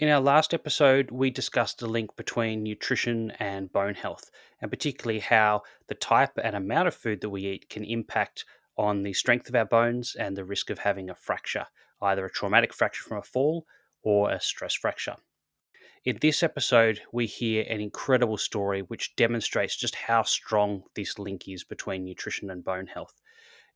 In 0.00 0.08
our 0.08 0.20
last 0.22 0.54
episode, 0.54 1.10
we 1.10 1.28
discussed 1.28 1.78
the 1.78 1.86
link 1.86 2.16
between 2.16 2.62
nutrition 2.62 3.32
and 3.32 3.70
bone 3.70 3.92
health, 3.92 4.30
and 4.62 4.70
particularly 4.70 5.18
how 5.20 5.60
the 5.88 5.94
type 5.94 6.30
and 6.42 6.56
amount 6.56 6.88
of 6.88 6.94
food 6.94 7.20
that 7.20 7.28
we 7.28 7.44
eat 7.44 7.68
can 7.68 7.84
impact 7.84 8.46
on 8.78 9.02
the 9.02 9.12
strength 9.12 9.50
of 9.50 9.54
our 9.54 9.66
bones 9.66 10.16
and 10.18 10.34
the 10.34 10.44
risk 10.46 10.70
of 10.70 10.78
having 10.78 11.10
a 11.10 11.14
fracture, 11.14 11.66
either 12.00 12.24
a 12.24 12.30
traumatic 12.30 12.72
fracture 12.72 13.02
from 13.02 13.18
a 13.18 13.22
fall 13.22 13.66
or 14.02 14.30
a 14.30 14.40
stress 14.40 14.72
fracture. 14.72 15.16
In 16.06 16.16
this 16.22 16.42
episode, 16.42 17.02
we 17.12 17.26
hear 17.26 17.66
an 17.68 17.82
incredible 17.82 18.38
story 18.38 18.80
which 18.80 19.14
demonstrates 19.16 19.76
just 19.76 19.96
how 19.96 20.22
strong 20.22 20.82
this 20.94 21.18
link 21.18 21.46
is 21.46 21.62
between 21.62 22.06
nutrition 22.06 22.48
and 22.48 22.64
bone 22.64 22.86
health. 22.86 23.20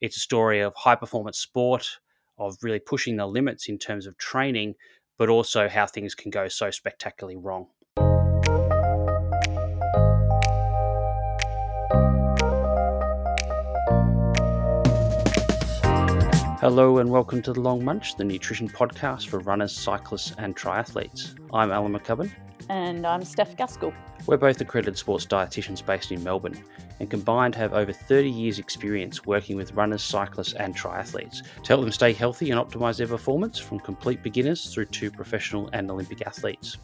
It's 0.01 0.17
a 0.17 0.21
story 0.21 0.61
of 0.61 0.75
high 0.75 0.97
performance 0.97 1.39
sport, 1.39 1.99
of 2.39 2.57
really 2.63 2.81
pushing 2.81 3.17
the 3.17 3.27
limits 3.27 3.69
in 3.69 3.79
terms 3.79 4.07
of 4.07 4.17
training, 4.17 4.75
but 5.17 5.29
also 5.29 5.69
how 5.69 5.87
things 5.87 6.15
can 6.15 6.31
go 6.31 6.49
so 6.49 6.71
spectacularly 6.71 7.37
wrong. 7.37 7.67
Hello 16.61 16.97
and 16.97 17.11
welcome 17.11 17.43
to 17.43 17.53
The 17.53 17.61
Long 17.61 17.85
Munch, 17.85 18.17
the 18.17 18.25
nutrition 18.25 18.69
podcast 18.69 19.29
for 19.29 19.39
runners, 19.41 19.71
cyclists, 19.71 20.33
and 20.39 20.57
triathletes. 20.57 21.39
I'm 21.53 21.71
Alan 21.71 21.93
McCubbin. 21.93 22.31
And 22.69 23.07
I'm 23.07 23.25
Steph 23.25 23.57
Gaskell. 23.57 23.93
We're 24.27 24.39
both 24.39 24.61
accredited 24.61 24.97
sports 24.97 25.27
dietitians 25.27 25.85
based 25.85 26.11
in 26.13 26.25
Melbourne 26.25 26.59
and 26.99 27.11
combined 27.11 27.55
have 27.57 27.75
over 27.75 27.93
30 27.93 28.31
years' 28.31 28.59
experience 28.59 29.27
working 29.27 29.57
with 29.57 29.73
runners, 29.73 30.03
cyclists, 30.03 30.55
and 30.55 30.75
triathletes 30.75 31.43
to 31.63 31.69
help 31.69 31.83
them 31.83 31.93
stay 31.93 32.13
healthy 32.13 32.51
and 32.51 32.61
optimize 32.61 32.97
their 32.97 33.07
performance 33.07 33.59
from 33.59 33.81
complete 33.81 34.23
beginners 34.23 34.73
through 34.73 34.87
to 34.87 35.11
professional 35.11 35.69
and 35.73 35.91
Olympic 35.91 36.27
athletes. 36.27 36.79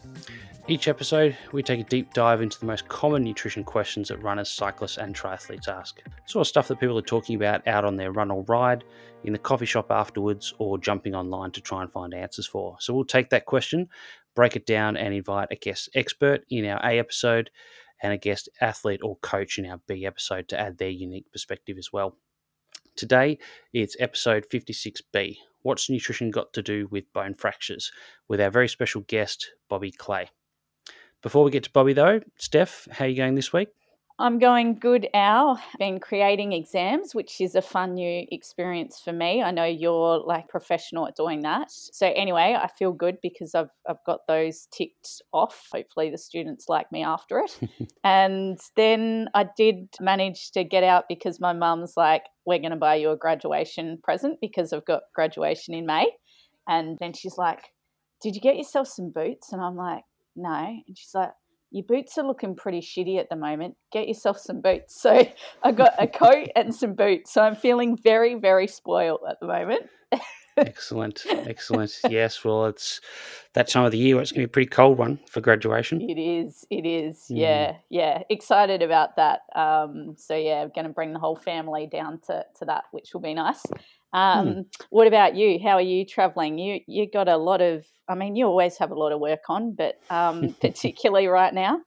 Each 0.67 0.87
episode, 0.87 1.35
we 1.51 1.63
take 1.63 1.79
a 1.79 1.89
deep 1.89 2.13
dive 2.13 2.41
into 2.41 2.59
the 2.59 2.67
most 2.67 2.87
common 2.87 3.23
nutrition 3.23 3.63
questions 3.63 4.09
that 4.09 4.21
runners, 4.21 4.49
cyclists, 4.49 4.99
and 4.99 5.15
triathletes 5.15 5.67
ask. 5.67 6.01
Sort 6.25 6.41
of 6.41 6.47
stuff 6.47 6.67
that 6.67 6.79
people 6.79 6.97
are 6.99 7.01
talking 7.01 7.35
about 7.35 7.67
out 7.67 7.83
on 7.83 7.95
their 7.95 8.11
run 8.11 8.29
or 8.29 8.43
ride, 8.43 8.83
in 9.23 9.33
the 9.33 9.39
coffee 9.39 9.65
shop 9.65 9.91
afterwards, 9.91 10.53
or 10.57 10.77
jumping 10.77 11.15
online 11.15 11.51
to 11.51 11.61
try 11.61 11.81
and 11.81 11.91
find 11.91 12.13
answers 12.13 12.47
for. 12.47 12.77
So 12.79 12.93
we'll 12.93 13.05
take 13.05 13.29
that 13.29 13.45
question, 13.45 13.87
break 14.35 14.55
it 14.55 14.65
down, 14.65 14.97
and 14.97 15.13
invite 15.13 15.49
a 15.51 15.55
guest 15.55 15.89
expert 15.95 16.41
in 16.49 16.65
our 16.65 16.79
A 16.85 16.99
episode 16.99 17.51
and 18.01 18.13
a 18.13 18.17
guest 18.17 18.49
athlete 18.61 19.01
or 19.03 19.17
coach 19.17 19.57
in 19.57 19.65
our 19.65 19.79
B 19.87 20.05
episode 20.05 20.47
to 20.49 20.59
add 20.59 20.77
their 20.77 20.89
unique 20.89 21.31
perspective 21.31 21.77
as 21.77 21.93
well. 21.93 22.17
Today, 22.95 23.37
it's 23.73 23.95
episode 23.99 24.45
56B 24.51 25.37
What's 25.63 25.89
Nutrition 25.89 26.31
Got 26.31 26.53
to 26.53 26.61
Do 26.63 26.87
with 26.89 27.11
Bone 27.13 27.35
Fractures? 27.35 27.91
with 28.27 28.41
our 28.41 28.49
very 28.49 28.67
special 28.67 29.01
guest, 29.01 29.51
Bobby 29.69 29.91
Clay. 29.91 30.29
Before 31.21 31.43
we 31.43 31.51
get 31.51 31.63
to 31.65 31.71
Bobby, 31.71 31.93
though, 31.93 32.21
Steph, 32.37 32.87
how 32.91 33.05
are 33.05 33.07
you 33.07 33.15
going 33.15 33.35
this 33.35 33.53
week? 33.53 33.69
I'm 34.19 34.39
going 34.39 34.75
good, 34.75 35.07
Al. 35.13 35.61
Been 35.79 35.99
creating 35.99 36.53
exams, 36.53 37.15
which 37.15 37.41
is 37.41 37.55
a 37.55 37.61
fun 37.61 37.95
new 37.95 38.25
experience 38.31 38.99
for 39.03 39.11
me. 39.11 39.41
I 39.41 39.51
know 39.51 39.65
you're 39.65 40.19
like 40.19 40.47
professional 40.47 41.07
at 41.07 41.15
doing 41.15 41.41
that. 41.41 41.71
So 41.71 42.07
anyway, 42.15 42.57
I 42.61 42.67
feel 42.67 42.91
good 42.91 43.17
because 43.21 43.55
I've 43.55 43.69
I've 43.87 44.03
got 44.05 44.27
those 44.27 44.67
ticked 44.71 45.21
off. 45.33 45.67
Hopefully 45.71 46.09
the 46.09 46.17
students 46.17 46.65
like 46.69 46.91
me 46.91 47.03
after 47.03 47.39
it. 47.39 47.59
and 48.03 48.59
then 48.75 49.29
I 49.33 49.47
did 49.57 49.89
manage 49.99 50.51
to 50.51 50.63
get 50.63 50.83
out 50.83 51.05
because 51.09 51.39
my 51.39 51.53
mum's 51.53 51.93
like, 51.97 52.23
We're 52.45 52.59
gonna 52.59 52.77
buy 52.77 52.95
you 52.95 53.11
a 53.11 53.17
graduation 53.17 53.99
present 54.03 54.39
because 54.41 54.73
I've 54.73 54.85
got 54.85 55.03
graduation 55.15 55.73
in 55.73 55.85
May. 55.85 56.07
And 56.67 56.97
then 56.99 57.13
she's 57.13 57.37
like, 57.37 57.73
Did 58.21 58.35
you 58.35 58.41
get 58.41 58.57
yourself 58.57 58.87
some 58.87 59.09
boots? 59.09 59.51
And 59.51 59.61
I'm 59.61 59.75
like, 59.75 60.03
no. 60.35 60.53
And 60.87 60.97
she's 60.97 61.13
like, 61.13 61.31
your 61.71 61.85
boots 61.85 62.17
are 62.17 62.25
looking 62.25 62.55
pretty 62.55 62.81
shitty 62.81 63.17
at 63.17 63.29
the 63.29 63.35
moment. 63.35 63.75
Get 63.91 64.07
yourself 64.07 64.37
some 64.37 64.61
boots. 64.61 64.99
So 65.01 65.25
I 65.63 65.71
got 65.71 65.93
a 65.97 66.05
coat 66.05 66.49
and 66.55 66.73
some 66.75 66.93
boots. 66.93 67.33
So 67.33 67.41
I'm 67.41 67.55
feeling 67.55 67.97
very, 67.97 68.35
very 68.35 68.67
spoiled 68.67 69.21
at 69.27 69.39
the 69.39 69.47
moment. 69.47 69.87
excellent, 70.57 71.25
excellent. 71.29 71.99
Yes, 72.07 72.43
well, 72.43 72.65
it's 72.67 73.01
that 73.53 73.67
time 73.67 73.85
of 73.85 73.91
the 73.91 73.97
year 73.97 74.15
where 74.15 74.21
it's 74.21 74.31
going 74.31 74.41
to 74.41 74.47
be 74.47 74.51
a 74.51 74.53
pretty 74.53 74.69
cold 74.69 74.97
one 74.97 75.19
for 75.27 75.41
graduation. 75.41 76.01
It 76.01 76.19
is, 76.19 76.65
it 76.69 76.85
is. 76.85 77.17
Mm. 77.31 77.37
Yeah, 77.37 77.75
yeah. 77.89 78.23
Excited 78.29 78.81
about 78.83 79.15
that. 79.15 79.41
Um, 79.55 80.15
so 80.17 80.35
yeah, 80.35 80.61
I'm 80.61 80.71
going 80.75 80.87
to 80.87 80.93
bring 80.93 81.13
the 81.13 81.19
whole 81.19 81.35
family 81.35 81.87
down 81.87 82.19
to 82.27 82.45
to 82.59 82.65
that, 82.65 82.83
which 82.91 83.13
will 83.13 83.21
be 83.21 83.33
nice. 83.33 83.63
Hmm. 84.13 84.19
Um, 84.19 84.47
mm. 84.47 84.65
What 84.89 85.07
about 85.07 85.35
you? 85.35 85.59
How 85.61 85.73
are 85.73 85.81
you 85.81 86.05
traveling? 86.05 86.57
You 86.57 86.81
you 86.87 87.09
got 87.09 87.27
a 87.27 87.37
lot 87.37 87.61
of. 87.61 87.85
I 88.07 88.15
mean, 88.15 88.35
you 88.35 88.45
always 88.45 88.77
have 88.77 88.91
a 88.91 88.95
lot 88.95 89.11
of 89.11 89.19
work 89.19 89.49
on, 89.49 89.73
but 89.73 89.99
um, 90.09 90.53
particularly 90.61 91.27
right 91.27 91.53
now. 91.53 91.81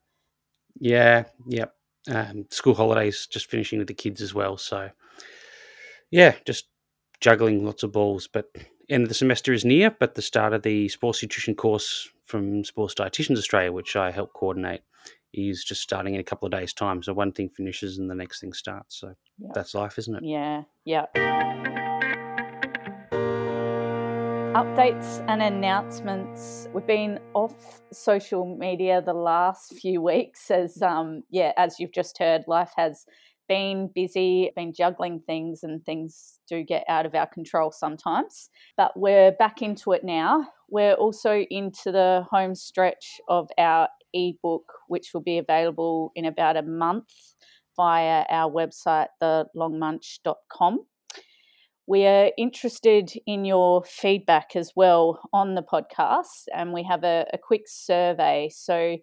Yeah. 0.81 1.25
Yep. 1.49 1.75
Um, 2.11 2.47
school 2.51 2.75
holidays 2.75 3.27
just 3.27 3.51
finishing 3.51 3.79
with 3.79 3.89
the 3.89 3.95
kids 3.95 4.21
as 4.21 4.34
well. 4.34 4.57
So 4.57 4.91
yeah, 6.11 6.34
just 6.47 6.67
juggling 7.21 7.65
lots 7.65 7.83
of 7.83 7.93
balls. 7.93 8.29
But 8.31 8.47
end 8.89 9.05
of 9.05 9.09
the 9.09 9.15
semester 9.15 9.53
is 9.53 9.65
near, 9.65 9.91
but 9.91 10.15
the 10.15 10.23
start 10.23 10.53
of 10.53 10.63
the 10.63 10.89
sports 10.89 11.23
nutrition 11.23 11.55
course 11.55 12.09
from 12.25 12.65
Sports 12.65 12.95
Dietitians 12.95 13.39
Australia, 13.39 13.73
which 13.73 13.97
I 13.97 14.11
help 14.11 14.33
coordinate, 14.34 14.83
is 15.33 15.65
just 15.65 15.83
starting 15.83 16.15
in 16.15 16.21
a 16.21 16.25
couple 16.25 16.47
of 16.47 16.53
days' 16.53 16.73
time. 16.73 17.03
So 17.03 17.13
one 17.13 17.33
thing 17.33 17.49
finishes 17.49 17.99
and 17.99 18.11
the 18.11 18.15
next 18.15 18.41
thing 18.41 18.53
starts. 18.53 19.01
So 19.01 19.15
yep. 19.39 19.53
that's 19.55 19.75
life, 19.75 19.99
isn't 19.99 20.17
it? 20.17 20.23
Yeah. 20.25 20.63
Yeah 20.84 21.84
updates 24.54 25.25
and 25.26 25.42
announcements. 25.42 26.69
We've 26.72 26.87
been 26.87 27.19
off 27.34 27.82
social 27.92 28.56
media 28.56 29.03
the 29.04 29.12
last 29.12 29.75
few 29.75 30.00
weeks 30.00 30.48
as 30.48 30.81
um 30.81 31.25
yeah, 31.28 31.50
as 31.56 31.81
you've 31.81 31.92
just 31.92 32.16
heard, 32.19 32.44
life 32.47 32.70
has 32.76 33.04
been 33.48 33.91
busy, 33.92 34.53
been 34.54 34.72
juggling 34.72 35.20
things 35.26 35.65
and 35.65 35.84
things 35.84 36.38
do 36.48 36.62
get 36.62 36.84
out 36.88 37.04
of 37.04 37.16
our 37.16 37.26
control 37.26 37.72
sometimes. 37.72 38.48
But 38.76 38.92
we're 38.97 39.32
back 39.32 39.60
into 39.60 39.91
it 39.91 40.04
now. 40.04 40.47
We're 40.71 40.94
also 40.94 41.44
into 41.50 41.91
the 41.91 42.25
home 42.31 42.54
stretch 42.54 43.21
of 43.28 43.48
our 43.59 43.88
ebook 44.12 44.72
which 44.86 45.10
will 45.12 45.22
be 45.22 45.38
available 45.38 46.12
in 46.15 46.26
about 46.26 46.56
a 46.56 46.62
month 46.62 47.10
via 47.76 48.25
our 48.31 48.48
website 48.48 49.09
thelongmunch.com. 49.21 50.86
We 51.87 52.06
are 52.06 52.31
interested 52.39 53.12
in 53.27 53.45
your 53.45 53.84
feedback 53.84 54.56
as 54.56 54.72
well 54.75 55.21
on 55.33 55.55
the 55.55 55.62
podcast, 55.62 56.47
and 56.55 56.72
we 56.72 56.83
have 56.84 57.05
a, 57.05 57.27
a 57.33 57.39
quick 57.39 57.65
survey. 57.67 58.50
So 58.53 58.97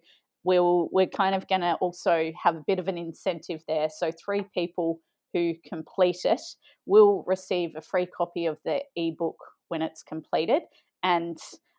we'll 0.44 0.88
we're 0.90 1.06
kind 1.06 1.34
of 1.34 1.46
going 1.46 1.60
to 1.60 1.74
also 1.74 2.32
have 2.42 2.56
a 2.56 2.64
bit 2.66 2.80
of 2.80 2.88
an 2.88 2.98
incentive 2.98 3.62
there. 3.68 3.88
So 3.88 4.10
three 4.10 4.44
people 4.52 4.98
who 5.32 5.54
complete 5.66 6.24
it 6.24 6.40
will 6.84 7.24
receive 7.26 7.70
a 7.76 7.80
free 7.80 8.06
copy 8.06 8.46
of 8.46 8.58
the 8.64 8.82
ebook 8.96 9.38
when 9.68 9.80
it's 9.80 10.02
completed. 10.02 10.62
And 11.02 11.38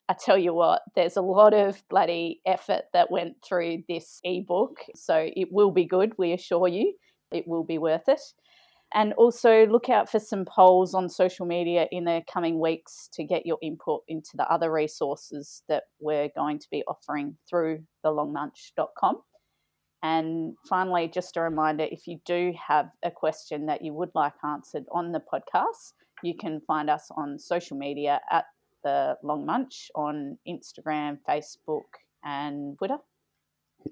I 0.09 0.16
tell 0.20 0.38
you 0.38 0.53
what, 0.53 0.81
there's 0.96 1.18
a 1.18 1.22
lot 1.22 1.53
of 1.53 1.84
bloody 1.90 2.41
effort 2.46 2.84
that 2.94 3.12
went 3.12 3.35
through 3.47 3.84
this 3.88 4.20
ebook. 4.24 4.78
So 4.96 5.30
it 5.35 5.50
will 5.52 5.72
be 5.72 5.85
good, 5.85 6.14
we 6.18 6.34
assure 6.34 6.68
you. 6.68 6.96
It 7.31 7.47
will 7.47 7.64
be 7.64 7.78
worth 7.78 8.08
it. 8.08 8.22
And 8.94 9.14
also 9.14 9.66
look 9.66 9.90
out 9.90 10.09
for 10.09 10.20
some 10.20 10.46
polls 10.46 10.94
on 10.94 11.09
social 11.09 11.48
media 11.48 11.88
in 11.92 12.04
the 12.04 12.22
coming 12.31 12.59
weeks 12.59 13.09
to 13.14 13.24
get 13.24 13.46
your 13.46 13.58
input 13.62 14.02
into 14.08 14.31
the 14.36 14.48
other 14.52 14.72
resources 14.72 15.64
that 15.68 15.84
we're 16.00 16.30
going 16.36 16.59
to 16.59 16.68
be 16.70 16.84
offering 16.88 17.36
through 17.50 17.84
thelongmunch.com. 18.06 19.22
And 20.03 20.56
finally, 20.68 21.08
just 21.08 21.38
a 21.38 21.42
reminder 21.42 21.88
if 21.90 22.08
you 22.08 22.20
do 22.26 22.53
have 22.68 22.90
a 23.03 23.09
question 23.09 23.66
that 23.68 23.82
you 23.82 23.94
would 23.94 24.12
like 24.14 24.34
answered 24.44 24.84
on 24.92 25.14
the 25.14 25.22
podcast, 25.22 25.94
you 26.22 26.36
can 26.40 26.62
find 26.68 26.90
us 26.90 27.09
on 27.16 27.40
social 27.40 27.78
media 27.78 28.20
at 28.30 28.46
the 28.84 29.16
Long 29.24 29.46
Munch 29.46 29.90
on 29.96 30.38
Instagram, 30.48 31.20
Facebook, 31.28 31.88
and 32.24 32.78
Twitter. 32.78 32.97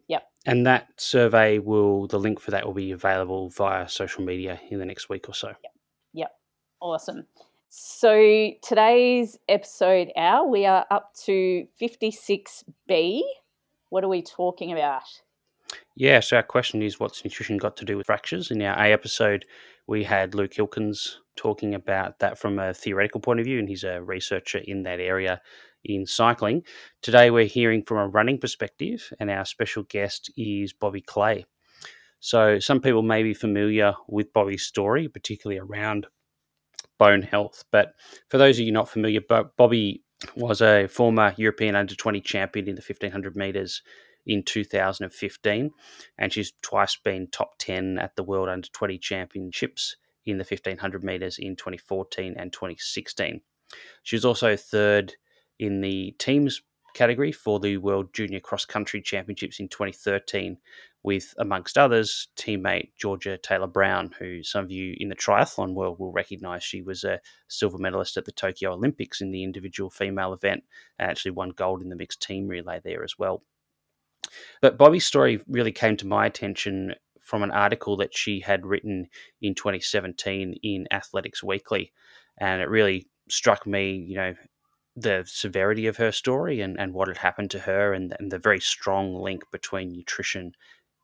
Yep. 0.08 0.24
And 0.46 0.66
that 0.66 0.88
survey 0.98 1.60
will, 1.60 2.08
the 2.08 2.20
link 2.20 2.40
for 2.40 2.52
that 2.52 2.66
will 2.66 2.74
be 2.74 2.92
available 2.92 3.50
via 3.50 3.88
social 3.88 4.24
media 4.24 4.60
in 4.70 4.80
the 4.80 4.86
next 4.86 5.08
week 5.10 5.30
or 5.30 5.34
so. 5.34 5.50
Yep. 5.50 5.74
Yep. 6.14 6.32
Awesome. 6.82 7.28
So 7.70 8.52
today's 8.64 9.38
episode, 9.48 10.12
Al, 10.16 10.50
we 10.50 10.66
are 10.66 10.86
up 10.90 11.14
to 11.26 11.68
56B. 11.80 13.22
What 13.90 14.04
are 14.04 14.10
we 14.10 14.22
talking 14.24 14.72
about? 14.72 15.04
Yeah, 15.96 16.20
so 16.20 16.38
our 16.38 16.44
question 16.44 16.82
is 16.82 17.00
what's 17.00 17.24
nutrition 17.24 17.58
got 17.58 17.78
to 17.78 17.86
do 17.86 17.96
with 17.96 18.08
fractures? 18.08 18.52
In 18.52 18.62
our 18.62 18.78
A 18.78 18.92
episode, 18.92 19.46
we 19.88 20.04
had 20.04 20.36
Luke 20.36 20.52
Hilkens 20.52 21.18
talking 21.36 21.76
about 21.76 22.20
that 22.20 22.38
from 22.38 22.60
a 22.60 22.74
theoretical 22.74 23.22
point 23.22 23.40
of 23.40 23.46
view, 23.46 23.60
and 23.60 23.70
he's 23.70 23.84
a 23.84 24.02
researcher 24.02 24.60
in 24.60 24.84
that 24.84 25.00
area 25.00 25.42
in 25.84 26.06
cycling. 26.06 26.64
Today, 27.02 27.32
we're 27.32 27.46
hearing 27.46 27.84
from 27.84 27.98
a 27.98 28.08
running 28.08 28.38
perspective, 28.38 29.12
and 29.20 29.30
our 29.30 29.46
special 29.46 29.84
guest 29.84 30.32
is 30.38 30.74
Bobby 30.74 31.02
Clay. 31.02 31.46
So, 32.20 32.60
some 32.60 32.82
people 32.82 33.02
may 33.02 33.24
be 33.24 33.34
familiar 33.34 33.94
with 34.08 34.34
Bobby's 34.34 34.64
story, 34.64 35.08
particularly 35.08 35.60
around 35.60 36.08
bone 36.98 37.24
health. 37.24 37.64
But 37.72 37.94
for 38.30 38.38
those 38.38 38.60
of 38.60 38.66
you 38.66 38.72
not 38.72 38.90
familiar, 38.90 39.22
Bobby 39.58 40.04
was 40.36 40.62
a 40.62 40.88
former 40.88 41.34
European 41.38 41.76
under 41.76 41.96
20 41.96 42.22
champion 42.22 42.68
in 42.68 42.76
the 42.76 42.84
1500 42.86 43.36
metres 43.36 43.82
in 44.26 44.44
2015, 44.44 45.72
and 46.18 46.34
she's 46.34 46.54
twice 46.62 46.96
been 46.96 47.28
top 47.28 47.58
10 47.58 47.98
at 47.98 48.16
the 48.16 48.24
World 48.24 48.50
Under 48.50 48.68
20 48.68 48.98
Championships 49.00 49.96
in 50.26 50.38
the 50.38 50.44
1500 50.44 51.04
metres 51.04 51.40
in 51.40 51.56
2014 51.56 52.36
and 52.38 52.54
2016. 52.54 53.42
She 54.04 54.16
was 54.16 54.26
also 54.26 54.56
third 54.56 55.16
in 55.62 55.80
the 55.80 56.14
teams 56.18 56.62
category 56.94 57.32
for 57.32 57.60
the 57.60 57.78
World 57.78 58.14
Junior 58.14 58.40
Cross 58.40 58.66
Country 58.66 59.02
Championships 59.02 59.60
in 59.60 59.70
2013, 59.70 60.58
with, 61.04 61.34
amongst 61.38 61.78
others, 61.78 62.28
teammate 62.36 62.90
Georgia 62.98 63.38
Taylor 63.38 63.68
Brown, 63.68 64.12
who 64.20 64.44
some 64.44 64.66
of 64.66 64.72
you 64.72 64.96
in 64.98 65.08
the 65.08 65.16
triathlon 65.16 65.74
world 65.74 66.00
will 66.00 66.12
recognise. 66.12 66.64
She 66.64 66.82
was 66.82 67.04
a 67.04 67.20
silver 67.48 67.78
medalist 67.78 68.18
at 68.18 68.26
the 68.26 68.32
Tokyo 68.32 68.74
Olympics 68.74 69.22
in 69.22 69.32
the 69.32 69.44
individual 69.44 69.90
female 69.90 70.34
event 70.34 70.64
and 71.00 71.10
actually 71.10 71.32
won 71.32 71.52
gold 71.52 71.82
in 71.82 71.90
the 71.90 71.96
mixed 71.96 72.22
team 72.22 72.48
relay 72.48 72.82
there 72.84 73.04
as 73.04 73.18
well. 73.18 73.44
But 74.62 74.78
Bobby's 74.78 75.06
story 75.06 75.42
really 75.48 75.72
came 75.72 75.98
to 75.98 76.08
my 76.08 76.26
attention 76.26 76.96
from 77.20 77.44
an 77.44 77.52
article 77.52 77.98
that 77.98 78.16
she 78.16 78.40
had 78.40 78.66
written 78.66 79.08
in 79.42 79.56
2017 79.56 80.60
in 80.64 80.88
Athletics 80.92 81.44
Weekly. 81.44 81.92
And 82.40 82.62
it 82.62 82.70
really 82.70 83.08
struck 83.30 83.66
me, 83.66 83.94
you 83.96 84.16
know, 84.16 84.34
the 84.96 85.24
severity 85.26 85.88
of 85.88 85.98
her 85.98 86.12
story 86.12 86.62
and, 86.62 86.80
and 86.80 86.94
what 86.94 87.08
had 87.08 87.18
happened 87.18 87.52
to 87.52 87.60
her 87.60 87.94
and, 87.94 88.14
and 88.20 88.32
the 88.32 88.40
very 88.40 88.60
strong 88.60 89.16
link 89.16 89.44
between 89.52 89.92
nutrition 89.92 90.54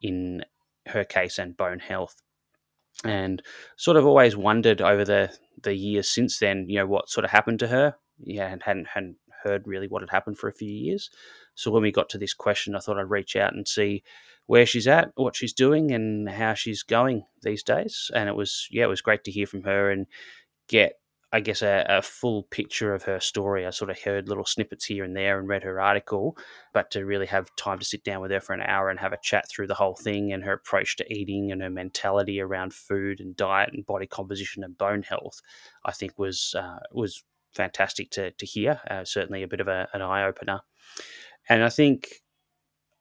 in 0.02 0.44
her 0.88 1.04
case 1.04 1.38
and 1.38 1.58
bone 1.58 1.80
health. 1.80 2.22
And 3.04 3.42
sort 3.76 3.98
of 3.98 4.06
always 4.06 4.36
wondered 4.36 4.82
over 4.82 5.06
the, 5.06 5.32
the 5.62 5.76
years 5.76 6.10
since 6.10 6.40
then, 6.40 6.66
you 6.68 6.80
know, 6.80 6.88
what 6.88 7.10
sort 7.10 7.26
of 7.26 7.32
happened 7.32 7.60
to 7.60 7.68
her. 7.68 7.96
Yeah, 8.20 8.48
and 8.48 8.64
hadn't 8.64 8.88
hadn't 8.88 9.18
heard 9.44 9.68
really 9.68 9.88
what 9.88 10.02
had 10.02 10.10
happened 10.10 10.40
for 10.40 10.48
a 10.48 10.54
few 10.54 10.72
years. 10.72 11.12
So 11.54 11.70
when 11.70 11.84
we 11.84 11.92
got 11.92 12.10
to 12.10 12.18
this 12.18 12.34
question, 12.34 12.76
I 12.76 12.80
thought 12.80 12.98
I'd 12.98 13.10
reach 13.10 13.36
out 13.36 13.54
and 13.54 13.68
see 13.68 14.04
where 14.48 14.66
she's 14.66 14.88
at, 14.88 15.12
what 15.16 15.36
she's 15.36 15.54
doing, 15.54 15.92
and 15.92 16.28
how 16.28 16.56
she's 16.56 16.82
going 16.82 17.26
these 17.44 17.62
days. 17.62 18.10
And 18.16 18.28
it 18.28 18.36
was 18.36 18.68
yeah, 18.72 18.86
it 18.86 18.90
was 18.90 19.02
great 19.02 19.24
to 19.26 19.32
hear 19.32 19.46
from 19.46 19.64
her 19.64 19.92
and 19.92 20.08
get 20.68 20.94
I 21.34 21.42
guess, 21.42 21.62
a, 21.62 21.86
a, 21.90 22.02
full 22.02 22.44
picture 22.44 22.94
of 22.94 23.04
her 23.04 23.20
story. 23.20 23.66
I 23.66 23.72
sort 23.72 23.90
of 23.90 24.00
heard 24.00 24.30
little 24.30 24.46
snippets 24.46 24.86
here 24.86 25.04
and 25.04 25.16
there 25.16 25.38
and 25.38 25.48
read 25.48 25.64
her 25.64 25.80
article, 25.80 26.38
but 26.74 26.90
to 26.92 27.06
really 27.06 27.26
have 27.26 27.54
time 27.58 27.80
to 27.80 27.86
sit 27.86 28.06
down 28.06 28.22
with 28.22 28.32
her 28.32 28.40
for 28.40 28.54
an 28.54 28.62
hour 28.62 28.90
and 28.90 28.98
have 29.00 29.12
a 29.12 29.20
chat 29.22 29.50
through 29.50 29.68
the 29.68 29.76
whole 29.76 29.96
thing 29.96 30.32
and 30.32 30.46
her 30.46 30.54
approach 30.54 30.96
to 30.98 31.14
eating 31.14 31.52
and 31.52 31.62
her 31.62 31.70
mentality 31.70 32.40
around 32.40 32.74
food 32.74 33.20
and 33.20 33.36
diet 33.36 33.72
and 33.74 33.86
body 33.86 34.08
composition 34.08 34.64
and 34.64 34.78
bone 34.78 35.04
health, 35.04 35.42
I 35.84 35.92
think 35.92 36.18
was 36.18 36.56
uh, 36.58 36.80
was 36.94 37.24
fantastic 37.54 38.10
to 38.12 38.32
to 38.32 38.46
hear. 38.46 38.80
Uh, 38.90 39.04
certainly 39.04 39.44
a 39.44 39.48
bit 39.50 39.60
of 39.60 39.68
a, 39.68 39.90
an 39.94 40.02
eye 40.02 40.26
opener, 40.26 40.62
and 41.50 41.64
I 41.64 41.70
think. 41.70 42.08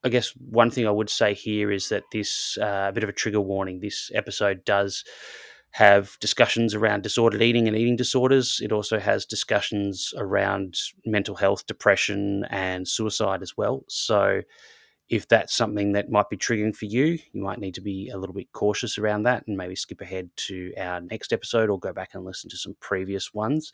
I 0.05 0.09
guess 0.09 0.31
one 0.37 0.71
thing 0.71 0.87
I 0.87 0.93
would 0.93 1.11
say 1.11 1.35
here 1.35 1.73
is 1.73 1.89
that 1.89 2.05
this 2.13 2.57
uh, 2.59 2.87
a 2.91 2.93
bit 2.93 3.03
of 3.03 3.09
a 3.09 3.13
trigger 3.13 3.41
warning. 3.41 3.81
This 3.81 4.09
episode 4.15 4.65
does 4.65 5.03
have 5.77 6.17
discussions 6.21 6.75
around 6.75 7.03
disordered 7.03 7.43
eating 7.43 7.69
and 7.69 7.77
eating 7.77 7.97
disorders. 7.97 8.61
It 8.63 8.73
also 8.73 8.99
has 8.99 9.27
discussions 9.27 10.15
around 10.17 10.79
mental 11.05 11.35
health, 11.35 11.67
depression, 11.67 12.47
and 12.49 12.89
suicide 12.89 13.43
as 13.43 13.59
well. 13.59 13.85
So, 13.87 14.41
if 15.11 15.29
that's 15.29 15.55
something 15.55 15.93
that 15.93 16.11
might 16.11 16.31
be 16.31 16.37
triggering 16.39 16.75
for 16.75 16.87
you, 16.87 17.19
you 17.33 17.43
might 17.43 17.59
need 17.59 17.75
to 17.75 17.83
be 17.83 18.09
a 18.09 18.17
little 18.17 18.35
bit 18.35 18.51
cautious 18.53 18.97
around 18.97 19.25
that 19.25 19.47
and 19.47 19.55
maybe 19.55 19.77
skip 19.77 20.01
ahead 20.01 20.31
to 20.37 20.73
our 20.79 21.03
next 21.03 21.31
episode 21.31 21.69
or 21.69 21.79
go 21.79 21.93
back 21.93 22.15
and 22.15 22.25
listen 22.25 22.49
to 22.49 22.57
some 22.57 22.75
previous 22.81 23.35
ones. 23.35 23.71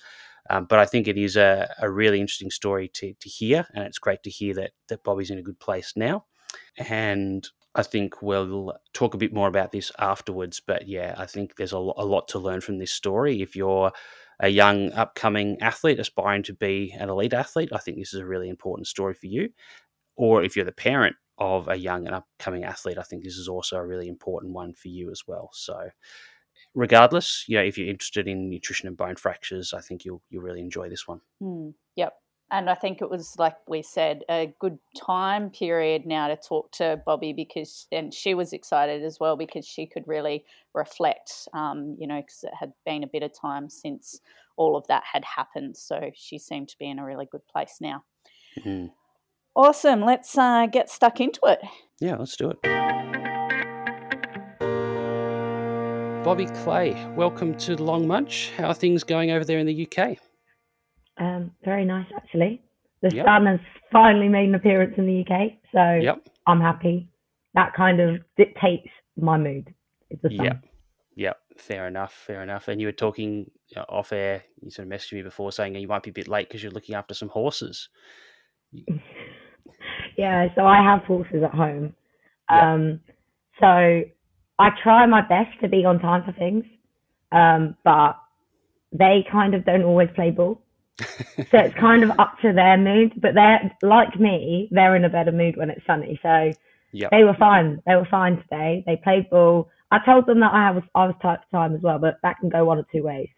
Um, 0.50 0.64
but 0.64 0.80
I 0.80 0.86
think 0.86 1.06
it 1.06 1.16
is 1.16 1.36
a, 1.36 1.72
a 1.80 1.88
really 1.88 2.20
interesting 2.20 2.50
story 2.50 2.88
to, 2.94 3.14
to 3.14 3.28
hear, 3.28 3.64
and 3.74 3.84
it's 3.84 4.00
great 4.00 4.24
to 4.24 4.30
hear 4.30 4.54
that, 4.54 4.72
that 4.88 5.04
Bobby's 5.04 5.30
in 5.30 5.38
a 5.38 5.42
good 5.42 5.60
place 5.60 5.92
now. 5.94 6.24
And 6.76 7.48
I 7.74 7.82
think 7.82 8.20
we'll 8.20 8.74
talk 8.92 9.14
a 9.14 9.18
bit 9.18 9.32
more 9.32 9.48
about 9.48 9.72
this 9.72 9.90
afterwards. 9.98 10.60
But 10.64 10.86
yeah, 10.88 11.14
I 11.16 11.26
think 11.26 11.56
there's 11.56 11.72
a, 11.72 11.78
lot 11.78 12.28
to 12.28 12.38
learn 12.38 12.60
from 12.60 12.78
this 12.78 12.92
story. 12.92 13.40
If 13.40 13.56
you're 13.56 13.92
a 14.40 14.48
young 14.48 14.92
upcoming 14.92 15.58
athlete 15.60 15.98
aspiring 15.98 16.42
to 16.44 16.52
be 16.52 16.94
an 16.98 17.08
elite 17.08 17.32
athlete, 17.32 17.70
I 17.72 17.78
think 17.78 17.96
this 17.96 18.12
is 18.12 18.20
a 18.20 18.26
really 18.26 18.48
important 18.48 18.86
story 18.86 19.14
for 19.14 19.26
you. 19.26 19.50
Or 20.16 20.42
if 20.42 20.54
you're 20.54 20.64
the 20.66 20.72
parent 20.72 21.16
of 21.38 21.68
a 21.68 21.76
young 21.76 22.06
and 22.06 22.14
upcoming 22.14 22.64
athlete, 22.64 22.98
I 22.98 23.02
think 23.02 23.24
this 23.24 23.36
is 23.36 23.48
also 23.48 23.76
a 23.76 23.86
really 23.86 24.08
important 24.08 24.52
one 24.52 24.74
for 24.74 24.88
you 24.88 25.10
as 25.10 25.22
well. 25.26 25.50
So, 25.54 25.88
regardless, 26.74 27.44
you 27.48 27.56
know, 27.56 27.64
if 27.64 27.78
you're 27.78 27.88
interested 27.88 28.28
in 28.28 28.50
nutrition 28.50 28.88
and 28.88 28.96
bone 28.96 29.16
fractures, 29.16 29.72
I 29.72 29.80
think 29.80 30.04
you'll 30.04 30.22
you'll 30.28 30.42
really 30.42 30.60
enjoy 30.60 30.90
this 30.90 31.08
one. 31.08 31.20
Mm, 31.42 31.72
yep, 31.96 32.12
and 32.52 32.68
I 32.68 32.74
think 32.74 33.00
it 33.00 33.10
was 33.10 33.38
like 33.38 33.56
we 33.66 33.80
said 33.82 34.24
a 34.28 34.54
good 34.60 34.78
time 34.94 35.48
period 35.48 36.04
now 36.04 36.28
to 36.28 36.36
talk 36.36 36.70
to 36.72 37.00
Bobby 37.04 37.32
because 37.32 37.86
and 37.90 38.12
she 38.12 38.34
was 38.34 38.52
excited 38.52 39.02
as 39.02 39.18
well 39.18 39.36
because 39.36 39.66
she 39.66 39.86
could 39.86 40.06
really 40.06 40.44
reflect, 40.74 41.48
um, 41.54 41.96
you 41.98 42.06
know, 42.06 42.20
because 42.20 42.44
it 42.44 42.52
had 42.54 42.72
been 42.84 43.02
a 43.02 43.06
bit 43.06 43.22
of 43.22 43.32
time 43.32 43.70
since 43.70 44.20
all 44.56 44.76
of 44.76 44.86
that 44.88 45.02
had 45.10 45.24
happened. 45.24 45.78
So 45.78 46.10
she 46.14 46.38
seemed 46.38 46.68
to 46.68 46.78
be 46.78 46.90
in 46.90 46.98
a 46.98 47.04
really 47.04 47.24
good 47.24 47.46
place 47.48 47.78
now. 47.80 48.04
Mm-hmm. 48.58 48.88
Awesome. 49.56 50.02
Let's 50.02 50.36
uh, 50.36 50.66
get 50.66 50.90
stuck 50.90 51.20
into 51.20 51.40
it. 51.44 51.60
Yeah, 52.00 52.16
let's 52.16 52.36
do 52.36 52.50
it. 52.50 52.62
Bobby 56.22 56.46
Clay, 56.46 56.92
welcome 57.16 57.56
to 57.58 57.82
Long 57.82 58.06
Munch. 58.06 58.52
How 58.56 58.68
are 58.68 58.74
things 58.74 59.04
going 59.04 59.30
over 59.30 59.44
there 59.44 59.58
in 59.58 59.66
the 59.66 59.88
UK? 59.88 60.18
Um, 61.22 61.52
very 61.64 61.84
nice, 61.84 62.06
actually. 62.16 62.62
The 63.02 63.14
yep. 63.14 63.26
sun 63.26 63.46
has 63.46 63.60
finally 63.92 64.28
made 64.28 64.48
an 64.48 64.54
appearance 64.54 64.94
in 64.96 65.06
the 65.06 65.20
UK, 65.20 65.52
so 65.72 66.04
yep. 66.04 66.26
I'm 66.46 66.60
happy. 66.60 67.08
That 67.54 67.74
kind 67.74 68.00
of 68.00 68.20
dictates 68.36 68.88
my 69.16 69.36
mood. 69.38 69.72
It's 70.10 70.22
the 70.22 70.30
sun. 70.36 70.46
Yep. 70.46 70.64
Yep. 71.14 71.36
Fair 71.58 71.86
enough. 71.86 72.12
Fair 72.26 72.42
enough. 72.42 72.68
And 72.68 72.80
you 72.80 72.88
were 72.88 72.92
talking 72.92 73.50
uh, 73.76 73.84
off 73.88 74.12
air. 74.12 74.42
You 74.62 74.70
sort 74.70 74.86
of 74.86 74.92
messaged 74.92 75.12
me 75.12 75.22
before 75.22 75.52
saying 75.52 75.74
you 75.74 75.86
might 75.86 76.02
be 76.02 76.10
a 76.10 76.14
bit 76.14 76.28
late 76.28 76.48
because 76.48 76.62
you're 76.62 76.72
looking 76.72 76.94
after 76.94 77.14
some 77.14 77.28
horses. 77.28 77.88
yeah. 80.16 80.48
So 80.54 80.64
I 80.64 80.82
have 80.82 81.02
horses 81.04 81.42
at 81.44 81.54
home. 81.54 81.94
Yep. 82.50 82.62
Um, 82.62 83.00
so 83.60 84.02
I 84.58 84.68
try 84.82 85.06
my 85.06 85.20
best 85.20 85.60
to 85.60 85.68
be 85.68 85.84
on 85.84 85.98
time 85.98 86.24
for 86.24 86.32
things, 86.32 86.64
um, 87.30 87.76
but 87.84 88.14
they 88.92 89.24
kind 89.30 89.54
of 89.54 89.64
don't 89.64 89.82
always 89.84 90.08
play 90.14 90.30
ball 90.30 90.62
so 90.98 91.58
it's 91.58 91.74
kind 91.74 92.02
of 92.02 92.10
up 92.18 92.38
to 92.42 92.52
their 92.52 92.76
mood. 92.76 93.12
But 93.20 93.34
they're 93.34 93.76
like 93.82 94.18
me, 94.18 94.68
they're 94.70 94.96
in 94.96 95.04
a 95.04 95.08
better 95.08 95.32
mood 95.32 95.56
when 95.56 95.70
it's 95.70 95.84
sunny. 95.86 96.18
So 96.22 96.52
yep. 96.92 97.10
they 97.10 97.24
were 97.24 97.34
fine. 97.34 97.82
They 97.86 97.96
were 97.96 98.08
fine 98.10 98.36
today. 98.36 98.84
They 98.86 98.96
played 98.96 99.30
ball. 99.30 99.70
I 99.90 99.98
told 100.04 100.26
them 100.26 100.40
that 100.40 100.52
I 100.52 100.70
was 100.70 100.84
I 100.94 101.06
was 101.06 101.14
tight 101.20 101.40
for 101.50 101.58
time 101.58 101.74
as 101.74 101.82
well, 101.82 101.98
but 101.98 102.18
that 102.22 102.38
can 102.40 102.48
go 102.48 102.64
one 102.64 102.78
or 102.78 102.86
two 102.92 103.02
ways. 103.02 103.28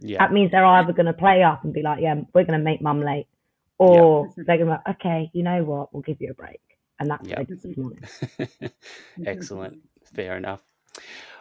Yeah. 0.00 0.18
That 0.18 0.32
means 0.32 0.50
they're 0.50 0.64
either 0.64 0.92
going 0.92 1.06
to 1.06 1.12
play 1.12 1.42
up 1.42 1.64
and 1.64 1.72
be 1.72 1.82
like, 1.82 2.00
"Yeah, 2.00 2.14
we're 2.34 2.44
going 2.44 2.58
to 2.58 2.64
make 2.64 2.80
mum 2.80 3.02
late," 3.02 3.26
or 3.78 4.26
yep. 4.26 4.46
they're 4.46 4.56
going 4.58 4.70
to, 4.70 4.80
be, 4.84 4.90
like, 4.90 4.96
"Okay, 4.96 5.30
you 5.34 5.42
know 5.42 5.64
what? 5.64 5.92
We'll 5.92 6.02
give 6.02 6.20
you 6.20 6.30
a 6.30 6.34
break." 6.34 6.60
And 7.00 7.10
that's 7.10 7.28
yep. 7.28 7.38
what 7.38 7.40
I 7.40 7.44
did 7.44 7.62
this 7.62 7.76
morning. 7.76 8.72
Excellent. 9.26 9.78
Fair 10.14 10.36
enough. 10.36 10.62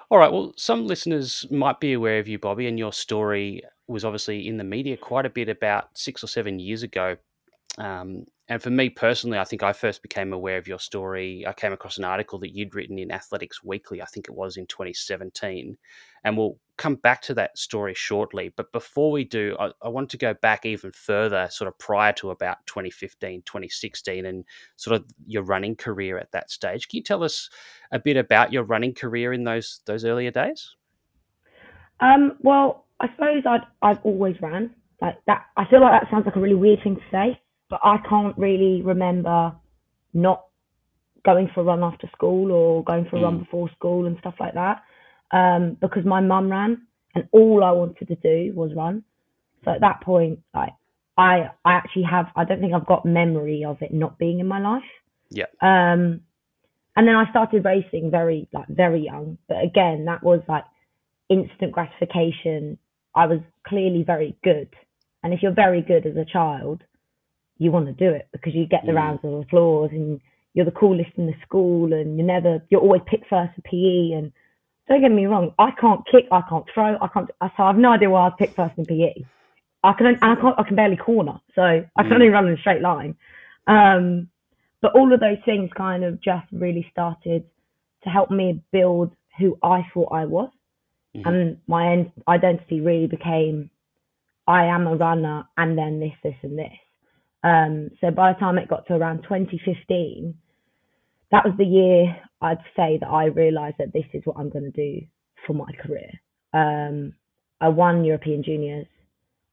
All 0.10 0.18
right. 0.18 0.32
Well, 0.32 0.54
some 0.56 0.86
listeners 0.86 1.46
might 1.52 1.80
be 1.80 1.94
aware 1.94 2.20
of 2.20 2.28
you, 2.28 2.40
Bobby, 2.40 2.68
and 2.68 2.78
your 2.78 2.94
story 2.94 3.62
was 3.88 4.06
obviously 4.06 4.48
in 4.48 4.58
the 4.58 4.64
media 4.64 4.98
quite 4.98 5.26
a 5.26 5.30
bit 5.30 5.50
about 5.50 5.98
six 5.98 6.24
or 6.24 6.28
seven 6.28 6.60
years 6.60 6.84
ago. 6.84 7.18
Um, 7.78 8.26
and 8.50 8.62
for 8.62 8.70
me 8.70 8.90
personally, 8.90 9.38
I 9.38 9.44
think 9.44 9.62
I 9.62 9.74
first 9.74 10.02
became 10.02 10.32
aware 10.32 10.58
of 10.58 10.68
your 10.68 10.80
story. 10.80 11.46
I 11.46 11.54
came 11.54 11.74
across 11.74 11.98
an 11.98 12.06
article 12.06 12.40
that 12.40 12.56
you'd 12.56 12.74
written 12.74 12.98
in 12.98 13.12
Athletics 13.12 13.64
Weekly, 13.64 14.02
I 14.02 14.06
think 14.06 14.28
it 14.30 14.36
was 14.36 14.56
in 14.56 14.66
2017. 14.68 15.78
And 16.24 16.38
we'll 16.38 16.58
come 16.78 16.96
back 16.96 17.22
to 17.24 17.34
that 17.34 17.58
story 17.58 17.94
shortly. 17.94 18.54
But 18.56 18.72
before 18.72 19.12
we 19.12 19.26
do, 19.26 19.56
I, 19.60 19.72
I 19.82 19.90
want 19.90 20.10
to 20.12 20.18
go 20.18 20.34
back 20.34 20.66
even 20.66 20.92
further, 20.92 21.48
sort 21.52 21.68
of 21.68 21.78
prior 21.78 22.14
to 22.14 22.30
about 22.30 22.66
2015, 22.68 23.44
2016, 23.46 24.26
and 24.26 24.46
sort 24.78 24.96
of 24.96 25.06
your 25.26 25.44
running 25.44 25.76
career 25.76 26.18
at 26.18 26.32
that 26.32 26.50
stage. 26.50 26.88
Can 26.88 26.98
you 26.98 27.04
tell 27.04 27.24
us 27.24 27.50
a 27.92 28.00
bit 28.00 28.16
about 28.16 28.54
your 28.54 28.64
running 28.64 28.94
career 28.94 29.34
in 29.34 29.44
those 29.44 29.82
those 29.86 30.06
earlier 30.06 30.32
days? 30.32 30.76
Um, 32.00 32.38
well, 32.40 32.87
I 33.00 33.08
suppose 33.14 33.44
I'd 33.46 33.62
I've 33.82 34.00
always 34.04 34.36
ran 34.42 34.72
like 35.02 35.18
that. 35.28 35.46
I 35.56 35.66
feel 35.70 35.82
like 35.82 36.02
that 36.02 36.10
sounds 36.10 36.26
like 36.26 36.36
a 36.36 36.40
really 36.40 36.56
weird 36.56 36.80
thing 36.84 36.96
to 36.96 37.02
say, 37.12 37.40
but 37.70 37.80
I 37.84 37.98
can't 38.10 38.38
really 38.38 38.82
remember 38.82 39.54
not 40.14 40.46
going 41.26 41.50
for 41.54 41.62
a 41.62 41.64
run 41.64 41.84
after 41.84 42.10
school 42.16 42.52
or 42.52 42.84
going 42.84 43.06
for 43.10 43.18
a 43.18 43.20
mm. 43.20 43.24
run 43.24 43.40
before 43.40 43.70
school 43.76 44.08
and 44.08 44.18
stuff 44.20 44.36
like 44.40 44.54
that. 44.54 44.82
Um, 45.32 45.78
because 45.82 46.06
my 46.06 46.22
mum 46.22 46.50
ran 46.50 46.88
and 47.14 47.28
all 47.32 47.64
I 47.64 47.72
wanted 47.72 48.08
to 48.08 48.16
do 48.16 48.54
was 48.56 48.72
run. 48.76 49.04
So 49.66 49.72
at 49.72 49.82
that 49.82 50.02
point, 50.02 50.40
like 50.54 50.74
I 51.18 51.50
I 51.66 51.74
actually 51.74 52.04
have 52.04 52.28
I 52.36 52.46
don't 52.46 52.62
think 52.62 52.74
I've 52.74 52.86
got 52.86 53.06
memory 53.06 53.66
of 53.66 53.82
it 53.82 53.94
not 53.94 54.18
being 54.18 54.40
in 54.40 54.48
my 54.48 54.60
life. 54.60 54.90
Yeah. 55.30 55.46
Um 55.62 56.22
and 56.96 57.08
then 57.08 57.16
I 57.16 57.30
started 57.30 57.66
racing 57.66 58.10
very 58.10 58.48
like 58.54 58.68
very 58.70 59.02
young. 59.04 59.38
But 59.48 59.64
again, 59.64 60.06
that 60.06 60.24
was 60.24 60.42
like 60.48 60.64
instant 61.30 61.74
gratification 61.74 62.78
I 63.18 63.26
was 63.26 63.40
clearly 63.68 64.04
very 64.04 64.38
good. 64.44 64.70
And 65.24 65.34
if 65.34 65.42
you're 65.42 65.52
very 65.52 65.82
good 65.82 66.06
as 66.06 66.16
a 66.16 66.24
child, 66.24 66.84
you 67.58 67.72
want 67.72 67.88
to 67.88 67.94
do 67.94 68.10
it 68.14 68.28
because 68.32 68.54
you 68.54 68.68
get 68.68 68.86
the 68.86 68.92
Mm. 68.92 68.96
rounds 69.02 69.26
of 69.26 69.34
applause 69.34 69.90
and 69.92 70.22
you're 70.54 70.66
the 70.66 70.72
coolest 70.84 71.12
in 71.18 71.26
the 71.26 71.36
school 71.42 71.92
and 71.94 72.18
you're 72.18 72.26
never 72.26 72.62
you're 72.70 72.82
always 72.82 73.02
picked 73.08 73.28
first 73.28 73.54
for 73.56 73.62
PE 73.62 74.12
and 74.12 74.32
don't 74.88 75.02
get 75.02 75.12
me 75.12 75.26
wrong, 75.26 75.54
I 75.60 75.72
can't 75.72 76.06
kick, 76.08 76.28
I 76.32 76.42
can't 76.48 76.66
throw, 76.74 76.96
I 77.02 77.08
can't 77.08 77.28
so 77.28 77.64
I 77.64 77.68
have 77.68 77.78
no 77.78 77.92
idea 77.92 78.10
why 78.12 78.22
I 78.22 78.28
was 78.30 78.36
picked 78.38 78.56
first 78.56 78.78
in 78.78 78.86
PE. 78.86 79.26
I 79.84 79.94
can 79.94 80.06
and 80.06 80.18
I 80.24 80.36
can't 80.36 80.56
I 80.60 80.64
can 80.64 80.76
barely 80.76 80.98
corner, 80.98 81.40
so 81.56 81.64
I 81.96 82.04
can 82.04 82.12
Mm. 82.12 82.16
only 82.16 82.30
run 82.30 82.48
in 82.48 82.54
a 82.54 82.58
straight 82.58 82.82
line. 82.82 83.16
Um, 83.66 84.30
but 84.82 84.94
all 84.96 85.12
of 85.12 85.20
those 85.20 85.40
things 85.44 85.72
kind 85.74 86.04
of 86.04 86.22
just 86.22 86.46
really 86.52 86.88
started 86.92 87.44
to 88.04 88.10
help 88.10 88.30
me 88.30 88.62
build 88.72 89.12
who 89.40 89.58
I 89.64 89.82
thought 89.92 90.10
I 90.12 90.26
was, 90.26 90.50
Mhm. 91.18 91.28
and 91.28 91.58
my 91.68 92.12
identity 92.28 92.82
really 92.82 93.08
became 93.08 93.70
I 94.48 94.66
am 94.66 94.88
a 94.88 94.96
runner, 94.96 95.46
and 95.58 95.78
then 95.78 96.00
this, 96.00 96.14
this, 96.24 96.36
and 96.44 96.58
this. 96.58 96.74
Um, 97.44 97.92
so 98.02 98.12
by 98.12 98.34
the 98.34 98.40
time 98.40 98.58
it 98.58 98.70
got 98.70 98.88
to 98.88 98.96
around 98.96 99.24
2015, 99.24 100.36
that 101.32 101.46
was 101.46 101.56
the 101.58 101.66
year 101.66 102.18
I'd 102.42 102.60
say 102.76 102.98
that 103.02 103.08
I 103.10 103.26
realised 103.26 103.78
that 103.80 103.94
this 103.94 104.06
is 104.14 104.24
what 104.26 104.38
I'm 104.40 104.50
going 104.50 104.72
to 104.72 104.72
do 104.72 105.06
for 105.46 105.54
my 105.54 105.72
career. 105.82 106.12
Um, 106.54 107.14
I 107.62 107.70
won 107.70 108.06
European 108.06 108.44
Juniors. 108.44 108.88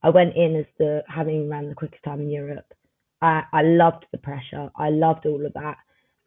I 0.03 0.09
went 0.09 0.35
in 0.35 0.55
as 0.57 0.65
the 0.79 1.03
having 1.07 1.49
ran 1.49 1.69
the 1.69 1.75
quickest 1.75 2.03
time 2.03 2.21
in 2.21 2.29
Europe. 2.29 2.73
I, 3.21 3.43
I 3.53 3.63
loved 3.63 4.05
the 4.11 4.19
pressure. 4.19 4.69
I 4.77 4.89
loved 4.89 5.25
all 5.25 5.45
of 5.45 5.53
that, 5.53 5.77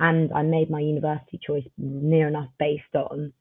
and 0.00 0.32
I 0.32 0.42
made 0.42 0.70
my 0.70 0.80
university 0.80 1.38
choice 1.46 1.64
near 1.78 2.28
enough 2.28 2.48
based 2.58 2.94
on 2.94 3.32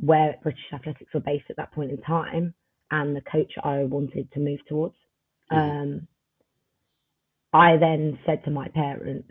where 0.00 0.36
British 0.42 0.72
athletics 0.72 1.12
were 1.14 1.20
based 1.20 1.44
at 1.50 1.56
that 1.56 1.72
point 1.72 1.90
in 1.90 2.00
time 2.02 2.54
and 2.90 3.16
the 3.16 3.20
coach 3.22 3.52
I 3.62 3.84
wanted 3.84 4.30
to 4.32 4.40
move 4.40 4.60
towards. 4.66 4.94
Mhm. 5.50 5.56
Um, 5.56 6.08
I 7.52 7.76
then 7.76 8.18
said 8.24 8.44
to 8.44 8.50
my 8.50 8.68
parents, 8.68 9.30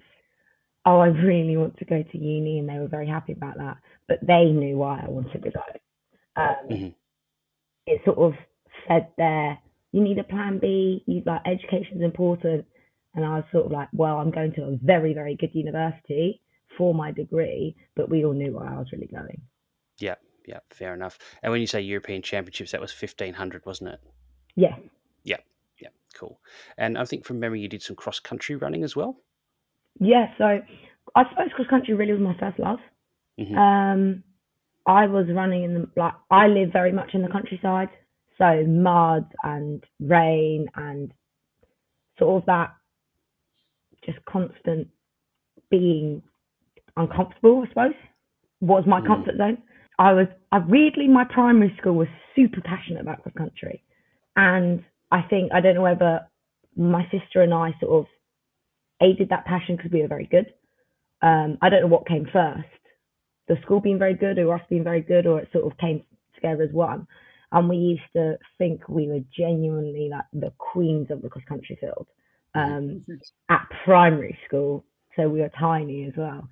"Oh, 0.85 0.99
I 0.99 1.07
really 1.07 1.57
want 1.57 1.77
to 1.77 1.85
go 1.85 2.03
to 2.03 2.17
uni," 2.17 2.59
and 2.59 2.69
they 2.69 2.79
were 2.79 2.87
very 2.87 3.07
happy 3.07 3.33
about 3.33 3.57
that. 3.57 3.77
But 4.07 4.19
they 4.25 4.51
knew 4.51 4.77
why 4.77 5.01
I 5.01 5.09
wanted 5.09 5.43
to 5.43 5.49
go. 5.51 5.63
Um, 6.35 6.55
Mhm. 6.69 6.95
It 7.87 8.03
sort 8.05 8.19
of 8.19 8.35
said 8.87 9.11
there, 9.17 9.57
"You 9.91 10.01
need 10.01 10.19
a 10.19 10.23
plan 10.23 10.59
B. 10.59 11.03
You 11.07 11.23
like 11.25 11.41
education's 11.45 12.01
important." 12.01 12.65
And 13.13 13.25
I 13.25 13.37
was 13.37 13.45
sort 13.51 13.65
of 13.65 13.71
like, 13.71 13.89
"Well, 13.91 14.19
I'm 14.19 14.31
going 14.31 14.53
to 14.53 14.65
a 14.65 14.77
very, 14.77 15.13
very 15.13 15.35
good 15.35 15.53
university 15.53 16.41
for 16.77 16.93
my 16.93 17.11
degree," 17.11 17.75
but 17.95 18.07
we 18.09 18.23
all 18.23 18.33
knew 18.33 18.53
where 18.53 18.69
I 18.69 18.77
was 18.77 18.91
really 18.91 19.07
going. 19.07 19.41
Yeah, 19.99 20.15
yeah, 20.45 20.59
fair 20.69 20.93
enough. 20.93 21.17
And 21.43 21.51
when 21.51 21.61
you 21.61 21.67
say 21.67 21.81
European 21.81 22.21
Championships, 22.21 22.71
that 22.71 22.81
was 22.81 22.91
fifteen 22.91 23.33
hundred, 23.33 23.65
wasn't 23.65 23.91
it? 23.91 23.99
Yes. 24.55 24.79
Yeah, 25.23 25.37
Yeah. 25.79 25.89
cool. 26.15 26.39
And 26.77 26.97
I 26.97 27.05
think 27.05 27.25
from 27.25 27.39
memory, 27.39 27.61
you 27.61 27.67
did 27.69 27.81
some 27.81 27.95
cross 27.95 28.19
country 28.19 28.55
running 28.55 28.83
as 28.83 28.95
well. 28.95 29.17
Yeah, 29.99 30.33
so 30.37 30.61
I 31.15 31.23
suppose 31.29 31.49
cross 31.55 31.67
country 31.67 31.93
really 31.93 32.13
was 32.13 32.21
my 32.21 32.35
first 32.39 32.59
love. 32.59 32.79
Mhm. 33.39 33.55
Um, 33.57 34.23
I 34.85 35.07
was 35.07 35.27
running 35.31 35.63
in 35.63 35.73
the 35.75 35.89
like 35.95 36.13
I 36.29 36.47
live 36.47 36.71
very 36.73 36.91
much 36.91 37.13
in 37.13 37.21
the 37.21 37.27
countryside, 37.29 37.89
so 38.37 38.63
mud 38.67 39.31
and 39.43 39.83
rain 39.99 40.67
and 40.75 41.13
sort 42.17 42.41
of 42.41 42.45
that 42.47 42.73
just 44.05 44.23
constant 44.25 44.87
being 45.69 46.23
uncomfortable. 46.97 47.63
I 47.65 47.69
suppose 47.69 47.93
was 48.59 48.85
my 48.85 49.01
Mm. 49.01 49.07
comfort 49.07 49.37
zone. 49.37 49.61
I 49.99 50.13
was 50.13 50.27
I 50.51 50.59
weirdly 50.59 51.07
my 51.07 51.25
primary 51.25 51.75
school 51.79 51.93
was 51.95 52.07
super 52.35 52.61
passionate 52.61 53.01
about 53.01 53.23
cross 53.23 53.35
country, 53.37 53.83
and 54.35 54.83
I 55.11 55.21
think 55.23 55.51
I 55.53 55.61
don't 55.61 55.75
know 55.75 55.81
whether 55.81 56.21
my 56.75 57.03
sister 57.11 57.41
and 57.41 57.53
I 57.53 57.75
sort 57.79 58.01
of 58.01 58.05
aided 59.01 59.29
that 59.29 59.45
passion 59.45 59.75
because 59.75 59.91
we 59.91 60.01
were 60.01 60.07
very 60.07 60.27
good. 60.27 60.53
Um, 61.21 61.57
I 61.61 61.69
don't 61.69 61.81
know 61.81 61.87
what 61.87 62.07
came 62.07 62.27
first, 62.31 62.67
the 63.47 63.57
school 63.63 63.79
being 63.79 63.99
very 63.99 64.15
good 64.15 64.39
or 64.39 64.55
us 64.55 64.61
being 64.69 64.83
very 64.83 65.01
good, 65.01 65.27
or 65.27 65.39
it 65.39 65.49
sort 65.51 65.65
of 65.65 65.77
came 65.77 66.03
together 66.35 66.63
as 66.63 66.71
one. 66.71 67.07
And 67.51 67.67
we 67.67 67.75
used 67.75 68.01
to 68.13 68.37
think 68.57 68.87
we 68.87 69.07
were 69.07 69.19
genuinely 69.37 70.09
like 70.09 70.23
the 70.33 70.53
queens 70.57 71.11
of 71.11 71.21
the 71.21 71.29
cross 71.29 71.43
country 71.47 71.77
field 71.79 72.07
um, 72.55 73.03
at 73.49 73.67
primary 73.83 74.37
school. 74.47 74.85
So 75.15 75.27
we 75.27 75.41
were 75.41 75.51
tiny 75.59 76.05
as 76.05 76.13
well. 76.15 76.47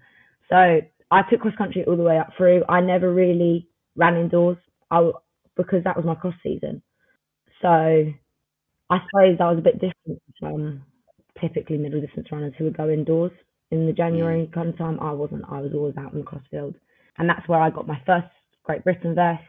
So 0.50 0.82
I 1.12 1.24
took 1.24 1.42
cross 1.42 1.56
country 1.58 1.84
all 1.86 1.98
the 1.98 2.04
way 2.04 2.18
up 2.18 2.34
through. 2.38 2.64
I 2.70 2.82
never 2.82 3.14
really 3.14 3.68
ran 3.96 4.16
indoors 4.16 4.58
I, 4.92 5.12
because 5.56 5.84
that 5.84 5.98
was 5.98 6.06
my 6.06 6.16
cross 6.16 6.36
season. 6.44 6.82
So 7.62 7.68
I 8.90 8.98
suppose 9.06 9.38
I 9.40 9.50
was 9.50 9.58
a 9.58 9.62
bit 9.62 9.80
different 9.80 10.22
from 10.40 10.84
typically 11.40 11.78
middle 11.78 12.02
distance 12.02 12.28
runners 12.32 12.54
who 12.58 12.66
would 12.66 12.78
go 12.78 12.90
indoors 12.90 13.32
in 13.72 13.86
the 13.86 13.94
January 13.94 14.50
kind 14.54 14.70
of 14.70 14.78
time. 14.78 15.00
I 15.00 15.12
wasn't. 15.12 15.46
I 15.50 15.62
was 15.62 15.72
always 15.74 15.96
out 15.98 16.14
in 16.14 16.20
the 16.20 16.26
cross 16.26 16.42
field. 16.50 16.76
And 17.18 17.30
that's 17.30 17.48
where 17.48 17.62
I 17.62 17.70
got 17.70 17.88
my 17.88 18.02
first 18.06 18.28
Great 18.64 18.84
Britain 18.84 19.16
vest, 19.16 19.44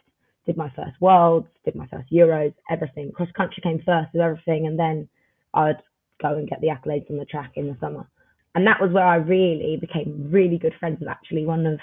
did 0.47 0.57
my 0.57 0.71
first 0.71 1.01
Worlds, 1.01 1.47
did 1.65 1.75
my 1.77 1.87
first 1.87 2.11
Euros, 2.11 2.55
everything. 2.71 3.13
Cross 3.13 3.31
country 3.37 3.63
came 3.63 3.83
first 3.85 4.09
with 4.13 4.23
everything. 4.23 4.67
And 4.67 4.79
then 4.79 5.09
I'd 5.55 5.79
go 6.21 6.35
and 6.35 6.49
get 6.49 6.61
the 6.61 6.69
accolades 6.69 7.11
on 7.11 7.19
the 7.19 7.25
track 7.25 7.53
in 7.55 7.69
the 7.69 7.77
summer. 7.81 8.09
And 8.55 8.67
that 8.67 8.81
was 8.81 8.91
where 8.91 9.07
I 9.07 9.17
really 9.17 9.77
became 9.81 10.29
really 10.31 10.59
good 10.59 10.75
friends 10.81 10.99
with 11.01 11.09
actually 11.09 11.47
one 11.47 11.67
of 11.67 11.79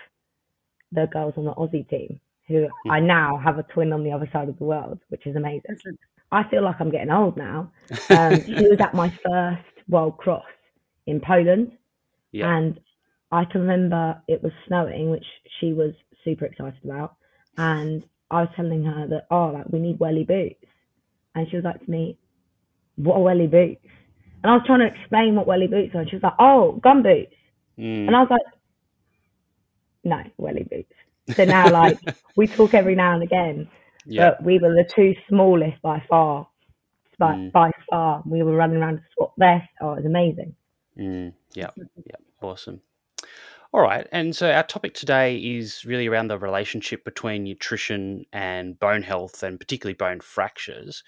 the 0.91 1.07
girls 1.07 1.33
on 1.37 1.45
the 1.45 1.53
Aussie 1.53 1.87
team, 1.89 2.19
who 2.47 2.67
I 2.89 2.99
now 2.99 3.37
have 3.37 3.57
a 3.57 3.63
twin 3.63 3.93
on 3.93 4.03
the 4.03 4.11
other 4.11 4.29
side 4.33 4.49
of 4.49 4.57
the 4.57 4.65
world, 4.65 4.99
which 5.09 5.25
is 5.25 5.35
amazing. 5.35 5.77
I 6.31 6.43
feel 6.49 6.63
like 6.63 6.75
I'm 6.79 6.91
getting 6.91 7.09
old 7.11 7.37
now. 7.37 7.71
Um, 8.09 8.43
she 8.45 8.67
was 8.67 8.79
at 8.81 8.93
my 8.93 9.09
first 9.25 9.63
World 9.87 10.17
Cross 10.17 10.43
in 11.05 11.21
Poland, 11.21 11.71
Yeah. 12.31 12.55
and 12.57 12.79
I 13.31 13.45
can 13.45 13.61
remember 13.61 14.21
it 14.27 14.41
was 14.43 14.51
snowing, 14.67 15.09
which 15.09 15.25
she 15.59 15.73
was 15.73 15.93
super 16.23 16.45
excited 16.45 16.79
about. 16.83 17.15
And 17.57 18.03
I 18.29 18.41
was 18.41 18.49
telling 18.55 18.83
her 18.83 19.07
that, 19.07 19.27
oh, 19.31 19.47
like 19.47 19.65
we 19.69 19.79
need 19.79 19.99
welly 19.99 20.23
boots. 20.25 20.63
And 21.35 21.49
she 21.49 21.55
was 21.55 21.65
like 21.65 21.83
to 21.83 21.91
me, 21.91 22.17
what 22.95 23.15
are 23.15 23.21
welly 23.21 23.47
boots? 23.47 23.85
And 24.43 24.51
I 24.51 24.55
was 24.55 24.63
trying 24.65 24.79
to 24.79 24.85
explain 24.85 25.35
what 25.35 25.47
welly 25.47 25.67
boots 25.67 25.95
are. 25.95 26.01
And 26.01 26.09
she 26.09 26.15
was 26.15 26.23
like, 26.23 26.35
oh, 26.39 26.73
gum 26.83 27.03
boots. 27.03 27.33
Mm. 27.77 28.07
And 28.07 28.15
I 28.15 28.21
was 28.21 28.29
like, 28.29 28.41
no, 30.03 30.23
welly 30.37 30.63
boots. 30.63 30.93
So 31.35 31.45
now, 31.45 31.69
like, 31.69 31.99
we 32.37 32.47
talk 32.47 32.73
every 32.73 32.95
now 32.95 33.13
and 33.13 33.23
again, 33.23 33.67
yeah. 34.05 34.29
but 34.29 34.43
we 34.43 34.59
were 34.59 34.73
the 34.73 34.87
two 34.95 35.13
smallest 35.27 35.81
by 35.81 36.01
far. 36.09 36.47
By, 37.19 37.33
Mm. 37.33 37.51
by 37.51 37.71
far, 37.89 38.21
we 38.27 38.43
were 38.43 38.55
running 38.55 38.77
around 38.77 38.97
to 38.97 39.03
swap 39.15 39.33
vests. 39.39 39.69
Oh, 39.81 39.93
it 39.93 39.97
was 39.97 40.05
amazing. 40.05 40.55
Mm, 40.99 41.33
yeah, 41.53 41.71
yeah, 41.75 42.15
awesome. 42.43 42.81
All 43.73 43.81
right, 43.81 44.07
and 44.11 44.35
so 44.35 44.51
our 44.51 44.63
topic 44.63 44.93
today 44.93 45.37
is 45.37 45.83
really 45.83 46.05
around 46.07 46.27
the 46.27 46.37
relationship 46.37 47.03
between 47.03 47.43
nutrition 47.43 48.25
and 48.31 48.79
bone 48.79 49.01
health, 49.01 49.41
and 49.41 49.59
particularly 49.59 49.95
bone 49.95 50.19
fractures. 50.19 51.03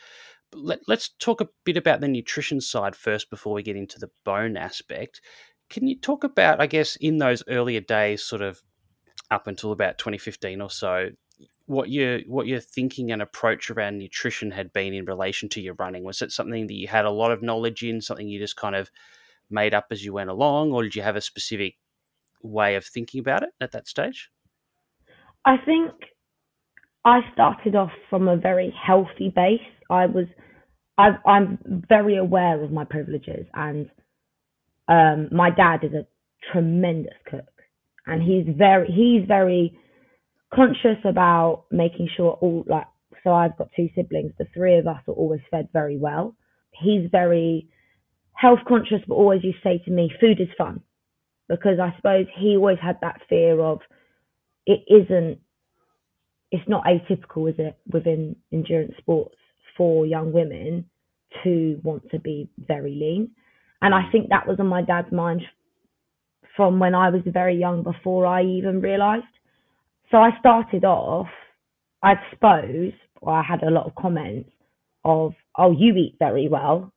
Let, 0.54 0.80
let's 0.88 1.10
talk 1.20 1.42
a 1.42 1.50
bit 1.64 1.78
about 1.78 2.02
the 2.02 2.08
nutrition 2.08 2.62
side 2.62 2.96
first 2.96 3.30
before 3.30 3.54
we 3.54 3.64
get 3.64 3.76
into 3.76 4.00
the 4.00 4.10
bone 4.26 4.58
aspect. 4.58 5.22
Can 5.70 5.88
you 5.88 5.96
talk 5.96 6.24
about, 6.24 6.60
I 6.60 6.66
guess, 6.66 6.96
in 6.96 7.20
those 7.20 7.44
earlier 7.48 7.82
days, 7.82 8.24
sort 8.24 8.42
of 8.42 8.62
up 9.30 9.48
until 9.48 9.72
about 9.72 10.00
2015 10.00 10.62
or 10.62 10.70
so, 10.70 11.10
what 11.68 11.92
your 11.92 12.20
what 12.22 12.48
your 12.48 12.60
thinking 12.60 13.12
and 13.12 13.22
approach 13.22 13.70
around 13.70 14.00
nutrition 14.00 14.50
had 14.50 14.74
been 14.74 14.92
in 14.92 15.06
relation 15.06 15.48
to 15.50 15.62
your 15.62 15.76
running? 15.76 16.04
Was 16.04 16.24
it 16.24 16.32
something 16.32 16.66
that 16.66 16.74
you 16.74 16.88
had 16.88 17.06
a 17.06 17.12
lot 17.12 17.32
of 17.32 17.44
knowledge 17.44 17.84
in, 17.84 18.02
something 18.02 18.28
you 18.28 18.40
just 18.40 18.56
kind 18.56 18.76
of 18.76 18.90
made 19.52 19.76
up 19.76 19.86
as 19.92 20.04
you 20.04 20.12
went 20.12 20.32
along, 20.32 20.72
or 20.72 20.82
did 20.82 20.96
you 20.96 21.04
have 21.04 21.16
a 21.16 21.22
specific 21.22 21.76
way 22.42 22.76
of 22.76 22.86
thinking 22.86 23.20
about 23.20 23.44
it 23.44 23.50
at 23.62 23.72
that 23.72 23.88
stage? 23.88 24.32
I 25.46 25.58
think 25.58 25.92
I 27.06 27.20
started 27.34 27.76
off 27.76 27.92
from 28.10 28.28
a 28.28 28.36
very 28.36 28.74
healthy 28.86 29.32
base. 29.34 29.62
I 29.90 30.06
was, 30.06 30.26
I, 30.98 31.10
I'm 31.26 31.84
very 31.90 32.18
aware 32.18 32.64
of 32.64 32.72
my 32.72 32.86
privileges, 32.86 33.48
and 33.54 33.90
um, 34.88 35.30
my 35.32 35.50
dad 35.50 35.84
is 35.84 35.94
a 35.94 36.06
tremendous 36.52 37.14
cook, 37.30 37.46
and 38.06 38.22
he's 38.22 38.46
very, 38.58 38.88
he's 38.88 39.28
very 39.28 39.78
conscious 40.54 40.98
about 41.06 41.66
making 41.72 42.10
sure 42.16 42.34
all 42.42 42.64
like. 42.68 42.88
So 43.24 43.34
I've 43.34 43.58
got 43.58 43.70
two 43.76 43.90
siblings. 43.96 44.32
The 44.38 44.48
three 44.54 44.78
of 44.78 44.88
us 44.88 45.02
are 45.08 45.14
always 45.14 45.42
fed 45.52 45.70
very 45.74 45.98
well. 45.98 46.36
He's 46.72 47.10
very 47.12 47.70
health 48.34 48.60
conscious, 48.68 49.02
but 49.08 49.16
always 49.16 49.44
used 49.44 49.62
to 49.64 49.70
say 49.70 49.82
to 49.86 49.92
me, 49.92 50.12
"Food 50.22 50.40
is 50.40 50.48
fun," 50.58 50.82
because 51.50 51.80
I 51.80 51.94
suppose 51.98 52.28
he 52.38 52.56
always 52.56 52.80
had 52.82 52.98
that 53.02 53.22
fear 53.28 53.60
of 53.60 53.80
it 54.66 54.82
isn't 54.88 55.40
it's 56.52 56.68
not 56.68 56.86
atypical, 56.86 57.50
is 57.50 57.56
it, 57.60 57.78
within 57.92 58.36
endurance 58.52 58.96
sports 58.98 59.36
for 59.78 60.06
young 60.06 60.32
women 60.34 60.86
to 61.44 61.80
want 61.84 62.10
to 62.12 62.20
be 62.20 62.50
very 62.58 62.96
lean. 62.96 63.32
And 63.82 63.94
I 63.94 64.10
think 64.12 64.30
that 64.30 64.48
was 64.48 64.60
on 64.60 64.68
my 64.68 64.82
dad's 64.82 65.12
mind 65.12 65.42
from 66.56 66.80
when 66.80 66.96
I 66.96 67.10
was 67.10 67.22
very 67.26 67.58
young 67.58 67.84
before 67.84 68.26
I 68.26 68.44
even 68.44 68.82
realised. 68.82 69.24
So 70.12 70.18
I 70.18 70.32
started 70.40 70.84
off, 70.84 71.28
I 72.04 72.16
suppose, 72.32 72.94
or 73.22 73.34
I 73.34 73.44
had 73.44 73.64
a 73.64 73.70
lot 73.70 73.86
of 73.86 73.96
comments 73.96 74.50
of, 75.06 75.34
oh, 75.58 75.72
you 75.72 75.96
eat 75.96 76.16
very 76.20 76.48
well. 76.50 76.92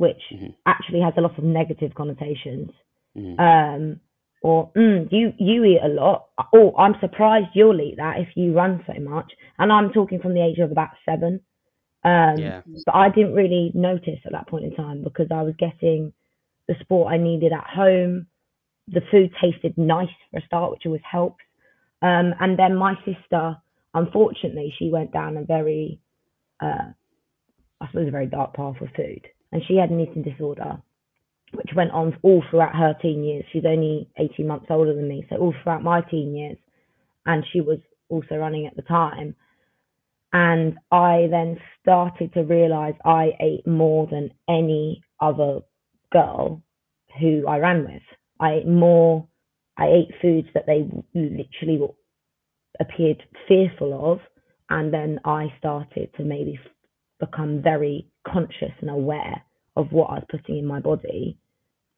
which 0.00 0.22
mm-hmm. 0.32 0.46
actually 0.66 1.00
has 1.02 1.12
a 1.18 1.20
lot 1.20 1.36
of 1.36 1.44
negative 1.44 1.94
connotations. 1.94 2.70
Mm-hmm. 3.14 3.38
Um, 3.38 4.00
or 4.42 4.72
mm, 4.74 5.06
you 5.12 5.34
you 5.38 5.62
eat 5.64 5.80
a 5.84 5.88
lot. 5.88 6.28
Oh, 6.54 6.74
I'm 6.78 6.94
surprised 7.02 7.48
you'll 7.54 7.80
eat 7.82 7.96
that 7.98 8.18
if 8.18 8.28
you 8.34 8.54
run 8.54 8.82
so 8.86 8.98
much. 8.98 9.30
And 9.58 9.70
I'm 9.70 9.92
talking 9.92 10.18
from 10.18 10.32
the 10.32 10.42
age 10.42 10.58
of 10.58 10.72
about 10.72 10.88
seven. 11.04 11.40
Um, 12.02 12.38
yeah. 12.38 12.62
But 12.86 12.94
I 12.94 13.10
didn't 13.10 13.34
really 13.34 13.72
notice 13.74 14.20
at 14.24 14.32
that 14.32 14.48
point 14.48 14.64
in 14.64 14.74
time 14.74 15.02
because 15.02 15.26
I 15.30 15.42
was 15.42 15.54
getting 15.58 16.12
the 16.66 16.74
sport 16.80 17.12
I 17.12 17.18
needed 17.18 17.52
at 17.52 17.66
home. 17.66 18.26
The 18.88 19.02
food 19.10 19.30
tasted 19.40 19.76
nice 19.76 20.08
for 20.30 20.38
a 20.38 20.46
start, 20.46 20.70
which 20.72 20.86
always 20.86 21.02
helps. 21.10 21.42
Um, 22.02 22.34
and 22.40 22.58
then 22.58 22.76
my 22.76 22.94
sister, 23.04 23.56
unfortunately, 23.92 24.72
she 24.78 24.90
went 24.90 25.12
down 25.12 25.36
a 25.36 25.44
very, 25.44 26.00
uh, 26.60 26.92
I 27.80 27.86
suppose, 27.88 28.08
a 28.08 28.12
very 28.12 28.26
dark 28.26 28.54
path 28.54 28.76
with 28.80 28.90
food. 28.96 29.26
And 29.52 29.62
she 29.66 29.76
had 29.76 29.90
an 29.90 30.00
eating 30.00 30.22
disorder, 30.22 30.80
which 31.52 31.70
went 31.74 31.90
on 31.90 32.16
all 32.22 32.42
throughout 32.50 32.74
her 32.74 32.94
teen 33.02 33.24
years. 33.24 33.44
She's 33.52 33.64
only 33.66 34.08
18 34.16 34.46
months 34.46 34.66
older 34.70 34.94
than 34.94 35.08
me. 35.08 35.26
So, 35.28 35.36
all 35.36 35.54
throughout 35.62 35.82
my 35.82 36.00
teen 36.00 36.34
years. 36.34 36.56
And 37.26 37.44
she 37.52 37.60
was 37.60 37.78
also 38.08 38.36
running 38.36 38.66
at 38.66 38.76
the 38.76 38.82
time. 38.82 39.34
And 40.32 40.78
I 40.92 41.26
then 41.30 41.58
started 41.82 42.32
to 42.34 42.42
realize 42.42 42.94
I 43.04 43.32
ate 43.40 43.66
more 43.66 44.06
than 44.06 44.30
any 44.48 45.02
other 45.20 45.60
girl 46.12 46.62
who 47.20 47.44
I 47.48 47.58
ran 47.58 47.84
with. 47.84 48.02
I 48.38 48.54
ate 48.54 48.68
more, 48.68 49.26
I 49.76 49.86
ate 49.86 50.14
foods 50.22 50.48
that 50.54 50.66
they 50.66 50.88
literally 51.14 51.80
appeared 52.78 53.22
fearful 53.48 54.12
of. 54.12 54.20
And 54.70 54.94
then 54.94 55.18
I 55.24 55.52
started 55.58 56.10
to 56.16 56.22
maybe 56.22 56.58
become 57.18 57.60
very 57.62 58.06
conscious 58.26 58.72
and 58.80 58.90
aware 58.90 59.42
of 59.76 59.90
what 59.90 60.10
I 60.10 60.14
was 60.14 60.24
putting 60.30 60.58
in 60.58 60.66
my 60.66 60.80
body, 60.80 61.36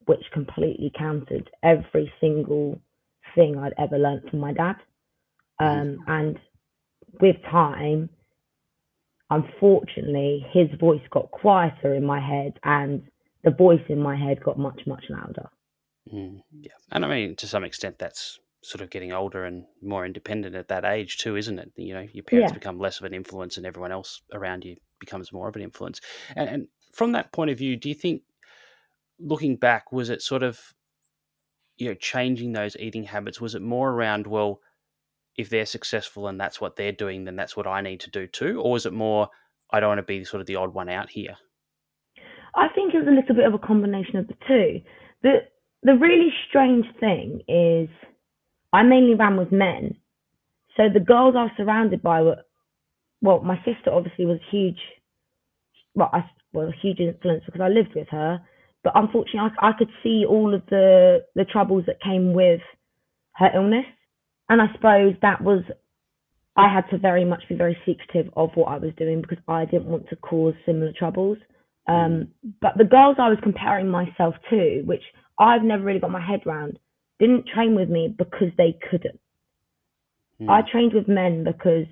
which 0.07 0.23
completely 0.33 0.91
countered 0.99 1.51
every 1.63 2.11
single 2.21 2.81
thing 3.35 3.59
I'd 3.59 3.75
ever 3.79 3.99
learned 3.99 4.31
from 4.31 4.41
my 4.41 4.53
dad. 4.53 4.77
Um, 5.59 5.99
and 6.07 6.39
with 7.21 7.37
time, 7.51 8.09
unfortunately, 9.33 10.47
his 10.53 10.69
voice 10.79 11.01
got 11.11 11.31
quieter 11.31 11.95
in 11.95 12.05
my 12.05 12.21
head 12.21 12.59
and 12.65 13.03
the 13.45 13.51
voice 13.51 13.83
in 13.89 13.99
my 13.99 14.17
head 14.17 14.43
got 14.43 14.59
much, 14.59 14.83
much 14.87 15.05
louder. 15.09 15.49
Mm, 16.13 16.43
yeah. 16.61 16.73
And 16.93 17.05
I 17.05 17.09
mean, 17.09 17.37
to 17.37 17.47
some 17.47 17.65
extent, 17.65 17.99
that's 17.99 18.39
sort 18.63 18.81
of 18.83 18.91
getting 18.91 19.13
older 19.13 19.45
and 19.45 19.65
more 19.83 20.07
independent 20.07 20.55
at 20.55 20.69
that 20.69 20.85
age, 20.85 21.19
too, 21.19 21.37
isn't 21.37 21.59
it? 21.59 21.73
You 21.77 21.95
know, 21.95 22.07
your 22.13 22.23
parents 22.23 22.53
Yeah. 22.53 22.55
become 22.55 22.79
less 22.79 23.01
of 23.01 23.07
an 23.07 23.15
influence 23.15 23.57
and 23.57 23.67
everyone 23.67 23.91
else 23.91 24.23
around 24.33 24.65
you 24.65 24.77
becomes 25.01 25.33
more 25.33 25.49
of 25.49 25.57
an 25.57 25.63
influence. 25.63 26.01
And, 26.37 26.49
and 26.49 26.69
from 26.93 27.13
that 27.13 27.33
point 27.33 27.51
of 27.51 27.59
view, 27.59 27.77
do 27.77 27.89
you 27.89 27.95
think, 27.95 28.23
looking 29.19 29.57
back, 29.57 29.93
was 29.93 30.11
it 30.11 30.23
sort 30.23 30.43
of, 30.43 30.61
you 31.77 31.89
know, 31.89 31.95
changing 31.95 32.53
those 32.53 32.77
eating 32.77 33.05
habits? 33.05 33.41
Was 33.41 33.55
it 33.55 33.63
more 33.63 33.91
around, 33.91 34.27
well, 34.27 34.61
if 35.37 35.49
they're 35.49 35.67
successful 35.67 36.29
and 36.29 36.41
that's 36.41 36.61
what 36.61 36.77
they're 36.77 36.93
doing, 36.93 37.25
then 37.25 37.37
that's 37.37 37.57
what 37.57 37.67
I 37.67 37.81
need 37.81 38.01
to 38.01 38.11
do 38.11 38.27
too? 38.27 38.61
Or 38.61 38.77
is 38.77 38.87
it 38.87 38.93
more, 38.93 39.29
I 39.71 39.81
don't 39.81 39.89
want 39.89 39.99
to 39.99 40.03
be 40.03 40.25
sort 40.25 40.41
of 40.41 40.47
the 40.47 40.57
odd 40.57 40.75
one 40.75 40.89
out 40.89 41.11
here? 41.11 41.37
I 42.55 42.69
think 42.75 42.95
it 42.95 42.99
was 42.99 43.09
a 43.09 43.11
little 43.11 43.35
bit 43.35 43.47
of 43.47 43.55
a 43.55 43.59
combination 43.59 44.17
of 44.17 44.29
the 44.29 44.35
two. 44.47 44.81
The 45.23 45.39
the 45.83 45.95
really 45.95 46.33
strange 46.49 46.87
thing 47.01 47.41
is 47.49 47.89
I 48.73 48.83
mainly 48.83 49.15
ran 49.15 49.37
with 49.37 49.51
men. 49.51 49.97
So 50.77 50.85
the 50.93 51.01
girls 51.01 51.35
I 51.37 51.45
was 51.45 51.53
surrounded 51.57 52.03
by 52.03 52.23
were 52.23 52.43
well, 53.21 53.41
my 53.41 53.57
sister 53.59 53.91
obviously 53.91 54.27
was 54.27 54.39
huge 54.51 54.79
well, 55.95 56.11
I 56.13 56.25
was 56.53 56.73
a 56.73 56.81
huge 56.81 57.01
influence 57.01 57.45
because 57.47 57.61
I 57.61 57.69
lived 57.69 57.95
with 57.95 58.09
her. 58.09 58.41
But 58.85 58.93
unfortunately 58.97 59.51
I, 59.61 59.71
I 59.71 59.73
could 59.79 59.91
see 60.03 60.25
all 60.29 60.55
of 60.55 60.63
the 60.69 61.25
the 61.35 61.45
troubles 61.45 61.85
that 61.87 62.03
came 62.03 62.35
with 62.35 62.61
her 63.37 63.51
illness. 63.55 63.87
And 64.49 64.61
I 64.61 64.67
suppose 64.75 65.15
that 65.23 65.43
was 65.43 65.63
I 66.57 66.73
had 66.73 66.89
to 66.91 66.99
very 66.99 67.25
much 67.25 67.43
be 67.49 67.55
very 67.55 67.77
secretive 67.87 68.31
of 68.37 68.51
what 68.55 68.67
I 68.67 68.79
was 68.79 68.93
doing 68.99 69.23
because 69.23 69.39
I 69.49 69.65
didn't 69.65 69.87
want 69.87 70.09
to 70.11 70.17
cause 70.17 70.55
similar 70.67 70.93
troubles. 70.93 71.39
Um, 71.89 72.29
but 72.61 72.73
the 72.77 72.85
girls 72.85 73.17
I 73.19 73.29
was 73.29 73.39
comparing 73.43 73.89
myself 73.89 74.35
to, 74.51 74.83
which 74.85 75.03
I've 75.39 75.63
never 75.63 75.83
really 75.83 75.99
got 75.99 76.11
my 76.11 76.25
head 76.25 76.41
round, 76.45 76.79
didn't 77.19 77.47
train 77.49 77.75
with 77.75 77.89
me 77.89 78.15
because 78.17 78.49
they 78.59 78.79
couldn't. 78.91 79.19
Mm. 80.41 80.51
I 80.51 80.71
trained 80.71 80.93
with 80.93 81.09
men 81.09 81.45
because 81.45 81.87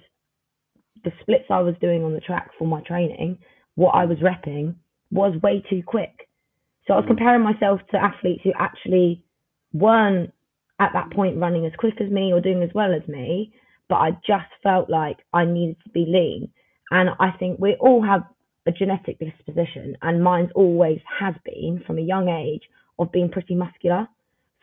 the 1.05 1.13
splits 1.23 1.47
I 1.51 1.61
was 1.61 1.75
doing 1.81 2.05
on 2.05 2.13
the 2.13 2.21
track 2.21 2.51
for 2.59 2.67
my 2.67 2.83
training, 2.83 3.39
what 3.77 3.93
I 3.95 4.05
was 4.05 4.19
repping, 4.19 4.75
was 5.11 5.41
way 5.43 5.65
too 5.71 5.83
quick. 5.85 6.29
So 6.87 6.95
I 6.95 6.97
was 6.99 7.05
Mm. 7.07 7.09
comparing 7.17 7.43
myself 7.43 7.81
to 7.91 7.97
athletes 7.97 8.43
who 8.43 8.53
actually 8.59 9.25
weren't 9.73 10.33
at 10.81 10.93
that 10.95 11.12
point 11.12 11.38
running 11.38 11.66
as 11.66 11.73
quick 11.79 12.01
as 12.01 12.11
me 12.11 12.33
or 12.33 12.40
doing 12.40 12.62
as 12.62 12.71
well 12.75 12.93
as 12.93 13.07
me, 13.07 13.53
but 13.88 13.97
I 13.97 14.12
just 14.27 14.51
felt 14.62 14.88
like 14.88 15.19
I 15.33 15.45
needed 15.45 15.77
to 15.85 15.90
be 15.90 16.07
lean. 16.09 16.51
And 16.90 17.11
I 17.21 17.33
think 17.38 17.61
we 17.61 17.77
all 17.79 18.03
have 18.03 18.23
a 18.66 18.73
genetic 18.73 19.19
disposition, 19.19 19.97
and 20.03 20.25
mine's 20.25 20.51
always 20.55 21.01
has 21.21 21.35
been 21.45 21.83
from 21.87 21.99
a 21.99 22.03
young 22.03 22.29
age 22.29 22.62
of 22.99 23.12
being 23.12 23.29
pretty 23.29 23.55
muscular. 23.55 24.09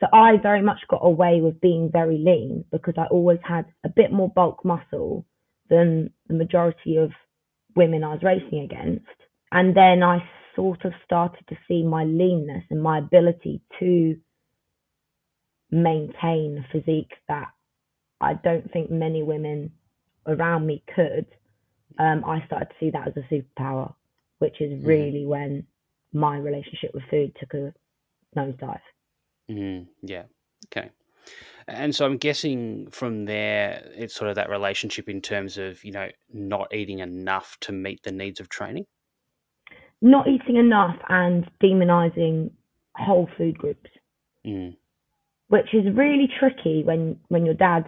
So 0.00 0.06
I 0.12 0.36
very 0.42 0.62
much 0.62 0.78
got 0.88 1.00
away 1.02 1.40
with 1.40 1.60
being 1.60 1.90
very 1.90 2.18
lean 2.18 2.64
because 2.70 2.94
I 2.96 3.06
always 3.10 3.40
had 3.42 3.66
a 3.84 3.88
bit 3.88 4.12
more 4.12 4.28
bulk 4.28 4.64
muscle 4.64 5.24
than 5.70 6.10
the 6.28 6.34
majority 6.34 6.96
of 6.96 7.10
women 7.74 8.04
I 8.04 8.12
was 8.12 8.22
racing 8.22 8.60
against. 8.60 9.06
And 9.50 9.76
then 9.76 10.02
I 10.02 10.18
sort 10.54 10.84
of 10.84 10.92
started 11.04 11.44
to 11.48 11.56
see 11.66 11.82
my 11.82 12.04
leanness 12.04 12.64
and 12.70 12.82
my 12.82 12.98
ability 12.98 13.60
to 13.80 14.16
maintain 15.70 16.64
a 16.64 16.72
physique 16.72 17.12
that 17.28 17.48
I 18.20 18.34
don't 18.34 18.70
think 18.72 18.90
many 18.90 19.22
women 19.22 19.70
around 20.26 20.66
me 20.66 20.82
could. 20.94 21.26
Um, 21.98 22.24
I 22.24 22.44
started 22.46 22.66
to 22.66 22.74
see 22.80 22.90
that 22.90 23.08
as 23.08 23.14
a 23.16 23.34
superpower, 23.34 23.92
which 24.38 24.60
is 24.60 24.84
really 24.84 25.24
when 25.26 25.66
my 26.12 26.36
relationship 26.38 26.92
with 26.94 27.04
food 27.10 27.36
took 27.38 27.54
a 27.54 27.74
nosedive. 28.36 28.80
Mm, 29.50 29.86
yeah. 30.02 30.24
Okay. 30.66 30.90
And 31.66 31.94
so 31.94 32.06
I'm 32.06 32.16
guessing 32.16 32.88
from 32.90 33.26
there, 33.26 33.90
it's 33.94 34.14
sort 34.14 34.30
of 34.30 34.36
that 34.36 34.48
relationship 34.48 35.08
in 35.08 35.20
terms 35.20 35.58
of, 35.58 35.84
you 35.84 35.92
know, 35.92 36.08
not 36.32 36.72
eating 36.74 37.00
enough 37.00 37.58
to 37.60 37.72
meet 37.72 38.02
the 38.02 38.12
needs 38.12 38.40
of 38.40 38.48
training. 38.48 38.86
Not 40.00 40.28
eating 40.28 40.56
enough 40.56 40.96
and 41.08 41.50
demonizing 41.62 42.50
whole 42.96 43.28
food 43.36 43.58
groups, 43.58 43.90
Mm, 44.46 44.76
which 45.48 45.72
is 45.72 45.84
really 45.94 46.28
tricky 46.38 46.82
when, 46.84 47.18
when 47.28 47.44
your 47.44 47.54
dad 47.54 47.84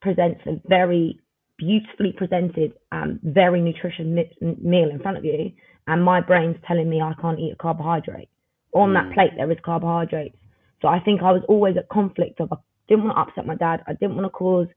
presents 0.00 0.40
a 0.46 0.60
very 0.68 1.18
beautifully 1.56 2.12
presented, 2.12 2.72
um, 2.92 3.18
very 3.22 3.60
nutritious 3.60 4.04
mi- 4.06 4.30
meal 4.62 4.90
in 4.90 5.00
front 5.00 5.16
of 5.16 5.24
you, 5.24 5.50
and 5.86 6.04
my 6.04 6.20
brain's 6.20 6.56
telling 6.66 6.88
me 6.88 7.00
I 7.00 7.14
can't 7.20 7.38
eat 7.40 7.52
a 7.52 7.56
carbohydrate. 7.56 8.28
On 8.74 8.90
Mm. 8.90 8.94
that 8.94 9.14
plate, 9.14 9.32
there 9.36 9.50
is 9.50 9.58
carbohydrates. 9.64 10.36
So 10.80 10.88
I 10.88 11.00
think 11.00 11.22
I 11.22 11.32
was 11.32 11.42
always 11.48 11.76
at 11.76 11.88
conflict 11.88 12.40
of 12.40 12.52
I 12.52 12.56
didn't 12.86 13.04
want 13.04 13.16
to 13.16 13.22
upset 13.22 13.46
my 13.46 13.56
dad. 13.56 13.82
I 13.86 13.94
didn't 13.94 14.14
want 14.14 14.26
to 14.26 14.30
cause 14.30 14.68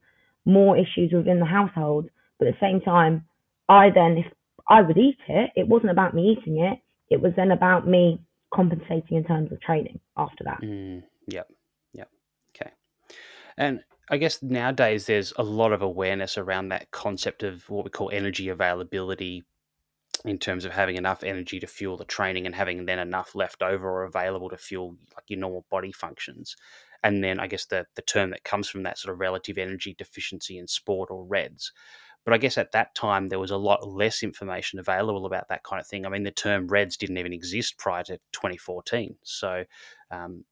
more 0.44 0.76
issues 0.76 1.12
within 1.12 1.38
the 1.38 1.44
household. 1.46 2.08
But 2.38 2.48
at 2.48 2.54
the 2.54 2.60
same 2.66 2.80
time, 2.80 3.24
I 3.68 3.90
then, 3.90 4.18
if 4.18 4.26
I 4.68 4.82
would 4.82 4.98
eat 4.98 5.18
it, 5.28 5.50
it 5.54 5.68
wasn't 5.68 5.92
about 5.92 6.14
me 6.14 6.30
eating 6.36 6.58
it. 6.60 6.78
It 7.10 7.20
was 7.20 7.32
then 7.36 7.50
about 7.52 7.86
me 7.86 8.20
compensating 8.52 9.16
in 9.16 9.24
terms 9.24 9.52
of 9.52 9.60
training 9.60 10.00
after 10.16 10.44
that. 10.44 10.60
mm, 10.62 11.02
yep. 11.28 11.48
And 13.56 13.80
I 14.08 14.16
guess 14.16 14.42
nowadays 14.42 15.06
there's 15.06 15.32
a 15.36 15.42
lot 15.42 15.72
of 15.72 15.82
awareness 15.82 16.36
around 16.36 16.68
that 16.68 16.90
concept 16.90 17.42
of 17.42 17.68
what 17.70 17.84
we 17.84 17.90
call 17.90 18.10
energy 18.10 18.48
availability 18.48 19.44
in 20.24 20.38
terms 20.38 20.64
of 20.64 20.72
having 20.72 20.96
enough 20.96 21.24
energy 21.24 21.58
to 21.60 21.66
fuel 21.66 21.96
the 21.96 22.04
training 22.04 22.46
and 22.46 22.54
having 22.54 22.84
then 22.84 22.98
enough 22.98 23.34
left 23.34 23.62
over 23.62 23.88
or 23.88 24.04
available 24.04 24.48
to 24.50 24.56
fuel 24.56 24.96
like 25.16 25.24
your 25.28 25.38
normal 25.38 25.64
body 25.70 25.92
functions. 25.92 26.56
And 27.02 27.24
then 27.24 27.40
I 27.40 27.46
guess 27.46 27.66
the 27.66 27.86
the 27.96 28.02
term 28.02 28.30
that 28.30 28.44
comes 28.44 28.68
from 28.68 28.84
that 28.84 28.98
sort 28.98 29.12
of 29.12 29.20
relative 29.20 29.58
energy 29.58 29.94
deficiency 29.96 30.58
in 30.58 30.66
sport 30.68 31.10
or 31.10 31.24
REDS. 31.24 31.72
But 32.24 32.34
I 32.34 32.38
guess 32.38 32.56
at 32.56 32.70
that 32.72 32.94
time 32.94 33.28
there 33.28 33.40
was 33.40 33.50
a 33.50 33.56
lot 33.56 33.88
less 33.88 34.22
information 34.22 34.78
available 34.78 35.26
about 35.26 35.48
that 35.48 35.64
kind 35.64 35.80
of 35.80 35.86
thing. 35.88 36.06
I 36.06 36.08
mean, 36.08 36.22
the 36.22 36.30
term 36.30 36.68
REDS 36.68 36.96
didn't 36.96 37.18
even 37.18 37.32
exist 37.32 37.78
prior 37.78 38.04
to 38.04 38.18
2014. 38.32 39.16
So, 39.24 39.64
um, 40.12 40.44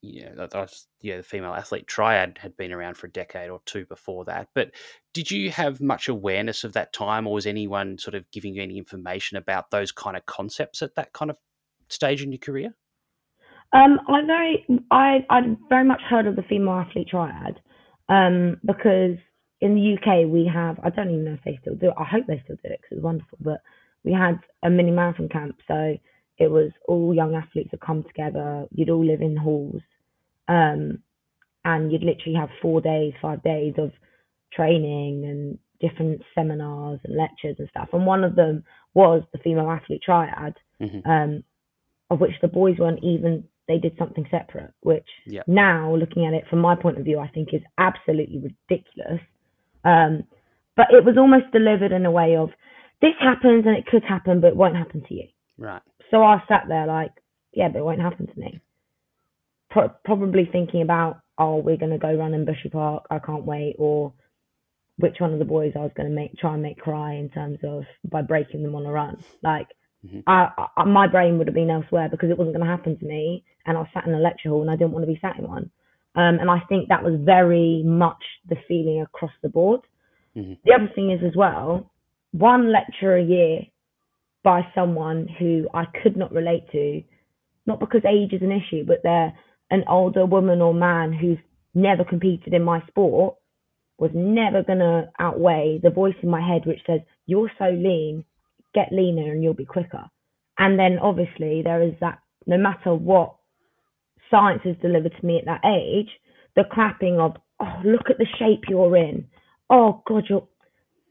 yeah, 0.00 0.30
that 0.36 0.50
that 0.50 0.60
was, 0.60 0.86
yeah, 1.00 1.16
the 1.16 1.22
female 1.22 1.54
athlete 1.54 1.86
triad 1.86 2.38
had 2.40 2.56
been 2.56 2.72
around 2.72 2.96
for 2.96 3.08
a 3.08 3.12
decade 3.12 3.50
or 3.50 3.60
two 3.64 3.84
before 3.86 4.24
that. 4.26 4.48
But 4.54 4.70
did 5.12 5.30
you 5.30 5.50
have 5.50 5.80
much 5.80 6.08
awareness 6.08 6.62
of 6.62 6.72
that 6.74 6.92
time, 6.92 7.26
or 7.26 7.34
was 7.34 7.46
anyone 7.46 7.98
sort 7.98 8.14
of 8.14 8.30
giving 8.30 8.54
you 8.54 8.62
any 8.62 8.78
information 8.78 9.36
about 9.36 9.70
those 9.70 9.90
kind 9.90 10.16
of 10.16 10.24
concepts 10.26 10.82
at 10.82 10.94
that 10.94 11.12
kind 11.12 11.30
of 11.30 11.36
stage 11.88 12.22
in 12.22 12.30
your 12.30 12.38
career? 12.38 12.74
Um, 13.72 13.98
I 14.08 14.24
very, 14.24 14.66
I, 14.90 15.26
I 15.28 15.40
very 15.68 15.84
much 15.84 16.00
heard 16.08 16.26
of 16.26 16.36
the 16.36 16.42
female 16.42 16.74
athlete 16.74 17.08
triad, 17.08 17.60
um, 18.08 18.58
because 18.64 19.16
in 19.60 19.74
the 19.74 19.94
UK 19.96 20.30
we 20.30 20.48
have, 20.52 20.78
I 20.82 20.90
don't 20.90 21.10
even 21.10 21.24
know 21.24 21.34
if 21.34 21.44
they 21.44 21.58
still 21.60 21.74
do 21.74 21.88
it. 21.88 21.94
I 21.98 22.04
hope 22.04 22.26
they 22.26 22.40
still 22.44 22.56
do 22.62 22.70
it 22.70 22.80
because 22.80 22.98
it's 22.98 23.04
wonderful. 23.04 23.38
But 23.40 23.60
we 24.04 24.12
had 24.12 24.38
a 24.62 24.70
mini 24.70 24.92
marathon 24.92 25.28
camp, 25.28 25.56
so 25.66 25.96
it 26.38 26.50
was 26.50 26.70
all 26.86 27.14
young 27.14 27.34
athletes 27.34 27.70
that 27.72 27.80
come 27.80 28.04
together. 28.04 28.66
You'd 28.70 28.90
all 28.90 29.04
live 29.04 29.20
in 29.20 29.36
halls, 29.36 29.82
um, 30.46 31.02
and 31.64 31.92
you'd 31.92 32.04
literally 32.04 32.38
have 32.38 32.48
four 32.62 32.80
days, 32.80 33.12
five 33.20 33.42
days 33.42 33.74
of 33.76 33.90
training 34.52 35.24
and 35.24 35.58
different 35.80 36.22
seminars 36.34 37.00
and 37.04 37.16
lectures 37.16 37.56
and 37.58 37.68
stuff. 37.68 37.88
And 37.92 38.06
one 38.06 38.24
of 38.24 38.36
them 38.36 38.64
was 38.94 39.22
the 39.32 39.38
female 39.38 39.70
athlete 39.70 40.02
triad, 40.04 40.54
mm-hmm. 40.80 41.08
um, 41.08 41.44
of 42.10 42.20
which 42.20 42.32
the 42.40 42.48
boys 42.48 42.76
weren't 42.78 43.02
even. 43.02 43.44
They 43.66 43.78
did 43.78 43.96
something 43.98 44.26
separate, 44.30 44.72
which 44.80 45.06
yep. 45.26 45.46
now 45.46 45.94
looking 45.94 46.24
at 46.24 46.32
it 46.32 46.44
from 46.48 46.60
my 46.60 46.74
point 46.74 46.98
of 46.98 47.04
view, 47.04 47.18
I 47.18 47.28
think 47.28 47.52
is 47.52 47.60
absolutely 47.76 48.38
ridiculous. 48.38 49.20
Um, 49.84 50.24
but 50.74 50.86
it 50.90 51.04
was 51.04 51.18
almost 51.18 51.52
delivered 51.52 51.92
in 51.92 52.06
a 52.06 52.10
way 52.10 52.36
of 52.36 52.48
this 53.02 53.12
happens 53.20 53.64
and 53.66 53.76
it 53.76 53.84
could 53.86 54.04
happen, 54.04 54.40
but 54.40 54.48
it 54.48 54.56
won't 54.56 54.76
happen 54.76 55.04
to 55.06 55.14
you. 55.14 55.24
Right. 55.58 55.82
So 56.10 56.22
I 56.22 56.42
sat 56.48 56.64
there 56.68 56.86
like, 56.86 57.12
yeah, 57.52 57.68
but 57.68 57.78
it 57.78 57.84
won't 57.84 58.00
happen 58.00 58.26
to 58.26 58.40
me. 58.40 58.60
Pro- 59.70 59.92
probably 60.04 60.48
thinking 60.50 60.82
about, 60.82 61.20
oh, 61.36 61.56
we're 61.56 61.76
going 61.76 61.92
to 61.92 61.98
go 61.98 62.14
run 62.14 62.34
in 62.34 62.44
Bushy 62.44 62.68
Park. 62.70 63.04
I 63.10 63.18
can't 63.18 63.44
wait. 63.44 63.76
Or 63.78 64.12
which 64.96 65.16
one 65.18 65.32
of 65.32 65.38
the 65.38 65.44
boys 65.44 65.72
I 65.76 65.80
was 65.80 65.92
going 65.96 66.08
to 66.08 66.14
make 66.14 66.36
try 66.36 66.54
and 66.54 66.62
make 66.62 66.78
cry 66.78 67.14
in 67.14 67.28
terms 67.30 67.58
of 67.64 67.84
by 68.10 68.22
breaking 68.22 68.62
them 68.62 68.74
on 68.74 68.86
a 68.86 68.90
run. 68.90 69.22
Like, 69.42 69.68
mm-hmm. 70.06 70.20
I, 70.26 70.48
I, 70.76 70.84
my 70.84 71.06
brain 71.06 71.38
would 71.38 71.46
have 71.46 71.54
been 71.54 71.70
elsewhere 71.70 72.08
because 72.10 72.30
it 72.30 72.38
wasn't 72.38 72.56
going 72.56 72.66
to 72.66 72.70
happen 72.70 72.98
to 72.98 73.04
me. 73.04 73.44
And 73.66 73.76
I 73.76 73.80
was 73.80 73.88
sat 73.92 74.06
in 74.06 74.14
a 74.14 74.18
lecture 74.18 74.48
hall 74.48 74.62
and 74.62 74.70
I 74.70 74.76
didn't 74.76 74.92
want 74.92 75.02
to 75.02 75.12
be 75.12 75.18
sat 75.20 75.38
in 75.38 75.46
one. 75.46 75.70
Um, 76.14 76.38
and 76.40 76.50
I 76.50 76.60
think 76.68 76.88
that 76.88 77.04
was 77.04 77.20
very 77.20 77.82
much 77.84 78.22
the 78.48 78.56
feeling 78.66 79.02
across 79.02 79.30
the 79.42 79.48
board. 79.48 79.80
Mm-hmm. 80.36 80.54
The 80.64 80.74
other 80.74 80.90
thing 80.94 81.10
is 81.10 81.20
as 81.24 81.36
well, 81.36 81.90
one 82.32 82.72
lecture 82.72 83.16
a 83.16 83.22
year 83.22 83.60
by 84.42 84.62
someone 84.74 85.28
who 85.38 85.68
I 85.74 85.84
could 86.02 86.16
not 86.16 86.32
relate 86.32 86.70
to, 86.72 87.02
not 87.66 87.80
because 87.80 88.02
age 88.08 88.32
is 88.32 88.42
an 88.42 88.52
issue, 88.52 88.84
but 88.86 89.00
they're 89.02 89.32
an 89.70 89.84
older 89.88 90.24
woman 90.24 90.62
or 90.62 90.72
man 90.72 91.12
who's 91.12 91.38
never 91.74 92.04
competed 92.04 92.54
in 92.54 92.62
my 92.62 92.80
sport 92.86 93.36
was 93.98 94.10
never 94.14 94.62
going 94.62 94.78
to 94.78 95.08
outweigh 95.18 95.80
the 95.82 95.90
voice 95.90 96.14
in 96.22 96.30
my 96.30 96.40
head 96.40 96.62
which 96.64 96.80
says, 96.86 97.00
You're 97.26 97.50
so 97.58 97.66
lean, 97.66 98.24
get 98.74 98.92
leaner 98.92 99.32
and 99.32 99.42
you'll 99.42 99.54
be 99.54 99.64
quicker. 99.64 100.04
And 100.58 100.78
then 100.78 100.98
obviously 101.00 101.62
there 101.62 101.82
is 101.82 101.94
that 102.00 102.20
no 102.46 102.56
matter 102.56 102.94
what 102.94 103.34
science 104.30 104.60
has 104.64 104.76
delivered 104.80 105.14
to 105.18 105.26
me 105.26 105.38
at 105.38 105.46
that 105.46 105.64
age, 105.64 106.08
the 106.56 106.64
clapping 106.72 107.18
of, 107.18 107.36
Oh, 107.60 107.80
look 107.84 108.08
at 108.08 108.18
the 108.18 108.26
shape 108.38 108.64
you're 108.68 108.96
in. 108.96 109.26
Oh 109.68 110.02
God, 110.06 110.24
you're 110.28 110.46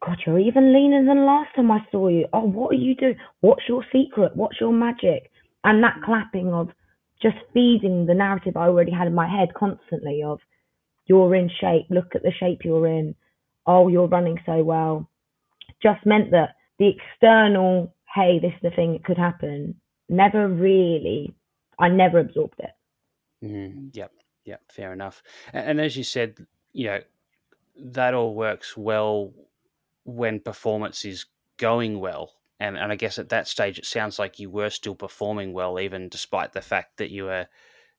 God, 0.06 0.18
you're 0.26 0.40
even 0.40 0.74
leaner 0.74 1.06
than 1.06 1.26
last 1.26 1.56
time 1.56 1.72
I 1.72 1.80
saw 1.92 2.08
you. 2.08 2.28
Oh, 2.34 2.42
what 2.42 2.72
are 2.72 2.78
you 2.78 2.96
doing? 2.96 3.16
What's 3.42 3.64
your 3.68 3.84
secret? 3.92 4.36
What's 4.36 4.60
your 4.62 4.74
magic? 4.74 5.32
And 5.64 5.84
that 5.84 6.02
clapping 6.06 6.54
of 6.54 6.70
just 7.22 7.38
feeding 7.54 8.06
the 8.06 8.14
narrative 8.14 8.56
I 8.56 8.68
already 8.68 8.92
had 8.92 9.08
in 9.08 9.16
my 9.16 9.28
head 9.28 9.54
constantly 9.56 10.22
of 10.24 10.40
you're 11.08 11.34
in 11.36 11.50
shape, 11.60 11.88
look 11.90 12.16
at 12.16 12.22
the 12.22 12.32
shape 12.40 12.60
you're 12.64 12.88
in, 12.88 13.16
oh, 13.66 13.88
you're 13.88 14.08
running 14.08 14.40
so 14.46 14.64
well, 14.64 15.10
just 15.82 16.06
meant 16.06 16.32
that 16.32 16.56
the 16.80 16.90
external, 16.90 17.94
hey, 18.14 18.40
this 18.40 18.54
is 18.54 18.62
the 18.62 18.76
thing 18.76 18.94
that 18.94 19.04
could 19.04 19.18
happen, 19.18 19.76
never 20.10 20.48
really, 20.48 21.34
I 21.80 21.90
never 21.90 22.20
absorbed 22.20 22.60
it. 22.60 22.72
Mm, 23.44 23.96
yep, 23.96 24.12
yep, 24.46 24.62
fair 24.70 24.94
enough. 24.94 25.24
And, 25.54 25.72
and 25.72 25.82
as 25.82 25.98
you 25.98 26.04
said, 26.04 26.46
you 26.74 26.88
know, 26.88 27.00
that 27.80 28.14
all 28.14 28.34
works 28.34 28.76
well 28.76 29.32
when 30.08 30.40
performance 30.40 31.06
is 31.06 31.26
going 31.58 32.00
well. 32.00 32.32
And, 32.60 32.78
and 32.78 32.92
I 32.92 32.96
guess 32.96 33.20
at 33.20 33.30
that 33.30 33.48
stage, 33.48 33.78
it 33.78 33.86
sounds 33.86 34.18
like 34.18 34.40
you 34.40 34.50
were 34.50 34.72
still 34.72 34.96
performing 34.96 35.54
well, 35.54 35.80
even 35.80 36.10
despite 36.10 36.54
the 36.54 36.62
fact 36.62 36.98
that 36.98 37.12
you 37.12 37.26
were 37.26 37.48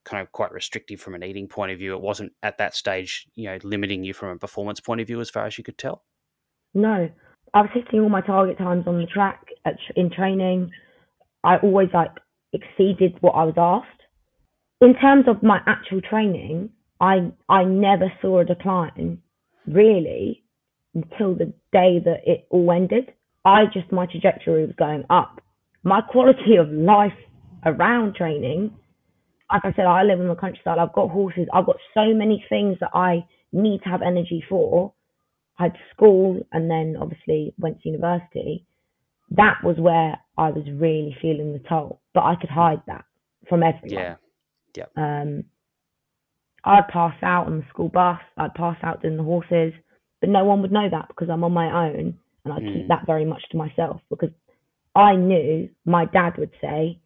kind 0.05 0.23
of 0.23 0.33
quite 0.33 0.51
restrictive 0.51 1.01
from 1.01 1.15
an 1.15 1.23
eating 1.23 1.47
point 1.47 1.71
of 1.71 1.79
view. 1.79 1.95
It 1.95 2.01
wasn't 2.01 2.33
at 2.43 2.59
that 2.59 2.75
stage, 2.75 3.29
you 3.35 3.45
know, 3.45 3.59
limiting 3.63 4.03
you 4.03 4.15
from 4.15 4.31
a 4.31 4.39
performance 4.39 4.81
point 4.81 5.01
of 5.01 5.07
view 5.07 5.21
as 5.21 5.31
far 5.31 5.47
as 5.47 5.59
you 5.59 5.63
could 5.63 5.79
tell. 5.79 6.03
No, 6.75 7.09
I 7.55 7.61
was 7.61 7.71
hitting 7.73 8.01
all 8.01 8.09
my 8.09 8.23
target 8.23 8.59
times 8.59 8.85
on 8.87 8.99
the 8.99 9.07
track 9.07 9.47
at, 9.65 9.77
in 9.95 10.11
training. 10.11 10.71
I 11.45 11.59
always 11.59 11.89
like 11.93 12.11
exceeded 12.53 13.19
what 13.21 13.33
I 13.33 13.45
was 13.45 13.55
asked. 13.57 14.03
In 14.81 14.95
terms 14.95 15.27
of 15.29 15.43
my 15.43 15.61
actual 15.67 16.01
training, 16.01 16.71
I 17.01 17.33
I 17.49 17.65
never 17.65 18.11
saw 18.21 18.41
a 18.41 18.45
decline 18.45 19.19
really 19.67 20.43
until 21.05 21.35
the 21.35 21.47
day 21.73 22.01
that 22.05 22.21
it 22.27 22.47
all 22.51 22.71
ended. 22.73 23.13
I 23.45 23.65
just 23.73 23.91
my 23.93 24.07
trajectory 24.07 24.67
was 24.67 24.75
going 24.79 25.05
up. 25.11 25.41
My 25.83 26.01
quality 26.01 26.57
of 26.57 26.69
life 26.71 27.13
around 27.65 28.15
training 28.15 28.73
like 29.53 29.65
I 29.65 29.73
said, 29.75 29.87
I 29.87 30.03
live 30.03 30.21
in 30.21 30.29
the 30.29 30.35
countryside. 30.35 30.79
I've 30.79 30.93
got 30.93 31.11
horses. 31.11 31.47
I've 31.53 31.67
got 31.67 31.77
so 31.95 32.13
many 32.15 32.45
things 32.49 32.77
that 32.81 32.91
I 32.95 33.25
need 33.53 33.83
to 33.83 33.89
have 33.89 34.03
energy 34.03 34.45
for. 34.49 34.93
I 35.59 35.65
had 35.65 35.73
school 35.95 36.47
and 36.53 36.71
then 36.71 36.97
obviously 37.01 37.55
went 37.59 37.81
to 37.83 37.89
university. 37.89 38.67
That 39.31 39.57
was 39.65 39.77
where 39.79 40.19
I 40.37 40.51
was 40.51 40.65
really 40.73 41.17
feeling 41.21 41.53
the 41.53 41.67
toll, 41.69 42.01
but 42.15 42.25
I 42.25 42.35
could 42.41 42.51
hide 42.51 42.83
that 42.87 43.05
from 43.49 43.63
everyone. 43.63 43.91
Yeah. 43.91 44.15
Yeah. 44.77 44.85
Um, 44.97 45.45
I'd 46.65 46.89
pass 46.89 47.15
out 47.23 47.47
on 47.47 47.59
the 47.59 47.65
school 47.71 47.89
bus. 47.89 48.21
I'd 48.37 48.55
pass 48.55 48.77
out 48.83 49.03
doing 49.03 49.17
the 49.17 49.23
horses, 49.23 49.73
but 50.21 50.31
no 50.31 50.45
one 50.45 50.63
would 50.63 50.73
know 50.73 50.89
that 50.91 51.09
because 51.09 51.29
I'm 51.31 51.45
on 51.45 51.53
my 51.53 51.89
own 51.89 52.19
and 52.45 52.53
I 52.53 52.59
mm. 52.59 52.75
keep 52.75 52.89
that 52.89 53.07
very 53.07 53.25
much 53.25 53.43
to 53.51 53.57
myself 53.57 54.01
because 54.11 54.31
I 54.95 55.15
knew 55.17 55.69
my 55.85 56.07
dad 56.07 56.39
would 56.39 56.51
say, 56.61 56.99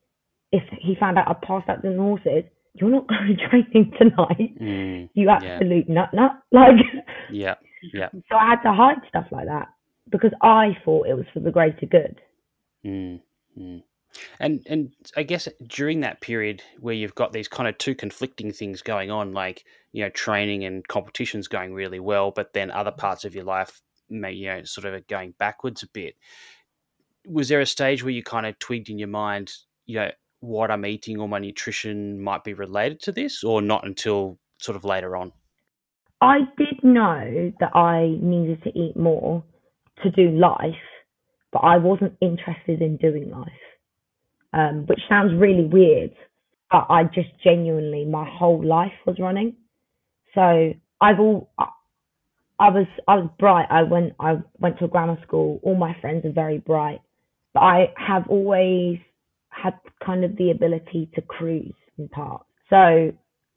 if 0.51 0.63
he 0.81 0.97
found 0.99 1.19
out 1.19 1.29
I 1.29 1.35
passed 1.47 1.69
out 1.69 1.83
the 1.83 1.95
horses, 1.97 2.45
you're 2.75 2.91
not 2.91 3.07
going 3.09 3.39
training 3.51 3.93
tonight. 3.99 4.59
Mm, 4.61 5.09
you 5.15 5.29
absolute 5.29 5.87
yeah. 5.89 5.95
nut 5.95 6.11
nut. 6.15 6.33
Like 6.53 6.77
Yeah. 7.31 7.55
Yeah. 7.93 8.11
So 8.13 8.37
I 8.37 8.51
had 8.51 8.63
to 8.63 8.73
hide 8.73 8.99
stuff 9.09 9.27
like 9.31 9.47
that 9.47 9.69
because 10.11 10.33
I 10.41 10.77
thought 10.85 11.09
it 11.09 11.15
was 11.15 11.27
for 11.33 11.41
the 11.41 11.51
greater 11.51 11.87
good. 11.87 12.21
Mm, 12.85 13.21
mm. 13.59 13.83
And 14.41 14.63
and 14.67 14.93
I 15.17 15.23
guess 15.23 15.49
during 15.67 16.01
that 16.01 16.21
period 16.21 16.63
where 16.81 16.95
you've 16.95 17.15
got 17.15 17.33
these 17.33 17.49
kind 17.49 17.69
of 17.69 17.79
two 17.79 17.95
conflicting 17.95 18.53
things 18.53 18.83
going 18.83 19.11
on, 19.11 19.33
like 19.33 19.65
you 19.93 20.05
know 20.05 20.11
training 20.11 20.65
and 20.65 20.87
competitions 20.87 21.49
going 21.49 21.75
really 21.75 22.01
well, 22.01 22.31
but 22.31 22.53
then 22.53 22.71
other 22.71 22.91
mm-hmm. 22.91 23.01
parts 23.01 23.25
of 23.25 23.35
your 23.35 23.45
life, 23.45 23.81
may 24.09 24.33
you 24.33 24.49
know, 24.49 24.65
sort 24.65 24.87
of 24.87 25.07
going 25.07 25.35
backwards 25.39 25.83
a 25.83 25.89
bit. 25.89 26.15
Was 27.27 27.49
there 27.49 27.61
a 27.61 27.67
stage 27.67 28.03
where 28.03 28.11
you 28.11 28.23
kind 28.23 28.47
of 28.47 28.59
twigged 28.59 28.91
in 28.91 28.99
your 28.99 29.09
mind, 29.09 29.53
you 29.87 29.97
know, 29.97 30.11
what 30.41 30.73
I'm 30.73 30.85
eating 30.85 31.21
or 31.21 31.29
my 31.29 31.39
nutrition 31.39 32.21
might 32.21 32.43
be 32.43 32.53
related 32.53 33.01
to 33.03 33.13
this, 33.13 33.45
or 33.45 33.63
not 33.63 33.87
until 33.87 34.39
sort 34.59 34.77
of 34.77 34.85
later 34.85 35.17
on? 35.17 35.33
I 36.21 36.39
did 36.57 36.83
know 36.85 37.53
that 37.59 37.77
I 37.77 38.17
needed 38.21 38.63
to 38.63 38.71
eat 38.79 38.97
more 38.97 39.43
to 40.03 40.11
do 40.11 40.31
life, 40.31 40.75
but 41.53 41.61
I 41.61 41.79
wasn't 41.79 42.17
interested 42.21 42.81
in 42.81 42.97
doing 42.97 43.31
life, 43.31 43.49
um, 44.53 44.87
which 44.87 45.01
sounds 45.09 45.33
really 45.35 45.65
weird. 45.65 46.13
But 46.71 46.87
I 46.89 47.05
just 47.05 47.29
genuinely, 47.45 48.05
my 48.05 48.29
whole 48.29 48.65
life 48.65 48.93
was 49.07 49.17
running. 49.19 49.57
So 50.35 50.73
I've 51.01 51.21
all, 51.21 51.51
I 52.59 52.71
was, 52.71 52.87
I 53.07 53.17
was 53.17 53.29
bright. 53.39 53.67
I 53.71 53.83
went, 53.83 54.15
I 54.19 54.37
went 54.59 54.79
to 54.79 54.87
a 54.87 54.89
grammar 54.89 55.19
school. 55.27 55.61
All 55.63 55.77
my 55.77 55.97
friends 56.01 56.25
are 56.25 56.33
very 56.33 56.59
bright, 56.59 57.01
but 57.53 57.61
I 57.61 57.93
have 57.97 58.29
always 58.29 58.99
had 59.49 59.75
kind 60.05 60.25
of 60.25 60.37
the 60.37 60.51
ability 60.51 61.11
to 61.15 61.21
cruise 61.21 61.75
in 61.99 62.09
part. 62.09 62.47
So 62.71 63.13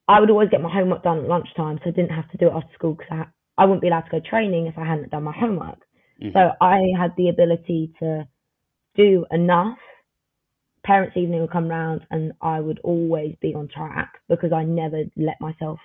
I 0.08 0.20
would 0.20 0.30
always 0.30 0.50
get 0.50 0.62
my 0.62 0.72
homework 0.72 1.04
done 1.04 1.20
at 1.20 1.28
lunchtime, 1.28 1.80
so 1.84 1.90
I 1.90 1.94
didn't 1.94 2.12
have 2.12 2.30
to 2.32 2.38
do 2.38 2.48
it 2.48 2.54
after 2.54 2.74
school 2.74 2.94
because 2.96 3.12
I, 3.12 3.64
I 3.64 3.66
wouldn't 3.66 3.82
be 3.82 3.88
allowed 3.88 4.02
to 4.02 4.12
go 4.12 4.20
training 4.30 4.68
if 4.68 4.78
I 4.78 4.86
hadn't 4.86 5.12
done 5.12 5.24
my 5.24 5.34
homework. 5.34 5.80
Mm-hmm. 6.22 6.32
So 6.34 6.52
I 6.62 6.80
had 7.00 7.12
the 7.18 7.30
ability 7.30 7.94
to 8.00 8.28
do 8.96 9.26
enough. 9.32 9.78
Parents' 10.86 11.18
evening 11.18 11.42
would 11.42 11.52
come 11.52 11.68
round, 11.68 12.02
and 12.12 12.34
I 12.42 12.60
would 12.60 12.80
always 12.84 13.36
be 13.42 13.56
on 13.56 13.68
track 13.68 14.20
because 14.30 14.52
I 14.54 14.64
never 14.64 15.04
let 15.18 15.42
myself 15.42 15.80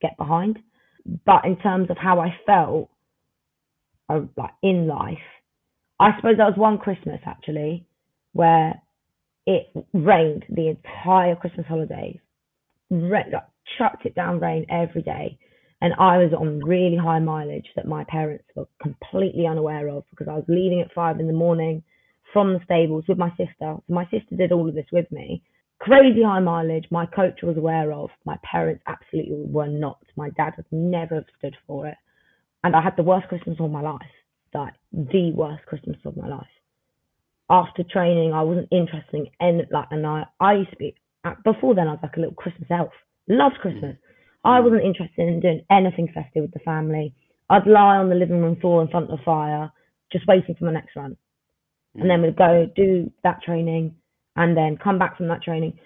get 0.00 0.16
behind. 0.16 0.58
But 1.26 1.44
in 1.44 1.56
terms 1.58 1.90
of 1.90 1.98
how 1.98 2.20
I 2.20 2.34
felt, 2.46 2.88
uh, 4.08 4.20
like 4.36 4.52
in 4.62 4.86
life, 4.86 5.18
I 6.00 6.16
suppose 6.16 6.38
that 6.38 6.48
was 6.48 6.56
one 6.56 6.78
Christmas 6.78 7.20
actually 7.26 7.86
where 8.32 8.80
it 9.46 9.66
rained 9.92 10.44
the 10.48 10.68
entire 10.68 11.36
Christmas 11.36 11.66
holidays. 11.66 12.18
Rain, 12.90 13.30
like, 13.32 13.46
chucked 13.78 14.06
it 14.06 14.14
down 14.14 14.40
rain 14.40 14.66
every 14.70 15.02
day. 15.02 15.38
And 15.82 15.92
I 15.98 16.16
was 16.16 16.32
on 16.32 16.60
really 16.60 16.96
high 16.96 17.18
mileage 17.18 17.66
that 17.76 17.86
my 17.86 18.04
parents 18.04 18.44
were 18.54 18.66
completely 18.82 19.46
unaware 19.46 19.88
of 19.88 20.04
because 20.10 20.28
I 20.28 20.34
was 20.34 20.44
leaving 20.48 20.80
at 20.80 20.92
five 20.94 21.20
in 21.20 21.26
the 21.26 21.32
morning 21.34 21.82
from 22.32 22.54
the 22.54 22.60
stables 22.64 23.04
with 23.08 23.18
my 23.18 23.30
sister. 23.30 23.54
So 23.60 23.82
my 23.88 24.04
sister 24.04 24.36
did 24.36 24.52
all 24.52 24.68
of 24.68 24.74
this 24.74 24.86
with 24.92 25.10
me. 25.12 25.42
Crazy 25.80 26.22
high 26.22 26.40
mileage. 26.40 26.86
My 26.90 27.06
coach 27.06 27.40
was 27.42 27.56
aware 27.56 27.92
of. 27.92 28.10
My 28.24 28.38
parents 28.42 28.82
absolutely 28.86 29.36
were 29.46 29.68
not. 29.68 29.98
My 30.16 30.30
dad 30.30 30.54
would 30.56 30.66
never 30.72 31.16
have 31.16 31.24
stood 31.38 31.56
for 31.66 31.86
it. 31.86 31.96
And 32.64 32.74
I 32.74 32.82
had 32.82 32.96
the 32.96 33.02
worst 33.02 33.28
Christmas 33.28 33.56
of 33.60 33.70
my 33.70 33.82
life. 33.82 34.02
Like 34.54 34.74
the 34.92 35.32
worst 35.34 35.66
Christmas 35.66 35.98
of 36.06 36.16
my 36.16 36.28
life. 36.28 36.46
after 37.50 37.84
training, 37.84 38.32
I 38.32 38.42
wasn't 38.42 38.68
interested 38.72 39.28
in 39.40 39.62
like, 39.70 39.88
and 39.90 40.06
I, 40.06 40.24
I 40.40 40.54
used 40.54 40.70
to 40.70 40.76
be 40.76 40.94
before 41.44 41.74
then. 41.74 41.88
I 41.88 41.92
was 41.92 42.00
like 42.02 42.16
a 42.16 42.20
little 42.20 42.34
Christmas 42.34 42.68
elf. 42.70 42.92
Loved 43.28 43.56
Christmas. 43.60 43.96
Mm. 43.96 43.98
I 44.44 44.60
wasn't 44.60 44.84
interested 44.84 45.28
in 45.28 45.40
doing 45.40 45.62
anything 45.70 46.08
festive 46.14 46.42
with 46.42 46.52
the 46.52 46.60
family. 46.60 47.14
I'd 47.50 47.66
lie 47.66 47.96
on 47.96 48.08
the 48.08 48.14
living 48.14 48.40
room 48.40 48.56
floor 48.60 48.82
in 48.82 48.88
front 48.88 49.10
of 49.10 49.18
the 49.18 49.24
fire, 49.24 49.70
just 50.12 50.26
waiting 50.26 50.54
for 50.58 50.64
my 50.64 50.72
next 50.72 50.96
run, 50.96 51.16
and 52.00 52.10
then 52.10 52.22
we'd 52.22 52.36
go 52.36 52.68
do 52.74 53.10
that 53.22 53.42
training, 53.42 53.94
and 54.36 54.56
then 54.56 54.78
come 54.82 54.98
back 54.98 55.16
from 55.16 55.28
that 55.28 55.42
training. 55.42 55.78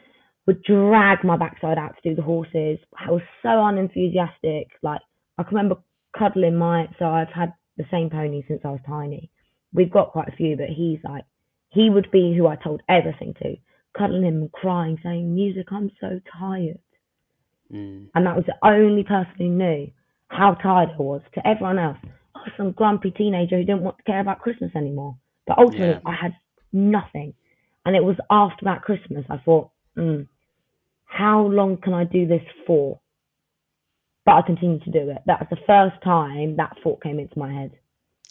Would 0.46 0.62
drag 0.64 1.22
my 1.22 1.36
backside 1.36 1.78
out 1.78 1.94
to 1.96 2.08
do 2.08 2.16
the 2.16 2.22
horses. 2.22 2.78
I 2.98 3.10
was 3.10 3.22
so 3.42 3.64
unenthusiastic. 3.64 4.68
Like 4.82 5.00
I 5.38 5.42
can 5.42 5.56
remember 5.56 5.76
cuddling 6.18 6.56
my. 6.56 6.88
So 6.98 7.04
I've 7.06 7.28
had 7.28 7.52
the 7.76 7.84
same 7.90 8.10
pony 8.10 8.42
since 8.48 8.62
I 8.64 8.70
was 8.70 8.80
tiny. 8.86 9.30
We've 9.72 9.92
got 9.92 10.10
quite 10.10 10.28
a 10.28 10.36
few, 10.36 10.56
but 10.56 10.66
he's 10.68 10.98
like 11.04 11.24
he 11.70 11.88
would 11.88 12.10
be 12.10 12.34
who 12.36 12.46
I 12.46 12.56
told 12.56 12.82
everything 12.88 13.34
to, 13.42 13.56
cuddling 13.96 14.24
him 14.24 14.42
and 14.42 14.52
crying, 14.52 14.98
saying, 15.02 15.34
Music, 15.34 15.66
I'm 15.70 15.90
so 16.00 16.20
tired. 16.38 16.80
Mm. 17.72 18.08
And 18.14 18.26
that 18.26 18.36
was 18.36 18.44
the 18.46 18.66
only 18.66 19.04
person 19.04 19.32
who 19.38 19.48
knew 19.48 19.90
how 20.28 20.54
tired 20.54 20.90
I 20.98 21.02
was. 21.02 21.22
To 21.34 21.46
everyone 21.46 21.78
else, 21.78 21.98
I 22.34 22.40
was 22.40 22.52
some 22.56 22.72
grumpy 22.72 23.12
teenager 23.12 23.56
who 23.56 23.64
didn't 23.64 23.82
want 23.82 23.98
to 23.98 24.02
care 24.02 24.20
about 24.20 24.40
Christmas 24.40 24.72
anymore. 24.74 25.16
But 25.46 25.58
ultimately, 25.58 25.88
Yeah. 25.88 26.00
I 26.04 26.14
had 26.14 26.36
nothing. 26.72 27.34
And 27.84 27.96
it 27.96 28.04
was 28.04 28.16
after 28.30 28.64
that 28.66 28.82
Christmas, 28.82 29.24
I 29.30 29.38
thought, 29.38 29.70
mm, 29.96 30.28
how 31.06 31.46
long 31.46 31.78
can 31.78 31.94
I 31.94 32.04
do 32.04 32.26
this 32.26 32.42
for? 32.66 33.00
But 34.24 34.36
I 34.36 34.42
continued 34.42 34.84
to 34.84 34.90
do 34.90 35.10
it. 35.10 35.18
That 35.26 35.40
was 35.40 35.48
the 35.50 35.64
first 35.66 36.00
time 36.02 36.56
that 36.56 36.76
thought 36.82 37.02
came 37.02 37.18
into 37.18 37.38
my 37.38 37.52
head. 37.52 37.72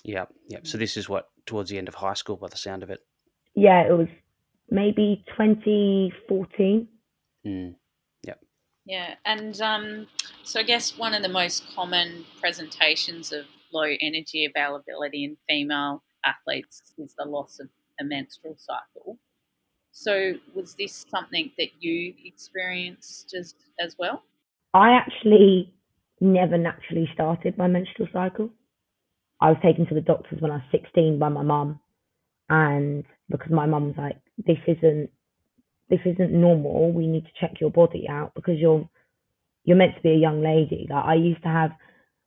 Yeah, 0.04 0.26
yeah. 0.48 0.60
So 0.64 0.78
this 0.78 0.96
is 0.96 1.10
what 1.10 1.30
towards 1.46 1.70
the 1.70 1.78
end 1.78 1.88
of 1.88 1.96
high 1.96 2.14
school, 2.14 2.38
by 2.38 2.48
the 2.48 2.58
sound 2.58 2.84
of 2.84 2.90
it. 2.90 3.00
Yeah, 3.56 3.82
it 3.82 3.98
was 3.98 4.08
maybe 4.70 5.24
2014. 5.36 6.88
Mm. 7.46 7.76
Yeah, 8.90 9.14
and 9.24 9.62
um, 9.62 10.08
so 10.44 10.60
I 10.60 10.64
guess 10.64 10.98
one 10.98 11.14
of 11.14 11.22
the 11.22 11.30
most 11.30 11.64
common 11.76 12.26
presentations 12.40 13.32
of 13.32 13.46
low 13.72 13.84
energy 14.02 14.46
availability 14.46 15.26
in 15.26 15.38
female 15.48 16.02
athletes 16.26 16.82
is 16.98 17.16
the 17.18 17.26
loss 17.26 17.60
of 17.60 17.70
a 18.00 18.04
menstrual 18.04 18.56
cycle. 18.58 19.18
So, 19.92 20.34
was 20.54 20.76
this 20.76 21.06
something 21.10 21.52
that 21.58 21.70
you 21.80 22.14
experienced 22.24 23.34
as, 23.38 23.56
as 23.80 23.96
well? 23.98 24.24
I 24.74 24.92
actually 24.92 25.74
never 26.22 26.58
naturally 26.58 27.10
started 27.14 27.58
my 27.58 27.68
menstrual 27.68 28.08
cycle. 28.14 28.50
I 29.42 29.50
was 29.50 29.58
taken 29.64 29.88
to 29.88 29.96
the 29.96 30.02
doctors 30.02 30.42
when 30.42 30.52
I 30.52 30.56
was 30.56 30.64
16 30.72 31.18
by 31.18 31.30
my 31.30 31.44
mum, 31.44 31.80
and 32.50 33.04
because 33.30 33.52
my 33.52 33.66
mum 33.66 33.88
was 33.88 33.98
like, 33.98 34.18
"This 34.38 34.60
isn't, 34.68 35.10
this 35.90 36.02
isn't 36.06 36.32
normal. 36.32 36.92
We 36.92 37.08
need 37.08 37.26
to 37.26 37.32
check 37.40 37.60
your 37.60 37.72
body 37.72 38.08
out 38.10 38.34
because 38.36 38.60
you're, 38.60 38.88
you're 39.64 39.78
meant 39.78 39.96
to 39.96 40.02
be 40.02 40.12
a 40.12 40.18
young 40.18 40.42
lady." 40.42 40.88
Like 40.90 41.06
I 41.06 41.16
used 41.16 41.42
to 41.44 41.50
have 41.50 41.72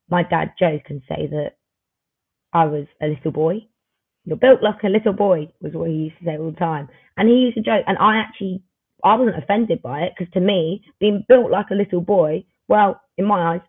my 0.09 0.23
dad 0.23 0.53
joke 0.59 0.83
and 0.89 1.03
say 1.09 1.27
that 1.29 1.53
I 2.53 2.67
was 2.67 2.87
a 3.01 3.07
little 3.09 3.33
boy. 3.33 3.67
You're 4.25 4.37
built 4.37 4.63
like 4.63 4.83
a 4.85 4.89
little 4.89 5.13
boy 5.13 5.49
was 5.61 5.73
what 5.73 5.91
he 5.91 5.97
used 5.97 6.19
to 6.19 6.25
say 6.25 6.39
all 6.39 6.51
the 6.51 6.57
time, 6.57 6.89
and 7.17 7.29
he 7.29 7.37
used 7.37 7.57
to 7.57 7.63
joke, 7.63 7.85
and 7.87 7.99
I 7.99 8.17
actually 8.17 8.63
I 9.05 9.17
wasn't 9.17 9.43
offended 9.43 9.83
by 9.83 10.03
it 10.03 10.13
because 10.17 10.33
to 10.35 10.41
me, 10.41 10.85
being 11.01 11.25
built 11.29 11.51
like 11.51 11.71
a 11.71 11.75
little 11.75 12.01
boy, 12.01 12.45
well, 12.69 13.01
in 13.19 13.25
my 13.27 13.55
eyes, 13.55 13.61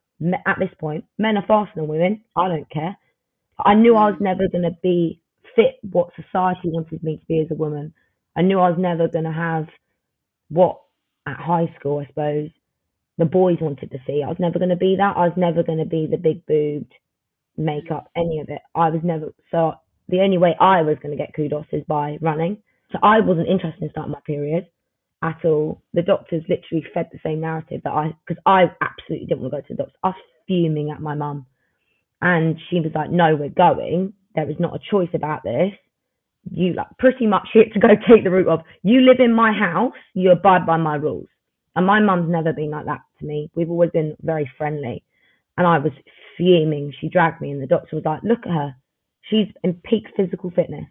at 0.46 0.60
this 0.60 0.70
point, 0.80 1.06
men 1.18 1.38
are 1.38 1.46
faster 1.48 1.74
than 1.76 1.88
women. 1.88 2.22
I 2.36 2.48
don't 2.48 2.70
care. 2.70 2.96
I 3.60 3.74
knew 3.74 3.96
I 3.96 4.12
was 4.12 4.20
never 4.20 4.48
going 4.48 4.64
to 4.64 4.78
be 4.84 5.22
fit 5.56 5.76
what 5.92 6.10
society 6.16 6.70
wanted 6.70 7.04
me 7.04 7.18
to 7.18 7.26
be 7.26 7.42
as 7.42 7.52
a 7.52 7.56
woman. 7.56 7.94
I 8.36 8.42
knew 8.42 8.60
I 8.60 8.70
was 8.70 8.80
never 8.80 9.08
going 9.08 9.26
to 9.26 9.32
have 9.32 9.68
what 10.50 10.80
at 11.28 11.38
high 11.38 11.74
school, 11.80 12.00
I 12.00 12.08
suppose, 12.08 12.50
the 13.18 13.26
boys 13.26 13.58
wanted 13.62 13.92
to 13.92 14.00
see. 14.08 14.24
I 14.24 14.28
was 14.28 14.40
never 14.40 14.60
going 14.60 14.70
to 14.70 14.76
be 14.76 14.96
that. 14.98 15.18
I 15.18 15.28
was 15.28 15.38
never 15.38 15.64
going 15.64 15.80
to 15.80 15.86
be 15.86 16.08
the 16.08 16.18
big 16.18 16.46
boobed 16.46 16.94
makeup, 17.58 18.10
any 18.16 18.40
of 18.40 18.50
it. 18.50 18.62
I 18.76 18.90
was 18.90 19.02
never. 19.04 19.34
So 19.52 19.74
the 20.10 20.22
only 20.22 20.38
way 20.38 20.56
I 20.60 20.82
was 20.82 20.98
going 21.02 21.16
to 21.16 21.22
get 21.22 21.34
kudos 21.36 21.66
is 21.72 21.84
by 21.88 22.18
running. 22.22 22.58
So 22.92 23.00
I 23.02 23.20
wasn't 23.20 23.48
interested 23.48 23.84
in 23.84 23.90
starting 23.92 24.12
my 24.12 24.20
period 24.26 24.68
at 25.22 25.44
all. 25.46 25.82
The 25.94 26.02
doctors 26.02 26.44
literally 26.48 26.86
fed 26.94 27.10
the 27.12 27.20
same 27.24 27.42
narrative 27.42 27.82
that 27.84 27.92
I, 27.92 28.16
because 28.28 28.42
I 28.46 28.66
absolutely 28.82 29.28
didn't 29.28 29.42
want 29.42 29.54
to 29.54 29.62
go 29.62 29.68
to 29.68 29.74
the 29.74 29.78
doctors. 29.78 30.00
I 30.04 30.08
was 30.10 30.16
fuming 30.48 30.92
at 30.92 31.02
my 31.02 31.16
mum. 31.16 31.46
And 32.22 32.58
she 32.70 32.80
was 32.80 32.92
like, 32.96 33.12
no, 33.12 33.36
we're 33.36 33.50
going. 33.50 34.14
There 34.36 34.50
is 34.50 34.60
not 34.60 34.76
a 34.76 34.80
choice 34.92 35.10
about 35.14 35.44
this. 35.44 35.72
You 36.52 36.74
like 36.74 36.88
pretty 37.00 37.28
much 37.28 37.48
hit 37.54 37.74
to 37.74 37.80
go 37.80 37.88
take 38.08 38.24
the 38.24 38.30
route 38.30 38.48
of 38.48 38.62
you 38.82 39.02
live 39.02 39.20
in 39.20 39.34
my 39.34 39.52
house, 39.52 39.94
you 40.14 40.32
abide 40.32 40.66
by 40.66 40.78
my 40.78 40.96
rules. 40.96 41.28
And 41.76 41.88
my 41.88 42.00
mum's 42.00 42.30
never 42.30 42.54
been 42.54 42.72
like 42.72 42.86
that 42.86 43.02
to 43.20 43.26
me. 43.26 43.50
We've 43.56 43.70
always 43.70 43.90
been 43.92 44.16
very 44.22 44.50
friendly. 44.58 45.04
And 45.58 45.66
I 45.66 45.80
was 45.80 45.92
fuming. 46.38 46.94
She 47.00 47.10
dragged 47.10 47.42
me, 47.42 47.52
and 47.52 47.62
the 47.62 47.68
doctor 47.68 47.96
was 47.96 48.06
like, 48.06 48.22
look 48.24 48.46
at 48.46 48.52
her. 48.52 48.76
She's 49.30 49.48
in 49.64 49.76
peak 49.76 50.06
physical 50.16 50.52
fitness. 50.52 50.86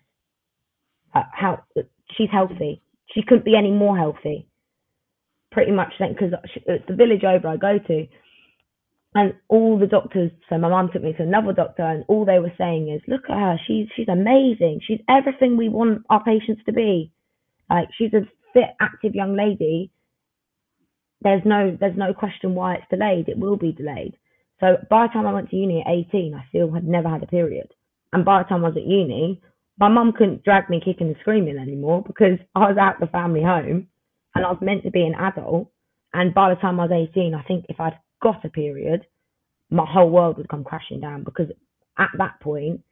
Uh, 1.14 1.22
how 1.32 1.64
she's 2.16 2.30
healthy. 2.30 2.82
She 3.14 3.22
couldn't 3.22 3.44
be 3.44 3.56
any 3.56 3.70
more 3.70 3.96
healthy. 3.96 4.48
Pretty 5.50 5.72
much 5.72 5.92
then, 5.98 6.14
because 6.14 6.32
it's 6.66 6.86
the 6.88 6.94
village 6.94 7.24
over 7.24 7.46
I 7.46 7.58
go 7.58 7.78
to, 7.78 8.06
and 9.14 9.34
all 9.48 9.78
the 9.78 9.86
doctors. 9.86 10.30
So 10.48 10.56
my 10.56 10.70
mum 10.70 10.88
took 10.90 11.02
me 11.02 11.12
to 11.12 11.22
another 11.22 11.52
doctor, 11.52 11.82
and 11.82 12.04
all 12.08 12.24
they 12.24 12.38
were 12.38 12.52
saying 12.56 12.88
is, 12.88 13.02
"Look 13.06 13.28
at 13.28 13.36
her. 13.36 13.58
She's 13.66 13.88
she's 13.94 14.08
amazing. 14.08 14.80
She's 14.86 15.00
everything 15.08 15.58
we 15.58 15.68
want 15.68 16.04
our 16.08 16.24
patients 16.24 16.62
to 16.64 16.72
be. 16.72 17.12
Like 17.68 17.88
she's 17.98 18.14
a 18.14 18.26
fit, 18.54 18.70
active 18.80 19.14
young 19.14 19.36
lady. 19.36 19.90
There's 21.20 21.42
no 21.44 21.76
there's 21.78 21.96
no 21.96 22.14
question 22.14 22.54
why 22.54 22.76
it's 22.76 22.88
delayed. 22.88 23.28
It 23.28 23.38
will 23.38 23.56
be 23.56 23.72
delayed. 23.72 24.16
So 24.60 24.76
by 24.88 25.06
the 25.06 25.12
time 25.12 25.26
I 25.26 25.32
went 25.32 25.50
to 25.50 25.56
uni 25.56 25.80
at 25.80 25.90
18, 25.90 26.34
I 26.34 26.46
still 26.48 26.70
had 26.72 26.86
never 26.86 27.08
had 27.08 27.22
a 27.22 27.26
period. 27.26 27.68
And 28.12 28.24
by 28.24 28.42
the 28.42 28.48
time 28.48 28.64
I 28.64 28.68
was 28.68 28.76
at 28.76 28.86
uni, 28.86 29.40
my 29.78 29.88
mum 29.88 30.12
couldn't 30.12 30.44
drag 30.44 30.68
me 30.68 30.80
kicking 30.84 31.08
and 31.08 31.16
screaming 31.20 31.58
anymore 31.58 32.02
because 32.06 32.38
I 32.54 32.68
was 32.68 32.76
out 32.78 33.00
the 33.00 33.06
family 33.06 33.42
home 33.42 33.88
and 34.34 34.44
I 34.44 34.50
was 34.50 34.60
meant 34.60 34.84
to 34.84 34.90
be 34.90 35.02
an 35.02 35.14
adult. 35.14 35.70
And 36.12 36.34
by 36.34 36.50
the 36.50 36.60
time 36.60 36.78
I 36.78 36.86
was 36.86 37.08
18, 37.10 37.34
I 37.34 37.42
think 37.42 37.66
if 37.68 37.80
I'd 37.80 37.98
got 38.22 38.44
a 38.44 38.48
period, 38.48 39.06
my 39.70 39.86
whole 39.86 40.10
world 40.10 40.36
would 40.36 40.48
come 40.48 40.64
crashing 40.64 41.00
down 41.00 41.24
because 41.24 41.48
at 41.98 42.10
that 42.18 42.40
point, 42.40 42.82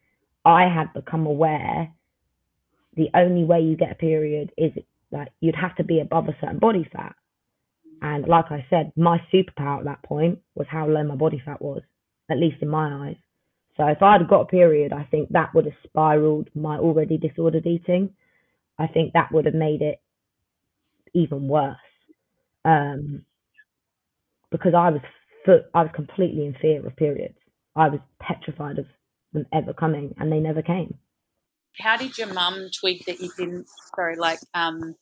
I 0.45 0.63
had 0.69 0.93
become 0.95 1.27
aware 1.27 1.93
the 2.97 3.11
only 3.15 3.45
way 3.45 3.61
you 3.61 3.77
get 3.77 3.93
a 3.93 3.95
period 3.95 4.53
is 4.57 4.73
like 5.13 5.29
you'd 5.41 5.55
have 5.55 5.77
to 5.77 5.85
be 5.85 6.01
above 6.01 6.29
a 6.29 6.37
certain 6.41 6.59
body 6.59 6.89
fat. 6.93 7.15
And 8.03 8.27
like 8.27 8.47
I 8.51 8.65
said, 8.71 8.93
my 8.97 9.21
superpower 9.33 9.81
at 9.81 9.85
that 9.85 10.03
point 10.03 10.39
was 10.55 10.67
how 10.71 10.87
low 10.87 11.05
my 11.05 11.17
body 11.17 11.43
fat 11.45 11.61
was, 11.61 11.83
at 12.31 12.39
least 12.39 12.63
in 12.63 12.69
my 12.69 13.09
eyes. 13.09 13.17
So 13.81 13.87
if 13.87 14.03
I'd 14.03 14.29
got 14.29 14.43
a 14.43 14.47
period, 14.47 14.93
I 14.93 15.05
think 15.05 15.31
that 15.31 15.55
would 15.55 15.65
have 15.65 15.75
spiraled 15.85 16.51
my 16.55 16.77
already 16.77 17.17
disordered 17.17 17.67
eating. 17.67 18.11
I 18.79 18.87
think 18.87 19.15
that 19.15 19.33
would 19.33 19.47
have 19.47 19.55
made 19.55 19.81
it 19.81 20.03
even 21.15 21.49
worse. 21.49 21.79
Um, 22.63 23.25
because 24.51 24.75
I 24.75 24.91
was 24.91 25.01
I 25.75 25.81
was 25.83 25.91
completely 25.95 26.45
in 26.45 26.55
fear 26.61 26.87
of 26.87 26.95
periods. 26.97 27.39
I 27.75 27.89
was 27.89 28.01
petrified 28.21 28.79
of 28.79 28.85
them 29.33 29.47
ever 29.51 29.73
coming, 29.73 30.15
and 30.19 30.31
they 30.31 30.41
never 30.41 30.61
came. 30.61 30.99
How 31.79 31.97
did 31.97 32.19
your 32.19 32.35
mum 32.35 32.69
twig 32.79 33.07
that 33.07 33.19
you 33.19 33.31
didn't? 33.39 33.67
Sorry, 33.97 34.17
like, 34.17 34.41
um, 34.53 34.97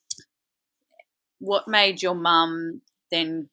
what 1.41 1.67
made 1.67 2.01
your 2.01 2.14
mum 2.14 2.83
then 3.11 3.49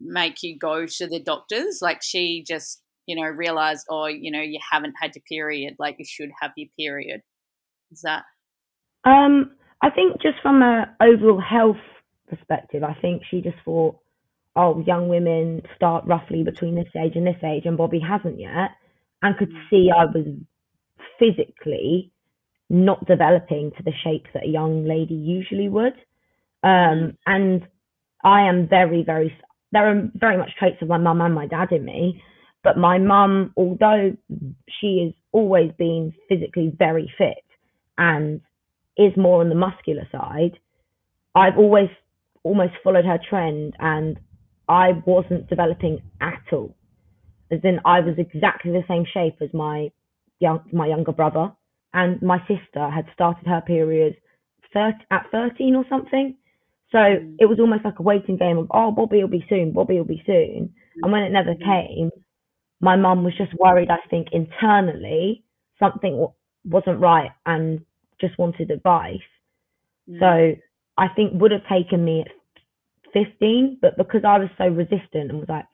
make 0.00 0.42
you 0.42 0.58
go 0.58 0.86
to 0.86 1.06
the 1.06 1.20
doctors? 1.20 1.80
Like, 1.82 2.02
she 2.02 2.42
just, 2.48 2.80
you 3.06 3.16
know, 3.16 3.28
realized, 3.28 3.86
oh, 3.90 4.06
you 4.06 4.30
know, 4.30 4.40
you 4.40 4.58
haven't 4.70 4.94
had 5.00 5.12
your 5.14 5.22
period. 5.28 5.74
Like, 5.78 5.96
you 5.98 6.04
should 6.08 6.30
have 6.40 6.52
your 6.56 6.68
period. 6.78 7.22
Is 7.90 8.02
that? 8.02 8.24
Um, 9.04 9.52
I 9.82 9.90
think 9.90 10.22
just 10.22 10.36
from 10.42 10.62
a 10.62 10.94
overall 11.00 11.40
health 11.40 11.76
perspective, 12.28 12.82
I 12.84 12.94
think 13.00 13.22
she 13.30 13.40
just 13.40 13.56
thought, 13.64 13.98
oh, 14.54 14.82
young 14.86 15.08
women 15.08 15.62
start 15.76 16.04
roughly 16.06 16.44
between 16.44 16.74
this 16.74 16.88
age 16.96 17.12
and 17.16 17.26
this 17.26 17.42
age, 17.44 17.64
and 17.64 17.76
Bobby 17.76 18.00
hasn't 18.00 18.38
yet, 18.38 18.70
and 19.22 19.36
could 19.36 19.52
see 19.70 19.90
I 19.90 20.04
was 20.04 20.26
physically 21.18 22.12
not 22.68 23.06
developing 23.06 23.70
to 23.76 23.82
the 23.82 23.92
shape 24.04 24.26
that 24.32 24.44
a 24.44 24.48
young 24.48 24.84
lady 24.86 25.14
usually 25.14 25.68
would. 25.68 25.94
Um, 26.62 27.18
and 27.26 27.66
I 28.24 28.48
am 28.48 28.68
very, 28.68 29.02
very, 29.02 29.36
there 29.72 29.88
are 29.88 30.10
very 30.14 30.38
much 30.38 30.50
traits 30.58 30.80
of 30.80 30.88
my 30.88 30.96
mum 30.96 31.20
and 31.20 31.34
my 31.34 31.46
dad 31.46 31.72
in 31.72 31.84
me. 31.84 32.22
But 32.62 32.78
my 32.78 32.98
mum, 32.98 33.52
although 33.56 34.16
she 34.80 35.04
has 35.04 35.14
always 35.32 35.72
been 35.78 36.12
physically 36.28 36.72
very 36.76 37.12
fit 37.18 37.44
and 37.98 38.40
is 38.96 39.16
more 39.16 39.40
on 39.40 39.48
the 39.48 39.54
muscular 39.54 40.06
side, 40.12 40.58
I've 41.34 41.58
always 41.58 41.88
almost 42.44 42.74
followed 42.84 43.04
her 43.04 43.18
trend 43.28 43.74
and 43.78 44.18
I 44.68 44.92
wasn't 45.06 45.48
developing 45.48 46.02
at 46.20 46.42
all. 46.52 46.74
As 47.50 47.60
in, 47.64 47.80
I 47.84 48.00
was 48.00 48.14
exactly 48.18 48.72
the 48.72 48.84
same 48.88 49.04
shape 49.12 49.36
as 49.42 49.52
my 49.52 49.90
young, 50.40 50.60
my 50.72 50.86
younger 50.86 51.12
brother. 51.12 51.52
and 51.94 52.22
my 52.22 52.38
sister 52.48 52.88
had 52.88 53.04
started 53.12 53.46
her 53.46 53.60
period 53.60 54.16
30, 54.72 54.96
at 55.10 55.26
13 55.30 55.74
or 55.76 55.84
something. 55.90 56.34
So 56.90 56.96
Mm. 56.98 57.36
it 57.38 57.44
was 57.44 57.60
almost 57.60 57.84
like 57.84 57.98
a 57.98 58.02
waiting 58.02 58.38
game 58.38 58.56
of, 58.56 58.66
oh, 58.70 58.90
Bobby 58.92 59.20
will 59.20 59.28
be 59.28 59.44
soon, 59.48 59.72
Bobby 59.72 59.98
will 59.98 60.06
be 60.06 60.22
soon. 60.24 60.72
And 61.02 61.12
when 61.12 61.22
it 61.22 61.32
never 61.32 61.54
Mm. 61.54 61.64
came, 61.64 62.10
my 62.82 62.96
mum 62.96 63.24
was 63.24 63.32
just 63.38 63.54
worried, 63.58 63.90
I 63.90 63.98
think, 64.10 64.28
internally 64.32 65.44
something 65.78 66.12
w- 66.12 66.32
wasn't 66.64 67.00
right 67.00 67.30
and 67.46 67.80
just 68.20 68.38
wanted 68.38 68.70
advice. 68.70 69.18
Mm. 70.10 70.18
So 70.20 70.60
I 70.98 71.08
think 71.08 71.40
would 71.40 71.52
have 71.52 71.66
taken 71.70 72.04
me 72.04 72.22
at 72.22 72.28
15, 73.12 73.78
but 73.80 73.96
because 73.96 74.22
I 74.26 74.38
was 74.38 74.48
so 74.58 74.66
resistant 74.66 75.30
and 75.30 75.38
was 75.38 75.48
like, 75.48 75.64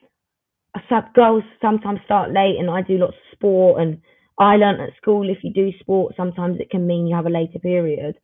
some 0.89 1.05
girls 1.15 1.43
sometimes 1.61 2.01
start 2.05 2.31
late 2.33 2.57
and 2.59 2.71
I 2.71 2.83
do 2.83 2.99
lots 2.99 3.15
of 3.15 3.37
sport 3.37 3.81
and 3.81 4.01
I 4.39 4.57
learnt 4.57 4.81
at 4.81 4.97
school 5.01 5.29
if 5.29 5.39
you 5.43 5.53
do 5.53 5.73
sport, 5.81 6.15
sometimes 6.17 6.61
it 6.61 6.71
can 6.71 6.87
mean 6.87 7.07
you 7.07 7.17
have 7.17 7.27
a 7.27 7.31
later 7.31 7.59
period. 7.59 8.17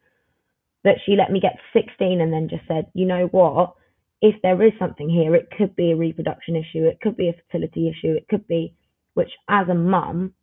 That 0.84 0.96
she 1.04 1.16
let 1.16 1.32
me 1.32 1.40
get 1.40 1.54
to 1.54 1.80
16 1.80 2.20
and 2.20 2.30
then 2.32 2.48
just 2.50 2.66
said, 2.68 2.86
you 2.92 3.06
know 3.06 3.26
what? 3.32 3.74
If 4.22 4.40
there 4.42 4.62
is 4.62 4.72
something 4.78 5.08
here, 5.10 5.34
it 5.34 5.48
could 5.56 5.76
be 5.76 5.92
a 5.92 5.96
reproduction 5.96 6.56
issue, 6.56 6.86
it 6.86 7.00
could 7.02 7.16
be 7.16 7.28
a 7.28 7.34
fertility 7.34 7.88
issue, 7.88 8.14
it 8.14 8.28
could 8.28 8.46
be, 8.48 8.74
which 9.14 9.30
as 9.48 9.68
a 9.68 9.74
mum, 9.74 10.34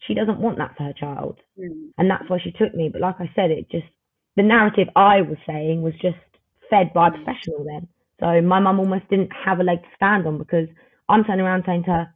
she 0.00 0.14
doesn't 0.14 0.40
want 0.40 0.58
that 0.58 0.76
for 0.76 0.84
her 0.84 0.92
child 0.92 1.40
Mm. 1.58 1.92
and 1.98 2.10
that's 2.10 2.28
why 2.28 2.38
she 2.38 2.52
took 2.52 2.74
me. 2.74 2.88
But 2.90 3.00
like 3.00 3.20
I 3.20 3.30
said, 3.34 3.50
it 3.50 3.70
just 3.70 3.86
the 4.36 4.42
narrative 4.42 4.88
I 4.96 5.22
was 5.22 5.38
saying 5.46 5.82
was 5.82 5.94
just 6.02 6.18
fed 6.70 6.92
by 6.92 7.08
a 7.08 7.10
Mm. 7.10 7.24
professional 7.24 7.64
then. 7.64 7.88
So 8.20 8.40
my 8.42 8.60
mum 8.60 8.80
almost 8.80 9.08
didn't 9.08 9.32
have 9.32 9.60
a 9.60 9.64
leg 9.64 9.82
to 9.82 9.88
stand 9.96 10.26
on 10.26 10.38
because 10.38 10.68
I'm 11.08 11.24
turning 11.24 11.46
around 11.46 11.64
saying 11.66 11.84
to 11.84 11.90
her, 11.92 12.14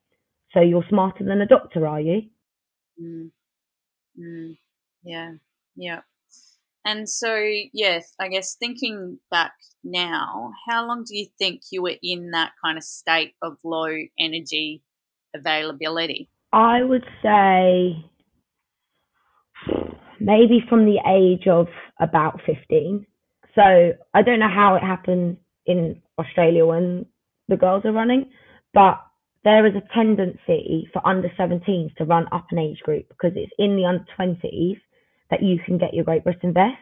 "So 0.53 0.61
you're 0.61 0.85
smarter 0.89 1.25
than 1.25 1.41
a 1.41 1.47
doctor, 1.47 1.87
are 1.87 2.01
you?" 2.01 2.29
Mm. 3.01 3.31
Mm. 4.19 4.59
Yeah, 5.03 5.35
yeah. 5.77 6.03
And 6.85 7.09
so, 7.09 7.37
yes, 7.73 8.15
I 8.21 8.29
guess 8.29 8.55
thinking 8.55 9.19
back 9.31 9.53
now, 9.85 10.53
how 10.69 10.87
long 10.87 11.05
do 11.05 11.17
you 11.17 11.27
think 11.39 11.63
you 11.71 11.83
were 11.83 11.97
in 12.03 12.31
that 12.31 12.53
kind 12.65 12.79
of 12.79 12.85
state 12.85 13.35
of 13.43 13.59
low 13.65 13.95
energy 14.19 14.83
availability? 15.35 16.31
I 16.53 16.83
would 16.83 17.05
say 17.23 18.05
maybe 20.21 20.65
from 20.69 20.85
the 20.85 20.99
age 21.07 21.47
of 21.47 21.69
about 22.01 22.41
15. 22.47 23.07
So 23.55 23.93
I 24.15 24.23
don't 24.23 24.39
know 24.39 24.49
how 24.49 24.77
it 24.77 24.83
happened 24.83 25.39
in 25.67 26.01
Australia 26.19 26.65
when 26.67 27.07
the 27.49 27.57
girls 27.57 27.85
are 27.85 27.93
running, 27.93 28.31
but 28.73 29.01
there 29.45 29.67
is 29.67 29.75
a 29.75 29.95
tendency 29.95 30.89
for 30.93 31.07
under 31.07 31.29
17s 31.39 31.95
to 31.97 32.05
run 32.05 32.27
up 32.33 32.47
an 32.51 32.59
age 32.59 32.81
group 32.81 33.09
because 33.09 33.33
it's 33.37 33.53
in 33.59 33.77
the 33.77 33.85
under 33.85 34.05
20s 34.19 34.81
that 35.31 35.43
you 35.43 35.59
can 35.65 35.79
get 35.79 35.95
your 35.95 36.05
Great 36.05 36.25
Britain 36.25 36.53
vest. 36.53 36.77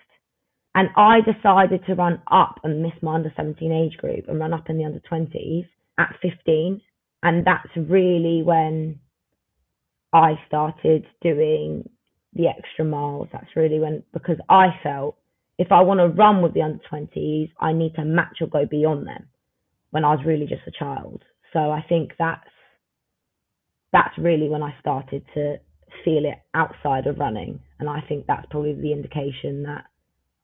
And 0.74 0.88
I 0.96 1.20
decided 1.20 1.85
to 1.87 1.94
run 1.94 2.20
up 2.30 2.61
and 2.62 2.82
miss 2.82 2.92
my 3.02 3.14
under 3.14 3.32
17 3.35 3.72
age 3.72 3.96
group 3.96 4.28
and 4.28 4.38
run 4.38 4.52
up 4.52 4.68
in 4.68 4.78
the 4.78 4.85
under 4.85 5.00
20s 5.11 5.66
at 5.98 6.14
15. 6.20 6.80
And 7.22 7.46
that's 7.46 7.74
really 7.76 8.42
when 8.42 9.00
I 10.12 10.35
started 10.46 11.06
doing 11.22 11.88
the 12.35 12.48
extra 12.48 12.85
miles. 12.85 13.28
That's 13.32 13.56
really 13.56 13.80
when, 13.80 14.02
because 14.12 14.37
I 14.48 14.68
felt 14.82 15.16
if 15.59 15.72
I 15.72 15.80
want 15.80 16.00
to 16.00 16.09
run 16.09 16.42
with 16.42 16.52
the 16.52 16.62
under 16.62 16.82
20s, 16.92 17.50
I 17.59 17.72
need 17.72 17.94
to 17.94 18.04
match 18.04 18.38
or 18.42 18.46
go 18.46 18.66
beyond 18.66 19.06
them 19.06 19.26
when 19.90 20.04
I 20.04 20.14
was 20.14 20.26
really 20.26 20.46
just 20.46 20.66
a 20.66 20.78
child. 20.78 21.22
So 21.52 21.70
I 21.70 21.85
think 21.88 22.12
that's 22.18 22.44
that's 23.92 24.18
really 24.18 24.48
when 24.48 24.62
I 24.62 24.74
started 24.80 25.24
to 25.32 25.56
feel 26.04 26.26
it 26.26 26.38
outside 26.52 27.06
of 27.06 27.18
running, 27.18 27.61
and 27.78 27.88
I 27.88 28.00
think 28.08 28.26
that's 28.26 28.46
probably 28.50 28.74
the 28.74 28.92
indication 28.92 29.64
that 29.64 29.84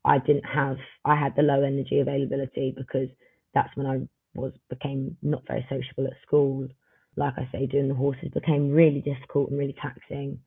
I 0.04 0.18
didn't 0.18 0.44
have 0.44 0.76
I 1.04 1.16
had 1.16 1.34
the 1.36 1.42
low 1.42 1.62
energy 1.62 2.00
availability 2.00 2.74
because 2.76 3.08
that's 3.54 3.74
when 3.76 3.86
I 3.86 4.00
was 4.34 4.52
became 4.68 5.16
not 5.22 5.46
very 5.46 5.66
sociable 5.68 6.06
at 6.06 6.16
school. 6.26 6.68
Like 7.16 7.34
I 7.36 7.48
say, 7.52 7.66
doing 7.66 7.88
the 7.88 7.94
horses 7.94 8.30
became 8.32 8.70
really 8.72 9.00
difficult 9.00 9.50
and 9.50 9.58
really 9.58 9.76
taxing. 9.80 10.40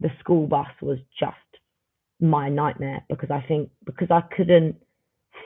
The 0.00 0.10
school 0.20 0.46
bus 0.46 0.68
was 0.82 0.98
just 1.18 1.36
my 2.20 2.48
nightmare 2.48 3.02
because 3.08 3.30
I 3.30 3.44
think 3.46 3.70
because 3.84 4.08
I 4.10 4.22
couldn't 4.36 4.76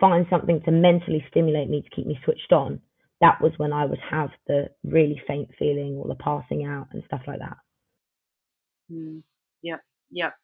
find 0.01 0.27
something 0.29 0.61
to 0.65 0.71
mentally 0.73 1.25
stimulate 1.31 1.71
me 1.71 1.83
to 1.83 1.91
keep 1.91 2.07
me 2.07 2.19
switched 2.25 2.53
on, 2.53 2.81
that 3.21 3.41
was 3.41 3.53
when 3.59 3.73
I 3.73 3.87
would 3.87 4.01
have 4.11 4.31
the 4.47 4.71
really 4.85 5.21
faint 5.27 5.51
feeling 5.59 5.95
or 5.97 6.09
the 6.09 6.17
passing 6.17 6.65
out 6.65 6.89
and 6.93 7.03
stuff 7.07 7.23
like 7.27 7.39
that. 7.39 7.57
Mm. 8.93 9.23
Yep, 9.63 9.81
yep. 10.11 10.35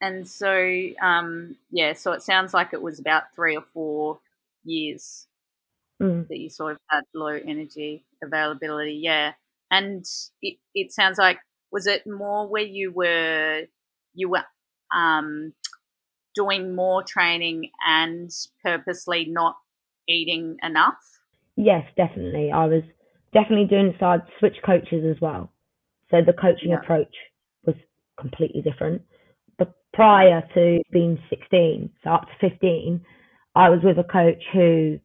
And 0.00 0.28
so, 0.28 0.82
um, 1.00 1.56
yeah, 1.70 1.94
so 1.94 2.12
it 2.12 2.22
sounds 2.22 2.52
like 2.52 2.72
it 2.72 2.82
was 2.82 2.98
about 3.00 3.34
three 3.34 3.56
or 3.56 3.64
four 3.72 4.20
years 4.64 5.26
Mm. 5.98 6.28
that 6.28 6.38
you 6.38 6.50
sort 6.50 6.72
of 6.72 6.78
had 6.90 7.04
low 7.14 7.28
energy 7.28 8.04
availability. 8.22 9.00
Yeah. 9.02 9.32
And 9.70 10.04
it, 10.42 10.58
it 10.74 10.92
sounds 10.92 11.16
like, 11.16 11.38
was 11.72 11.86
it 11.86 12.06
more 12.06 12.46
where 12.46 12.62
you 12.62 12.92
were, 12.92 13.62
you 14.14 14.28
were, 14.28 14.44
um, 14.94 15.54
doing 16.34 16.76
more 16.76 17.02
training 17.02 17.70
and 17.86 18.30
purposely 18.62 19.24
not 19.24 19.56
eating 20.06 20.58
enough? 20.62 20.98
Yes, 21.56 21.86
definitely. 21.96 22.52
I 22.52 22.66
was 22.66 22.82
definitely 23.32 23.66
doing 23.66 23.94
so 23.98 24.06
I'd 24.06 24.20
switch 24.38 24.56
coaches 24.64 25.02
as 25.10 25.18
well. 25.22 25.50
So 26.10 26.18
the 26.20 26.34
coaching 26.34 26.70
Yeah. 26.70 26.80
approach 26.80 27.14
was 27.64 27.74
completely 28.20 28.60
different. 28.60 29.00
Prior 29.96 30.42
to 30.54 30.82
being 30.92 31.18
16, 31.30 31.90
so 32.04 32.10
up 32.10 32.26
to 32.40 32.50
15, 32.50 33.00
I 33.56 33.70
was 33.70 33.80
with 33.82 33.98
a 33.98 34.04
coach 34.04 34.42
who 34.52 35.00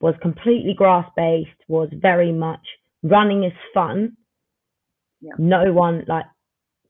was 0.00 0.14
completely 0.22 0.74
grass 0.76 1.10
based, 1.16 1.50
was 1.68 1.88
very 1.92 2.32
much 2.32 2.60
running 3.02 3.44
is 3.44 3.52
fun. 3.74 4.16
Yeah. 5.20 5.32
No 5.38 5.72
one, 5.72 6.04
like, 6.08 6.26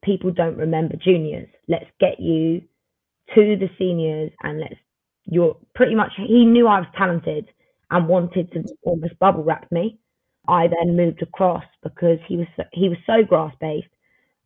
people 0.05 0.31
don't 0.33 0.59
remember 0.59 0.97
juniors. 1.03 1.49
Let's 1.69 1.87
get 2.01 2.21
you 2.21 2.63
to 3.35 3.57
the 3.57 3.71
seniors 3.79 4.33
and 4.43 4.61
let's, 4.61 4.75
you're 5.25 5.57
pretty 5.75 5.95
much, 5.95 6.13
he 6.17 6.45
knew 6.45 6.69
I 6.69 6.81
was 6.81 6.89
talented 6.99 7.49
and 7.91 8.09
wanted 8.09 8.53
to 8.53 8.65
almost 8.85 9.19
bubble 9.21 9.45
wrap 9.45 9.73
me. 9.73 9.99
I 10.49 10.69
then 10.69 10.97
moved 10.97 11.23
across 11.23 11.65
because 11.83 12.19
he 12.29 12.37
was 12.37 12.49
so, 12.57 12.65
he 12.73 12.89
was 12.91 12.99
so 13.07 13.25
grass 13.27 13.55
based. 13.61 13.89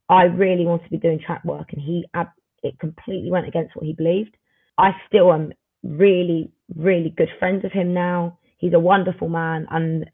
I 0.09 0.25
really 0.25 0.67
wanted 0.67 0.85
to 0.85 0.91
be 0.91 0.99
doing 0.99 1.21
track 1.25 1.45
work, 1.45 1.73
and 1.73 1.83
he 1.83 2.05
ab- 2.15 2.29
it 2.63 2.79
completely 2.79 3.31
went 3.31 3.49
against 3.49 3.77
what 3.77 3.87
he 3.87 3.93
believed. 3.93 4.37
I 4.79 4.91
still 5.09 5.33
am 5.33 5.53
really 5.83 6.51
really 6.75 7.11
good 7.17 7.29
friends 7.39 7.63
with 7.63 7.73
him 7.73 7.95
now. 7.95 8.39
He's 8.59 8.73
a 8.75 8.81
wonderful 8.81 9.29
man, 9.29 9.67
and 9.71 10.07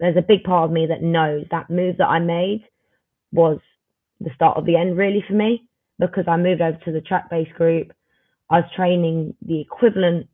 there's 0.00 0.16
a 0.16 0.22
big 0.22 0.44
part 0.44 0.64
of 0.64 0.72
me 0.72 0.86
that 0.86 1.02
knows 1.02 1.44
that 1.50 1.70
move 1.70 1.96
that 1.98 2.06
I 2.06 2.18
made 2.18 2.64
was 3.32 3.58
the 4.20 4.30
start 4.34 4.56
of 4.56 4.64
the 4.64 4.76
end 4.76 4.96
really 4.96 5.22
for 5.26 5.34
me 5.34 5.64
because 5.98 6.24
I 6.26 6.36
moved 6.36 6.60
over 6.60 6.78
to 6.84 6.92
the 6.92 7.00
track 7.00 7.28
based 7.30 7.52
group. 7.54 7.92
I 8.50 8.60
was 8.60 8.70
training 8.74 9.34
the 9.44 9.60
equivalent 9.60 10.28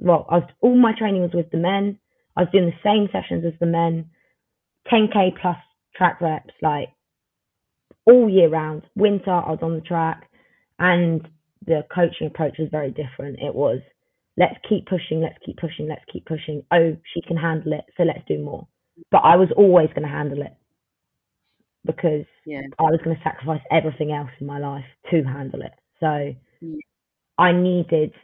well, 0.00 0.26
I 0.30 0.38
was 0.38 0.48
all 0.60 0.76
my 0.76 0.92
training 0.98 1.22
was 1.22 1.32
with 1.34 1.50
the 1.50 1.58
men. 1.58 1.98
I 2.36 2.42
was 2.42 2.50
doing 2.52 2.66
the 2.66 2.82
same 2.82 3.08
sessions 3.12 3.44
as 3.44 3.58
the 3.60 3.66
men, 3.66 4.10
10k 4.90 5.40
plus 5.40 5.56
track 5.94 6.20
reps, 6.20 6.54
like 6.62 6.88
all 8.06 8.28
year 8.28 8.48
round. 8.48 8.82
Winter, 8.96 9.30
I 9.30 9.50
was 9.50 9.58
on 9.62 9.74
the 9.74 9.82
track, 9.82 10.29
and 10.80 11.28
the 11.66 11.82
coaching 11.94 12.26
approach 12.26 12.56
was 12.58 12.68
very 12.70 12.90
different. 12.90 13.38
It 13.40 13.54
was 13.54 13.80
let's 14.36 14.56
keep 14.68 14.86
pushing, 14.86 15.20
let's 15.20 15.38
keep 15.44 15.58
pushing, 15.58 15.88
let's 15.88 16.04
keep 16.12 16.26
pushing. 16.26 16.64
Oh, 16.72 16.96
she 17.14 17.22
can 17.22 17.36
handle 17.36 17.74
it, 17.74 17.84
so 17.96 18.04
let's 18.04 18.26
do 18.26 18.38
more. 18.42 18.66
But 19.12 19.18
I 19.18 19.36
was 19.36 19.50
always 19.56 19.88
going 19.90 20.02
to 20.02 20.08
handle 20.08 20.42
it 20.42 20.56
because 21.86 22.26
Yeah. 22.44 22.62
I 22.78 22.84
was 22.84 23.00
going 23.04 23.16
to 23.16 23.22
sacrifice 23.22 23.62
everything 23.70 24.12
else 24.12 24.30
in 24.40 24.46
my 24.46 24.58
life 24.58 24.84
to 25.10 25.22
handle 25.22 25.62
it. 25.62 25.72
So 26.00 26.34
Mm. 26.62 26.78
I 27.38 27.52
needed 27.52 28.14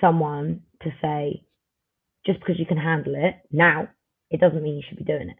someone 0.00 0.62
to 0.82 0.90
say, 1.02 1.44
just 2.26 2.40
because 2.40 2.58
you 2.58 2.66
can 2.66 2.78
handle 2.78 3.14
it 3.16 3.34
now, 3.50 3.88
it 4.30 4.40
doesn't 4.40 4.62
mean 4.62 4.76
you 4.76 4.82
should 4.88 4.98
be 4.98 5.04
doing 5.04 5.30
it. 5.30 5.36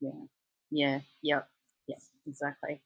Yeah, 0.00 0.26
yeah, 0.70 1.00
yep, 1.22 1.48
yep, 1.86 1.98
exactly. 2.26 2.80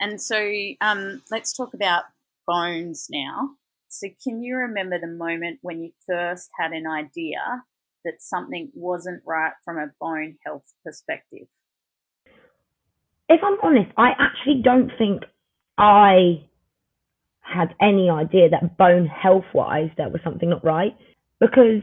And 0.00 0.20
so 0.20 0.40
um, 0.80 1.22
let's 1.30 1.52
talk 1.52 1.74
about 1.74 2.04
bones 2.46 3.08
now. 3.10 3.50
So, 3.88 4.08
can 4.22 4.42
you 4.42 4.56
remember 4.56 4.98
the 4.98 5.08
moment 5.08 5.58
when 5.62 5.82
you 5.82 5.90
first 6.06 6.50
had 6.58 6.72
an 6.72 6.86
idea 6.86 7.64
that 8.04 8.14
something 8.22 8.70
wasn't 8.72 9.22
right 9.26 9.52
from 9.64 9.78
a 9.78 9.90
bone 10.00 10.36
health 10.44 10.72
perspective? 10.84 11.46
If 13.28 13.40
I'm 13.44 13.58
honest, 13.62 13.90
I 13.96 14.10
actually 14.18 14.62
don't 14.62 14.90
think 14.96 15.24
I 15.76 16.44
had 17.40 17.74
any 17.80 18.08
idea 18.08 18.48
that 18.50 18.76
bone 18.78 19.06
health 19.06 19.44
wise 19.52 19.90
there 19.96 20.08
was 20.08 20.20
something 20.22 20.50
not 20.50 20.64
right 20.64 20.96
because 21.40 21.82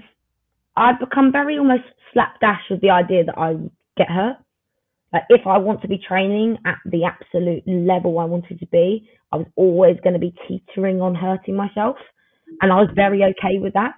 I'd 0.78 1.00
become 1.00 1.32
very 1.32 1.58
almost 1.58 1.84
slapdash 2.14 2.62
with 2.70 2.82
the 2.82 2.92
idea 2.92 3.26
that 3.26 3.38
I 3.38 3.52
would 3.52 3.72
get 3.98 4.10
hurt. 4.10 4.38
Like 5.14 5.24
if 5.30 5.48
I 5.48 5.58
want 5.58 5.82
to 5.82 5.88
be 5.88 5.98
training 5.98 6.58
at 6.66 6.78
the 6.86 7.06
absolute 7.06 7.64
level 7.68 8.20
I 8.20 8.26
wanted 8.26 8.60
to 8.60 8.68
be, 8.68 9.10
I 9.32 9.38
was 9.38 9.48
always 9.56 9.98
going 10.04 10.14
to 10.14 10.20
be 10.20 10.34
teetering 10.48 11.02
on 11.02 11.16
hurting 11.16 11.56
myself. 11.56 11.98
And 12.62 12.72
I 12.72 12.76
was 12.76 12.90
very 12.96 13.24
okay 13.24 13.60
with 13.60 13.74
that. 13.74 13.94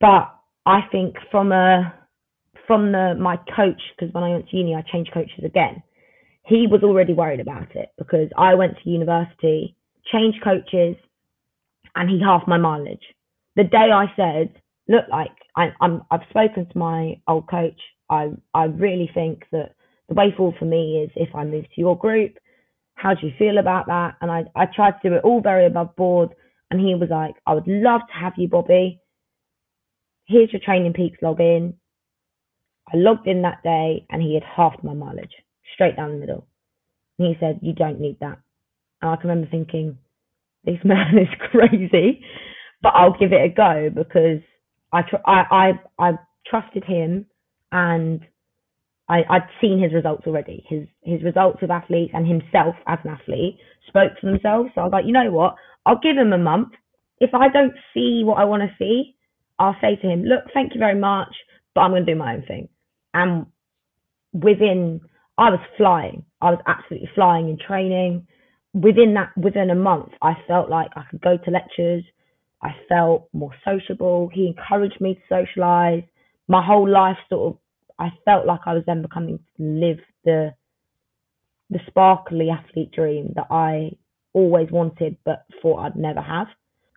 But 0.00 0.34
I 0.66 0.80
think 0.90 1.16
from 1.30 1.52
a 1.52 1.94
from 2.66 2.92
the 2.92 3.14
my 3.18 3.36
coach, 3.56 3.80
because 3.96 4.12
when 4.14 4.24
I 4.24 4.30
went 4.30 4.48
to 4.48 4.56
uni 4.56 4.74
I 4.74 4.82
changed 4.92 5.12
coaches 5.12 5.44
again. 5.44 5.82
He 6.44 6.66
was 6.66 6.82
already 6.82 7.12
worried 7.12 7.40
about 7.40 7.74
it 7.76 7.90
because 7.96 8.28
I 8.36 8.54
went 8.54 8.74
to 8.82 8.90
university, 8.90 9.76
changed 10.12 10.42
coaches, 10.42 10.96
and 11.94 12.10
he 12.10 12.20
halved 12.20 12.48
my 12.48 12.58
mileage. 12.58 13.04
The 13.56 13.64
day 13.64 13.90
I 13.92 14.06
said, 14.16 14.52
look, 14.88 15.04
like 15.10 15.30
I, 15.56 15.72
I'm, 15.80 16.02
I've 16.10 16.28
spoken 16.30 16.66
to 16.66 16.78
my 16.78 17.20
old 17.28 17.48
coach. 17.48 17.80
I, 18.10 18.30
I 18.54 18.64
really 18.64 19.10
think 19.14 19.44
that 19.52 19.74
the 20.12 20.20
way 20.20 20.34
forward 20.36 20.56
for 20.58 20.66
me 20.66 21.02
is 21.02 21.10
if 21.16 21.34
I 21.34 21.44
move 21.44 21.64
to 21.64 21.80
your 21.80 21.96
group. 21.96 22.34
How 22.94 23.14
do 23.14 23.26
you 23.26 23.32
feel 23.38 23.58
about 23.58 23.86
that? 23.86 24.16
And 24.20 24.30
I, 24.30 24.44
I 24.54 24.66
tried 24.66 24.94
to 25.02 25.08
do 25.08 25.14
it 25.16 25.24
all 25.24 25.40
very 25.40 25.66
above 25.66 25.96
board. 25.96 26.30
And 26.70 26.78
he 26.78 26.94
was 26.94 27.08
like, 27.10 27.34
I 27.46 27.54
would 27.54 27.66
love 27.66 28.02
to 28.08 28.20
have 28.20 28.34
you, 28.36 28.48
Bobby. 28.48 29.00
Here's 30.26 30.52
your 30.52 30.60
Training 30.62 30.92
Peaks 30.92 31.18
login. 31.22 31.74
I 32.92 32.96
logged 32.96 33.26
in 33.26 33.42
that 33.42 33.62
day 33.62 34.06
and 34.10 34.20
he 34.20 34.34
had 34.34 34.42
halved 34.44 34.84
my 34.84 34.92
mileage 34.92 35.32
straight 35.74 35.96
down 35.96 36.12
the 36.12 36.18
middle. 36.18 36.46
And 37.18 37.28
he 37.28 37.36
said, 37.40 37.60
You 37.62 37.72
don't 37.72 38.00
need 38.00 38.18
that. 38.20 38.38
And 39.00 39.10
I 39.10 39.16
can 39.16 39.30
remember 39.30 39.50
thinking, 39.50 39.96
This 40.64 40.78
man 40.84 41.16
is 41.18 41.28
crazy, 41.50 42.22
but 42.82 42.92
I'll 42.94 43.18
give 43.18 43.32
it 43.32 43.42
a 43.42 43.48
go 43.48 43.88
because 43.94 44.40
I, 44.92 45.02
tr- 45.02 45.26
I, 45.26 45.72
I, 45.98 46.08
I 46.08 46.12
trusted 46.46 46.84
him 46.84 47.26
and 47.70 48.20
I, 49.12 49.24
I'd 49.28 49.48
seen 49.60 49.78
his 49.78 49.92
results 49.92 50.26
already. 50.26 50.64
His 50.68 50.86
his 51.02 51.22
results 51.22 51.60
with 51.60 51.70
athletes 51.70 52.12
and 52.14 52.26
himself 52.26 52.74
as 52.86 52.98
an 53.04 53.10
athlete 53.10 53.58
spoke 53.86 54.12
for 54.18 54.30
themselves. 54.30 54.70
So 54.74 54.80
I 54.80 54.84
was 54.84 54.92
like, 54.92 55.04
you 55.06 55.12
know 55.12 55.30
what? 55.30 55.56
I'll 55.84 56.00
give 56.02 56.16
him 56.16 56.32
a 56.32 56.38
month. 56.38 56.70
If 57.20 57.34
I 57.34 57.48
don't 57.48 57.74
see 57.92 58.22
what 58.24 58.38
I 58.38 58.44
want 58.44 58.62
to 58.62 58.74
see, 58.78 59.14
I'll 59.58 59.76
say 59.82 59.96
to 59.96 60.08
him, 60.08 60.24
look, 60.24 60.44
thank 60.54 60.74
you 60.74 60.78
very 60.78 60.98
much, 60.98 61.28
but 61.74 61.82
I'm 61.82 61.90
going 61.90 62.06
to 62.06 62.12
do 62.14 62.18
my 62.18 62.34
own 62.34 62.44
thing. 62.48 62.68
And 63.12 63.46
within, 64.32 65.02
I 65.36 65.50
was 65.50 65.60
flying. 65.76 66.24
I 66.40 66.50
was 66.50 66.60
absolutely 66.66 67.10
flying 67.14 67.50
in 67.50 67.58
training. 67.58 68.26
Within 68.72 69.12
that, 69.14 69.36
within 69.36 69.68
a 69.68 69.74
month, 69.74 70.08
I 70.22 70.32
felt 70.48 70.70
like 70.70 70.90
I 70.96 71.02
could 71.10 71.20
go 71.20 71.36
to 71.36 71.50
lectures. 71.50 72.02
I 72.62 72.70
felt 72.88 73.28
more 73.34 73.52
sociable. 73.62 74.30
He 74.32 74.46
encouraged 74.46 75.00
me 75.00 75.14
to 75.14 75.20
socialize. 75.28 76.04
My 76.48 76.64
whole 76.64 76.88
life 76.88 77.18
sort 77.28 77.54
of 77.54 77.61
I 77.98 78.10
felt 78.24 78.46
like 78.46 78.60
I 78.66 78.74
was 78.74 78.84
then 78.86 79.02
becoming 79.02 79.38
to 79.56 79.62
live 79.62 79.98
the 80.24 80.54
the 81.70 81.80
sparkly 81.86 82.50
athlete 82.50 82.92
dream 82.92 83.32
that 83.34 83.46
I 83.50 83.92
always 84.34 84.70
wanted 84.70 85.16
but 85.24 85.44
thought 85.60 85.78
I'd 85.78 85.96
never 85.96 86.20
have. 86.20 86.48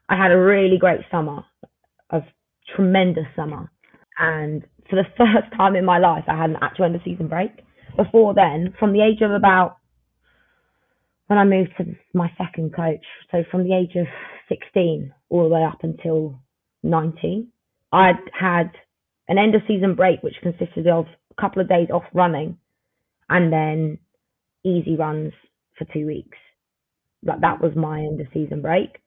I 0.09 0.17
had 0.17 0.31
a 0.31 0.37
really 0.37 0.77
great 0.77 1.01
summer, 1.09 1.43
a 2.09 2.21
tremendous 2.75 3.25
summer. 3.35 3.71
And 4.17 4.63
for 4.89 4.97
the 4.97 5.05
first 5.17 5.55
time 5.55 5.75
in 5.75 5.85
my 5.85 5.97
life, 5.97 6.25
I 6.27 6.37
had 6.37 6.49
an 6.49 6.57
actual 6.61 6.85
end 6.85 6.95
of 6.95 7.01
season 7.05 7.27
break. 7.27 7.51
Before 7.95 8.33
then, 8.33 8.73
from 8.77 8.91
the 8.91 9.01
age 9.01 9.21
of 9.21 9.31
about 9.31 9.77
when 11.27 11.39
I 11.39 11.45
moved 11.45 11.71
to 11.77 11.95
my 12.13 12.29
second 12.37 12.75
coach, 12.75 13.05
so 13.31 13.43
from 13.49 13.63
the 13.63 13.73
age 13.73 13.95
of 13.95 14.05
16 14.49 15.13
all 15.29 15.43
the 15.43 15.55
way 15.55 15.63
up 15.63 15.79
until 15.83 16.39
19, 16.83 17.47
I'd 17.91 18.19
had 18.37 18.71
an 19.27 19.37
end 19.37 19.55
of 19.55 19.61
season 19.67 19.95
break, 19.95 20.21
which 20.23 20.35
consisted 20.41 20.87
of 20.87 21.05
a 21.31 21.41
couple 21.41 21.61
of 21.61 21.69
days 21.69 21.89
off 21.93 22.03
running 22.13 22.57
and 23.29 23.51
then 23.51 23.99
easy 24.65 24.95
runs 24.95 25.33
for 25.77 25.85
two 25.93 26.05
weeks. 26.07 26.37
Like 27.23 27.41
that 27.41 27.61
was 27.61 27.75
my 27.75 27.99
end 27.99 28.21
of 28.21 28.27
season 28.33 28.61
break. 28.61 28.97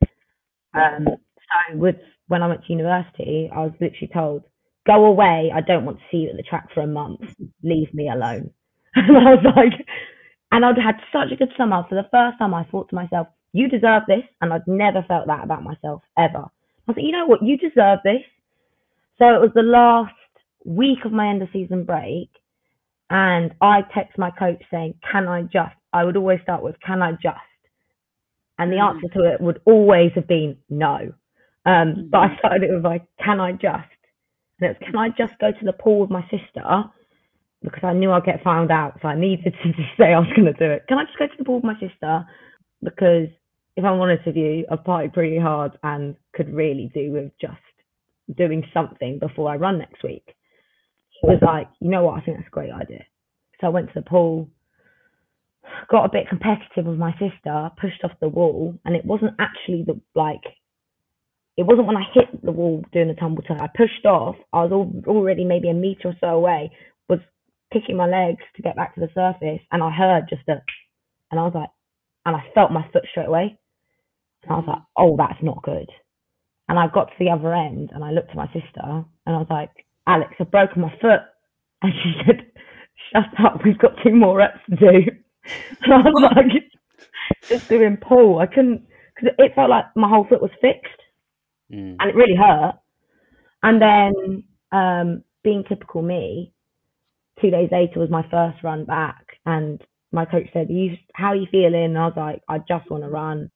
Um, 0.74 1.06
so 1.06 1.76
with 1.78 1.96
when 2.28 2.42
I 2.42 2.48
went 2.48 2.64
to 2.66 2.72
university, 2.72 3.50
I 3.54 3.60
was 3.60 3.72
literally 3.80 4.10
told, 4.12 4.44
"Go 4.86 5.06
away. 5.06 5.52
I 5.54 5.60
don't 5.60 5.84
want 5.84 5.98
to 5.98 6.04
see 6.10 6.18
you 6.18 6.30
at 6.30 6.36
the 6.36 6.42
track 6.42 6.68
for 6.74 6.80
a 6.82 6.86
month. 6.86 7.20
Leave 7.62 7.92
me 7.94 8.08
alone." 8.10 8.50
And 8.96 9.16
I 9.16 9.34
was 9.34 9.44
like, 9.56 9.86
and 10.52 10.64
I'd 10.64 10.78
had 10.78 10.96
such 11.12 11.32
a 11.32 11.36
good 11.36 11.52
summer. 11.56 11.84
For 11.88 11.94
the 11.94 12.08
first 12.10 12.38
time, 12.38 12.54
I 12.54 12.64
thought 12.64 12.88
to 12.90 12.96
myself, 12.96 13.28
"You 13.52 13.68
deserve 13.68 14.02
this," 14.08 14.24
and 14.40 14.52
I'd 14.52 14.66
never 14.66 15.02
felt 15.08 15.28
that 15.28 15.44
about 15.44 15.62
myself 15.62 16.02
ever. 16.18 16.38
I 16.46 16.88
was 16.88 16.96
like, 16.96 17.04
"You 17.06 17.12
know 17.12 17.26
what? 17.26 17.42
You 17.42 17.56
deserve 17.58 18.00
this. 18.04 18.22
So 19.18 19.34
it 19.34 19.40
was 19.40 19.50
the 19.54 19.62
last 19.62 20.14
week 20.64 21.04
of 21.04 21.12
my 21.12 21.28
end 21.28 21.42
of 21.42 21.48
season 21.52 21.84
break, 21.84 22.30
and 23.10 23.52
I 23.60 23.82
text 23.94 24.18
my 24.18 24.30
coach 24.30 24.62
saying, 24.70 24.94
"Can 25.10 25.26
I 25.28 25.42
just?" 25.42 25.74
I 25.92 26.04
would 26.04 26.16
always 26.16 26.40
start 26.42 26.62
with, 26.62 26.78
"Can 26.80 27.02
I 27.02 27.12
just?" 27.12 27.38
And 28.58 28.70
the 28.70 28.76
mm. 28.76 28.88
answer 28.88 29.08
to 29.14 29.32
it 29.32 29.40
would 29.40 29.60
always 29.64 30.12
have 30.14 30.28
been 30.28 30.58
no. 30.68 31.12
Um, 31.64 31.88
mm-hmm. 31.88 32.02
But 32.10 32.18
I 32.18 32.36
started 32.38 32.62
it 32.64 32.74
with 32.74 32.84
like, 32.84 33.04
"Can 33.18 33.40
I 33.40 33.52
just?" 33.52 33.90
And 34.60 34.70
it 34.70 34.78
was, 34.78 34.86
"Can 34.86 34.96
I 34.96 35.08
just 35.10 35.38
go 35.40 35.50
to 35.50 35.64
the 35.64 35.72
pool 35.72 36.00
with 36.00 36.10
my 36.10 36.22
sister?" 36.30 36.84
Because 37.62 37.82
I 37.82 37.92
knew 37.92 38.12
I'd 38.12 38.24
get 38.24 38.44
found 38.44 38.70
out, 38.70 39.00
so 39.02 39.08
I 39.08 39.16
needed 39.16 39.52
to 39.62 39.72
say 39.98 40.14
I 40.14 40.20
was 40.20 40.32
going 40.36 40.44
to 40.44 40.52
do 40.52 40.70
it. 40.70 40.86
Can 40.86 40.98
I 40.98 41.04
just 41.04 41.18
go 41.18 41.26
to 41.26 41.36
the 41.36 41.44
pool 41.44 41.56
with 41.56 41.64
my 41.64 41.78
sister? 41.80 42.24
Because 42.82 43.28
if 43.76 43.84
I'm 43.84 44.00
honest 44.00 44.26
with 44.26 44.36
you, 44.36 44.64
I've 44.70 44.84
partied 44.84 45.12
pretty 45.12 45.38
hard 45.38 45.76
and 45.82 46.14
could 46.34 46.54
really 46.54 46.90
do 46.94 47.10
with 47.10 47.32
just 47.40 47.58
doing 48.37 48.64
something 48.72 49.18
before 49.18 49.51
I 49.51 49.57
run 49.57 49.79
next 49.79 50.03
week. 50.03 50.24
He 51.20 51.26
was 51.26 51.41
like, 51.43 51.68
you 51.81 51.91
know 51.91 52.05
what, 52.05 52.18
I 52.18 52.24
think 52.24 52.37
that's 52.37 52.49
a 52.49 52.51
great 52.51 52.70
idea. 52.70 53.05
So 53.61 53.66
I 53.66 53.70
went 53.70 53.89
to 53.89 53.95
the 53.97 54.09
pool, 54.09 54.49
got 55.91 56.05
a 56.05 56.11
bit 56.11 56.29
competitive 56.29 56.87
with 56.87 56.99
my 56.99 57.12
sister, 57.12 57.70
pushed 57.81 58.05
off 58.05 58.12
the 58.20 58.29
wall, 58.29 58.79
and 58.85 58.95
it 58.95 59.05
wasn't 59.05 59.35
actually 59.39 59.85
the 59.85 60.01
like 60.14 60.43
it 61.57 61.66
wasn't 61.66 61.89
when 61.89 61.97
I 61.97 62.05
hit 62.14 62.45
the 62.45 62.53
wall 62.53 62.85
doing 62.93 63.09
the 63.09 63.14
tumble 63.14 63.43
turn. 63.43 63.61
I 63.61 63.66
pushed 63.66 64.07
off. 64.07 64.37
I 64.53 64.62
was 64.62 64.70
all, 64.70 64.93
already 65.09 65.45
maybe 65.45 65.68
a 65.68 65.74
meter 65.74 66.11
or 66.11 66.16
so 66.20 66.29
away, 66.29 66.70
was 67.09 67.18
kicking 67.72 67.97
my 67.97 68.07
legs 68.07 68.45
to 68.55 68.62
get 68.62 68.76
back 68.76 68.95
to 68.95 69.01
the 69.01 69.09
surface, 69.12 69.61
and 69.72 69.83
I 69.83 69.91
heard 69.91 70.29
just 70.31 70.49
a, 70.49 70.62
and 71.33 71.41
I 71.41 71.43
was 71.43 71.53
like, 71.57 71.70
and 72.24 72.37
I 72.37 72.45
felt 72.55 72.70
my 72.70 72.89
foot 72.93 73.03
straight 73.11 73.26
away, 73.26 73.59
and 74.45 74.53
I 74.53 74.55
was 74.55 74.66
like, 74.68 74.83
oh, 74.97 75.16
that's 75.16 75.43
not 75.43 75.64
good. 75.64 75.91
And 76.68 76.78
I 76.78 76.86
got 76.88 77.06
to 77.06 77.14
the 77.18 77.30
other 77.30 77.54
end 77.54 77.90
and 77.94 78.04
I 78.04 78.10
looked 78.10 78.30
at 78.30 78.36
my 78.36 78.46
sister 78.46 78.82
and 78.82 79.06
I 79.26 79.38
was 79.38 79.46
like, 79.48 79.70
Alex, 80.06 80.34
I've 80.38 80.50
broken 80.50 80.82
my 80.82 80.92
foot. 81.00 81.20
And 81.80 81.92
she 82.02 82.12
said, 82.26 82.44
shut 83.12 83.46
up, 83.46 83.60
we've 83.64 83.78
got 83.78 83.92
two 84.02 84.12
more 84.12 84.36
reps 84.36 84.58
to 84.68 84.76
do. 84.76 85.10
And 85.82 85.94
I 85.94 85.98
was 85.98 86.32
like, 86.34 86.64
just 87.48 87.68
doing 87.68 87.96
pull. 87.96 88.40
I 88.40 88.46
couldn't, 88.46 88.82
because 89.14 89.32
it 89.38 89.54
felt 89.54 89.70
like 89.70 89.84
my 89.94 90.08
whole 90.08 90.26
foot 90.28 90.42
was 90.42 90.50
fixed 90.60 91.00
mm. 91.72 91.94
and 91.98 92.10
it 92.10 92.16
really 92.16 92.34
hurt. 92.34 92.74
And 93.62 93.80
then, 93.80 94.42
um, 94.72 95.22
being 95.44 95.62
typical 95.68 96.02
me, 96.02 96.52
two 97.40 97.50
days 97.50 97.68
later 97.70 98.00
was 98.00 98.10
my 98.10 98.26
first 98.28 98.62
run 98.64 98.84
back 98.84 99.24
and 99.46 99.80
my 100.12 100.24
coach 100.24 100.48
said, 100.52 100.68
you, 100.70 100.96
how 101.14 101.28
are 101.28 101.36
you 101.36 101.46
feeling? 101.50 101.84
And 101.84 101.98
I 101.98 102.06
was 102.06 102.16
like, 102.16 102.42
I 102.48 102.58
just 102.58 102.90
want 102.90 103.04
to 103.04 103.10
run. 103.10 103.50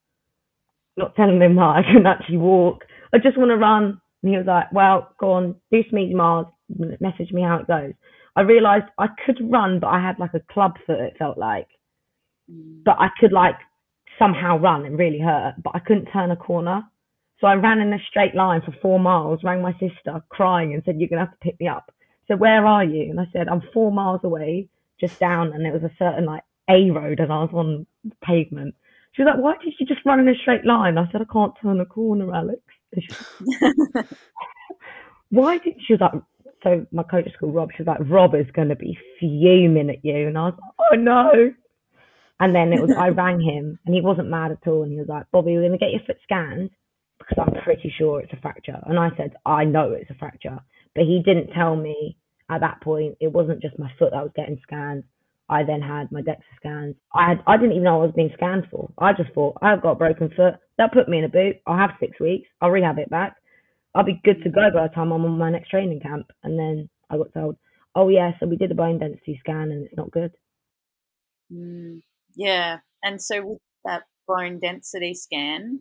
Not 0.96 1.16
telling 1.16 1.38
them 1.38 1.56
that 1.56 1.62
I 1.62 1.82
can 1.82 2.06
actually 2.06 2.36
walk. 2.36 2.84
I 3.14 3.18
just 3.18 3.38
want 3.38 3.50
to 3.50 3.56
run. 3.56 4.00
And 4.22 4.30
he 4.32 4.36
was 4.36 4.46
like, 4.46 4.72
well, 4.72 5.14
go 5.18 5.32
on, 5.32 5.56
do 5.72 5.82
some 5.90 5.98
easy 5.98 6.14
miles, 6.14 6.46
message 7.00 7.32
me 7.32 7.42
how 7.42 7.58
it 7.58 7.66
goes. 7.66 7.92
I 8.36 8.42
realised 8.42 8.84
I 8.98 9.08
could 9.26 9.38
run, 9.50 9.80
but 9.80 9.88
I 9.88 10.00
had 10.00 10.18
like 10.18 10.34
a 10.34 10.52
club 10.52 10.74
foot, 10.86 11.00
it 11.00 11.16
felt 11.18 11.38
like. 11.38 11.68
Mm. 12.50 12.84
But 12.84 12.96
I 13.00 13.08
could 13.20 13.32
like 13.32 13.56
somehow 14.18 14.58
run, 14.58 14.84
and 14.86 14.98
really 14.98 15.18
hurt, 15.20 15.54
but 15.62 15.74
I 15.74 15.80
couldn't 15.80 16.06
turn 16.06 16.30
a 16.30 16.36
corner. 16.36 16.82
So 17.40 17.46
I 17.48 17.54
ran 17.54 17.80
in 17.80 17.92
a 17.92 17.98
straight 18.08 18.34
line 18.34 18.62
for 18.64 18.74
four 18.80 19.00
miles, 19.00 19.40
rang 19.42 19.62
my 19.62 19.72
sister 19.72 20.22
crying 20.28 20.74
and 20.74 20.82
said, 20.84 20.96
You're 21.00 21.08
going 21.08 21.20
to 21.20 21.26
have 21.26 21.38
to 21.38 21.44
pick 21.44 21.58
me 21.60 21.68
up. 21.68 21.92
So 22.28 22.36
where 22.36 22.66
are 22.66 22.84
you? 22.84 23.10
And 23.10 23.20
I 23.20 23.26
said, 23.32 23.48
I'm 23.48 23.62
four 23.74 23.90
miles 23.90 24.20
away, 24.22 24.68
just 25.00 25.18
down. 25.18 25.52
And 25.52 25.66
it 25.66 25.72
was 25.72 25.82
a 25.82 25.90
certain 25.98 26.24
like 26.24 26.44
A 26.70 26.90
road 26.90 27.20
and 27.20 27.32
I 27.32 27.42
was 27.42 27.50
on 27.52 27.86
pavement. 28.24 28.74
She 29.12 29.22
was 29.22 29.32
like, 29.34 29.42
Why 29.42 29.54
did 29.62 29.74
you 29.78 29.86
just 29.86 30.06
run 30.06 30.20
in 30.20 30.28
a 30.28 30.34
straight 30.36 30.64
line? 30.64 30.98
I 30.98 31.10
said, 31.10 31.22
I 31.22 31.32
can't 31.32 31.54
turn 31.60 31.80
a 31.80 31.86
corner, 31.86 32.32
Alex. 32.34 32.60
Why 35.30 35.58
did 35.58 35.74
she 35.86 35.94
was 35.94 36.00
like? 36.00 36.22
So 36.62 36.86
my 36.92 37.02
coach 37.02 37.26
at 37.26 37.32
school, 37.32 37.50
Rob, 37.52 37.70
she 37.76 37.82
was 37.82 37.88
like, 37.88 38.08
Rob 38.08 38.34
is 38.36 38.46
going 38.54 38.68
to 38.68 38.76
be 38.76 38.96
fuming 39.18 39.90
at 39.90 40.04
you, 40.04 40.28
and 40.28 40.38
I 40.38 40.42
was 40.46 40.54
like, 40.60 40.74
oh 40.92 40.96
no. 40.96 41.52
And 42.38 42.54
then 42.54 42.72
it 42.72 42.80
was 42.80 42.94
I 42.96 43.08
rang 43.22 43.40
him, 43.40 43.78
and 43.84 43.94
he 43.94 44.00
wasn't 44.00 44.28
mad 44.28 44.52
at 44.52 44.68
all, 44.68 44.82
and 44.84 44.92
he 44.92 44.98
was 44.98 45.08
like, 45.08 45.26
Bobby, 45.32 45.54
we're 45.54 45.60
going 45.60 45.72
to 45.72 45.78
get 45.78 45.90
your 45.90 46.02
foot 46.06 46.18
scanned 46.22 46.70
because 47.18 47.38
I'm 47.46 47.62
pretty 47.62 47.92
sure 47.96 48.20
it's 48.20 48.32
a 48.32 48.40
fracture. 48.40 48.78
And 48.86 48.98
I 48.98 49.10
said, 49.16 49.34
I 49.46 49.64
know 49.64 49.92
it's 49.92 50.10
a 50.10 50.14
fracture, 50.14 50.58
but 50.94 51.04
he 51.04 51.22
didn't 51.24 51.52
tell 51.52 51.76
me 51.76 52.16
at 52.50 52.60
that 52.60 52.80
point. 52.82 53.16
It 53.20 53.32
wasn't 53.32 53.62
just 53.62 53.78
my 53.78 53.90
foot 53.98 54.10
that 54.12 54.22
was 54.22 54.32
getting 54.36 54.60
scanned. 54.62 55.04
I 55.52 55.64
then 55.64 55.82
had 55.82 56.10
my 56.10 56.22
DEXA 56.22 56.40
scans. 56.56 56.96
I 57.14 57.28
had 57.28 57.42
I 57.46 57.58
didn't 57.58 57.72
even 57.72 57.84
know 57.84 58.00
I 58.00 58.06
was 58.06 58.14
being 58.16 58.30
scanned 58.34 58.64
for. 58.70 58.90
I 58.98 59.12
just 59.12 59.32
thought 59.34 59.58
I've 59.60 59.82
got 59.82 59.92
a 59.92 59.96
broken 59.96 60.30
foot. 60.30 60.54
That'll 60.78 60.94
put 60.98 61.10
me 61.10 61.18
in 61.18 61.24
a 61.24 61.28
boot. 61.28 61.56
I'll 61.66 61.76
have 61.76 61.90
six 62.00 62.18
weeks. 62.18 62.48
I'll 62.62 62.70
rehab 62.70 62.98
it 62.98 63.10
back. 63.10 63.36
I'll 63.94 64.04
be 64.04 64.20
good 64.24 64.42
to 64.44 64.50
go 64.50 64.70
by 64.72 64.88
the 64.88 64.94
time 64.94 65.12
I'm 65.12 65.26
on 65.26 65.38
my 65.38 65.50
next 65.50 65.68
training 65.68 66.00
camp. 66.00 66.26
And 66.42 66.58
then 66.58 66.88
I 67.10 67.18
got 67.18 67.34
told, 67.34 67.56
oh 67.94 68.08
yeah, 68.08 68.32
so 68.40 68.46
we 68.46 68.56
did 68.56 68.70
a 68.70 68.74
bone 68.74 68.98
density 68.98 69.36
scan 69.40 69.70
and 69.70 69.84
it's 69.84 69.96
not 69.96 70.10
good. 70.10 70.32
Mm, 71.52 72.00
yeah, 72.34 72.78
and 73.02 73.20
so 73.20 73.44
with 73.44 73.58
that 73.84 74.04
bone 74.26 74.58
density 74.58 75.12
scan, 75.12 75.80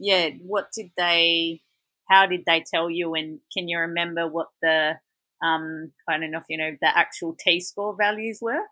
yeah, 0.00 0.30
what 0.40 0.68
did 0.76 0.90
they? 0.96 1.62
How 2.08 2.26
did 2.26 2.42
they 2.46 2.64
tell 2.68 2.90
you? 2.90 3.14
And 3.14 3.38
can 3.56 3.68
you 3.68 3.78
remember 3.78 4.26
what 4.28 4.48
the 4.60 4.94
um, 5.42 5.92
I 6.08 6.18
don't 6.18 6.30
know 6.30 6.38
if 6.38 6.44
you 6.48 6.58
know 6.58 6.70
the 6.80 6.96
actual 6.96 7.34
T 7.38 7.60
score 7.60 7.96
values 7.96 8.38
were? 8.40 8.62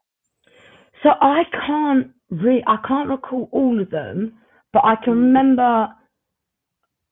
So 1.02 1.10
I 1.20 1.42
can't 1.66 2.10
re- 2.30 2.64
I 2.66 2.76
can't 2.86 3.08
recall 3.08 3.48
all 3.52 3.80
of 3.80 3.90
them, 3.90 4.34
but 4.72 4.84
I 4.84 4.96
can 5.02 5.14
remember 5.14 5.88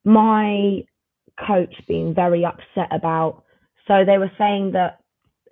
my 0.04 0.84
coach 1.46 1.74
being 1.86 2.14
very 2.14 2.44
upset 2.44 2.88
about. 2.90 3.44
So 3.86 4.04
they 4.04 4.18
were 4.18 4.30
saying 4.38 4.72
that 4.72 5.00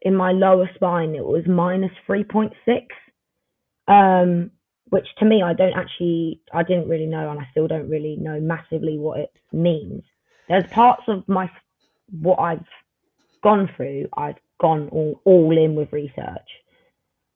in 0.02 0.14
my 0.14 0.32
lower 0.32 0.68
spine 0.74 1.14
it 1.14 1.24
was 1.24 1.44
minus 1.46 1.92
three 2.07 2.24
point 2.24 2.52
six, 2.64 2.86
um, 3.88 4.50
which 4.90 5.07
to 5.18 5.24
me 5.24 5.42
I 5.42 5.54
don't 5.54 5.74
actually 5.74 6.42
I 6.52 6.62
didn't 6.62 6.88
really 6.88 7.07
know, 7.07 7.30
and 7.30 7.40
I 7.40 7.48
still 7.50 7.66
don't 7.66 7.88
really 7.88 8.16
know 8.20 8.40
massively 8.40 8.98
what 8.98 9.20
it 9.20 9.30
means. 9.52 10.02
There's 10.48 10.66
parts 10.68 11.02
of 11.09 11.26
my 11.28 11.50
what 12.20 12.38
I've 12.38 12.64
gone 13.47 13.70
through, 13.76 14.09
I've 14.16 14.34
gone 14.61 14.88
all, 14.90 15.20
all 15.24 15.57
in 15.57 15.76
with 15.76 15.92
research. 15.92 16.49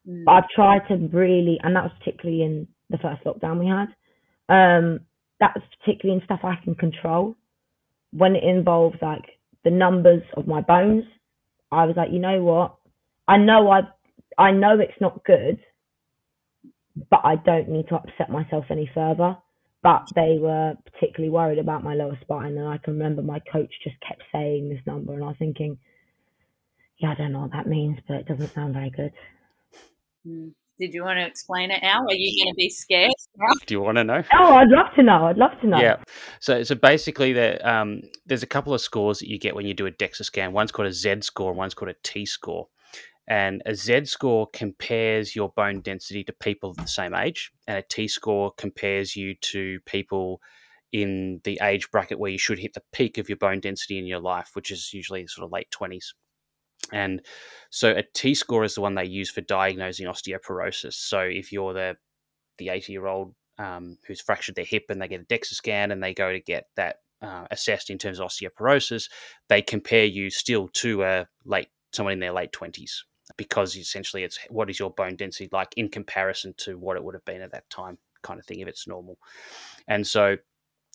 Mm. 0.09 0.25
I've 0.27 0.49
tried 0.53 0.89
to 0.89 0.97
really, 1.13 1.61
and 1.63 1.77
that 1.77 1.85
was 1.85 1.93
particularly 2.01 2.43
in 2.43 2.67
the 2.89 2.99
first 2.99 3.23
lockdown 3.25 3.61
we 3.61 3.67
had. 3.67 3.89
Um, 4.49 5.01
that 5.39 5.53
was 5.55 5.63
particularly 5.79 6.21
in 6.21 6.25
stuff 6.25 6.41
I 6.43 6.57
can 6.65 6.75
control. 6.75 7.37
When 8.13 8.35
it 8.35 8.43
involves 8.43 8.97
like 9.01 9.23
the 9.63 9.71
numbers 9.71 10.23
of 10.37 10.49
my 10.49 10.61
bones, 10.63 11.05
I 11.71 11.85
was 11.85 11.95
like, 11.97 12.11
you 12.11 12.19
know 12.19 12.43
what? 12.43 12.75
I 13.29 13.37
know 13.37 13.71
I, 13.71 13.83
I 14.37 14.51
know 14.51 14.81
it's 14.81 15.01
not 15.01 15.25
good, 15.25 15.61
but 17.09 17.21
I 17.23 17.37
don't 17.37 17.69
need 17.69 17.87
to 17.91 17.95
upset 17.95 18.31
myself 18.31 18.65
any 18.69 18.91
further. 18.93 19.37
But 19.85 20.09
they 20.17 20.39
were 20.41 20.75
particularly 20.93 21.31
worried 21.31 21.59
about 21.59 21.85
my 21.85 21.95
lower 21.95 22.19
spine, 22.21 22.59
and 22.59 22.69
I 22.69 22.79
can 22.79 22.95
remember 22.95 23.23
my 23.23 23.39
coach 23.51 23.73
just 23.85 23.97
kept 24.07 24.23
saying 24.33 24.69
this 24.69 24.85
number, 24.85 25.15
and 25.15 25.23
I 25.23 25.29
was 25.29 25.37
thinking, 25.39 25.79
yeah, 27.01 27.13
I 27.13 27.15
don't 27.15 27.33
know 27.33 27.41
what 27.41 27.53
that 27.53 27.67
means, 27.67 27.99
but 28.07 28.19
it 28.19 28.27
doesn't 28.27 28.53
sound 28.53 28.75
very 28.75 28.91
good. 28.91 29.13
Mm. 30.27 30.53
Did 30.79 30.95
you 30.95 31.03
want 31.05 31.19
to 31.19 31.27
explain 31.27 31.71
it, 31.71 31.83
now? 31.83 31.99
Are 31.99 32.15
you 32.15 32.43
going 32.43 32.55
to 32.55 32.57
be 32.57 32.71
scared? 32.71 33.11
Do 33.67 33.75
you 33.75 33.83
want 33.83 33.99
to 33.99 34.05
know? 34.05 34.23
Oh, 34.33 34.55
I'd 34.55 34.69
love 34.69 34.87
to 34.97 35.03
know. 35.03 35.27
I'd 35.27 35.37
love 35.37 35.53
to 35.61 35.67
know. 35.67 35.79
Yeah. 35.79 35.97
So, 36.41 36.63
so 36.63 36.75
basically, 36.75 37.35
the, 37.35 37.71
um, 37.71 38.01
there's 38.25 38.43
a 38.43 38.47
couple 38.47 38.73
of 38.73 38.81
scores 38.81 39.19
that 39.19 39.29
you 39.29 39.39
get 39.39 39.55
when 39.55 39.67
you 39.67 39.75
do 39.75 39.87
a 39.87 39.91
DEXA 39.91 40.25
scan. 40.25 40.53
One's 40.53 40.73
called 40.73 40.89
a 40.89 40.93
Z 40.93 41.21
score, 41.21 41.51
and 41.51 41.59
one's 41.59 41.75
called 41.75 41.91
a 41.91 41.97
T 42.03 42.25
score. 42.25 42.69
And 43.29 43.63
a 43.67 43.75
Z 43.75 44.07
score 44.07 44.49
compares 44.55 45.37
your 45.37 45.51
bone 45.51 45.83
density 45.83 46.25
to 46.25 46.33
people 46.33 46.71
of 46.71 46.77
the 46.77 46.87
same 46.87 47.15
age, 47.15 47.53
and 47.67 47.77
a 47.77 47.83
T 47.83 48.09
score 48.09 48.51
compares 48.57 49.15
you 49.15 49.35
to 49.35 49.81
people 49.85 50.41
in 50.93 51.41
the 51.45 51.61
age 51.63 51.91
bracket 51.91 52.19
where 52.19 52.31
you 52.31 52.39
should 52.39 52.59
hit 52.59 52.73
the 52.73 52.83
peak 52.93 53.19
of 53.19 53.29
your 53.29 53.39
bone 53.39 53.61
density 53.61 53.99
in 53.99 54.07
your 54.07 54.19
life, 54.19 54.51
which 54.55 54.71
is 54.71 54.93
usually 54.95 55.27
sort 55.27 55.45
of 55.45 55.53
late 55.53 55.69
20s. 55.71 56.15
And 56.93 57.23
so 57.71 57.91
a 57.91 58.03
T 58.03 58.35
score 58.35 58.65
is 58.65 58.75
the 58.75 58.81
one 58.81 58.95
they 58.95 59.05
use 59.05 59.31
for 59.31 59.41
diagnosing 59.43 60.07
osteoporosis. 60.07 60.95
So 60.95 61.21
if 61.21 61.53
you're 61.53 61.73
the 61.73 61.97
the 62.59 62.69
80 62.69 62.93
year 62.93 63.07
old 63.07 63.35
um, 63.59 63.97
who's 64.07 64.21
fractured 64.21 64.55
their 64.55 64.65
hip 64.65 64.87
and 64.89 65.01
they 65.01 65.09
get 65.09 65.21
a 65.21 65.25
DEXA 65.25 65.55
scan 65.55 65.91
and 65.91 66.03
they 66.03 66.15
go 66.15 66.33
to 66.33 66.41
get 66.41 66.67
that 66.77 66.97
uh, 67.23 67.47
assessed 67.51 67.91
in 67.91 67.99
terms 67.99 68.19
of 68.19 68.29
osteoporosis, 68.29 69.09
they 69.49 69.63
compare 69.63 70.05
you 70.05 70.31
still 70.31 70.69
to 70.69 71.03
a 71.03 71.27
late 71.45 71.69
someone 71.93 72.13
in 72.13 72.21
their 72.21 72.33
late 72.33 72.53
20s 72.53 73.03
because 73.37 73.77
essentially 73.77 74.23
it's 74.23 74.39
what 74.49 74.71
is 74.71 74.79
your 74.79 74.91
bone 74.91 75.17
density 75.17 75.49
like 75.53 75.73
in 75.77 75.89
comparison 75.89 76.55
to 76.57 76.79
what 76.79 76.97
it 76.97 77.03
would 77.03 77.15
have 77.15 77.25
been 77.25 77.43
at 77.43 77.53
that 77.53 77.69
time 77.71 77.99
kind 78.23 78.39
of 78.39 78.47
thing 78.47 78.61
if 78.61 78.69
it's 78.69 78.87
normal. 78.87 79.19
And 79.89 80.07
so 80.07 80.37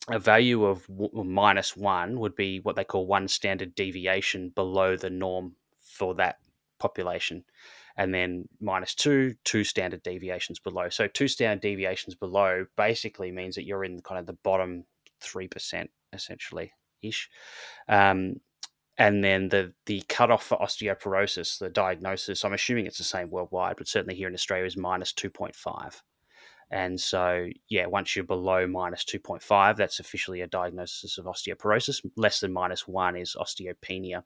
a 0.10 0.20
value 0.20 0.66
of 0.66 0.86
w- 0.88 1.24
minus 1.24 1.76
one 1.76 2.20
would 2.20 2.36
be 2.36 2.60
what 2.60 2.76
they 2.76 2.84
call 2.84 3.08
one 3.08 3.28
standard 3.28 3.74
deviation 3.76 4.50
below 4.50 4.96
the 4.96 5.10
norm 5.10 5.56
for 5.96 6.16
that 6.16 6.38
population. 6.80 7.44
And 7.98 8.14
then 8.14 8.50
minus 8.60 8.94
two, 8.94 9.36
two 9.46 9.64
standard 9.64 10.04
deviations 10.04 10.60
below. 10.60 10.90
So 10.90 11.08
two 11.08 11.30
standard 11.30 11.62
deviations 11.62 12.16
below 12.16 12.66
basically 12.76 13.32
means 13.32 13.56
that 13.56 13.66
you're 13.66 13.86
in 13.86 14.02
kind 14.02 14.20
of 14.20 14.26
the 14.26 14.34
bottom 14.44 14.84
three 15.22 15.48
percent, 15.48 15.90
essentially 16.12 16.74
ish. 17.02 17.30
Um, 17.88 18.42
and 18.98 19.24
then 19.24 19.50
the 19.50 19.74
the 19.86 20.04
cutoff 20.10 20.44
for 20.44 20.58
osteoporosis, 20.58 21.60
the 21.60 21.70
diagnosis, 21.70 22.44
I'm 22.44 22.54
assuming 22.54 22.86
it's 22.86 22.98
the 22.98 23.04
same 23.06 23.30
worldwide, 23.30 23.78
but 23.78 23.88
certainly 23.88 24.16
here 24.16 24.28
in 24.28 24.34
Australia 24.34 24.66
is 24.66 24.78
minus 24.78 25.14
two 25.14 25.30
point 25.30 25.56
five. 25.56 26.02
And 26.72 27.00
so, 27.00 27.48
yeah, 27.70 27.86
once 27.86 28.16
you're 28.16 28.26
below 28.26 28.66
minus 28.66 29.06
2.5, 29.06 29.78
that's 29.78 30.00
officially 30.00 30.42
a 30.42 30.48
diagnosis 30.48 31.18
of 31.18 31.26
osteoporosis. 31.26 32.04
Less 32.18 32.40
than 32.40 32.52
minus 32.52 32.88
one 32.88 33.16
is 33.16 33.36
osteopenia. 33.40 34.24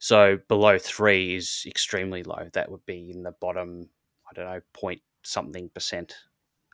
So 0.00 0.38
below 0.48 0.78
three 0.78 1.36
is 1.36 1.64
extremely 1.66 2.22
low. 2.22 2.48
That 2.54 2.70
would 2.70 2.84
be 2.86 3.10
in 3.10 3.22
the 3.22 3.32
bottom, 3.32 3.90
I 4.28 4.34
don't 4.34 4.46
know, 4.46 4.60
point 4.72 5.02
something 5.22 5.68
percent 5.68 6.14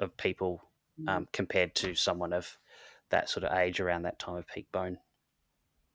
of 0.01 0.17
people 0.17 0.63
mm. 1.01 1.09
um, 1.09 1.29
compared 1.33 1.75
to 1.77 1.97
someone 1.97 2.33
of 2.33 2.57
that 3.11 3.29
sort 3.29 3.43
of 3.43 3.59
age 3.59 3.81
around 3.81 4.03
that 4.03 4.21
time 4.21 4.37
of 4.37 4.47
peak 4.47 4.69
bone, 4.73 4.99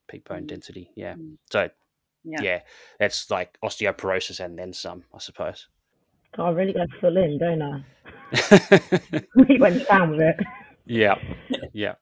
peak 0.10 0.28
bone 0.28 0.44
mm. 0.44 0.48
density. 0.48 0.92
Yeah. 0.98 1.14
Mm. 1.14 1.38
So 1.50 1.70
yeah. 2.26 2.42
yeah, 2.42 2.60
that's 3.00 3.32
like 3.32 3.58
osteoporosis 3.64 4.44
and 4.44 4.60
then 4.60 4.74
some, 4.74 5.06
I 5.16 5.20
suppose. 5.20 5.70
I 6.38 6.50
really 6.50 6.74
got 6.74 6.90
to 6.90 7.00
fill 7.00 7.16
in, 7.16 7.38
don't 7.38 7.62
I? 7.62 9.22
we 9.48 9.58
went 9.58 9.88
down 9.88 10.12
with 10.12 10.22
it. 10.22 10.36
Yeah, 10.86 11.16
yeah. 11.74 11.94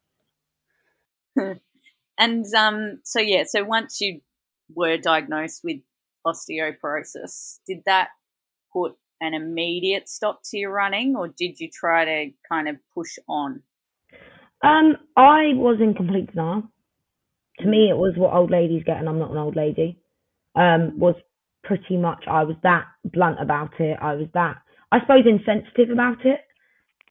and 2.17 2.45
um, 2.55 2.99
so 3.03 3.19
yeah, 3.19 3.43
so 3.47 3.63
once 3.63 4.01
you 4.01 4.21
were 4.73 4.97
diagnosed 4.97 5.61
with 5.63 5.77
osteoporosis, 6.25 7.59
did 7.65 7.79
that 7.85 8.09
put 8.71 8.95
an 9.21 9.33
immediate 9.33 10.07
stop 10.07 10.41
to 10.45 10.57
your 10.57 10.71
running, 10.71 11.15
or 11.15 11.27
did 11.27 11.59
you 11.59 11.69
try 11.69 12.05
to 12.05 12.31
kind 12.47 12.69
of 12.69 12.77
push 12.93 13.17
on? 13.27 13.61
Um, 14.63 14.97
I 15.15 15.53
was 15.55 15.79
in 15.81 15.93
complete 15.93 16.31
denial. 16.31 16.63
To 17.59 17.67
me, 17.67 17.89
it 17.89 17.97
was 17.97 18.13
what 18.15 18.33
old 18.33 18.51
ladies 18.51 18.83
get, 18.85 18.97
and 18.97 19.09
I'm 19.09 19.19
not 19.19 19.31
an 19.31 19.37
old 19.37 19.55
lady. 19.55 19.99
Um, 20.55 20.97
was 20.97 21.15
pretty 21.63 21.97
much 21.97 22.23
I 22.27 22.43
was 22.43 22.55
that 22.63 22.85
blunt 23.03 23.37
about 23.41 23.79
it. 23.79 23.97
I 24.01 24.15
was 24.15 24.27
that 24.33 24.57
I 24.91 24.99
suppose 25.01 25.25
insensitive 25.25 25.91
about 25.91 26.25
it. 26.25 26.41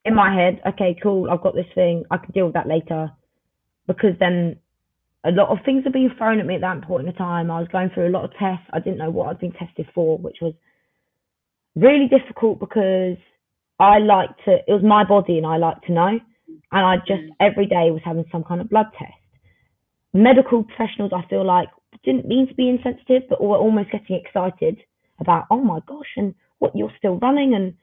In 0.05 0.15
my 0.15 0.35
head, 0.35 0.61
okay, 0.67 0.97
cool, 1.03 1.31
I've 1.31 1.43
got 1.43 1.55
this 1.55 1.67
thing, 1.75 2.05
I 2.11 2.19
can 2.19 2.33
deal 2.33 2.47
with 2.47 2.55
that 2.55 2.67
later. 2.67 3.11
Because 3.87 4.15
then 4.19 4.57
a 5.25 5.31
lot 5.31 5.49
of 5.49 5.59
things 5.65 5.85
were 5.85 5.91
being 5.91 6.11
thrown 6.17 6.39
at 6.39 6.47
me 6.47 6.55
at 6.55 6.61
that 6.61 6.83
point 6.83 7.09
in 7.09 7.15
time. 7.15 7.51
I 7.51 7.59
was 7.59 7.69
going 7.69 7.91
through 7.91 8.09
a 8.09 8.15
lot 8.15 8.25
of 8.25 8.31
tests. 8.39 8.67
I 8.73 8.79
didn't 8.79 8.99
know 8.99 9.11
what 9.11 9.29
I'd 9.29 9.41
been 9.41 9.53
tested 9.53 9.87
for, 9.95 10.17
which 10.19 10.37
was 10.41 10.55
really 11.75 12.09
difficult 12.09 12.61
because 12.61 13.17
I 13.79 13.99
like 13.99 14.31
to, 14.45 14.57
it 14.67 14.73
was 14.73 14.83
my 14.83 15.05
body 15.05 15.39
and 15.39 15.47
I 15.47 15.57
like 15.57 15.83
to 15.83 15.93
know. 15.93 16.19
And 16.71 16.85
I 16.85 16.97
just 16.99 17.23
mm. 17.23 17.37
every 17.41 17.67
day 17.67 17.91
was 17.91 18.03
having 18.05 18.25
some 18.31 18.45
kind 18.45 18.61
of 18.61 18.71
blood 18.71 18.87
test. 18.99 19.13
Medical 20.15 20.65
professionals, 20.65 21.13
I 21.15 21.29
feel 21.29 21.45
like, 21.45 21.69
didn't 22.05 22.27
mean 22.27 22.47
to 22.49 22.55
be 22.55 22.69
insensitive, 22.69 23.29
but 23.29 23.43
were 23.43 23.57
almost 23.57 23.91
getting 23.91 24.17
excited 24.25 24.79
about, 25.21 25.47
oh 25.51 25.61
my 25.61 25.81
gosh, 25.87 26.07
and 26.17 26.35
what 26.59 26.75
you're 26.75 26.93
still 26.99 27.19
running 27.19 27.55
and 27.55 27.75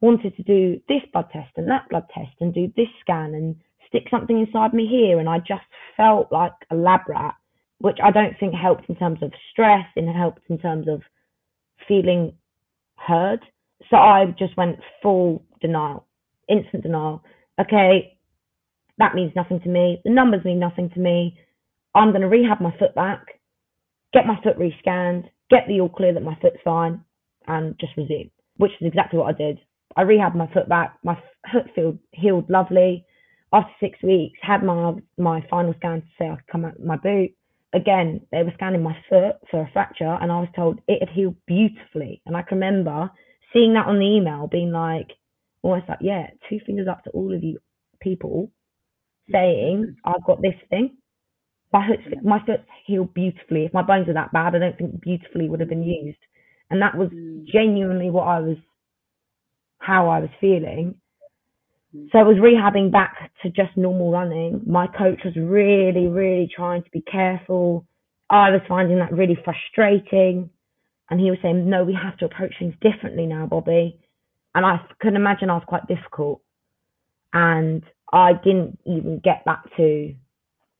wanted 0.00 0.36
to 0.36 0.42
do 0.42 0.80
this 0.88 1.02
blood 1.12 1.28
test 1.32 1.50
and 1.56 1.68
that 1.68 1.88
blood 1.88 2.04
test 2.14 2.32
and 2.40 2.52
do 2.52 2.72
this 2.76 2.88
scan 3.00 3.34
and 3.34 3.56
stick 3.92 4.08
something 4.10 4.40
inside 4.40 4.72
me 4.72 4.86
here. 4.86 5.20
And 5.20 5.28
I 5.28 5.38
just 5.38 5.62
felt 5.96 6.32
like 6.32 6.52
a 6.70 6.74
lab 6.74 7.02
rat, 7.08 7.34
which 7.78 7.98
I 8.02 8.10
don't 8.10 8.34
think 8.40 8.54
helped 8.54 8.88
in 8.88 8.96
terms 8.96 9.22
of 9.22 9.32
stress 9.50 9.86
and 9.96 10.08
it 10.08 10.16
helped 10.16 10.42
in 10.48 10.58
terms 10.58 10.88
of 10.88 11.02
feeling 11.86 12.32
heard. 12.96 13.40
So 13.90 13.96
I 13.96 14.34
just 14.38 14.56
went 14.56 14.78
full 15.02 15.44
denial, 15.60 16.06
instant 16.48 16.82
denial. 16.82 17.22
Okay, 17.60 18.18
that 18.98 19.14
means 19.14 19.32
nothing 19.36 19.60
to 19.60 19.68
me. 19.68 20.00
The 20.04 20.10
numbers 20.10 20.44
mean 20.44 20.58
nothing 20.58 20.90
to 20.90 21.00
me. 21.00 21.38
I'm 21.94 22.10
going 22.10 22.22
to 22.22 22.28
rehab 22.28 22.60
my 22.60 22.74
foot 22.78 22.94
back, 22.94 23.40
get 24.14 24.26
my 24.26 24.40
foot 24.42 24.58
rescanned, 24.58 25.24
get 25.50 25.64
the 25.68 25.80
all 25.80 25.90
clear 25.90 26.14
that 26.14 26.22
my 26.22 26.36
foot's 26.40 26.56
fine, 26.64 27.04
and 27.46 27.78
just 27.78 27.92
resume, 27.98 28.30
which 28.56 28.72
is 28.80 28.86
exactly 28.86 29.18
what 29.18 29.34
I 29.34 29.36
did. 29.36 29.58
I 29.96 30.04
rehabbed 30.04 30.36
my 30.36 30.50
foot 30.54 30.68
back. 30.68 30.96
My 31.04 31.18
foot 31.52 31.98
healed 32.12 32.48
lovely 32.48 33.04
after 33.52 33.72
six 33.80 33.98
weeks, 34.02 34.38
had 34.42 34.62
my 34.62 34.94
my 35.18 35.44
final 35.50 35.74
scan 35.78 36.00
to 36.00 36.06
say 36.18 36.28
I 36.28 36.36
could 36.36 36.46
come 36.50 36.64
out 36.64 36.80
my 36.80 36.96
boot. 36.96 37.30
Again, 37.74 38.20
they 38.30 38.42
were 38.42 38.52
scanning 38.54 38.82
my 38.82 38.96
foot 39.08 39.36
for 39.50 39.62
a 39.62 39.70
fracture, 39.72 40.18
and 40.20 40.30
I 40.30 40.40
was 40.40 40.48
told 40.54 40.80
it 40.88 41.00
had 41.00 41.14
healed 41.14 41.36
beautifully. 41.46 42.20
And 42.26 42.36
I 42.36 42.42
can 42.42 42.58
remember 42.58 43.10
seeing 43.52 43.74
that 43.74 43.86
on 43.86 43.98
the 43.98 44.06
email, 44.06 44.46
being 44.46 44.72
like, 44.72 45.08
almost 45.62 45.88
like, 45.88 45.98
yeah, 46.02 46.28
two 46.48 46.58
fingers 46.66 46.88
up 46.88 47.04
to 47.04 47.10
all 47.10 47.34
of 47.34 47.42
you 47.42 47.58
people, 48.00 48.50
saying 49.30 49.96
I've 50.04 50.24
got 50.26 50.42
this 50.42 50.54
thing. 50.68 50.96
My 51.72 51.88
foot's, 51.88 52.02
my 52.22 52.44
foot's 52.44 52.68
healed 52.84 53.14
beautifully. 53.14 53.64
If 53.64 53.72
my 53.72 53.82
bones 53.82 54.08
are 54.08 54.14
that 54.14 54.32
bad, 54.32 54.54
I 54.54 54.58
don't 54.58 54.76
think 54.76 55.00
beautifully 55.00 55.48
would 55.48 55.60
have 55.60 55.70
been 55.70 55.84
used. 55.84 56.18
And 56.68 56.82
that 56.82 56.96
was 56.96 57.08
mm. 57.08 57.46
genuinely 57.46 58.10
what 58.10 58.24
I 58.28 58.40
was 58.40 58.56
how 59.78 60.08
I 60.08 60.20
was 60.20 60.30
feeling. 60.40 60.94
Mm. 61.96 62.10
So 62.12 62.18
I 62.18 62.22
was 62.22 62.36
rehabbing 62.36 62.90
back 62.90 63.30
to 63.42 63.50
just 63.50 63.76
normal 63.76 64.10
running. 64.10 64.62
My 64.66 64.86
coach 64.86 65.20
was 65.24 65.34
really, 65.36 66.06
really 66.06 66.48
trying 66.54 66.82
to 66.82 66.90
be 66.90 67.02
careful. 67.02 67.86
I 68.30 68.50
was 68.50 68.60
finding 68.68 68.98
that 68.98 69.12
really 69.12 69.38
frustrating. 69.44 70.50
And 71.10 71.20
he 71.20 71.30
was 71.30 71.38
saying, 71.42 71.68
no, 71.68 71.84
we 71.84 71.94
have 72.00 72.16
to 72.18 72.24
approach 72.24 72.54
things 72.58 72.74
differently 72.80 73.26
now, 73.26 73.46
Bobby. 73.46 73.98
And 74.54 74.64
I 74.64 74.80
can 75.00 75.16
imagine 75.16 75.50
I 75.50 75.54
was 75.54 75.64
quite 75.66 75.86
difficult. 75.86 76.40
And 77.32 77.82
I 78.12 78.32
didn't 78.32 78.78
even 78.86 79.20
get 79.22 79.44
back 79.44 79.64
to 79.76 80.14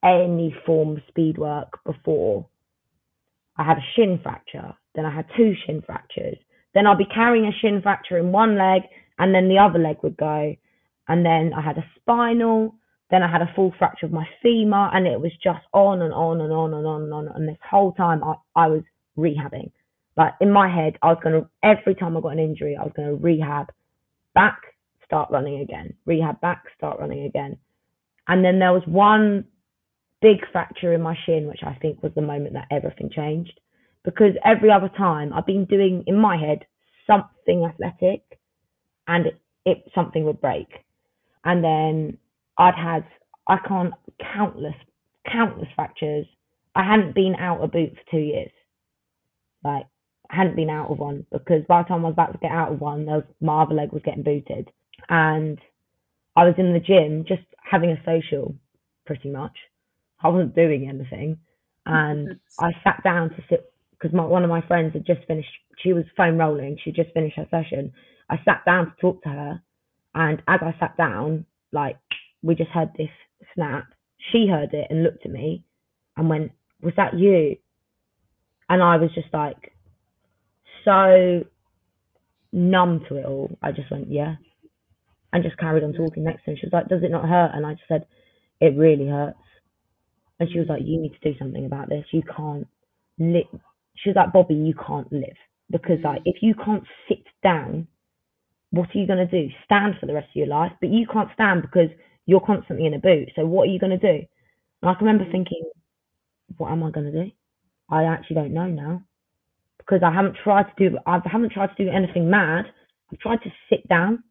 any 0.05 0.55
form 0.67 0.97
of 0.97 1.03
speed 1.09 1.39
work 1.39 1.79
before. 1.85 2.47
I 3.57 3.65
had 3.65 3.79
a 3.79 3.87
shin 3.95 4.21
fracture. 4.23 4.75
Then 4.95 5.07
I 5.07 5.15
had 5.15 5.27
two 5.37 5.55
shin 5.67 5.83
fractures. 5.83 6.37
Then 6.75 6.87
I'd 6.87 6.99
be 6.99 7.07
carrying 7.07 7.47
a 7.47 7.53
shin 7.61 7.81
fracture 7.83 8.19
in 8.19 8.33
one 8.33 8.57
leg 8.57 8.83
and 9.19 9.35
then 9.35 9.49
the 9.49 9.59
other 9.59 9.79
leg 9.79 9.99
would 10.03 10.17
go. 10.17 10.57
And 11.13 11.27
then 11.27 11.53
I 11.55 11.61
had 11.61 11.77
a 11.77 11.85
spinal. 12.01 12.75
Then 13.11 13.23
I 13.23 13.31
had 13.31 13.43
a 13.43 13.53
full 13.55 13.75
fracture 13.79 14.07
of 14.07 14.13
my 14.13 14.27
femur. 14.43 14.89
And 14.95 15.07
it 15.07 15.21
was 15.21 15.33
just 15.45 15.61
on 15.75 16.01
and 16.01 16.15
on 16.15 16.41
and 16.41 16.51
on 16.51 16.73
and 16.73 16.87
on 16.87 17.03
and 17.03 17.13
on. 17.13 17.29
And 17.29 17.47
this 17.47 17.59
whole 17.71 17.93
time 17.93 18.25
I, 18.25 18.37
I 18.57 18.69
was 18.69 18.83
rehabbing. 19.19 19.71
Like 20.17 20.33
in 20.41 20.51
my 20.51 20.75
head, 20.75 20.97
I 21.03 21.09
was 21.09 21.19
going 21.23 21.39
to, 21.39 21.49
every 21.63 21.95
time 21.95 22.17
I 22.17 22.23
got 22.23 22.31
an 22.33 22.39
injury, 22.39 22.79
I 22.81 22.85
was 22.85 22.95
going 22.97 23.11
to 23.11 23.15
rehab 23.15 23.67
back, 24.35 24.59
start 25.05 25.31
running 25.31 25.61
again, 25.61 25.93
rehab 26.07 26.41
back, 26.41 26.65
start 26.79 26.99
running 26.99 27.25
again. 27.27 27.59
And 28.27 28.43
then 28.43 28.59
there 28.59 28.73
was 28.73 28.83
one 28.87 29.45
big 30.23 30.39
fracture 30.51 30.95
in 30.95 31.03
my 31.03 31.15
shin, 31.27 31.47
which 31.47 31.61
I 31.63 31.75
think 31.75 32.03
was 32.03 32.13
the 32.15 32.23
moment 32.23 32.55
that 32.55 32.69
everything 32.71 33.11
changed. 33.15 33.61
Because 34.03 34.33
every 34.47 34.71
other 34.71 34.91
time 34.97 35.35
I've 35.35 35.45
been 35.45 35.67
doing 35.67 36.05
in 36.07 36.17
my 36.17 36.39
head 36.39 36.65
something 37.07 37.67
athletic 37.67 38.23
and 39.07 39.27
it, 39.27 39.39
it 39.67 39.85
something 39.95 40.25
would 40.25 40.41
break. 40.41 40.69
And 41.45 41.63
then 41.65 42.19
I'd 42.59 42.75
had 42.75 43.05
I 43.49 43.57
can't 43.67 43.95
countless 44.35 44.75
countless 45.31 45.69
fractures. 45.75 46.27
I 46.75 46.85
hadn't 46.85 47.15
been 47.15 47.35
out 47.39 47.61
of 47.61 47.73
boot 47.73 47.93
for 47.93 48.11
two 48.11 48.23
years. 48.23 48.51
Like 49.65 49.87
I 50.31 50.37
hadn't 50.37 50.57
been 50.57 50.71
out 50.71 50.91
of 50.91 50.99
one 50.99 51.27
because 51.31 51.63
by 51.69 51.83
the 51.83 51.89
time 51.89 52.05
I 52.05 52.09
was 52.09 52.15
about 52.15 52.33
to 52.33 52.39
get 52.39 52.51
out 52.51 52.73
of 52.73 52.81
one, 52.81 53.07
there 53.07 53.17
was, 53.17 53.25
my 53.41 53.63
other 53.63 53.75
leg 53.75 53.93
was 53.93 54.03
getting 54.05 54.23
booted. 54.23 54.71
And 55.09 55.59
I 56.37 56.45
was 56.45 56.55
in 56.59 56.73
the 56.73 56.81
gym 56.81 57.25
just 57.27 57.43
having 57.71 57.91
a 57.91 58.03
social 58.05 58.55
pretty 59.07 59.31
much. 59.31 59.57
I 60.23 60.29
wasn't 60.29 60.55
doing 60.55 60.89
anything. 60.89 61.39
And 61.85 62.39
I 62.61 62.71
sat 62.85 63.03
down 63.03 63.31
to 63.31 63.43
sit 63.51 63.73
because 63.93 64.15
one 64.15 64.45
of 64.45 64.51
my 64.51 64.63
friends 64.67 64.95
had 64.95 65.07
just 65.07 65.27
finished, 65.27 65.49
she 65.79 65.93
was 65.93 66.05
foam 66.17 66.39
rolling, 66.39 66.79
she 66.83 66.93
just 66.93 67.13
finished 67.13 67.37
her 67.37 67.47
session. 67.51 67.93
I 68.31 68.37
sat 68.45 68.65
down 68.65 68.87
to 68.87 68.93
talk 69.01 69.23
to 69.25 69.29
her. 69.29 69.63
And 70.15 70.43
as 70.49 70.61
I 70.63 70.75
sat 70.79 70.97
down, 70.97 71.47
like 71.73 71.97
we 72.43 72.55
just 72.55 72.71
heard 72.71 72.91
this 72.97 73.09
snap. 73.55 73.87
She 74.31 74.47
heard 74.49 74.73
it 74.73 74.89
and 74.91 75.03
looked 75.03 75.25
at 75.25 75.33
me 75.33 75.65
and 76.17 76.29
went, 76.29 76.53
Was 76.83 76.95
that 76.97 77.19
you? 77.19 77.57
And 78.69 78.83
I 78.83 78.97
was 78.97 79.11
just 79.15 79.33
like, 79.33 79.73
so 80.85 81.45
numb 82.53 83.05
to 83.09 83.17
it 83.17 83.27
all. 83.27 83.57
I 83.63 83.73
just 83.73 83.91
went, 83.91 84.11
Yeah. 84.11 84.37
And 85.33 85.43
just 85.43 85.59
carried 85.59 85.85
on 85.85 85.95
talking 85.95 86.25
next 86.25 86.45
to 86.45 86.51
her. 86.51 86.57
She 86.57 86.67
was 86.67 86.73
like, 86.73 86.89
Does 86.89 87.03
it 87.03 87.11
not 87.11 87.29
hurt? 87.29 87.53
And 87.55 87.67
I 87.67 87.73
just 87.73 87.89
said, 87.89 88.07
It 88.61 88.77
really 88.77 89.09
hurts. 89.09 89.39
And 90.39 90.49
she 90.53 90.59
was 90.59 90.69
like, 90.69 90.83
You 90.85 91.01
need 91.01 91.15
to 91.21 91.33
do 91.33 91.39
something 91.39 91.65
about 91.65 91.89
this. 91.89 92.05
You 92.13 92.23
can't 92.23 92.67
live. 93.19 93.61
She 93.95 94.11
was 94.11 94.17
like, 94.17 94.33
Bobby, 94.33 94.55
you 94.55 94.75
can't 94.75 95.11
live. 95.13 95.37
Because, 95.71 95.99
like, 96.05 96.23
if 96.25 96.43
you 96.43 96.55
can't 96.55 96.85
sit 97.09 97.25
down, 97.43 97.87
what 98.73 98.89
are 98.95 98.99
you 98.99 99.07
going 99.07 99.27
to 99.27 99.31
do? 99.31 99.53
Stand 99.67 99.95
for 100.01 100.07
the 100.07 100.15
rest 100.15 100.31
of 100.31 100.37
your 100.37 100.49
life? 100.49 100.73
But 100.81 100.91
you 100.91 101.07
can't 101.13 101.31
stand 101.35 101.63
because 101.63 101.91
you're 102.27 102.41
constantly 102.41 102.87
in 102.87 102.95
a 102.95 102.99
boot. 102.99 103.31
So, 103.37 103.47
what 103.47 103.69
are 103.69 103.73
you 103.73 103.79
going 103.79 103.99
to 103.99 104.19
do? 104.19 104.27
And 104.83 104.91
I 104.91 104.95
can 104.95 105.07
remember 105.07 105.31
thinking, 105.31 105.65
What 106.57 106.73
am 106.73 106.83
I 106.83 106.91
going 106.91 107.13
to 107.13 107.25
do? 107.25 107.31
I 107.91 108.05
actually 108.05 108.37
don't 108.37 108.55
know 108.55 108.69
now. 108.69 109.05
Because 109.79 110.01
I 110.05 110.13
haven't 110.13 110.37
tried 110.43 110.65
to 110.65 110.91
do, 110.91 110.99
I 111.07 111.21
haven't 111.25 111.53
tried 111.53 111.77
to 111.77 111.85
do 111.85 111.91
anything 111.91 112.31
mad. 112.31 112.67
I've 113.13 113.19
tried 113.19 113.43
to 113.43 113.51
sit 113.71 113.87
down 113.89 114.25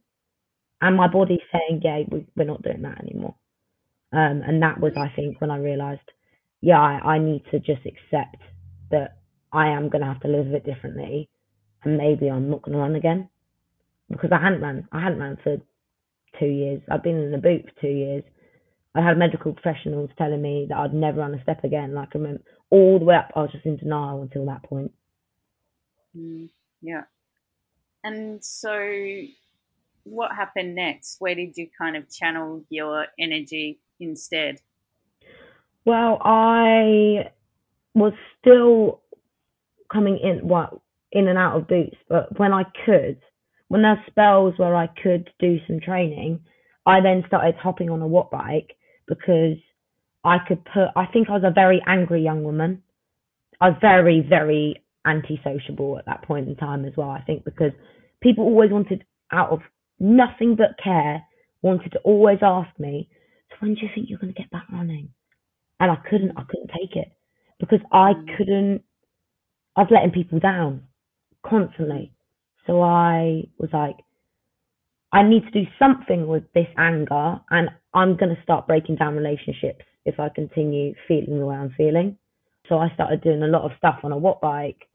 and 0.81 0.97
my 0.97 1.07
body's 1.07 1.39
saying, 1.51 1.81
yeah, 1.83 2.01
we, 2.09 2.25
we're 2.35 2.45
not 2.45 2.63
doing 2.63 2.81
that 2.83 2.99
anymore. 3.01 3.35
Um, 4.13 4.41
and 4.45 4.61
that 4.63 4.79
was, 4.79 4.93
I 4.97 5.13
think, 5.15 5.39
when 5.39 5.51
I 5.51 5.57
realized, 5.57 6.01
yeah, 6.61 6.79
I, 6.79 7.15
I 7.15 7.19
need 7.19 7.43
to 7.51 7.59
just 7.59 7.81
accept 7.85 8.37
that 8.91 9.17
I 9.53 9.69
am 9.69 9.89
going 9.89 10.01
to 10.01 10.07
have 10.07 10.21
to 10.21 10.27
live 10.27 10.47
a 10.47 10.51
bit 10.51 10.65
differently, 10.65 11.29
and 11.83 11.97
maybe 11.97 12.29
I'm 12.29 12.49
not 12.49 12.63
going 12.63 12.73
to 12.73 12.79
run 12.79 12.95
again 12.95 13.29
because 14.11 14.31
I 14.31 14.41
hadn't 14.41 14.61
ran. 14.61 14.87
I 14.91 15.01
hadn't 15.01 15.19
ran 15.19 15.37
for 15.43 15.57
two 16.39 16.45
years. 16.45 16.81
I'd 16.91 17.03
been 17.03 17.17
in 17.17 17.31
the 17.31 17.37
boot 17.37 17.65
for 17.65 17.81
two 17.81 17.87
years. 17.87 18.23
I 18.93 19.01
had 19.01 19.17
medical 19.17 19.53
professionals 19.53 20.09
telling 20.17 20.41
me 20.41 20.65
that 20.69 20.77
I'd 20.77 20.93
never 20.93 21.19
run 21.19 21.33
a 21.33 21.41
step 21.43 21.63
again. 21.63 21.93
Like 21.93 22.09
I 22.13 22.17
remember 22.17 22.43
all 22.69 22.99
the 22.99 23.05
way 23.05 23.15
up, 23.15 23.31
I 23.35 23.41
was 23.41 23.51
just 23.51 23.65
in 23.65 23.77
denial 23.77 24.21
until 24.21 24.45
that 24.47 24.63
point. 24.63 24.91
Mm, 26.17 26.49
yeah. 26.81 27.03
And 28.03 28.43
so, 28.43 28.73
what 30.03 30.35
happened 30.35 30.75
next? 30.75 31.17
Where 31.19 31.35
did 31.35 31.55
you 31.55 31.69
kind 31.77 31.95
of 31.95 32.09
channel 32.09 32.63
your 32.69 33.07
energy 33.19 33.79
instead? 33.99 34.59
Well, 35.85 36.19
I 36.23 37.29
was 37.93 38.13
still 38.39 39.01
coming 39.91 40.17
in, 40.17 40.47
well, 40.47 40.81
in 41.11 41.27
and 41.27 41.37
out 41.37 41.57
of 41.57 41.67
boots, 41.67 41.97
but 42.07 42.37
when 42.39 42.53
I 42.53 42.63
could, 42.85 43.19
when 43.71 43.83
there 43.83 44.03
spells 44.05 44.53
where 44.57 44.75
I 44.75 44.87
could 44.87 45.29
do 45.39 45.55
some 45.65 45.79
training, 45.79 46.41
I 46.85 46.99
then 46.99 47.23
started 47.25 47.55
hopping 47.55 47.89
on 47.89 48.01
a 48.01 48.07
watt 48.07 48.29
bike 48.29 48.75
because 49.07 49.55
I 50.25 50.39
could 50.45 50.65
put. 50.65 50.89
I 50.97 51.05
think 51.05 51.29
I 51.29 51.35
was 51.35 51.43
a 51.45 51.53
very 51.53 51.81
angry 51.87 52.21
young 52.21 52.43
woman. 52.43 52.83
I 53.61 53.69
was 53.69 53.77
very, 53.79 54.25
very 54.27 54.83
anti-sociable 55.05 55.97
at 55.97 56.05
that 56.05 56.23
point 56.23 56.49
in 56.49 56.57
time 56.57 56.83
as 56.83 56.91
well. 56.97 57.11
I 57.11 57.21
think 57.21 57.45
because 57.45 57.71
people 58.21 58.43
always 58.43 58.71
wanted, 58.71 59.05
out 59.31 59.51
of 59.51 59.61
nothing 60.01 60.57
but 60.57 60.75
care, 60.83 61.23
wanted 61.61 61.93
to 61.93 61.99
always 61.99 62.39
ask 62.41 62.77
me, 62.77 63.07
"So 63.51 63.55
when 63.61 63.75
do 63.75 63.83
you 63.83 63.89
think 63.95 64.09
you're 64.09 64.19
going 64.19 64.33
to 64.33 64.41
get 64.41 64.51
back 64.51 64.65
running?" 64.69 65.13
And 65.79 65.89
I 65.89 65.95
couldn't. 66.09 66.31
I 66.35 66.43
couldn't 66.43 66.71
take 66.77 66.97
it 66.97 67.09
because 67.57 67.79
I 67.89 68.15
mm. 68.15 68.35
couldn't. 68.35 68.83
I 69.77 69.83
was 69.83 69.91
letting 69.91 70.11
people 70.11 70.39
down 70.39 70.87
constantly. 71.41 72.11
So 72.67 72.81
I 72.81 73.43
was 73.57 73.69
like, 73.73 73.97
I 75.11 75.23
need 75.23 75.43
to 75.45 75.51
do 75.51 75.65
something 75.77 76.27
with 76.27 76.43
this 76.53 76.67
anger, 76.77 77.39
and 77.49 77.69
I'm 77.93 78.15
going 78.15 78.33
to 78.35 78.41
start 78.43 78.67
breaking 78.67 78.95
down 78.95 79.15
relationships 79.15 79.83
if 80.05 80.19
I 80.19 80.29
continue 80.29 80.93
feeling 81.07 81.39
the 81.39 81.45
way 81.45 81.55
I'm 81.55 81.71
feeling. 81.75 82.17
So 82.69 82.77
I 82.77 82.89
started 82.93 83.21
doing 83.21 83.43
a 83.43 83.47
lot 83.47 83.63
of 83.63 83.71
stuff 83.77 83.99
on 84.03 84.11
a 84.11 84.17
watt 84.17 84.39
bike. 84.41 84.87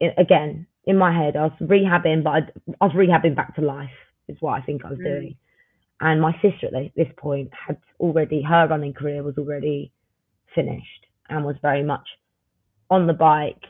It, 0.00 0.14
again, 0.16 0.66
in 0.84 0.96
my 0.96 1.12
head, 1.12 1.36
I 1.36 1.44
was 1.44 1.52
rehabbing, 1.60 2.22
but 2.24 2.30
I'd, 2.30 2.52
I 2.80 2.86
was 2.86 2.94
rehabbing 2.94 3.36
back 3.36 3.54
to 3.56 3.60
life, 3.60 3.90
is 4.28 4.36
what 4.40 4.52
I 4.52 4.64
think 4.64 4.84
I 4.84 4.90
was 4.90 4.98
Mm. 4.98 5.04
doing. 5.04 5.36
And 6.00 6.22
my 6.22 6.32
sister 6.40 6.68
at 6.68 6.72
this- 6.72 6.92
this 6.96 7.12
point 7.16 7.52
had 7.52 7.76
already, 8.00 8.40
her 8.42 8.68
running 8.68 8.94
career 8.94 9.22
was 9.22 9.36
already 9.36 9.92
finished 10.54 11.06
and 11.28 11.44
was 11.44 11.56
very 11.60 11.82
much 11.82 12.08
on 12.88 13.06
the 13.06 13.12
bike 13.12 13.64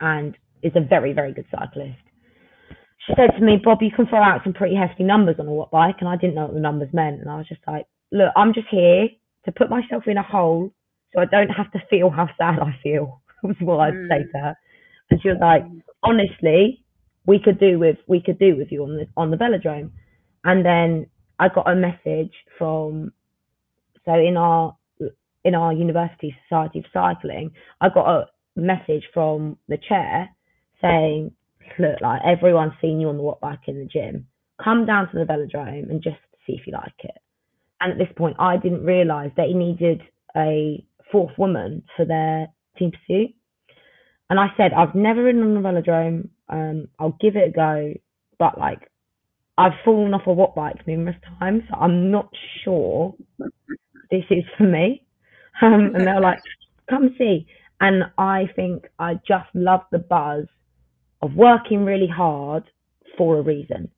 and 0.00 0.36
is 0.62 0.74
a 0.74 0.80
very, 0.80 1.12
very 1.12 1.32
good 1.32 1.46
cyclist. 1.50 2.00
She 3.08 3.14
said 3.16 3.30
to 3.38 3.40
me, 3.42 3.56
Bob, 3.56 3.78
you 3.80 3.90
can 3.90 4.06
throw 4.06 4.22
out 4.22 4.42
some 4.44 4.52
pretty 4.52 4.76
hefty 4.76 5.02
numbers 5.02 5.36
on 5.38 5.48
a 5.48 5.50
watt 5.50 5.70
bike. 5.70 5.96
And 6.00 6.08
I 6.08 6.16
didn't 6.16 6.34
know 6.34 6.44
what 6.44 6.54
the 6.54 6.60
numbers 6.60 6.90
meant. 6.92 7.20
And 7.20 7.30
I 7.30 7.36
was 7.36 7.48
just 7.48 7.62
like, 7.66 7.86
look, 8.12 8.30
I'm 8.36 8.52
just 8.52 8.68
here 8.70 9.08
to 9.46 9.52
put 9.52 9.70
myself 9.70 10.06
in 10.06 10.18
a 10.18 10.22
hole 10.22 10.70
so 11.14 11.22
I 11.22 11.24
don't 11.24 11.48
have 11.48 11.72
to 11.72 11.82
feel 11.88 12.10
how 12.10 12.28
sad 12.38 12.58
I 12.58 12.78
feel, 12.82 13.22
was 13.42 13.56
what 13.60 13.80
I'd 13.80 13.94
say 14.08 14.24
Mm. 14.24 14.32
to 14.32 14.38
her. 14.38 14.56
And 15.10 15.22
she 15.22 15.28
was 15.30 15.38
like, 15.40 15.64
honestly, 16.02 16.84
we 17.24 17.38
could 17.38 17.58
do 17.58 17.78
with 17.78 17.96
we 18.06 18.20
could 18.20 18.38
do 18.38 18.56
with 18.56 18.70
you 18.70 18.82
on 18.84 18.96
the 18.96 19.06
on 19.16 19.30
the 19.30 19.38
velodrome. 19.38 19.90
And 20.44 20.64
then 20.64 21.06
I 21.38 21.48
got 21.48 21.70
a 21.70 21.74
message 21.74 22.32
from 22.58 23.12
so 24.04 24.14
in 24.14 24.36
our 24.36 24.76
in 25.44 25.54
our 25.54 25.72
university 25.72 26.36
society 26.42 26.80
of 26.80 26.84
cycling, 26.92 27.52
I 27.80 27.88
got 27.88 28.06
a 28.06 28.28
message 28.56 29.04
from 29.14 29.56
the 29.68 29.78
chair 29.78 30.28
saying, 30.82 31.32
look, 31.78 32.00
like 32.00 32.20
everyone's 32.24 32.72
seen 32.80 33.00
you 33.00 33.08
on 33.08 33.16
the 33.16 33.22
watt 33.22 33.40
bike 33.40 33.66
in 33.66 33.78
the 33.78 33.86
gym. 33.86 34.26
Come 34.62 34.86
down 34.86 35.10
to 35.10 35.18
the 35.18 35.24
velodrome 35.24 35.90
and 35.90 36.02
just 36.02 36.16
see 36.46 36.54
if 36.54 36.66
you 36.66 36.72
like 36.72 36.92
it. 37.04 37.18
And 37.80 37.92
at 37.92 37.98
this 37.98 38.12
point, 38.16 38.36
I 38.38 38.56
didn't 38.56 38.84
realise 38.84 39.30
they 39.36 39.52
needed 39.52 40.02
a 40.36 40.84
fourth 41.12 41.36
woman 41.38 41.84
for 41.96 42.04
their 42.04 42.48
team 42.78 42.92
pursuit. 42.92 43.34
And 44.30 44.38
I 44.38 44.48
said, 44.56 44.72
I've 44.72 44.94
never 44.94 45.22
ridden 45.22 45.42
on 45.42 45.56
a 45.56 45.60
velodrome. 45.60 46.28
Um, 46.48 46.88
I'll 46.98 47.16
give 47.20 47.36
it 47.36 47.48
a 47.48 47.52
go, 47.52 47.94
but 48.38 48.58
like, 48.58 48.90
I've 49.56 49.72
fallen 49.84 50.14
off 50.14 50.26
a 50.26 50.32
watt 50.32 50.54
bike 50.54 50.86
numerous 50.86 51.16
times. 51.38 51.62
So 51.68 51.76
I'm 51.76 52.10
not 52.10 52.30
sure 52.64 53.14
this 54.10 54.24
is 54.30 54.44
for 54.56 54.64
me. 54.64 55.02
Um, 55.60 55.92
and 55.94 56.06
they're 56.06 56.20
like, 56.20 56.38
come 56.88 57.14
see. 57.18 57.46
And 57.80 58.04
I 58.16 58.48
think 58.54 58.86
I 58.98 59.14
just 59.14 59.48
love 59.54 59.80
the 59.90 59.98
buzz 59.98 60.46
of 61.22 61.34
working 61.34 61.84
really 61.84 62.08
hard 62.08 62.64
for 63.16 63.38
a 63.38 63.42
reason. 63.42 63.90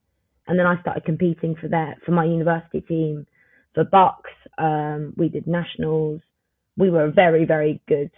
and 0.47 0.59
then 0.59 0.67
I 0.67 0.81
started 0.81 1.05
competing 1.05 1.55
for 1.55 1.69
that 1.69 2.03
for 2.05 2.11
my 2.11 2.25
university 2.25 2.81
team 2.81 3.27
for 3.75 3.85
BUCS. 3.85 4.33
Um, 4.59 5.15
we 5.17 5.29
did 5.29 5.47
nationals. 5.47 6.21
We 6.77 6.91
were 6.91 7.05
a 7.05 7.13
very 7.13 7.45
very 7.45 7.81
good 7.87 8.11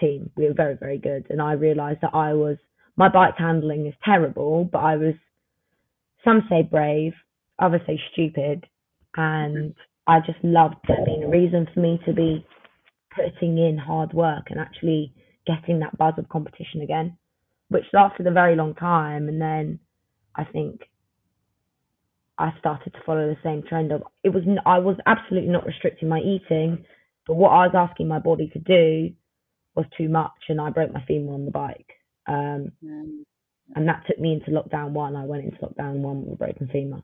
team. 0.00 0.30
We 0.36 0.46
were 0.46 0.54
very 0.54 0.76
very 0.76 0.98
good, 0.98 1.26
and 1.28 1.42
I 1.42 1.52
realised 1.52 2.00
that 2.02 2.14
I 2.14 2.32
was 2.32 2.56
my 2.96 3.08
bike 3.08 3.34
handling 3.36 3.86
is 3.86 3.94
terrible, 4.04 4.64
but 4.64 4.78
I 4.78 4.96
was 4.96 5.14
some 6.24 6.42
say 6.48 6.62
brave, 6.62 7.12
others 7.58 7.82
say 7.86 8.00
stupid, 8.12 8.66
and 9.16 9.74
I 10.06 10.20
just 10.20 10.42
loved 10.42 10.76
there 10.86 11.04
being 11.04 11.24
a 11.24 11.28
reason 11.28 11.68
for 11.72 11.80
me 11.80 12.00
to 12.06 12.12
be 12.12 12.46
putting 13.14 13.58
in 13.58 13.76
hard 13.76 14.12
work 14.14 14.46
and 14.50 14.58
actually 14.58 15.12
getting 15.46 15.80
that 15.80 15.96
buzz 15.98 16.14
of 16.18 16.28
competition 16.28 16.80
again, 16.82 17.16
which 17.68 17.84
lasted 17.92 18.26
a 18.26 18.32
very 18.32 18.56
long 18.56 18.74
time. 18.74 19.28
And 19.28 19.40
then 19.40 19.78
I 20.34 20.44
think 20.44 20.82
I 22.38 22.52
started 22.58 22.92
to 22.94 23.00
follow 23.04 23.28
the 23.28 23.36
same 23.42 23.62
trend 23.62 23.92
of 23.92 24.02
it 24.22 24.30
was 24.30 24.44
I 24.64 24.78
was 24.78 24.96
absolutely 25.06 25.50
not 25.50 25.66
restricting 25.66 26.08
my 26.08 26.20
eating, 26.20 26.84
but 27.26 27.34
what 27.34 27.50
I 27.50 27.66
was 27.66 27.74
asking 27.74 28.08
my 28.08 28.20
body 28.20 28.48
to 28.52 28.58
do 28.58 29.14
was 29.74 29.86
too 29.96 30.08
much, 30.08 30.32
and 30.48 30.60
I 30.60 30.70
broke 30.70 30.92
my 30.92 31.04
femur 31.06 31.34
on 31.34 31.44
the 31.44 31.50
bike. 31.50 31.90
Um, 32.26 32.72
mm. 32.84 33.22
And 33.74 33.86
that 33.86 34.04
took 34.06 34.18
me 34.18 34.32
into 34.32 34.50
lockdown 34.50 34.90
one. 34.90 35.14
I 35.14 35.24
went 35.24 35.44
into 35.44 35.58
lockdown 35.58 35.96
one 35.96 36.24
with 36.24 36.34
a 36.34 36.36
broken 36.36 36.68
femur. 36.68 37.02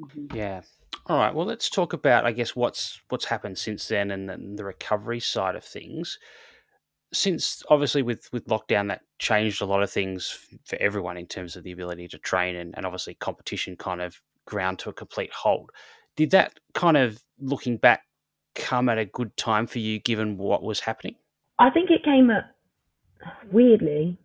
Mm-hmm. 0.00 0.36
Yeah. 0.36 0.62
All 1.06 1.18
right. 1.18 1.34
Well, 1.34 1.46
let's 1.46 1.68
talk 1.68 1.92
about, 1.92 2.24
I 2.24 2.32
guess, 2.32 2.56
what's 2.56 3.00
what's 3.08 3.26
happened 3.26 3.58
since 3.58 3.86
then, 3.88 4.10
and 4.10 4.28
then 4.28 4.56
the 4.56 4.64
recovery 4.64 5.20
side 5.20 5.54
of 5.54 5.64
things. 5.64 6.18
Since 7.14 7.62
obviously 7.68 8.02
with 8.02 8.28
with 8.32 8.46
lockdown, 8.46 8.88
that 8.88 9.02
changed 9.18 9.62
a 9.62 9.66
lot 9.66 9.82
of 9.82 9.90
things 9.90 10.38
for 10.64 10.76
everyone 10.76 11.16
in 11.16 11.26
terms 11.26 11.56
of 11.56 11.64
the 11.64 11.72
ability 11.72 12.08
to 12.08 12.18
train, 12.18 12.56
and, 12.56 12.74
and 12.76 12.84
obviously 12.84 13.14
competition 13.14 13.76
kind 13.76 14.02
of 14.02 14.20
ground 14.46 14.78
to 14.80 14.90
a 14.90 14.92
complete 14.92 15.32
halt. 15.32 15.70
Did 16.16 16.30
that 16.32 16.58
kind 16.74 16.96
of 16.96 17.20
looking 17.40 17.76
back 17.76 18.02
come 18.54 18.88
at 18.88 18.98
a 18.98 19.04
good 19.04 19.36
time 19.36 19.66
for 19.66 19.78
you, 19.78 19.98
given 19.98 20.36
what 20.36 20.62
was 20.62 20.80
happening? 20.80 21.16
I 21.58 21.70
think 21.70 21.90
it 21.90 22.04
came 22.04 22.30
at 22.30 22.54
weirdly. 23.52 24.18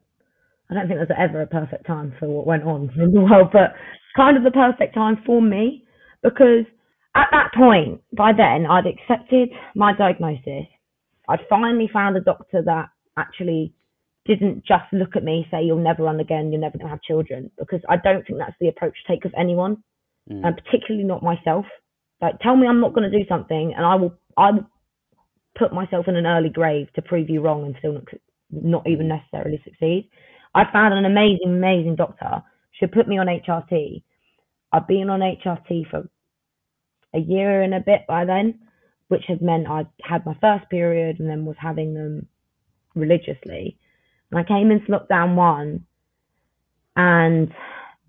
I 0.69 0.75
don't 0.75 0.87
think 0.87 0.99
there's 0.99 1.17
ever 1.17 1.41
a 1.41 1.47
perfect 1.47 1.87
time 1.87 2.13
for 2.19 2.27
what 2.27 2.45
went 2.45 2.63
on 2.63 2.91
in 2.97 3.11
the 3.11 3.21
world, 3.31 3.49
but 3.51 3.73
kind 4.15 4.37
of 4.37 4.43
the 4.43 4.51
perfect 4.51 4.93
time 4.93 5.21
for 5.25 5.41
me 5.41 5.83
because 6.21 6.65
at 7.15 7.27
that 7.31 7.51
point, 7.57 8.01
by 8.15 8.31
then, 8.33 8.65
I'd 8.65 8.85
accepted 8.85 9.49
my 9.75 9.93
diagnosis. 9.93 10.67
I'd 11.29 11.45
finally 11.49 11.89
found 11.91 12.17
a 12.17 12.21
doctor 12.21 12.61
that 12.65 12.89
actually 13.17 13.73
didn't 14.25 14.65
just 14.65 14.91
look 14.91 15.15
at 15.15 15.23
me, 15.23 15.47
say, 15.51 15.63
You'll 15.63 15.77
never 15.77 16.03
run 16.03 16.19
again, 16.19 16.51
you're 16.51 16.59
never 16.59 16.77
going 16.77 16.87
to 16.87 16.91
have 16.91 17.01
children, 17.03 17.51
because 17.57 17.81
I 17.87 17.97
don't 17.97 18.25
think 18.25 18.39
that's 18.39 18.55
the 18.59 18.67
approach 18.67 18.95
to 19.05 19.13
take 19.13 19.23
with 19.23 19.33
anyone, 19.37 19.83
mm. 20.29 20.45
and 20.45 20.57
particularly 20.57 21.05
not 21.05 21.23
myself. 21.23 21.65
Like, 22.21 22.39
tell 22.39 22.55
me 22.55 22.67
I'm 22.67 22.81
not 22.81 22.93
going 22.93 23.09
to 23.09 23.17
do 23.17 23.25
something, 23.29 23.73
and 23.75 23.85
I 23.85 23.95
will, 23.95 24.13
I 24.35 24.51
will 24.51 24.67
put 25.57 25.71
myself 25.71 26.07
in 26.07 26.15
an 26.15 26.25
early 26.25 26.49
grave 26.49 26.87
to 26.95 27.01
prove 27.01 27.29
you 27.29 27.41
wrong 27.41 27.65
and 27.65 27.75
still 27.79 27.93
not, 27.93 28.07
not 28.51 28.87
even 28.87 29.07
mm. 29.07 29.19
necessarily 29.19 29.61
succeed. 29.63 30.09
I 30.55 30.63
found 30.73 30.93
an 30.95 31.05
amazing, 31.05 31.45
amazing 31.47 31.95
doctor. 31.95 32.41
She 32.71 32.87
put 32.87 33.07
me 33.07 33.19
on 33.19 33.27
HRT. 33.27 34.01
I've 34.71 34.87
been 34.87 35.09
on 35.09 35.19
HRT 35.19 35.89
for 35.89 36.09
a 37.13 37.19
year 37.19 37.61
and 37.61 37.73
a 37.73 37.79
bit 37.79 38.01
by 38.07 38.25
then, 38.25 38.59
which 39.09 39.23
had 39.27 39.41
meant 39.41 39.67
I 39.67 39.85
had 40.01 40.25
my 40.25 40.35
first 40.39 40.69
period 40.69 41.19
and 41.19 41.29
then 41.29 41.45
was 41.45 41.57
having 41.59 41.93
them 41.93 42.27
religiously. 42.95 43.77
And 44.31 44.39
I 44.39 44.43
came 44.43 44.71
into 44.71 44.91
lockdown 44.91 45.35
one, 45.35 45.85
and 46.95 47.51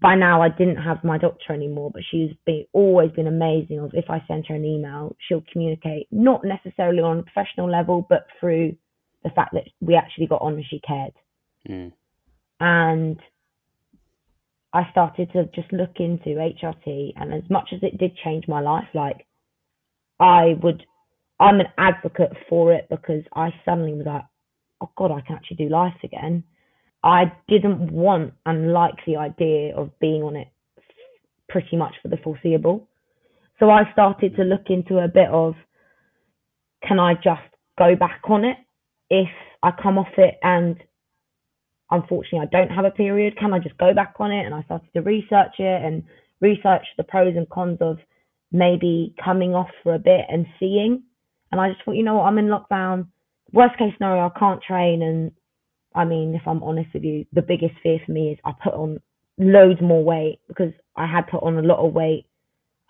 by 0.01 0.15
now 0.15 0.43
I 0.43 0.51
didn't 0.51 0.77
have 0.77 1.03
my 1.03 1.19
doctor 1.19 1.53
anymore, 1.53 1.91
but 1.93 2.03
she's 2.11 2.31
been 2.45 2.67
always 2.73 3.11
been 3.13 3.27
amazing. 3.27 3.79
Of 3.81 3.91
if 3.95 4.11
I 4.11 4.23
send 4.29 4.47
her 4.49 4.55
an 4.55 4.65
email, 4.65 5.17
she'll 5.27 5.45
communicate 5.53 6.07
not 6.11 6.45
necessarily 6.45 7.01
on 7.01 7.19
a 7.19 7.23
professional 7.23 7.71
level, 7.71 8.07
but 8.09 8.27
through 8.39 8.77
the 9.25 9.31
fact 9.31 9.55
that 9.55 9.65
we 9.81 9.95
actually 9.95 10.27
got 10.27 10.43
on 10.43 10.55
and 10.55 10.65
she 10.69 10.81
cared. 10.81 11.13
Mm. 11.69 11.93
And 12.61 13.19
I 14.73 14.91
started 14.91 15.33
to 15.33 15.47
just 15.55 15.73
look 15.73 15.97
into 15.97 16.31
HRT, 16.31 17.15
and 17.17 17.33
as 17.33 17.49
much 17.49 17.71
as 17.75 17.83
it 17.83 17.97
did 17.99 18.17
change 18.23 18.47
my 18.49 18.61
life, 18.61 18.89
like 18.95 19.27
I 20.21 20.55
would, 20.63 20.85
I'm 21.41 21.61
an 21.61 21.67
advocate 21.79 22.33
for 22.49 22.73
it 22.73 22.87
because 22.91 23.23
I 23.35 23.51
suddenly 23.65 23.95
was 23.95 24.07
like, 24.07 24.25
oh 24.81 24.91
God, 24.97 25.11
I 25.11 25.21
can 25.23 25.37
actually 25.37 25.57
do 25.57 25.69
life 25.69 25.97
again. 26.05 26.45
I 27.03 27.33
didn't 27.49 27.91
want 27.91 28.35
and 28.45 28.73
like 28.73 28.95
the 29.07 29.17
idea 29.17 29.75
of 29.75 29.99
being 30.01 30.23
on 30.23 30.37
it 30.37 30.49
pretty 31.49 31.77
much 31.77 31.95
for 32.03 32.09
the 32.09 32.19
foreseeable. 32.19 32.87
So 33.59 33.71
I 33.71 33.91
started 33.93 34.37
to 34.37 34.43
look 34.43 34.67
into 34.69 34.99
a 34.99 35.09
bit 35.09 35.29
of 35.29 35.55
can 36.87 36.99
I 37.01 37.15
just 37.15 37.43
go 37.79 37.97
back 37.97 38.21
on 38.29 38.45
it 38.45 38.57
if 39.11 39.29
I 39.63 39.71
come 39.71 39.99
off 39.99 40.13
it 40.17 40.39
and 40.43 40.77
unfortunately 41.91 42.41
I 42.41 42.57
don't 42.57 42.75
have 42.75 42.85
a 42.85 42.91
period, 42.91 43.37
can 43.37 43.53
I 43.53 43.59
just 43.59 43.77
go 43.79 43.93
back 43.95 44.15
on 44.19 44.31
it? 44.31 44.45
And 44.47 44.55
I 44.55 44.63
started 44.63 44.89
to 44.95 45.01
research 45.01 45.59
it 45.59 45.85
and 45.85 46.05
research 46.41 46.85
the 46.97 47.05
pros 47.05 47.35
and 47.37 47.49
cons 47.49 47.79
of 47.81 47.99
maybe 48.53 49.15
coming 49.23 49.55
off 49.55 49.71
for 49.83 49.95
a 49.95 49.99
bit 49.99 50.23
and 50.29 50.47
seeing. 50.59 51.03
And 51.53 51.61
I 51.61 51.71
just 51.71 51.85
thought, 51.85 51.97
you 51.97 52.05
know 52.05 52.15
what, 52.15 52.25
I'm 52.25 52.39
in 52.39 52.47
lockdown. 52.47 53.09
Worst 53.53 53.79
case 53.79 53.93
scenario, 53.97 54.27
I 54.27 54.39
can't 54.39 54.63
train. 54.63 55.03
And 55.03 55.33
I 55.95 56.05
mean, 56.05 56.35
if 56.35 56.43
I'm 56.47 56.63
honest 56.63 56.91
with 56.95 57.05
you, 57.05 57.27
the 57.33 57.43
biggest 57.43 57.75
fear 57.83 57.99
for 58.05 58.13
me 58.13 58.31
is 58.31 58.39
I 58.45 58.53
put 58.63 58.75
on 58.75 59.01
loads 59.39 59.81
more 59.81 60.05
weight 60.05 60.41
because 60.49 60.73
I 60.97 61.07
had 61.07 61.27
put 61.29 61.43
on 61.43 61.59
a 61.59 61.63
lot 61.63 61.85
of 61.85 61.93
weight. 61.93 62.27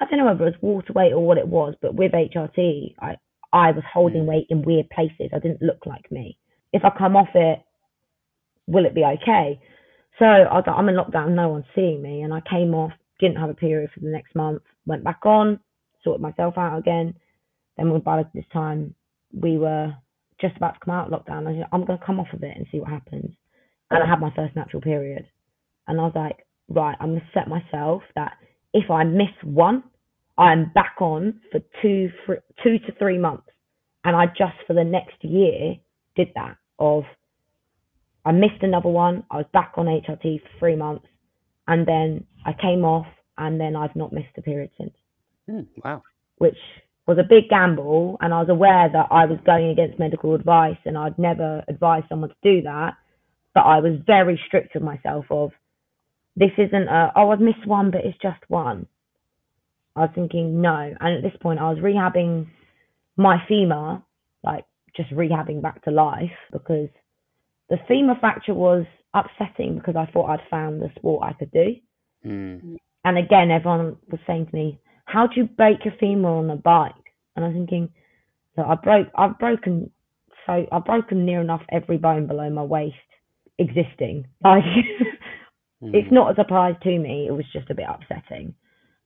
I 0.00 0.06
don't 0.06 0.18
know 0.18 0.26
whether 0.26 0.46
it 0.46 0.54
was 0.54 0.62
water 0.62 0.92
weight 0.94 1.12
or 1.12 1.24
what 1.24 1.38
it 1.38 1.48
was, 1.48 1.74
but 1.80 1.94
with 1.94 2.12
HRT, 2.12 2.94
I 3.00 3.16
I 3.52 3.72
was 3.72 3.84
holding 3.92 4.22
mm. 4.22 4.26
weight 4.26 4.46
in 4.48 4.62
weird 4.62 4.88
places. 4.90 5.30
I 5.34 5.38
didn't 5.38 5.62
look 5.62 5.86
like 5.86 6.10
me. 6.10 6.38
If 6.72 6.84
I 6.84 6.90
come 6.96 7.16
off 7.16 7.28
it, 7.34 7.60
will 8.66 8.86
it 8.86 8.94
be 8.94 9.04
okay? 9.04 9.60
So 10.18 10.24
I 10.24 10.54
was 10.54 10.64
like, 10.66 10.76
I'm 10.76 10.88
in 10.88 10.94
lockdown, 10.94 11.34
no 11.34 11.48
one's 11.48 11.64
seeing 11.74 12.02
me. 12.02 12.22
And 12.22 12.32
I 12.32 12.40
came 12.48 12.74
off, 12.74 12.92
didn't 13.20 13.36
have 13.36 13.50
a 13.50 13.54
period 13.54 13.90
for 13.92 14.00
the 14.00 14.08
next 14.08 14.34
month, 14.34 14.62
went 14.86 15.04
back 15.04 15.24
on, 15.24 15.60
sorted 16.02 16.22
myself 16.22 16.54
out 16.56 16.78
again. 16.78 17.14
Then 17.76 17.98
by 18.00 18.24
this 18.34 18.44
time, 18.52 18.94
we 19.32 19.58
were 19.58 19.94
just 20.40 20.56
about 20.56 20.74
to 20.74 20.80
come 20.84 20.94
out 20.94 21.12
of 21.12 21.20
lockdown. 21.20 21.46
I 21.46 21.58
said, 21.58 21.68
I'm 21.72 21.84
going 21.84 21.98
to 21.98 22.04
come 22.04 22.18
off 22.18 22.32
of 22.32 22.42
it 22.42 22.56
and 22.56 22.66
see 22.72 22.80
what 22.80 22.90
happens. 22.90 23.32
And 23.90 24.02
I 24.02 24.08
had 24.08 24.20
my 24.20 24.32
first 24.34 24.56
natural 24.56 24.82
period. 24.82 25.26
And 25.86 26.00
I 26.00 26.04
was 26.04 26.12
like, 26.14 26.46
right, 26.68 26.96
I'm 27.00 27.10
going 27.10 27.20
to 27.20 27.26
set 27.34 27.48
myself 27.48 28.02
that 28.14 28.34
if 28.72 28.90
I 28.90 29.04
miss 29.04 29.28
one, 29.44 29.82
I'm 30.38 30.70
back 30.72 30.96
on 31.00 31.40
for 31.52 31.60
two, 31.82 32.08
for 32.24 32.42
two 32.62 32.78
to 32.78 32.92
three 32.98 33.18
months. 33.18 33.48
And 34.04 34.16
I 34.16 34.26
just 34.26 34.56
for 34.66 34.72
the 34.72 34.84
next 34.84 35.22
year 35.22 35.74
did 36.16 36.28
that 36.34 36.56
of 36.78 37.04
I 38.24 38.32
missed 38.32 38.62
another 38.62 38.88
one. 38.88 39.24
I 39.30 39.38
was 39.38 39.46
back 39.52 39.72
on 39.76 39.86
HRT 39.86 40.42
for 40.42 40.48
three 40.58 40.76
months, 40.76 41.06
and 41.66 41.86
then 41.86 42.26
I 42.44 42.52
came 42.52 42.84
off, 42.84 43.06
and 43.38 43.60
then 43.60 43.76
I've 43.76 43.96
not 43.96 44.12
missed 44.12 44.36
a 44.36 44.42
period 44.42 44.70
since. 44.78 44.92
Mm, 45.48 45.66
wow. 45.84 46.02
Which 46.38 46.58
was 47.06 47.18
a 47.18 47.22
big 47.28 47.48
gamble, 47.48 48.16
and 48.20 48.32
I 48.32 48.40
was 48.40 48.48
aware 48.48 48.88
that 48.92 49.08
I 49.10 49.26
was 49.26 49.38
going 49.44 49.70
against 49.70 49.98
medical 49.98 50.34
advice, 50.34 50.78
and 50.84 50.96
I'd 50.96 51.18
never 51.18 51.64
advise 51.68 52.02
someone 52.08 52.30
to 52.30 52.36
do 52.42 52.62
that. 52.62 52.92
But 53.54 53.62
I 53.62 53.80
was 53.80 53.98
very 54.06 54.40
strict 54.46 54.74
with 54.74 54.82
myself 54.82 55.26
of 55.30 55.50
this 56.36 56.52
isn't 56.56 56.88
a 56.88 57.12
oh 57.16 57.30
I've 57.30 57.40
missed 57.40 57.66
one, 57.66 57.90
but 57.90 58.04
it's 58.04 58.18
just 58.22 58.38
one. 58.48 58.86
I 59.96 60.02
was 60.02 60.10
thinking 60.14 60.60
no, 60.60 60.94
and 61.00 61.16
at 61.16 61.22
this 61.22 61.38
point 61.42 61.58
I 61.58 61.70
was 61.70 61.78
rehabbing 61.78 62.46
my 63.16 63.38
femur, 63.48 64.02
like 64.44 64.64
just 64.96 65.10
rehabbing 65.10 65.62
back 65.62 65.82
to 65.84 65.90
life 65.90 66.30
because 66.52 66.88
the 67.68 67.78
femur 67.88 68.14
fracture 68.20 68.54
was 68.54 68.84
upsetting 69.14 69.76
because 69.76 69.96
I 69.96 70.10
thought 70.12 70.30
I'd 70.30 70.48
found 70.50 70.80
the 70.80 70.90
sport 70.96 71.26
I 71.26 71.32
could 71.32 71.50
do. 71.50 71.74
Mm. 72.24 72.76
And 73.04 73.18
again, 73.18 73.50
everyone 73.50 73.96
was 74.10 74.20
saying 74.26 74.46
to 74.46 74.54
me, 74.54 74.78
"How 75.06 75.26
do 75.26 75.40
you 75.40 75.44
break 75.44 75.84
your 75.84 75.94
femur 75.98 76.28
on 76.28 76.50
a 76.50 76.56
bike?" 76.56 76.94
And 77.34 77.44
I'm 77.44 77.52
thinking, 77.52 77.90
"So 78.56 78.62
I 78.62 78.74
broke, 78.74 79.08
I've 79.14 79.38
broken, 79.38 79.90
so 80.46 80.66
I've 80.70 80.84
broken 80.84 81.24
near 81.24 81.40
enough 81.40 81.62
every 81.70 81.96
bone 81.96 82.26
below 82.26 82.50
my 82.50 82.62
waist 82.62 82.96
existing. 83.58 84.26
Like, 84.44 84.64
mm. 85.82 85.94
it's 85.94 86.12
not 86.12 86.32
a 86.32 86.34
surprise 86.34 86.74
to 86.82 86.98
me. 86.98 87.26
It 87.26 87.32
was 87.32 87.46
just 87.52 87.70
a 87.70 87.74
bit 87.74 87.86
upsetting." 87.88 88.54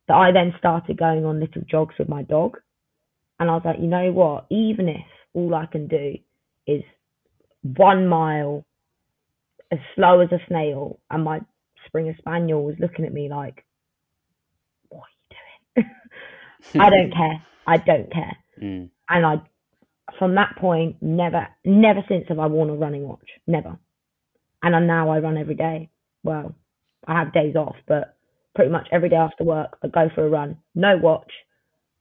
That 0.06 0.16
I 0.16 0.32
then 0.32 0.52
started 0.58 0.98
going 0.98 1.24
on 1.24 1.40
little 1.40 1.62
jogs 1.62 1.94
with 1.98 2.10
my 2.10 2.22
dog, 2.24 2.58
and 3.38 3.50
I 3.50 3.54
was 3.54 3.62
like, 3.64 3.78
you 3.80 3.86
know 3.86 4.12
what? 4.12 4.46
Even 4.50 4.88
if 4.88 5.06
all 5.32 5.54
I 5.54 5.66
can 5.66 5.86
do 5.86 6.14
is 6.66 6.82
one 7.62 8.06
mile 8.06 8.64
as 9.74 9.80
slow 9.94 10.20
as 10.20 10.32
a 10.32 10.38
snail, 10.48 11.00
and 11.10 11.24
my 11.24 11.40
Springer 11.86 12.14
Spaniel 12.18 12.64
was 12.64 12.76
looking 12.78 13.04
at 13.04 13.12
me 13.12 13.28
like, 13.28 13.64
"What 14.88 15.02
are 15.02 15.10
you 15.76 15.82
doing?" 15.82 15.90
I 16.80 16.90
don't 16.90 17.12
care. 17.12 17.42
I 17.66 17.76
don't 17.78 18.12
care. 18.12 18.36
Mm. 18.62 18.88
And 19.08 19.26
I, 19.26 19.42
from 20.16 20.36
that 20.36 20.54
point, 20.60 20.94
never, 21.02 21.48
never 21.64 22.04
since 22.08 22.26
have 22.28 22.38
I 22.38 22.46
worn 22.46 22.70
a 22.70 22.74
running 22.74 23.02
watch. 23.02 23.28
Never. 23.48 23.76
And 24.62 24.86
now 24.86 25.10
I 25.10 25.18
run 25.18 25.36
every 25.36 25.56
day. 25.56 25.90
Well, 26.22 26.54
I 27.06 27.18
have 27.18 27.32
days 27.32 27.56
off, 27.56 27.74
but 27.88 28.16
pretty 28.54 28.70
much 28.70 28.86
every 28.92 29.08
day 29.08 29.16
after 29.16 29.44
work, 29.44 29.76
I 29.82 29.88
go 29.88 30.08
for 30.14 30.24
a 30.24 30.30
run, 30.30 30.58
no 30.74 30.96
watch. 30.96 31.32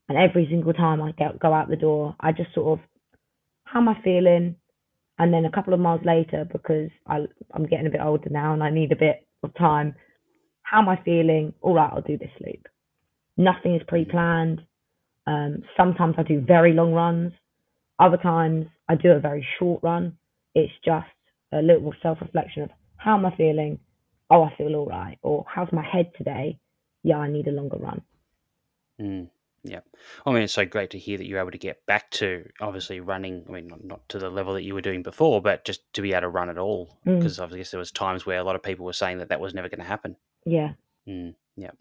And 0.07 0.17
every 0.17 0.47
single 0.49 0.73
time 0.73 1.01
I 1.01 1.11
get, 1.11 1.39
go 1.39 1.53
out 1.53 1.69
the 1.69 1.75
door, 1.75 2.15
I 2.19 2.31
just 2.31 2.53
sort 2.53 2.79
of, 2.79 2.85
how 3.65 3.79
am 3.79 3.89
I 3.89 3.99
feeling? 4.03 4.57
And 5.19 5.33
then 5.33 5.45
a 5.45 5.51
couple 5.51 5.73
of 5.73 5.79
miles 5.79 6.01
later, 6.03 6.45
because 6.51 6.89
I, 7.07 7.19
I'm 7.53 7.67
getting 7.67 7.87
a 7.87 7.91
bit 7.91 8.01
older 8.03 8.29
now 8.29 8.53
and 8.53 8.63
I 8.63 8.71
need 8.71 8.91
a 8.91 8.95
bit 8.95 9.27
of 9.43 9.53
time, 9.55 9.95
how 10.63 10.79
am 10.79 10.89
I 10.89 10.99
feeling? 11.03 11.53
All 11.61 11.75
right, 11.75 11.91
I'll 11.93 12.01
do 12.01 12.17
this 12.17 12.31
loop. 12.39 12.67
Nothing 13.37 13.75
is 13.75 13.81
pre 13.87 14.05
planned. 14.05 14.61
Um, 15.27 15.63
sometimes 15.77 16.15
I 16.17 16.23
do 16.23 16.41
very 16.41 16.73
long 16.73 16.93
runs. 16.93 17.33
Other 17.99 18.17
times 18.17 18.65
I 18.89 18.95
do 18.95 19.11
a 19.11 19.19
very 19.19 19.45
short 19.59 19.83
run. 19.83 20.17
It's 20.55 20.73
just 20.83 21.07
a 21.51 21.61
little 21.61 21.93
self 22.01 22.19
reflection 22.21 22.63
of 22.63 22.69
how 22.97 23.17
am 23.17 23.25
I 23.25 23.35
feeling? 23.35 23.79
Oh, 24.29 24.43
I 24.43 24.55
feel 24.57 24.75
all 24.75 24.87
right. 24.87 25.17
Or 25.21 25.45
how's 25.47 25.71
my 25.71 25.85
head 25.85 26.11
today? 26.17 26.59
Yeah, 27.03 27.17
I 27.17 27.29
need 27.29 27.47
a 27.47 27.51
longer 27.51 27.77
run. 27.77 28.01
Mm, 28.99 29.29
yeah. 29.63 29.79
I 30.25 30.31
mean, 30.31 30.43
it's 30.43 30.53
so 30.53 30.65
great 30.65 30.91
to 30.91 30.99
hear 30.99 31.17
that 31.17 31.25
you're 31.25 31.39
able 31.39 31.51
to 31.51 31.57
get 31.57 31.85
back 31.85 32.11
to 32.11 32.49
obviously 32.59 32.99
running. 32.99 33.45
I 33.47 33.51
mean, 33.51 33.67
not, 33.67 33.83
not 33.83 34.09
to 34.09 34.19
the 34.19 34.29
level 34.29 34.53
that 34.53 34.63
you 34.63 34.73
were 34.73 34.81
doing 34.81 35.03
before, 35.03 35.41
but 35.41 35.63
just 35.63 35.81
to 35.93 36.01
be 36.01 36.11
able 36.11 36.21
to 36.21 36.29
run 36.29 36.49
at 36.49 36.57
all. 36.57 36.97
Mm. 37.07 37.19
Because 37.19 37.39
I 37.39 37.47
guess 37.47 37.71
there 37.71 37.79
was 37.79 37.91
times 37.91 38.25
where 38.25 38.39
a 38.39 38.43
lot 38.43 38.55
of 38.55 38.63
people 38.63 38.85
were 38.85 38.93
saying 38.93 39.19
that 39.19 39.29
that 39.29 39.39
was 39.39 39.53
never 39.53 39.69
going 39.69 39.79
to 39.79 39.85
happen. 39.85 40.17
Yeah. 40.45 40.73
Mm, 41.07 41.35
yeah. 41.55 41.71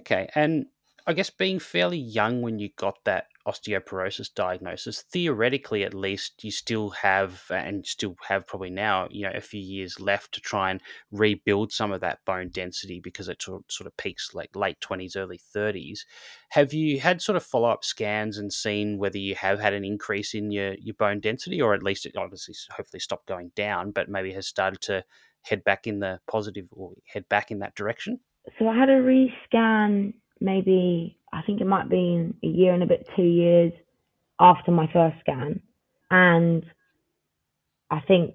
Okay. 0.00 0.28
And 0.34 0.66
I 1.06 1.12
guess 1.12 1.30
being 1.30 1.58
fairly 1.58 1.98
young 1.98 2.42
when 2.42 2.58
you 2.58 2.70
got 2.76 3.04
that 3.04 3.26
osteoporosis 3.48 4.32
diagnosis, 4.34 5.02
theoretically 5.02 5.82
at 5.82 5.94
least, 5.94 6.44
you 6.44 6.50
still 6.50 6.90
have 6.90 7.42
and 7.50 7.86
still 7.86 8.14
have 8.28 8.46
probably 8.46 8.70
now, 8.70 9.08
you 9.10 9.22
know, 9.22 9.32
a 9.34 9.40
few 9.40 9.60
years 9.60 9.98
left 9.98 10.32
to 10.32 10.40
try 10.40 10.70
and 10.70 10.82
rebuild 11.10 11.72
some 11.72 11.90
of 11.90 12.00
that 12.02 12.24
bone 12.26 12.50
density 12.50 13.00
because 13.00 13.28
it 13.28 13.42
sort 13.42 13.86
of 13.86 13.96
peaks 13.96 14.34
like 14.34 14.54
late 14.54 14.80
twenties, 14.80 15.16
early 15.16 15.38
thirties. 15.38 16.04
Have 16.50 16.72
you 16.72 17.00
had 17.00 17.22
sort 17.22 17.36
of 17.36 17.42
follow 17.42 17.70
up 17.70 17.84
scans 17.84 18.38
and 18.38 18.52
seen 18.52 18.98
whether 18.98 19.18
you 19.18 19.34
have 19.34 19.58
had 19.58 19.72
an 19.72 19.84
increase 19.84 20.34
in 20.34 20.50
your 20.50 20.74
your 20.74 20.94
bone 20.94 21.20
density, 21.20 21.60
or 21.60 21.74
at 21.74 21.82
least 21.82 22.06
it 22.06 22.16
obviously 22.16 22.54
hopefully 22.76 23.00
stopped 23.00 23.26
going 23.26 23.50
down, 23.56 23.90
but 23.90 24.08
maybe 24.08 24.32
has 24.32 24.46
started 24.46 24.80
to 24.82 25.04
head 25.42 25.64
back 25.64 25.86
in 25.86 26.00
the 26.00 26.20
positive 26.30 26.66
or 26.72 26.92
head 27.06 27.28
back 27.28 27.50
in 27.50 27.60
that 27.60 27.74
direction? 27.74 28.20
So 28.58 28.68
I 28.68 28.76
had 28.76 28.88
a 28.88 29.00
rescan 29.00 30.14
maybe 30.40 31.17
I 31.32 31.42
think 31.42 31.60
it 31.60 31.66
might 31.66 31.82
have 31.82 31.90
been 31.90 32.34
a 32.42 32.46
year 32.46 32.72
and 32.72 32.82
a 32.82 32.86
bit, 32.86 33.08
two 33.16 33.22
years 33.22 33.72
after 34.40 34.70
my 34.70 34.88
first 34.92 35.16
scan. 35.20 35.60
And 36.10 36.64
I 37.90 38.00
think 38.00 38.34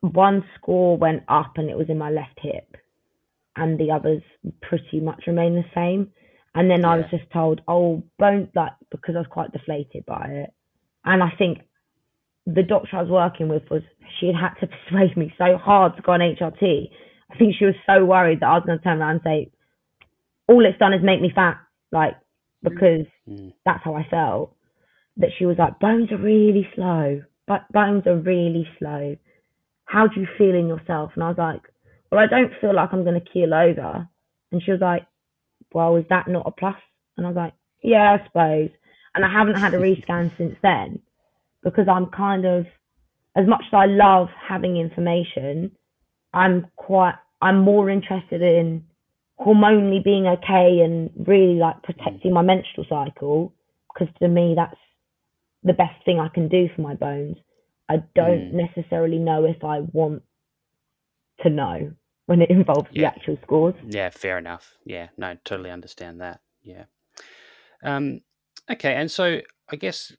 one 0.00 0.44
score 0.56 0.96
went 0.96 1.24
up 1.28 1.52
and 1.56 1.68
it 1.70 1.76
was 1.76 1.88
in 1.88 1.98
my 1.98 2.10
left 2.10 2.38
hip, 2.40 2.76
and 3.56 3.78
the 3.78 3.90
others 3.90 4.22
pretty 4.62 5.00
much 5.00 5.24
remained 5.26 5.56
the 5.56 5.64
same. 5.74 6.10
And 6.54 6.70
then 6.70 6.80
yeah. 6.80 6.90
I 6.90 6.96
was 6.96 7.06
just 7.10 7.30
told, 7.32 7.60
oh, 7.68 8.02
bone, 8.18 8.48
like, 8.54 8.72
because 8.90 9.14
I 9.14 9.18
was 9.18 9.28
quite 9.30 9.52
deflated 9.52 10.04
by 10.06 10.26
it. 10.26 10.50
And 11.04 11.22
I 11.22 11.30
think 11.38 11.58
the 12.46 12.62
doctor 12.62 12.96
I 12.96 13.02
was 13.02 13.10
working 13.10 13.48
with 13.48 13.62
was, 13.70 13.82
she 14.18 14.26
had 14.26 14.36
had 14.36 14.54
to 14.60 14.66
persuade 14.90 15.16
me 15.16 15.32
so 15.38 15.56
hard 15.56 15.96
to 15.96 16.02
go 16.02 16.12
on 16.12 16.20
HRT. 16.20 16.90
I 17.30 17.36
think 17.36 17.54
she 17.56 17.66
was 17.66 17.76
so 17.86 18.04
worried 18.04 18.40
that 18.40 18.46
I 18.46 18.54
was 18.54 18.64
going 18.66 18.78
to 18.78 18.84
turn 18.84 19.00
around 19.00 19.10
and 19.12 19.20
say, 19.22 19.52
all 20.48 20.64
it's 20.66 20.78
done 20.78 20.92
is 20.92 21.00
make 21.02 21.20
me 21.20 21.30
fat, 21.32 21.58
like 21.92 22.14
because 22.62 23.06
mm. 23.28 23.52
that's 23.64 23.84
how 23.84 23.94
I 23.94 24.06
felt. 24.10 24.54
That 25.16 25.30
she 25.38 25.44
was 25.44 25.56
like, 25.58 25.78
bones 25.80 26.10
are 26.12 26.18
really 26.18 26.66
slow, 26.74 27.22
but 27.46 27.70
bones 27.72 28.06
are 28.06 28.16
really 28.16 28.66
slow. 28.78 29.16
How 29.84 30.06
do 30.06 30.20
you 30.20 30.26
feel 30.38 30.54
in 30.54 30.68
yourself? 30.68 31.12
And 31.14 31.24
I 31.24 31.28
was 31.28 31.38
like, 31.38 31.62
well, 32.10 32.20
I 32.20 32.26
don't 32.26 32.52
feel 32.60 32.74
like 32.74 32.90
I'm 32.92 33.04
going 33.04 33.20
to 33.20 33.30
keel 33.32 33.52
over. 33.52 34.08
And 34.52 34.62
she 34.62 34.70
was 34.70 34.80
like, 34.80 35.06
well, 35.72 35.96
is 35.96 36.04
that 36.10 36.28
not 36.28 36.46
a 36.46 36.50
plus? 36.50 36.76
And 37.16 37.26
I 37.26 37.30
was 37.30 37.36
like, 37.36 37.54
yeah, 37.82 38.16
I 38.18 38.26
suppose. 38.26 38.70
And 39.14 39.24
I 39.24 39.32
haven't 39.32 39.58
had 39.58 39.74
a 39.74 39.78
rescan 39.80 40.36
since 40.36 40.56
then 40.62 41.00
because 41.62 41.86
I'm 41.88 42.06
kind 42.06 42.46
of, 42.46 42.66
as 43.36 43.46
much 43.46 43.62
as 43.66 43.74
I 43.74 43.86
love 43.86 44.28
having 44.48 44.76
information, 44.76 45.72
I'm 46.32 46.66
quite, 46.76 47.14
I'm 47.40 47.60
more 47.60 47.90
interested 47.90 48.42
in 48.42 48.84
hormonally 49.40 50.02
being 50.02 50.26
okay 50.26 50.80
and 50.84 51.10
really 51.26 51.54
like 51.54 51.82
protecting 51.82 52.32
my 52.32 52.42
menstrual 52.42 52.86
cycle 52.88 53.52
because 53.92 54.12
to 54.20 54.28
me 54.28 54.54
that's 54.54 54.76
the 55.62 55.72
best 55.72 56.04
thing 56.04 56.18
I 56.18 56.28
can 56.28 56.48
do 56.48 56.68
for 56.74 56.82
my 56.82 56.94
bones. 56.94 57.36
I 57.88 57.96
don't 58.14 58.52
mm. 58.52 58.68
necessarily 58.74 59.18
know 59.18 59.44
if 59.44 59.64
I 59.64 59.80
want 59.92 60.22
to 61.42 61.50
know 61.50 61.92
when 62.26 62.42
it 62.42 62.50
involves 62.50 62.88
yeah. 62.92 63.10
the 63.10 63.16
actual 63.16 63.38
scores. 63.42 63.74
Yeah, 63.86 64.10
fair 64.10 64.38
enough. 64.38 64.76
Yeah, 64.84 65.08
no, 65.16 65.36
totally 65.44 65.70
understand 65.70 66.20
that. 66.20 66.40
Yeah. 66.62 66.84
Um, 67.82 68.20
okay, 68.70 68.94
and 68.94 69.10
so 69.10 69.40
I 69.70 69.76
guess 69.76 70.12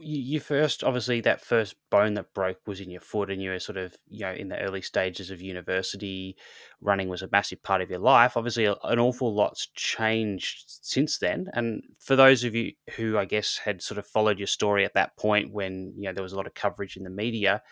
you 0.00 0.40
first 0.40 0.84
obviously 0.84 1.20
that 1.22 1.40
first 1.40 1.76
bone 1.90 2.14
that 2.14 2.32
broke 2.34 2.66
was 2.66 2.80
in 2.80 2.90
your 2.90 3.00
foot 3.00 3.30
and 3.30 3.42
you 3.42 3.50
were 3.50 3.58
sort 3.58 3.78
of 3.78 3.96
you 4.08 4.20
know 4.20 4.32
in 4.32 4.48
the 4.48 4.60
early 4.60 4.82
stages 4.82 5.30
of 5.30 5.40
university. 5.40 6.36
Running 6.80 7.08
was 7.08 7.22
a 7.22 7.28
massive 7.32 7.62
part 7.62 7.80
of 7.80 7.90
your 7.90 8.00
life. 8.00 8.36
Obviously 8.36 8.66
an 8.66 8.98
awful 8.98 9.34
lot's 9.34 9.68
changed 9.74 10.64
since 10.66 11.18
then. 11.18 11.48
And 11.54 11.82
for 12.04 12.16
those 12.16 12.44
of 12.44 12.54
you 12.54 12.72
who 12.96 13.18
i 13.18 13.24
guess 13.24 13.58
had 13.58 13.82
sort 13.82 13.98
of 13.98 14.06
followed 14.06 14.38
your 14.38 14.46
story 14.46 14.84
at 14.84 14.94
that 14.94 15.16
point 15.16 15.52
when 15.52 15.92
you 15.96 16.04
know 16.04 16.12
there 16.12 16.22
was 16.22 16.32
a 16.32 16.36
lot 16.36 16.46
of 16.46 16.54
coverage 16.54 16.96
in 16.96 17.04
the 17.04 17.10
media 17.10 17.62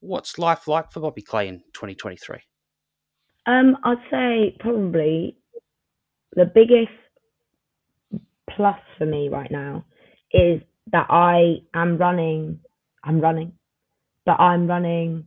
what's 0.00 0.38
life 0.38 0.68
like 0.68 0.90
for 0.90 1.00
bobby 1.00 1.22
clay 1.22 1.48
in 1.48 1.58
2023 1.72 2.38
um 3.46 3.76
i'd 3.84 3.96
say 4.10 4.56
probably 4.60 5.36
the 6.34 6.44
biggest 6.44 6.92
plus 8.50 8.78
for 8.96 9.06
me 9.06 9.28
right 9.28 9.50
now 9.50 9.84
is 10.32 10.60
that 10.92 11.06
I 11.10 11.62
am 11.74 11.98
running, 11.98 12.60
I'm 13.02 13.20
running, 13.20 13.52
but 14.24 14.40
I'm 14.40 14.66
running 14.66 15.24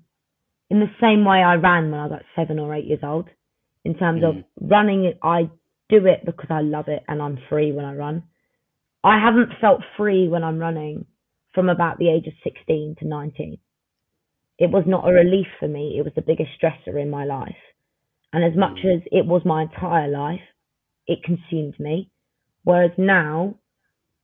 in 0.69 0.79
the 0.79 0.91
same 1.01 1.25
way 1.25 1.37
I 1.37 1.55
ran 1.55 1.91
when 1.91 1.99
I 1.99 2.03
was 2.03 2.11
like 2.11 2.25
seven 2.35 2.59
or 2.59 2.73
eight 2.73 2.85
years 2.85 3.01
old. 3.03 3.27
In 3.83 3.95
terms 3.95 4.23
mm. 4.23 4.29
of 4.29 4.43
running, 4.61 5.13
I 5.21 5.49
do 5.89 6.05
it 6.05 6.25
because 6.25 6.47
I 6.49 6.61
love 6.61 6.85
it 6.87 7.03
and 7.07 7.21
I'm 7.21 7.39
free 7.49 7.71
when 7.71 7.85
I 7.85 7.93
run. 7.93 8.23
I 9.03 9.19
haven't 9.19 9.59
felt 9.59 9.81
free 9.97 10.27
when 10.27 10.43
I'm 10.43 10.59
running 10.59 11.05
from 11.53 11.69
about 11.69 11.97
the 11.97 12.09
age 12.09 12.27
of 12.27 12.33
16 12.43 12.95
to 12.99 13.07
19. 13.07 13.57
It 14.59 14.69
was 14.69 14.83
not 14.85 15.09
a 15.09 15.11
relief 15.11 15.47
for 15.59 15.67
me, 15.67 15.95
it 15.97 16.03
was 16.03 16.13
the 16.15 16.21
biggest 16.21 16.51
stressor 16.61 17.01
in 17.01 17.09
my 17.09 17.25
life. 17.25 17.55
And 18.31 18.43
as 18.43 18.57
much 18.57 18.77
mm. 18.85 18.95
as 18.95 19.01
it 19.11 19.25
was 19.25 19.41
my 19.43 19.63
entire 19.63 20.07
life, 20.07 20.39
it 21.07 21.23
consumed 21.23 21.79
me. 21.79 22.09
Whereas 22.63 22.91
now, 22.97 23.55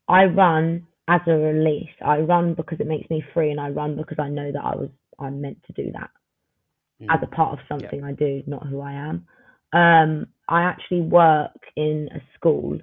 I 0.07 0.25
run 0.25 0.87
as 1.07 1.21
a 1.27 1.31
release. 1.31 1.89
I 2.05 2.19
run 2.19 2.53
because 2.53 2.79
it 2.79 2.87
makes 2.87 3.09
me 3.09 3.23
free, 3.33 3.51
and 3.51 3.59
I 3.59 3.69
run 3.69 3.95
because 3.95 4.19
I 4.19 4.29
know 4.29 4.51
that 4.51 4.63
I 4.63 4.75
was 4.75 4.89
I'm 5.19 5.41
meant 5.41 5.57
to 5.67 5.73
do 5.73 5.91
that 5.93 6.09
mm. 7.01 7.07
as 7.09 7.19
a 7.23 7.27
part 7.27 7.53
of 7.53 7.65
something 7.67 7.99
yeah. 7.99 8.07
I 8.07 8.11
do, 8.11 8.43
not 8.45 8.67
who 8.67 8.81
I 8.81 8.93
am. 8.93 9.25
Um, 9.73 10.27
I 10.47 10.63
actually 10.63 11.01
work 11.01 11.57
in 11.75 12.09
a 12.13 12.19
school 12.37 12.79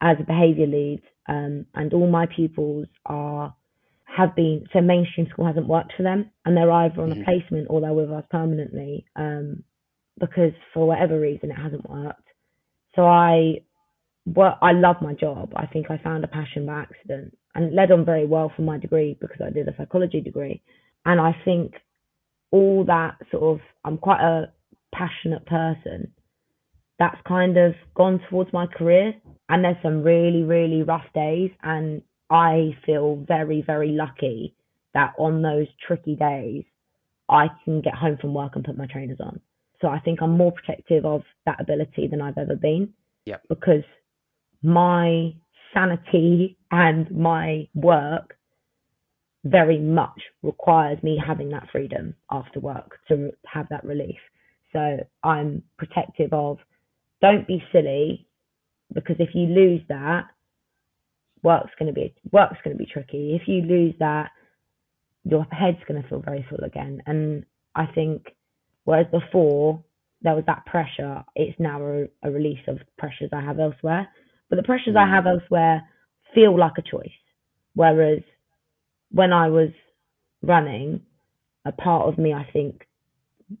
as 0.00 0.16
a 0.20 0.24
behaviour 0.24 0.66
lead, 0.66 1.02
um, 1.28 1.66
and 1.74 1.92
all 1.92 2.08
my 2.08 2.26
pupils 2.26 2.86
are 3.06 3.54
have 4.04 4.34
been 4.34 4.66
so 4.72 4.80
mainstream 4.80 5.28
school 5.30 5.46
hasn't 5.46 5.68
worked 5.68 5.92
for 5.96 6.02
them, 6.02 6.30
and 6.44 6.56
they're 6.56 6.70
either 6.70 7.02
on 7.02 7.10
mm. 7.10 7.22
a 7.22 7.24
placement 7.24 7.68
or 7.70 7.80
they're 7.80 7.92
with 7.92 8.10
us 8.10 8.24
permanently 8.30 9.06
um, 9.16 9.62
because 10.18 10.52
for 10.74 10.86
whatever 10.86 11.18
reason 11.18 11.50
it 11.50 11.54
hasn't 11.54 11.88
worked. 11.88 12.26
So 12.96 13.06
I 13.06 13.60
well, 14.34 14.58
I 14.62 14.72
love 14.72 14.96
my 15.00 15.14
job. 15.14 15.52
I 15.56 15.66
think 15.66 15.90
I 15.90 15.98
found 15.98 16.24
a 16.24 16.28
passion 16.28 16.66
by 16.66 16.82
accident 16.82 17.36
and 17.54 17.64
it 17.64 17.72
led 17.72 17.90
on 17.90 18.04
very 18.04 18.26
well 18.26 18.52
for 18.54 18.62
my 18.62 18.78
degree 18.78 19.16
because 19.20 19.40
I 19.44 19.50
did 19.50 19.68
a 19.68 19.74
psychology 19.76 20.20
degree. 20.20 20.62
And 21.04 21.20
I 21.20 21.36
think 21.44 21.74
all 22.50 22.84
that 22.84 23.16
sort 23.30 23.42
of, 23.42 23.60
I'm 23.84 23.98
quite 23.98 24.20
a 24.20 24.52
passionate 24.94 25.46
person. 25.46 26.12
That's 26.98 27.16
kind 27.26 27.56
of 27.56 27.74
gone 27.94 28.20
towards 28.28 28.52
my 28.52 28.66
career. 28.66 29.14
And 29.48 29.64
there's 29.64 29.82
some 29.82 30.02
really, 30.02 30.42
really 30.42 30.82
rough 30.82 31.06
days. 31.14 31.50
And 31.62 32.02
I 32.28 32.76
feel 32.86 33.24
very, 33.26 33.62
very 33.66 33.92
lucky 33.92 34.54
that 34.94 35.14
on 35.18 35.42
those 35.42 35.66
tricky 35.86 36.14
days, 36.14 36.64
I 37.28 37.48
can 37.64 37.80
get 37.80 37.94
home 37.94 38.18
from 38.20 38.34
work 38.34 38.54
and 38.54 38.64
put 38.64 38.76
my 38.76 38.86
trainers 38.86 39.18
on. 39.20 39.40
So 39.80 39.88
I 39.88 39.98
think 40.00 40.20
I'm 40.20 40.36
more 40.36 40.52
protective 40.52 41.04
of 41.04 41.22
that 41.46 41.60
ability 41.60 42.08
than 42.08 42.20
I've 42.20 42.38
ever 42.38 42.54
been. 42.54 42.92
Yeah. 43.24 43.36
Because 43.48 43.84
my 44.62 45.34
sanity 45.74 46.58
and 46.70 47.10
my 47.10 47.68
work 47.74 48.36
very 49.44 49.78
much 49.78 50.20
requires 50.42 51.02
me 51.02 51.20
having 51.24 51.50
that 51.50 51.68
freedom 51.72 52.14
after 52.30 52.60
work 52.60 52.98
to 53.08 53.30
have 53.46 53.66
that 53.70 53.84
relief. 53.84 54.18
So 54.72 54.98
I'm 55.24 55.62
protective 55.78 56.32
of 56.32 56.58
don't 57.22 57.46
be 57.46 57.62
silly 57.72 58.26
because 58.92 59.16
if 59.18 59.30
you 59.34 59.46
lose 59.46 59.80
that, 59.88 60.26
work's 61.42 61.72
going 61.78 61.92
to 61.92 61.92
be 61.92 62.14
work's 62.32 62.58
going 62.62 62.76
to 62.76 62.82
be 62.82 62.90
tricky. 62.90 63.38
If 63.40 63.48
you 63.48 63.62
lose 63.62 63.94
that, 63.98 64.30
your 65.24 65.46
head's 65.50 65.78
going 65.88 66.02
to 66.02 66.08
feel 66.08 66.20
very 66.20 66.44
full 66.48 66.64
again. 66.64 67.02
And 67.06 67.44
I 67.74 67.86
think 67.86 68.26
whereas 68.84 69.06
before 69.10 69.82
there 70.22 70.34
was 70.34 70.44
that 70.46 70.66
pressure, 70.66 71.24
it's 71.34 71.58
now 71.58 71.82
a, 71.82 72.06
a 72.22 72.30
release 72.30 72.60
of 72.68 72.78
pressures 72.98 73.30
I 73.32 73.40
have 73.40 73.58
elsewhere. 73.58 74.08
But 74.50 74.56
the 74.56 74.62
pressures 74.64 74.96
I 74.98 75.08
have 75.08 75.26
elsewhere 75.26 75.82
feel 76.34 76.58
like 76.58 76.72
a 76.76 76.82
choice. 76.82 77.08
Whereas 77.74 78.20
when 79.12 79.32
I 79.32 79.48
was 79.48 79.70
running, 80.42 81.00
a 81.64 81.72
part 81.72 82.08
of 82.08 82.18
me, 82.18 82.34
I 82.34 82.46
think, 82.52 82.86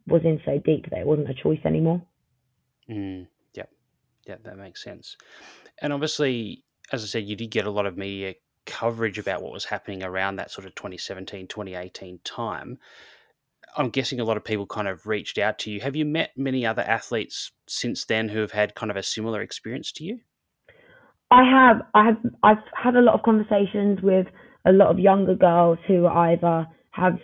was 0.06 0.22
in 0.24 0.40
so 0.44 0.58
deep 0.64 0.90
that 0.90 1.00
it 1.00 1.06
wasn't 1.06 1.30
a 1.30 1.34
choice 1.34 1.60
anymore. 1.64 2.02
Mm, 2.90 3.28
yep. 3.54 3.70
Yep, 4.26 4.44
that 4.44 4.58
makes 4.58 4.82
sense. 4.82 5.16
And 5.80 5.92
obviously, 5.92 6.64
as 6.92 7.02
I 7.02 7.06
said, 7.06 7.24
you 7.24 7.36
did 7.36 7.50
get 7.50 7.66
a 7.66 7.70
lot 7.70 7.86
of 7.86 7.96
media 7.96 8.34
coverage 8.66 9.18
about 9.18 9.42
what 9.42 9.52
was 9.52 9.64
happening 9.64 10.02
around 10.02 10.36
that 10.36 10.50
sort 10.50 10.66
of 10.66 10.74
2017, 10.74 11.46
2018 11.46 12.20
time. 12.24 12.78
I'm 13.76 13.90
guessing 13.90 14.18
a 14.18 14.24
lot 14.24 14.36
of 14.36 14.44
people 14.44 14.66
kind 14.66 14.88
of 14.88 15.06
reached 15.06 15.38
out 15.38 15.58
to 15.60 15.70
you. 15.70 15.80
Have 15.80 15.94
you 15.94 16.04
met 16.04 16.32
many 16.36 16.66
other 16.66 16.82
athletes 16.82 17.52
since 17.68 18.04
then 18.04 18.28
who 18.28 18.40
have 18.40 18.52
had 18.52 18.74
kind 18.74 18.90
of 18.90 18.96
a 18.96 19.02
similar 19.02 19.40
experience 19.40 19.92
to 19.92 20.04
you? 20.04 20.20
I 21.30 21.44
have. 21.44 21.82
I 21.94 22.06
have. 22.06 22.16
I've 22.42 22.64
had 22.74 22.96
a 22.96 23.00
lot 23.00 23.14
of 23.14 23.22
conversations 23.22 24.00
with 24.02 24.26
a 24.66 24.72
lot 24.72 24.90
of 24.90 24.98
younger 24.98 25.34
girls 25.34 25.78
who 25.86 26.06
either 26.06 26.66
have 26.90 27.18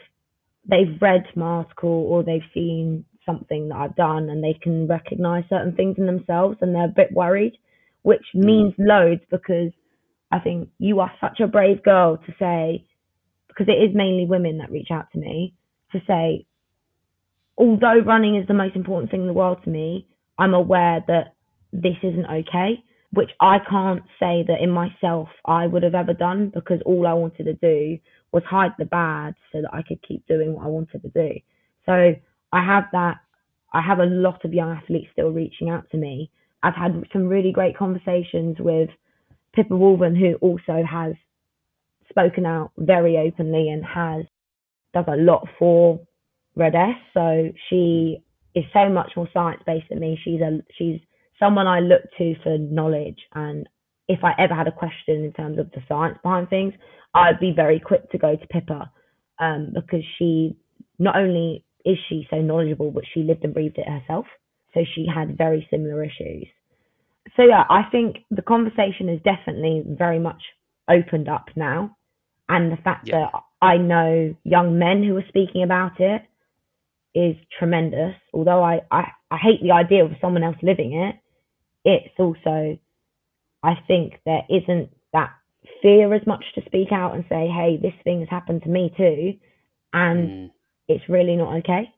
they've 0.69 1.01
read 1.01 1.25
my 1.35 1.47
article 1.47 2.07
or 2.09 2.23
they've 2.23 2.41
seen 2.55 3.05
something 3.25 3.69
that 3.69 3.77
I've 3.77 3.97
done 3.97 4.31
and 4.31 4.43
they 4.43 4.59
can 4.61 4.87
recognize 4.87 5.45
certain 5.49 5.75
things 5.75 5.97
in 5.99 6.07
themselves 6.07 6.59
and 6.61 6.75
they're 6.75 6.87
a 6.87 6.95
bit 6.95 7.13
worried, 7.13 7.59
which 8.03 8.23
mm. 8.35 8.45
means 8.45 8.75
loads 8.79 9.21
because 9.31 9.73
I 10.31 10.39
think 10.39 10.71
you 10.79 11.01
are 11.01 11.13
such 11.21 11.41
a 11.41 11.47
brave 11.47 11.83
girl 11.83 12.17
to 12.17 12.33
say, 12.39 12.87
because 13.49 13.67
it 13.69 13.83
is 13.83 13.95
mainly 13.95 14.27
women 14.27 14.59
that 14.59 14.71
reach 14.71 14.89
out 14.91 15.07
to 15.13 15.19
me, 15.19 15.55
to 15.93 16.01
say, 16.07 16.47
although 17.57 18.01
running 18.05 18.37
is 18.37 18.47
the 18.47 18.55
most 18.55 18.77
important 18.77 19.11
thing 19.11 19.23
in 19.23 19.27
the 19.27 19.33
world 19.33 19.59
to 19.65 19.71
me, 19.71 20.07
I'm 20.39 20.55
aware 20.55 21.03
that 21.07 21.35
this 21.73 21.97
isn't 22.03 22.27
okay, 22.27 22.83
which 23.17 23.31
I 23.41 23.59
can't 23.59 24.03
say 24.21 24.45
that 24.47 24.61
in 24.61 24.71
myself 24.71 25.29
I 25.47 25.67
would 25.67 25.83
have 25.83 25.95
ever 25.95 26.12
done 26.12 26.53
because 26.55 26.81
all 26.85 27.07
I 27.07 27.14
wanted 27.14 27.45
to 27.45 27.55
do 27.55 27.99
was 28.33 28.43
hide 28.45 28.73
the 28.79 28.85
bad 28.85 29.35
so 29.53 29.62
that 29.62 29.73
I 29.73 29.83
could 29.83 30.03
keep 30.07 30.27
doing 30.27 30.53
what 30.53 30.64
I 30.64 30.69
wanted 30.69 31.03
to 31.03 31.09
do. 31.09 31.41
So 31.87 32.14
I 32.53 32.64
have 32.64 32.85
that. 32.93 33.17
I 33.73 33.81
have 33.81 34.01
a 34.01 34.07
lot 34.07 34.45
of 34.45 34.53
young 34.53 34.71
athletes 34.71 35.09
still 35.12 35.31
reaching 35.31 35.71
out 35.71 35.91
to 35.91 35.97
me. 35.97 36.31
I've 36.62 36.75
had 36.75 37.03
some 37.12 37.27
really 37.27 37.53
great 37.53 37.77
conversations 37.77 38.57
with 38.59 38.91
Pippa 39.55 39.75
Woolven, 39.75 40.19
who 40.19 40.35
also 40.37 40.85
has 40.89 41.14
spoken 42.11 42.45
out 42.45 42.73
very 42.77 43.17
openly 43.17 43.71
and 43.71 43.85
has 43.85 44.25
does 44.93 45.05
a 45.09 45.17
lot 45.17 45.47
for 45.59 46.01
Red 46.55 46.75
S. 46.75 46.97
So 47.14 47.51
she 47.69 48.23
is 48.55 48.64
so 48.73 48.89
much 48.89 49.12
more 49.17 49.29
science 49.33 49.62
based 49.67 49.89
than 49.89 50.01
me. 50.01 50.19
She's 50.23 50.41
a 50.41 50.61
she's 50.77 51.01
someone 51.39 51.66
I 51.66 51.80
look 51.80 52.03
to 52.18 52.34
for 52.43 52.59
knowledge 52.59 53.18
and 53.34 53.68
if 54.09 54.20
I 54.22 54.32
ever 54.39 54.55
had 54.55 54.68
a 54.68 54.72
question 54.72 55.24
in 55.24 55.32
terms 55.32 55.59
of 55.59 55.70
the 55.72 55.82
science 55.89 56.18
behind 56.22 56.49
things, 56.49 56.74
I'd 57.14 57.41
be 57.41 57.53
very 57.55 57.80
quick 57.80 58.11
to 58.12 58.18
go 58.18 58.37
to 58.37 58.47
Pippa 58.47 58.91
um, 59.39 59.72
because 59.74 60.05
she 60.18 60.57
not 60.99 61.16
only 61.16 61.64
is 61.84 61.97
she 62.09 62.26
so 62.30 62.37
knowledgeable, 62.37 62.91
but 62.91 63.05
she 63.12 63.20
lived 63.20 63.45
and 63.45 63.55
breathed 63.55 63.78
it 63.78 63.89
herself. 63.89 64.26
So 64.74 64.80
she 64.95 65.07
had 65.12 65.39
very 65.39 65.66
similar 65.70 66.05
issues. 66.05 66.47
So 67.37 67.43
yeah, 67.43 67.64
I 67.68 67.82
think 67.91 68.18
the 68.30 68.43
conversation 68.43 69.09
is 69.09 69.20
definitely 69.22 69.84
very 69.87 70.18
much 70.18 70.43
opened 70.89 71.28
up 71.28 71.47
now. 71.57 71.97
And 72.49 72.70
the 72.70 72.76
fact 72.76 73.09
yeah. 73.09 73.28
that 73.32 73.41
I 73.61 73.76
know 73.76 74.34
young 74.45 74.78
men 74.78 75.03
who 75.03 75.16
are 75.16 75.24
speaking 75.28 75.62
about 75.62 75.99
it 75.99 76.22
is 77.14 77.34
tremendous. 77.59 78.14
Although 78.32 78.62
I, 78.62 78.82
I, 78.91 79.05
I 79.30 79.37
hate 79.39 79.62
the 79.62 79.72
idea 79.72 80.05
of 80.05 80.12
someone 80.20 80.45
else 80.45 80.57
living 80.62 80.93
it, 80.95 81.16
it's 81.87 82.14
also, 82.18 82.78
I 83.62 83.74
think 83.87 84.20
there 84.26 84.43
isn't 84.51 84.91
that 85.14 85.30
fear 85.80 86.12
as 86.12 86.26
much 86.26 86.45
to 86.57 86.62
speak 86.66 86.93
out 86.93 87.14
and 87.14 87.24
say, 87.30 87.49
hey, 87.49 87.78
this 87.80 87.95
thing 88.05 88.20
has 88.20 88.28
happened 88.28 88.64
to 88.64 88.68
me 88.68 88.93
too. 88.95 89.32
And 89.95 90.28
mm. 90.28 90.51
it's 90.89 91.09
really 91.09 91.37
not 91.37 91.57
okay. 91.61 91.89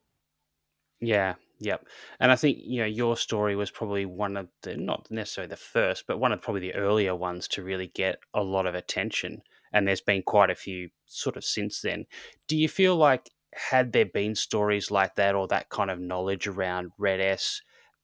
Yeah, 1.00 1.34
Yep. 1.60 1.86
And 2.20 2.30
I 2.30 2.36
think, 2.36 2.58
you 2.60 2.80
know, 2.80 2.86
your 2.86 3.16
story 3.16 3.56
was 3.56 3.70
probably 3.70 4.06
one 4.06 4.36
of 4.36 4.48
the, 4.62 4.76
not 4.76 5.10
necessarily 5.10 5.48
the 5.48 5.56
first, 5.56 6.04
but 6.06 6.18
one 6.18 6.32
of 6.32 6.40
probably 6.40 6.60
the 6.60 6.74
earlier 6.74 7.14
ones 7.16 7.48
to 7.48 7.62
really 7.62 7.88
get 7.88 8.20
a 8.32 8.42
lot 8.42 8.66
of 8.66 8.74
attention. 8.74 9.42
And 9.72 9.86
there's 9.86 10.00
been 10.00 10.22
quite 10.22 10.50
a 10.50 10.54
few 10.54 10.90
sort 11.06 11.36
of 11.36 11.44
since 11.44 11.80
then. 11.80 12.06
Do 12.46 12.56
you 12.56 12.68
feel 12.68 12.96
like, 12.96 13.30
had 13.70 13.92
there 13.92 14.06
been 14.06 14.34
stories 14.34 14.90
like 14.90 15.16
that 15.16 15.34
or 15.34 15.48
that 15.48 15.68
kind 15.68 15.90
of 15.90 15.98
knowledge 15.98 16.46
around 16.46 16.92
Red 16.98 17.20
S 17.20 17.62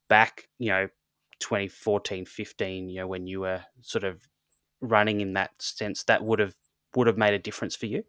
back, 0.08 0.48
you 0.58 0.70
know, 0.70 0.88
2014, 1.44 2.24
15, 2.24 2.88
you 2.88 2.96
know, 2.96 3.06
when 3.06 3.26
you 3.26 3.40
were 3.40 3.60
sort 3.82 4.02
of 4.02 4.26
running 4.80 5.20
in 5.20 5.34
that 5.34 5.50
sense, 5.60 6.02
that 6.04 6.24
would 6.24 6.38
have 6.38 6.54
would 6.96 7.06
have 7.06 7.18
made 7.18 7.34
a 7.34 7.38
difference 7.38 7.76
for 7.76 7.86
you? 7.86 8.04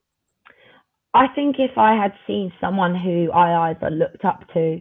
I 1.13 1.27
think 1.33 1.57
if 1.59 1.77
I 1.77 1.95
had 2.01 2.13
seen 2.27 2.51
someone 2.61 2.95
who 2.95 3.31
I 3.31 3.69
either 3.69 3.89
looked 3.89 4.23
up 4.23 4.41
to 4.53 4.79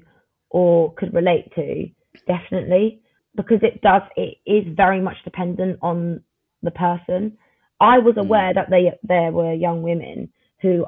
or 0.51 0.93
could 0.95 1.15
relate 1.15 1.53
to, 1.55 1.87
definitely, 2.27 3.01
because 3.35 3.61
it 3.63 3.81
does, 3.81 4.03
it 4.17 4.37
is 4.47 4.65
very 4.77 5.01
much 5.01 5.17
dependent 5.25 5.79
on 5.83 6.23
the 6.63 6.71
person. 6.71 7.37
I 7.81 7.99
was 7.99 8.15
aware 8.17 8.53
mm. 8.53 8.55
that 8.55 8.71
they, 8.71 8.93
there 9.03 9.33
were 9.33 9.53
young 9.53 9.83
women 9.83 10.29
who 10.61 10.87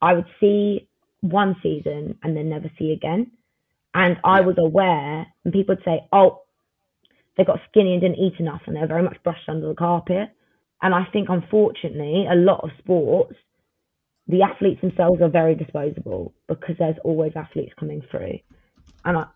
I 0.00 0.14
would 0.14 0.26
see 0.40 0.88
one 1.20 1.56
season 1.62 2.18
and 2.22 2.36
then 2.36 2.48
never 2.48 2.70
see 2.78 2.92
again. 2.92 3.32
And 3.92 4.16
I 4.24 4.40
was 4.40 4.56
aware, 4.58 5.26
and 5.44 5.52
people 5.52 5.76
would 5.76 5.84
say, 5.84 6.00
oh, 6.12 6.43
they 7.36 7.44
got 7.44 7.60
skinny 7.68 7.92
and 7.92 8.00
didn't 8.00 8.18
eat 8.18 8.38
enough 8.38 8.62
and 8.66 8.76
they're 8.76 8.86
very 8.86 9.02
much 9.02 9.16
brushed 9.22 9.48
under 9.48 9.68
the 9.68 9.74
carpet. 9.74 10.30
And 10.82 10.94
I 10.94 11.06
think, 11.12 11.28
unfortunately, 11.30 12.26
a 12.30 12.34
lot 12.34 12.60
of 12.62 12.70
sports, 12.78 13.34
the 14.28 14.42
athletes 14.42 14.80
themselves 14.80 15.20
are 15.20 15.28
very 15.28 15.54
disposable 15.54 16.34
because 16.48 16.76
there's 16.78 16.96
always 17.04 17.32
athletes 17.36 17.72
coming 17.78 18.02
through. 18.10 18.38
And 19.04 19.18
I, 19.18 19.26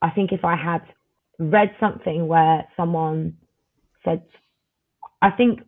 I 0.00 0.10
think 0.10 0.32
if 0.32 0.44
I 0.44 0.56
had 0.56 0.82
read 1.38 1.74
something 1.80 2.26
where 2.26 2.64
someone 2.76 3.36
said, 4.04 4.22
I 5.20 5.30
think 5.30 5.60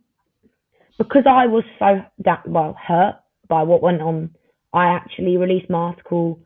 because 0.97 1.23
I 1.27 1.47
was 1.47 1.63
so 1.79 2.03
that 2.19 2.47
well 2.47 2.77
hurt 2.81 3.15
by 3.47 3.63
what 3.63 3.81
went 3.81 4.01
on, 4.01 4.35
I 4.73 4.87
actually 4.87 5.37
released 5.37 5.69
my 5.69 5.79
article 5.79 6.39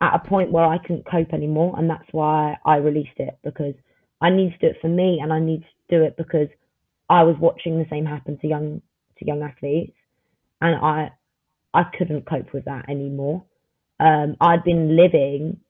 at 0.00 0.14
a 0.14 0.28
point 0.28 0.50
where 0.50 0.64
I 0.64 0.78
couldn't 0.78 1.06
cope 1.10 1.32
anymore, 1.32 1.74
and 1.76 1.88
that's 1.88 2.08
why 2.12 2.56
I 2.64 2.76
released 2.76 3.18
it 3.18 3.38
because 3.44 3.74
I 4.20 4.30
need 4.30 4.52
to 4.52 4.58
do 4.58 4.66
it 4.66 4.76
for 4.80 4.88
me, 4.88 5.20
and 5.22 5.32
I 5.32 5.40
need 5.40 5.62
to 5.62 5.98
do 5.98 6.04
it 6.04 6.16
because 6.16 6.48
I 7.08 7.22
was 7.22 7.36
watching 7.40 7.78
the 7.78 7.86
same 7.90 8.06
happen 8.06 8.38
to 8.38 8.46
young 8.46 8.82
to 9.18 9.26
young 9.26 9.42
athletes, 9.42 9.96
and 10.60 10.76
I 10.76 11.10
I 11.72 11.84
couldn't 11.96 12.28
cope 12.28 12.52
with 12.52 12.64
that 12.66 12.88
anymore. 12.88 13.44
Um, 13.98 14.36
I'd 14.40 14.64
been 14.64 14.96
living, 14.96 15.60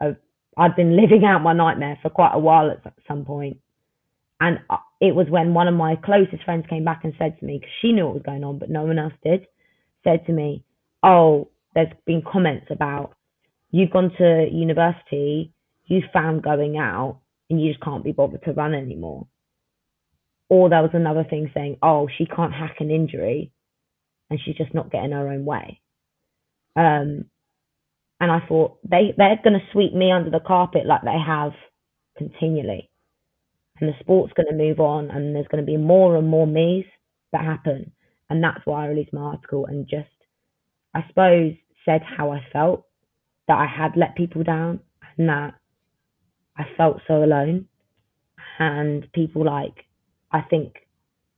a, 0.00 0.16
I'd 0.56 0.76
been 0.76 0.96
living 1.02 1.24
out 1.24 1.42
my 1.42 1.52
nightmare 1.52 1.98
for 2.02 2.10
quite 2.10 2.32
a 2.34 2.38
while 2.38 2.70
at 2.70 2.92
some 3.08 3.24
point, 3.24 3.58
and 4.40 4.58
it 5.00 5.14
was 5.14 5.26
when 5.28 5.54
one 5.54 5.68
of 5.68 5.74
my 5.74 5.96
closest 5.96 6.44
friends 6.44 6.66
came 6.68 6.84
back 6.84 7.00
and 7.04 7.14
said 7.18 7.38
to 7.38 7.44
me, 7.44 7.58
because 7.58 7.72
she 7.80 7.92
knew 7.92 8.06
what 8.06 8.14
was 8.14 8.22
going 8.24 8.44
on, 8.44 8.58
but 8.58 8.70
no 8.70 8.84
one 8.84 8.98
else 8.98 9.14
did, 9.22 9.46
said 10.04 10.24
to 10.26 10.32
me, 10.32 10.64
"Oh, 11.02 11.48
there's 11.74 11.92
been 12.06 12.22
comments 12.22 12.66
about 12.70 13.14
you've 13.70 13.90
gone 13.90 14.10
to 14.18 14.48
university, 14.50 15.52
you 15.86 16.02
found 16.12 16.42
going 16.42 16.78
out, 16.78 17.20
and 17.48 17.60
you 17.60 17.72
just 17.72 17.82
can't 17.82 18.04
be 18.04 18.12
bothered 18.12 18.42
to 18.44 18.52
run 18.52 18.74
anymore. 18.74 19.26
Or 20.48 20.68
there 20.68 20.82
was 20.82 20.90
another 20.94 21.24
thing 21.24 21.50
saying, 21.54 21.78
oh, 21.82 22.08
she 22.16 22.26
can't 22.26 22.52
hack 22.52 22.76
an 22.80 22.90
injury 22.90 23.52
and 24.30 24.38
she's 24.44 24.56
just 24.56 24.74
not 24.74 24.90
getting 24.90 25.12
her 25.12 25.28
own 25.28 25.44
way. 25.44 25.80
Um, 26.76 27.26
and 28.20 28.30
I 28.30 28.40
thought 28.48 28.78
they, 28.88 29.14
they're 29.16 29.40
going 29.42 29.58
to 29.58 29.72
sweep 29.72 29.92
me 29.92 30.10
under 30.12 30.30
the 30.30 30.40
carpet 30.40 30.86
like 30.86 31.02
they 31.02 31.18
have 31.24 31.52
continually. 32.16 32.90
And 33.80 33.90
the 33.90 33.94
sport's 34.00 34.32
going 34.32 34.48
to 34.48 34.54
move 34.54 34.80
on 34.80 35.10
and 35.10 35.34
there's 35.34 35.48
going 35.48 35.62
to 35.64 35.70
be 35.70 35.76
more 35.76 36.16
and 36.16 36.26
more 36.26 36.46
me's 36.46 36.86
that 37.32 37.44
happen. 37.44 37.92
And 38.30 38.42
that's 38.42 38.64
why 38.64 38.84
I 38.84 38.88
released 38.88 39.12
my 39.12 39.20
article 39.20 39.66
and 39.66 39.86
just, 39.88 40.08
I 40.94 41.04
suppose, 41.08 41.52
said 41.84 42.02
how 42.02 42.32
I 42.32 42.44
felt 42.52 42.86
that 43.48 43.58
I 43.58 43.66
had 43.66 43.96
let 43.96 44.16
people 44.16 44.42
down 44.42 44.80
and 45.18 45.28
that 45.28 45.54
I 46.56 46.64
felt 46.76 47.00
so 47.06 47.22
alone. 47.22 47.66
And 48.58 49.10
people 49.12 49.44
like, 49.44 49.84
I 50.32 50.40
think, 50.40 50.74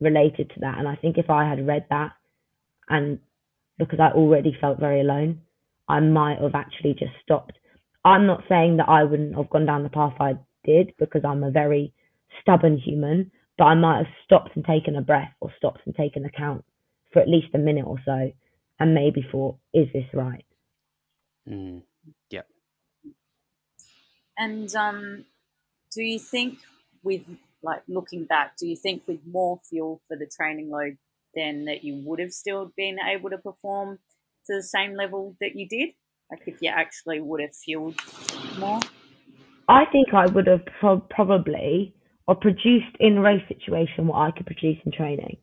related 0.00 0.50
to 0.54 0.60
that. 0.60 0.78
And 0.78 0.86
I 0.86 0.96
think 0.96 1.18
if 1.18 1.30
I 1.30 1.48
had 1.48 1.66
read 1.66 1.86
that 1.90 2.12
and 2.88 3.18
because 3.78 4.00
I 4.00 4.10
already 4.10 4.56
felt 4.60 4.78
very 4.78 5.00
alone, 5.00 5.40
I 5.88 6.00
might 6.00 6.38
have 6.40 6.54
actually 6.54 6.94
just 6.94 7.12
stopped. 7.22 7.58
I'm 8.04 8.26
not 8.26 8.44
saying 8.48 8.76
that 8.76 8.88
I 8.88 9.04
wouldn't 9.04 9.36
have 9.36 9.50
gone 9.50 9.66
down 9.66 9.82
the 9.82 9.88
path 9.88 10.14
I 10.20 10.34
did 10.64 10.92
because 10.98 11.22
I'm 11.24 11.42
a 11.42 11.50
very 11.50 11.92
stubborn 12.40 12.78
human, 12.78 13.30
but 13.56 13.64
I 13.64 13.74
might 13.74 13.98
have 13.98 14.14
stopped 14.24 14.50
and 14.54 14.64
taken 14.64 14.96
a 14.96 15.02
breath 15.02 15.32
or 15.40 15.52
stopped 15.56 15.80
and 15.86 15.94
taken 15.94 16.24
account 16.24 16.64
for 17.12 17.20
at 17.20 17.28
least 17.28 17.54
a 17.54 17.58
minute 17.58 17.86
or 17.86 17.98
so 18.04 18.32
and 18.80 18.94
maybe 18.94 19.26
thought, 19.30 19.56
is 19.74 19.88
this 19.92 20.06
right? 20.12 20.44
Mm. 21.48 21.82
And 24.38 24.72
um, 24.76 25.24
do 25.92 26.02
you 26.02 26.18
think 26.18 26.58
with 27.02 27.22
like 27.62 27.82
looking 27.88 28.24
back, 28.24 28.56
do 28.56 28.66
you 28.66 28.76
think 28.76 29.02
with 29.06 29.18
more 29.26 29.60
fuel 29.68 30.00
for 30.06 30.16
the 30.16 30.26
training 30.26 30.70
load 30.70 30.96
then 31.34 31.66
that 31.66 31.84
you 31.84 32.00
would 32.04 32.20
have 32.20 32.32
still 32.32 32.72
been 32.76 32.96
able 32.98 33.30
to 33.30 33.38
perform 33.38 33.98
to 34.46 34.56
the 34.56 34.62
same 34.62 34.94
level 34.94 35.36
that 35.40 35.56
you 35.56 35.68
did? 35.68 35.90
Like 36.30 36.42
if 36.46 36.62
you 36.62 36.70
actually 36.70 37.20
would 37.20 37.40
have 37.40 37.54
fueled 37.54 38.00
more? 38.58 38.80
I 39.68 39.84
think 39.86 40.14
I 40.14 40.26
would 40.26 40.46
have 40.46 40.64
pro- 40.80 41.00
probably 41.00 41.94
or 42.26 42.34
produced 42.34 42.96
in 43.00 43.18
race 43.18 43.42
situation 43.48 44.06
what 44.06 44.18
I 44.18 44.30
could 44.30 44.46
produce 44.46 44.78
in 44.84 44.92
training. 44.92 45.38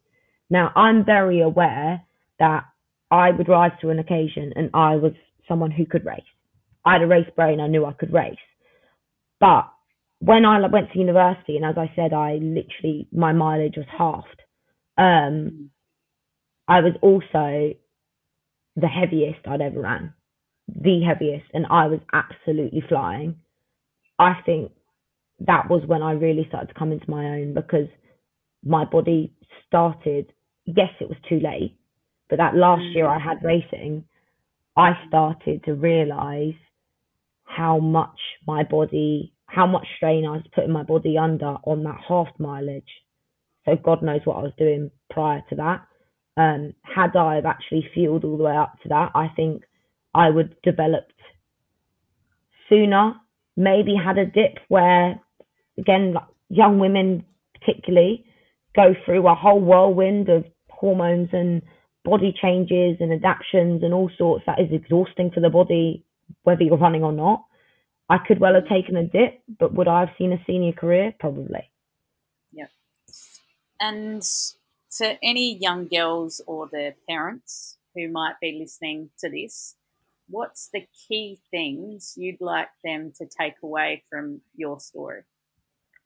Now 0.49 0.71
I'm 0.75 1.03
very 1.03 1.41
aware 1.41 2.01
that 2.39 2.63
I 3.11 3.31
would 3.31 3.49
rise 3.49 3.71
to 3.81 3.89
an 3.89 3.99
occasion 3.99 4.53
and 4.55 4.69
I 4.73 4.95
was 4.95 5.13
someone 5.47 5.71
who 5.71 5.85
could 5.85 6.05
race. 6.05 6.21
I 6.85 6.93
had 6.93 7.01
a 7.01 7.07
race 7.07 7.29
brain, 7.35 7.59
I 7.59 7.67
knew 7.67 7.85
I 7.85 7.93
could 7.93 8.13
race. 8.13 8.35
But 9.45 9.69
when 10.21 10.43
I 10.43 10.59
went 10.67 10.91
to 10.91 10.97
university, 10.99 11.55
and 11.55 11.63
as 11.63 11.75
I 11.77 11.91
said, 11.95 12.13
I 12.13 12.39
literally, 12.41 13.07
my 13.13 13.31
mileage 13.31 13.75
was 13.77 13.85
halved. 13.95 14.41
Um, 14.97 15.69
I 16.67 16.79
was 16.79 16.93
also 17.03 17.75
the 18.75 18.87
heaviest 18.87 19.47
I'd 19.47 19.61
ever 19.61 19.81
ran, 19.81 20.13
the 20.67 21.01
heaviest, 21.07 21.45
and 21.53 21.67
I 21.69 21.85
was 21.85 21.99
absolutely 22.11 22.83
flying. 22.89 23.35
I 24.17 24.33
think 24.47 24.71
that 25.41 25.69
was 25.69 25.83
when 25.85 26.01
I 26.01 26.13
really 26.13 26.45
started 26.47 26.69
to 26.69 26.79
come 26.79 26.91
into 26.91 27.07
my 27.07 27.25
own 27.37 27.53
because 27.53 27.89
my 28.63 28.83
body 28.83 29.31
started, 29.67 30.33
yes, 30.65 30.89
it 30.99 31.07
was 31.07 31.19
too 31.29 31.39
late, 31.39 31.77
but 32.31 32.37
that 32.37 32.55
last 32.55 32.85
year 32.95 33.05
I 33.05 33.19
had 33.19 33.43
racing, 33.43 34.05
I 34.75 34.93
started 35.07 35.65
to 35.65 35.75
realize 35.75 36.55
how 37.45 37.79
much 37.79 38.19
my 38.45 38.63
body, 38.63 39.33
how 39.55 39.65
much 39.65 39.87
strain 39.95 40.25
I 40.25 40.31
was 40.31 40.43
putting 40.53 40.71
my 40.71 40.83
body 40.83 41.17
under 41.17 41.55
on 41.63 41.83
that 41.83 41.99
half 42.07 42.27
mileage. 42.37 42.83
So 43.65 43.77
God 43.77 44.03
knows 44.03 44.19
what 44.25 44.37
I 44.37 44.43
was 44.43 44.51
doing 44.57 44.91
prior 45.09 45.41
to 45.49 45.55
that. 45.55 45.87
Um, 46.37 46.73
had 46.81 47.15
I 47.15 47.35
have 47.35 47.45
actually 47.45 47.89
fueled 47.93 48.25
all 48.25 48.37
the 48.37 48.43
way 48.43 48.55
up 48.55 48.73
to 48.83 48.89
that, 48.89 49.11
I 49.15 49.29
think 49.35 49.63
I 50.13 50.29
would 50.29 50.61
developed 50.61 51.13
sooner. 52.69 53.13
Maybe 53.55 53.95
had 53.95 54.17
a 54.17 54.25
dip 54.25 54.59
where, 54.67 55.21
again, 55.77 56.13
like 56.13 56.25
young 56.49 56.77
women 56.79 57.23
particularly 57.57 58.25
go 58.75 58.93
through 59.05 59.25
a 59.25 59.35
whole 59.35 59.61
whirlwind 59.61 60.27
of 60.27 60.43
hormones 60.69 61.29
and 61.31 61.61
body 62.03 62.35
changes 62.39 62.97
and 62.99 63.13
adaptations 63.13 63.83
and 63.83 63.93
all 63.93 64.11
sorts 64.17 64.43
that 64.45 64.59
is 64.59 64.67
exhausting 64.71 65.31
for 65.31 65.39
the 65.39 65.49
body, 65.49 66.03
whether 66.43 66.63
you're 66.63 66.77
running 66.77 67.03
or 67.03 67.13
not. 67.13 67.45
I 68.09 68.17
could 68.19 68.39
well 68.39 68.53
have 68.53 68.67
taken 68.67 68.95
a 68.95 69.03
dip, 69.03 69.41
but 69.59 69.73
would 69.73 69.87
I 69.87 70.01
have 70.01 70.15
seen 70.17 70.31
a 70.31 70.43
senior 70.45 70.73
career? 70.73 71.13
Probably. 71.19 71.71
Yep. 72.53 72.69
And 73.79 74.23
for 74.89 75.17
any 75.23 75.57
young 75.57 75.87
girls 75.87 76.41
or 76.45 76.69
their 76.71 76.95
parents 77.09 77.77
who 77.95 78.09
might 78.09 78.35
be 78.39 78.57
listening 78.59 79.09
to 79.19 79.29
this, 79.29 79.75
what's 80.29 80.69
the 80.71 80.85
key 81.07 81.39
things 81.51 82.13
you'd 82.17 82.41
like 82.41 82.69
them 82.83 83.11
to 83.17 83.25
take 83.25 83.55
away 83.63 84.03
from 84.09 84.41
your 84.55 84.79
story? 84.79 85.23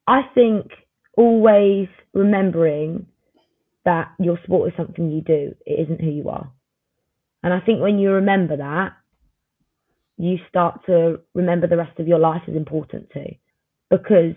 I 0.08 0.22
think 0.34 0.72
always 1.18 1.88
remembering 2.14 3.06
that 3.86 4.12
your 4.20 4.40
sport 4.44 4.72
is 4.72 4.78
something 4.78 5.12
you 5.12 5.22
do, 5.22 5.56
it 5.66 5.82
isn't 5.86 6.02
who 6.02 6.10
you 6.10 6.30
are. 6.30 6.52
And 7.44 7.54
I 7.54 7.60
think 7.60 7.82
when 7.82 8.00
you 8.00 8.12
remember 8.12 8.58
that, 8.58 8.94
you 10.20 10.38
start 10.48 10.86
to 10.86 11.20
remember 11.34 11.68
the 11.68 11.78
rest 11.78 12.00
of 12.00 12.08
your 12.08 12.20
life 12.20 12.44
is 12.48 12.56
important 12.56 13.10
too. 13.12 13.36
Because 13.90 14.36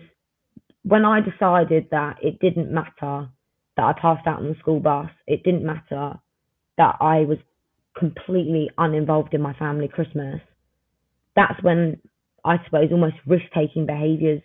when 0.83 1.05
I 1.05 1.19
decided 1.19 1.87
that 1.91 2.17
it 2.21 2.39
didn't 2.39 2.71
matter 2.71 3.29
that 3.75 3.83
I 3.83 3.93
passed 3.93 4.25
out 4.27 4.39
on 4.39 4.49
the 4.49 4.55
school 4.59 4.79
bus, 4.79 5.09
it 5.27 5.43
didn't 5.43 5.65
matter 5.65 6.19
that 6.77 6.95
I 6.99 7.25
was 7.25 7.37
completely 7.97 8.69
uninvolved 8.77 9.33
in 9.33 9.41
my 9.41 9.53
family 9.53 9.87
Christmas, 9.87 10.41
that's 11.35 11.61
when 11.61 11.99
I 12.43 12.57
suppose 12.65 12.89
almost 12.91 13.15
risk 13.27 13.45
taking 13.53 13.85
behaviours 13.85 14.41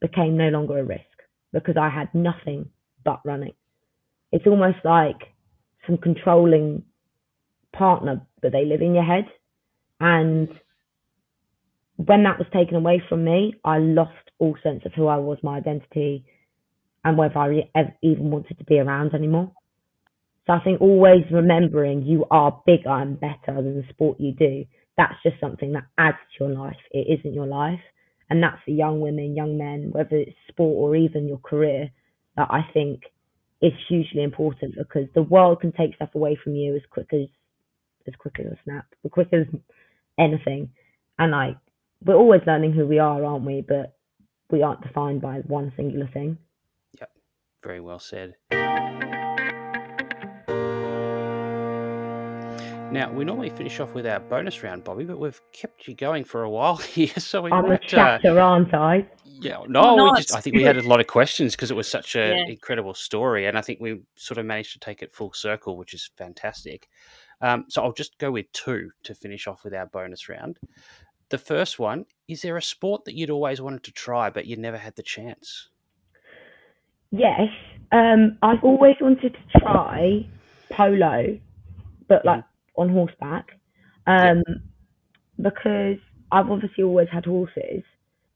became 0.00 0.36
no 0.36 0.48
longer 0.48 0.78
a 0.78 0.84
risk 0.84 1.02
because 1.52 1.76
I 1.76 1.88
had 1.88 2.12
nothing 2.14 2.70
but 3.04 3.20
running 3.24 3.54
it's 4.34 4.48
almost 4.48 4.78
like 4.84 5.20
some 5.86 5.96
controlling 5.96 6.82
partner, 7.72 8.20
but 8.42 8.50
they 8.50 8.64
live 8.64 8.82
in 8.82 8.94
your 8.94 9.04
head. 9.04 9.26
And 10.00 10.48
when 11.96 12.24
that 12.24 12.38
was 12.38 12.48
taken 12.52 12.76
away 12.76 13.02
from 13.08 13.24
me, 13.24 13.54
I 13.64 13.78
lost 13.78 14.12
all 14.38 14.56
sense 14.62 14.82
of 14.84 14.92
who 14.94 15.06
I 15.06 15.16
was, 15.16 15.38
my 15.42 15.58
identity, 15.58 16.24
and 17.04 17.16
whether 17.16 17.38
I 17.38 17.68
even 18.02 18.30
wanted 18.30 18.58
to 18.58 18.64
be 18.64 18.78
around 18.78 19.14
anymore. 19.14 19.52
So 20.46 20.52
I 20.52 20.60
think 20.62 20.80
always 20.80 21.24
remembering 21.30 22.02
you 22.02 22.26
are 22.30 22.62
bigger 22.66 22.90
and 22.90 23.18
better 23.18 23.62
than 23.62 23.76
the 23.76 23.84
sport 23.90 24.20
you 24.20 24.32
do. 24.32 24.64
That's 24.96 25.14
just 25.22 25.40
something 25.40 25.72
that 25.72 25.84
adds 25.96 26.18
to 26.38 26.44
your 26.44 26.54
life. 26.54 26.76
It 26.90 27.18
isn't 27.18 27.34
your 27.34 27.46
life. 27.46 27.80
And 28.30 28.42
that's 28.42 28.62
for 28.64 28.70
young 28.70 29.00
women, 29.00 29.36
young 29.36 29.56
men, 29.58 29.90
whether 29.92 30.16
it's 30.16 30.36
sport 30.48 30.76
or 30.76 30.96
even 30.96 31.28
your 31.28 31.38
career, 31.38 31.90
that 32.36 32.48
I 32.50 32.62
think 32.72 33.02
is 33.62 33.72
hugely 33.88 34.22
important 34.22 34.74
because 34.76 35.08
the 35.14 35.22
world 35.22 35.60
can 35.60 35.72
take 35.72 35.94
stuff 35.94 36.14
away 36.14 36.36
from 36.42 36.54
you 36.54 36.74
as 36.74 36.82
quick 36.90 37.08
as 37.12 37.28
as 38.06 38.14
quick 38.18 38.34
as 38.38 38.46
a 38.46 38.58
snap, 38.64 38.84
as 39.04 39.10
quick 39.10 39.28
as 39.32 39.46
anything. 40.18 40.70
And 41.18 41.32
like 41.32 41.56
we're 42.04 42.16
always 42.16 42.42
learning 42.46 42.72
who 42.72 42.86
we 42.86 42.98
are, 42.98 43.24
aren't 43.24 43.44
we? 43.44 43.64
But 43.66 43.96
we 44.50 44.62
aren't 44.62 44.82
defined 44.82 45.20
by 45.20 45.38
one 45.46 45.72
singular 45.76 46.08
thing. 46.12 46.38
Yep. 47.00 47.10
Very 47.62 47.80
well 47.80 47.98
said. 47.98 48.34
Now 52.94 53.10
we 53.10 53.24
normally 53.24 53.50
finish 53.50 53.80
off 53.80 53.92
with 53.92 54.06
our 54.06 54.20
bonus 54.20 54.62
round, 54.62 54.84
Bobby, 54.84 55.04
but 55.04 55.18
we've 55.18 55.40
kept 55.52 55.88
you 55.88 55.96
going 55.96 56.22
for 56.22 56.44
a 56.44 56.50
while 56.50 56.76
here, 56.94 57.08
so 57.18 57.42
we 57.42 57.50
I'm 57.50 57.68
might, 57.68 57.84
a 57.84 57.88
chatter, 57.88 58.38
uh, 58.38 58.42
aren't 58.42 58.72
I? 58.72 59.08
Yeah, 59.24 59.64
no, 59.66 59.96
we 59.96 60.12
just 60.16 60.32
I 60.32 60.40
think 60.40 60.54
we 60.54 60.62
had 60.62 60.76
a 60.76 60.88
lot 60.88 61.00
of 61.00 61.08
questions 61.08 61.56
because 61.56 61.72
it 61.72 61.76
was 61.76 61.88
such 61.88 62.14
an 62.14 62.36
yeah. 62.36 62.44
incredible 62.46 62.94
story, 62.94 63.46
and 63.46 63.58
I 63.58 63.62
think 63.62 63.80
we 63.80 64.02
sort 64.14 64.38
of 64.38 64.46
managed 64.46 64.74
to 64.74 64.78
take 64.78 65.02
it 65.02 65.12
full 65.12 65.32
circle, 65.32 65.76
which 65.76 65.92
is 65.92 66.08
fantastic. 66.16 66.88
Um, 67.44 67.66
so 67.68 67.82
I'll 67.82 67.92
just 67.92 68.16
go 68.16 68.30
with 68.30 68.50
two 68.52 68.90
to 69.02 69.14
finish 69.14 69.46
off 69.46 69.64
with 69.64 69.74
our 69.74 69.84
bonus 69.84 70.30
round. 70.30 70.58
The 71.28 71.36
first 71.36 71.78
one 71.78 72.06
is 72.26 72.40
there 72.40 72.56
a 72.56 72.62
sport 72.62 73.04
that 73.04 73.14
you'd 73.14 73.28
always 73.28 73.60
wanted 73.60 73.82
to 73.84 73.92
try 73.92 74.30
but 74.30 74.46
you 74.46 74.56
never 74.56 74.78
had 74.78 74.96
the 74.96 75.02
chance? 75.02 75.68
Yes, 77.10 77.50
um, 77.92 78.38
I've 78.42 78.64
always 78.64 78.96
wanted 78.98 79.34
to 79.34 79.60
try 79.60 80.26
polo, 80.70 81.38
but 82.08 82.24
like 82.24 82.40
mm-hmm. 82.40 82.80
on 82.80 82.88
horseback, 82.88 83.50
um, 84.06 84.42
yeah. 84.48 84.54
because 85.42 85.98
I've 86.32 86.50
obviously 86.50 86.82
always 86.82 87.08
had 87.12 87.26
horses 87.26 87.82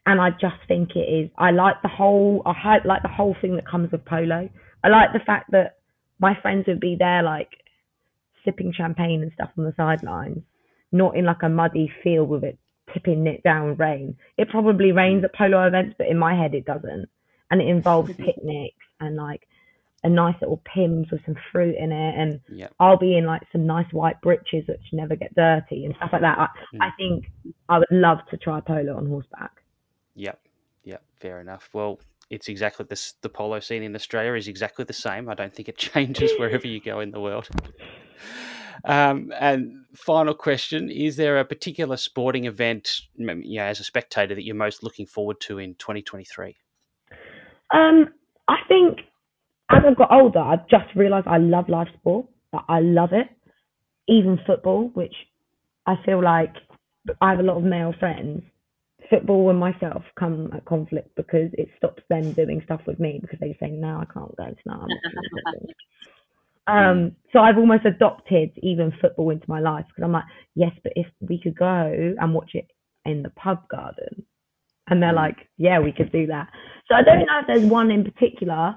and 0.05 0.21
I 0.21 0.31
just 0.33 0.57
think 0.69 0.97
it 0.97 1.09
is. 1.09 1.31
I 1.39 1.51
like 1.51 1.81
the 1.81 1.89
whole. 1.89 2.43
I 2.45 2.53
like 2.85 3.03
the 3.03 3.09
whole 3.09 3.37
thing 3.41 3.57
that 3.57 3.67
comes 3.67 3.91
with 3.91 4.05
polo. 4.05 4.51
I 4.85 4.89
like 4.89 5.15
the 5.15 5.21
fact 5.21 5.51
that 5.53 5.79
my 6.19 6.39
friends 6.43 6.67
would 6.67 6.81
be 6.81 6.95
there, 6.99 7.23
like 7.23 7.49
sipping 8.49 8.73
champagne 8.73 9.23
and 9.23 9.33
stuff 9.35 9.51
on 9.59 9.65
the 9.65 9.75
sidelines, 9.77 10.39
not 10.91 11.17
in 11.17 11.27
like 11.27 11.43
a 11.43 11.49
muddy 11.49 11.93
field 12.03 12.31
with 12.31 12.45
it 12.45 12.59
tipping 12.93 13.27
it 13.27 13.43
down 13.43 13.77
rain. 13.77 14.17
It 14.37 14.49
probably 14.49 14.93
rains 14.93 15.25
at 15.25 15.35
polo 15.35 15.67
events, 15.67 15.95
but 15.99 16.09
in 16.09 16.19
my 16.19 16.35
head 16.35 16.55
it 16.55 16.65
doesn't. 16.65 17.09
And 17.51 17.61
it 17.61 17.69
involves 17.69 18.13
picnics 18.17 18.85
and 19.01 19.17
like 19.17 19.47
a 20.05 20.09
nice 20.09 20.37
little 20.41 20.63
Pimm's 20.65 21.11
with 21.11 21.25
some 21.25 21.35
fruit 21.51 21.75
in 21.77 21.91
it, 21.91 22.15
and 22.17 22.41
yep. 22.49 22.73
I'll 22.79 22.99
be 22.99 23.17
in 23.17 23.27
like 23.27 23.43
some 23.51 23.67
nice 23.67 23.93
white 23.93 24.21
breeches 24.21 24.65
which 24.69 24.81
never 24.93 25.17
get 25.17 25.35
dirty 25.35 25.85
and 25.85 25.95
stuff 25.97 26.11
like 26.13 26.23
that. 26.23 26.39
I, 26.39 26.47
mm. 26.75 26.79
I 26.81 26.91
think 26.97 27.27
I 27.69 27.79
would 27.79 27.89
love 27.91 28.19
to 28.31 28.37
try 28.37 28.61
polo 28.61 28.97
on 28.97 29.07
horseback. 29.07 29.51
Yep. 30.15 30.41
Yep. 30.85 31.03
Fair 31.21 31.41
enough. 31.41 31.69
Well, 31.73 31.99
it's 32.31 32.49
exactly 32.49 32.87
this. 32.89 33.15
The 33.23 33.29
polo 33.29 33.61
scene 33.61 33.83
in 33.83 33.95
Australia 33.95 34.35
is 34.35 34.49
exactly 34.49 34.85
the 34.85 34.93
same. 34.93 35.29
I 35.29 35.35
don't 35.35 35.55
think 35.55 35.69
it 35.69 35.79
changes 35.79 36.33
wherever 36.39 36.67
you 36.67 36.81
go 36.81 37.01
in 37.01 37.11
the 37.11 37.21
world. 37.21 37.49
Um, 38.85 39.33
and 39.39 39.85
final 39.95 40.35
question: 40.35 40.91
Is 40.91 41.17
there 41.17 41.39
a 41.39 41.45
particular 41.45 41.97
sporting 41.97 42.45
event, 42.45 43.03
you 43.17 43.59
know, 43.59 43.65
as 43.65 43.81
a 43.81 43.85
spectator, 43.85 44.35
that 44.35 44.45
you're 44.45 44.55
most 44.55 44.83
looking 44.83 45.07
forward 45.07 45.41
to 45.43 45.59
in 45.59 45.75
2023? 45.75 46.57
Um, 47.75 48.09
I 48.47 48.57
think 48.69 48.99
as 49.71 49.83
I've 49.87 49.97
got 49.97 50.13
older, 50.13 50.39
I've 50.39 50.69
just 50.69 50.95
realised 50.95 51.27
I 51.27 51.39
love 51.39 51.69
live 51.69 51.89
sport. 51.99 52.27
I 52.69 52.81
love 52.81 53.11
it, 53.13 53.29
even 54.09 54.39
football, 54.47 54.91
which 54.95 55.15
I 55.87 55.97
feel 56.07 56.23
like 56.23 56.55
I 57.21 57.31
have 57.31 57.41
a 57.41 57.43
lot 57.43 57.59
of 57.59 57.63
male 57.63 57.95
friends 57.99 58.43
football 59.11 59.51
and 59.51 59.59
myself 59.59 60.03
come 60.19 60.51
at 60.55 60.65
conflict 60.67 61.11
because 61.17 61.51
it 61.55 61.69
stops 61.79 62.03
them 62.11 62.35
doing 62.35 62.63
stuff 62.65 62.83
with 62.87 63.01
me 63.01 63.19
because 63.23 63.41
they 63.41 63.57
say 63.61 63.71
no, 63.71 63.99
I 63.99 64.07
can't 64.13 64.37
go 64.37 64.47
tonight. 64.65 64.91
um, 66.69 67.17
so 67.33 67.41
I've 67.41 67.59
almost 67.59 67.87
adopted 67.87 68.51
even 68.63 68.93
football 69.01 69.31
into 69.31 69.47
my 69.49 69.61
life 69.61 69.87
because 69.89 70.05
I'm 70.05 70.13
like, 70.13 70.25
yes, 70.55 70.73
but 70.83 70.93
if 70.97 71.07
we 71.21 71.41
could 71.43 71.59
go 71.59 71.67
and 72.21 72.35
watch 72.35 72.53
it 72.55 72.69
in 73.07 73.23
the 73.23 73.31
pub 73.31 73.69
garden, 73.69 74.09
And 74.89 75.03
they're 75.03 75.13
Mm. 75.13 75.17
like, 75.17 75.49
yeah, 75.59 75.81
we 75.81 75.93
could 75.93 76.13
do 76.13 76.29
that. 76.29 76.51
So 76.89 76.97
I 76.97 77.03
don't 77.03 77.21
know 77.21 77.41
if 77.41 77.49
there's 77.49 77.71
one 77.71 77.91
in 77.93 78.05
particular, 78.05 78.77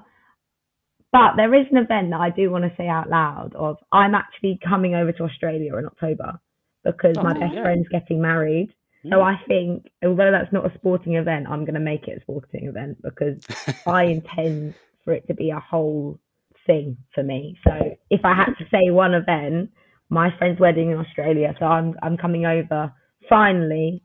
but 1.12 1.36
there 1.36 1.54
is 1.54 1.66
an 1.70 1.78
event 1.78 2.10
that 2.10 2.20
I 2.20 2.30
do 2.30 2.50
want 2.50 2.64
to 2.64 2.76
say 2.76 2.88
out 2.88 3.10
loud 3.10 3.54
of 3.56 3.78
I'm 3.92 4.14
actually 4.14 4.58
coming 4.68 4.94
over 4.94 5.12
to 5.12 5.24
Australia 5.24 5.76
in 5.78 5.86
October 5.86 6.40
because 6.84 7.22
my 7.22 7.32
Oh, 7.32 7.40
best 7.40 7.54
yeah. 7.54 7.62
friend's 7.62 7.88
getting 7.88 8.20
married. 8.22 8.70
So 9.04 9.16
Mm. 9.16 9.22
I 9.24 9.44
think, 9.48 9.86
although 10.04 10.30
that's 10.30 10.52
not 10.52 10.64
a 10.64 10.74
sporting 10.78 11.16
event, 11.16 11.46
I'm 11.48 11.64
going 11.64 11.74
to 11.74 11.80
make 11.80 12.06
it 12.08 12.18
a 12.18 12.20
sporting 12.22 12.66
event 12.68 13.02
because 13.02 13.36
I 13.86 14.04
intend 14.04 14.74
for 15.04 15.12
it 15.12 15.26
to 15.26 15.34
be 15.34 15.50
a 15.50 15.58
whole 15.58 16.18
thing 16.66 16.96
for 17.14 17.22
me. 17.24 17.58
So 17.66 17.96
if 18.10 18.24
I 18.24 18.34
had 18.34 18.52
to 18.58 18.64
say 18.70 18.90
one 18.90 19.14
event, 19.14 19.70
my 20.08 20.30
friend's 20.38 20.60
wedding 20.60 20.90
in 20.92 20.98
Australia, 20.98 21.54
so 21.58 21.66
I'm 21.66 21.94
I'm 22.02 22.16
coming 22.16 22.46
over 22.46 22.92
finally, 23.28 24.02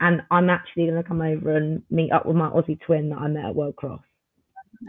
and 0.00 0.22
I'm 0.30 0.48
actually 0.48 0.86
going 0.86 1.02
to 1.02 1.06
come 1.06 1.20
over 1.20 1.56
and 1.56 1.82
meet 1.90 2.12
up 2.12 2.24
with 2.24 2.36
my 2.36 2.48
Aussie 2.48 2.80
twin 2.80 3.10
that 3.10 3.18
I 3.18 3.28
met 3.28 3.44
at 3.44 3.54
World 3.54 3.76
Cross, 3.76 4.00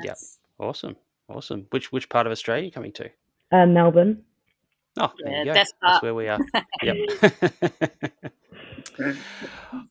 Yep. 0.04 0.18
awesome, 0.60 0.96
awesome. 1.28 1.66
Which 1.72 1.92
which 1.92 2.08
part 2.08 2.28
of 2.28 2.32
Australia 2.32 2.62
are 2.64 2.66
you 2.66 2.72
coming 2.72 2.94
to? 2.94 3.10
uh, 3.52 3.66
Melbourne. 3.66 4.24
Oh, 4.98 5.12
there 5.24 5.32
Yeah, 5.34 5.40
you 5.40 5.46
go. 5.46 5.54
that's 5.56 5.74
That's 5.82 6.02
where 6.04 6.14
we 6.16 6.28
are. 6.30 6.40
Yep. 6.84 6.96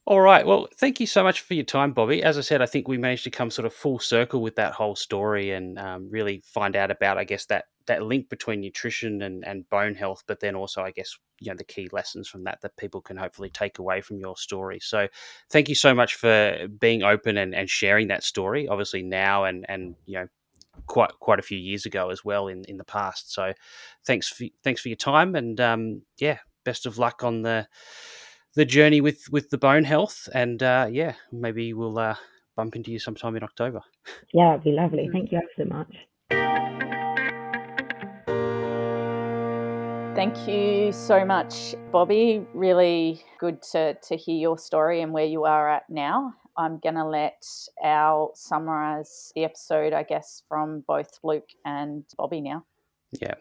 All 0.07 0.21
right. 0.21 0.47
Well, 0.47 0.69
thank 0.77 1.01
you 1.01 1.07
so 1.07 1.23
much 1.23 1.43
for 1.43 1.55
your 1.55 1.65
time, 1.65 1.93
Bobby. 1.93 2.23
As 2.23 2.39
I 2.39 2.41
said, 2.41 2.63
I 2.63 2.67
think 2.67 2.89
we 2.89 2.99
managed 2.99 3.25
to 3.25 3.31
come 3.31 3.51
sort 3.51 3.67
of 3.67 3.73
full 3.73 3.99
circle 3.99 4.41
with 4.41 4.57
that 4.57 4.73
whole 4.73 4.97
story 4.97 5.53
and 5.53 5.79
um, 5.79 6.09
really 6.11 6.43
find 6.45 6.77
out 6.77 6.91
about, 6.91 7.19
I 7.19 7.25
guess, 7.25 7.47
that 7.47 7.67
that 7.87 8.03
link 8.03 8.29
between 8.29 8.61
nutrition 8.61 9.23
and, 9.23 9.45
and 9.47 9.69
bone 9.71 9.95
health, 9.95 10.23
but 10.27 10.41
then 10.41 10.55
also, 10.55 10.83
I 10.83 10.91
guess, 10.91 11.17
you 11.41 11.51
know, 11.51 11.57
the 11.57 11.65
key 11.65 11.89
lessons 11.91 12.29
from 12.29 12.45
that 12.45 12.61
that 12.61 12.77
people 12.77 13.01
can 13.01 13.17
hopefully 13.17 13.51
take 13.51 13.79
away 13.79 14.01
from 14.01 14.19
your 14.19 14.37
story. 14.37 14.79
So, 14.81 15.09
thank 15.51 15.69
you 15.69 15.75
so 15.75 15.95
much 15.95 16.15
for 16.15 16.69
being 16.79 17.03
open 17.03 17.37
and, 17.37 17.55
and 17.55 17.69
sharing 17.69 18.09
that 18.09 18.25
story. 18.25 18.69
Obviously, 18.69 19.03
now 19.03 19.45
and 19.45 19.65
and 19.69 19.95
you 20.07 20.15
know, 20.19 20.29
quite 20.87 21.11
quite 21.21 21.39
a 21.39 21.43
few 21.43 21.59
years 21.59 21.87
ago 21.87 22.11
as 22.11 22.25
well 22.25 22.49
in 22.49 22.65
in 22.65 22.77
the 22.77 22.85
past. 22.85 23.33
So, 23.33 23.53
thanks 24.07 24.29
for 24.29 24.47
thanks 24.63 24.81
for 24.81 24.89
your 24.89 24.97
time 24.97 25.35
and 25.35 25.61
um, 25.61 26.03
yeah, 26.19 26.39
best 26.65 26.87
of 26.87 26.99
luck 26.99 27.25
on 27.25 27.43
the 27.43 27.67
the 28.59 28.65
journey 28.65 29.01
with 29.01 29.31
with 29.31 29.51
the 29.51 29.57
bone 29.57 29.85
health 29.85 30.29
and 30.35 30.65
uh, 30.65 30.89
yeah 30.91 31.13
maybe 31.31 31.73
we'll 31.73 31.97
uh, 31.97 32.17
bump 32.57 32.75
into 32.75 32.91
you 32.91 32.99
sometime 32.99 33.37
in 33.37 33.45
october 33.45 33.81
Yeah, 34.33 34.55
it'd 34.55 34.65
be 34.65 34.73
lovely. 34.73 35.09
Thank 35.13 35.31
you 35.31 35.41
so 35.57 35.65
much. 35.65 35.95
Thank 40.17 40.49
you 40.49 40.91
so 40.91 41.25
much, 41.25 41.77
Bobby. 41.93 42.45
Really 42.53 43.23
good 43.39 43.63
to, 43.71 43.95
to 43.95 44.17
hear 44.17 44.37
your 44.37 44.59
story 44.59 45.03
and 45.03 45.13
where 45.13 45.25
you 45.25 45.45
are 45.45 45.71
at 45.71 45.89
now. 45.89 46.35
I'm 46.57 46.81
going 46.81 46.97
to 46.97 47.05
let 47.05 47.47
Al 47.85 48.33
summarize 48.35 49.31
the 49.37 49.45
episode, 49.45 49.93
I 49.93 50.03
guess, 50.03 50.43
from 50.49 50.83
both 50.89 51.21
Luke 51.23 51.51
and 51.65 52.03
Bobby 52.17 52.41
now. 52.41 52.65
yeah 53.23 53.35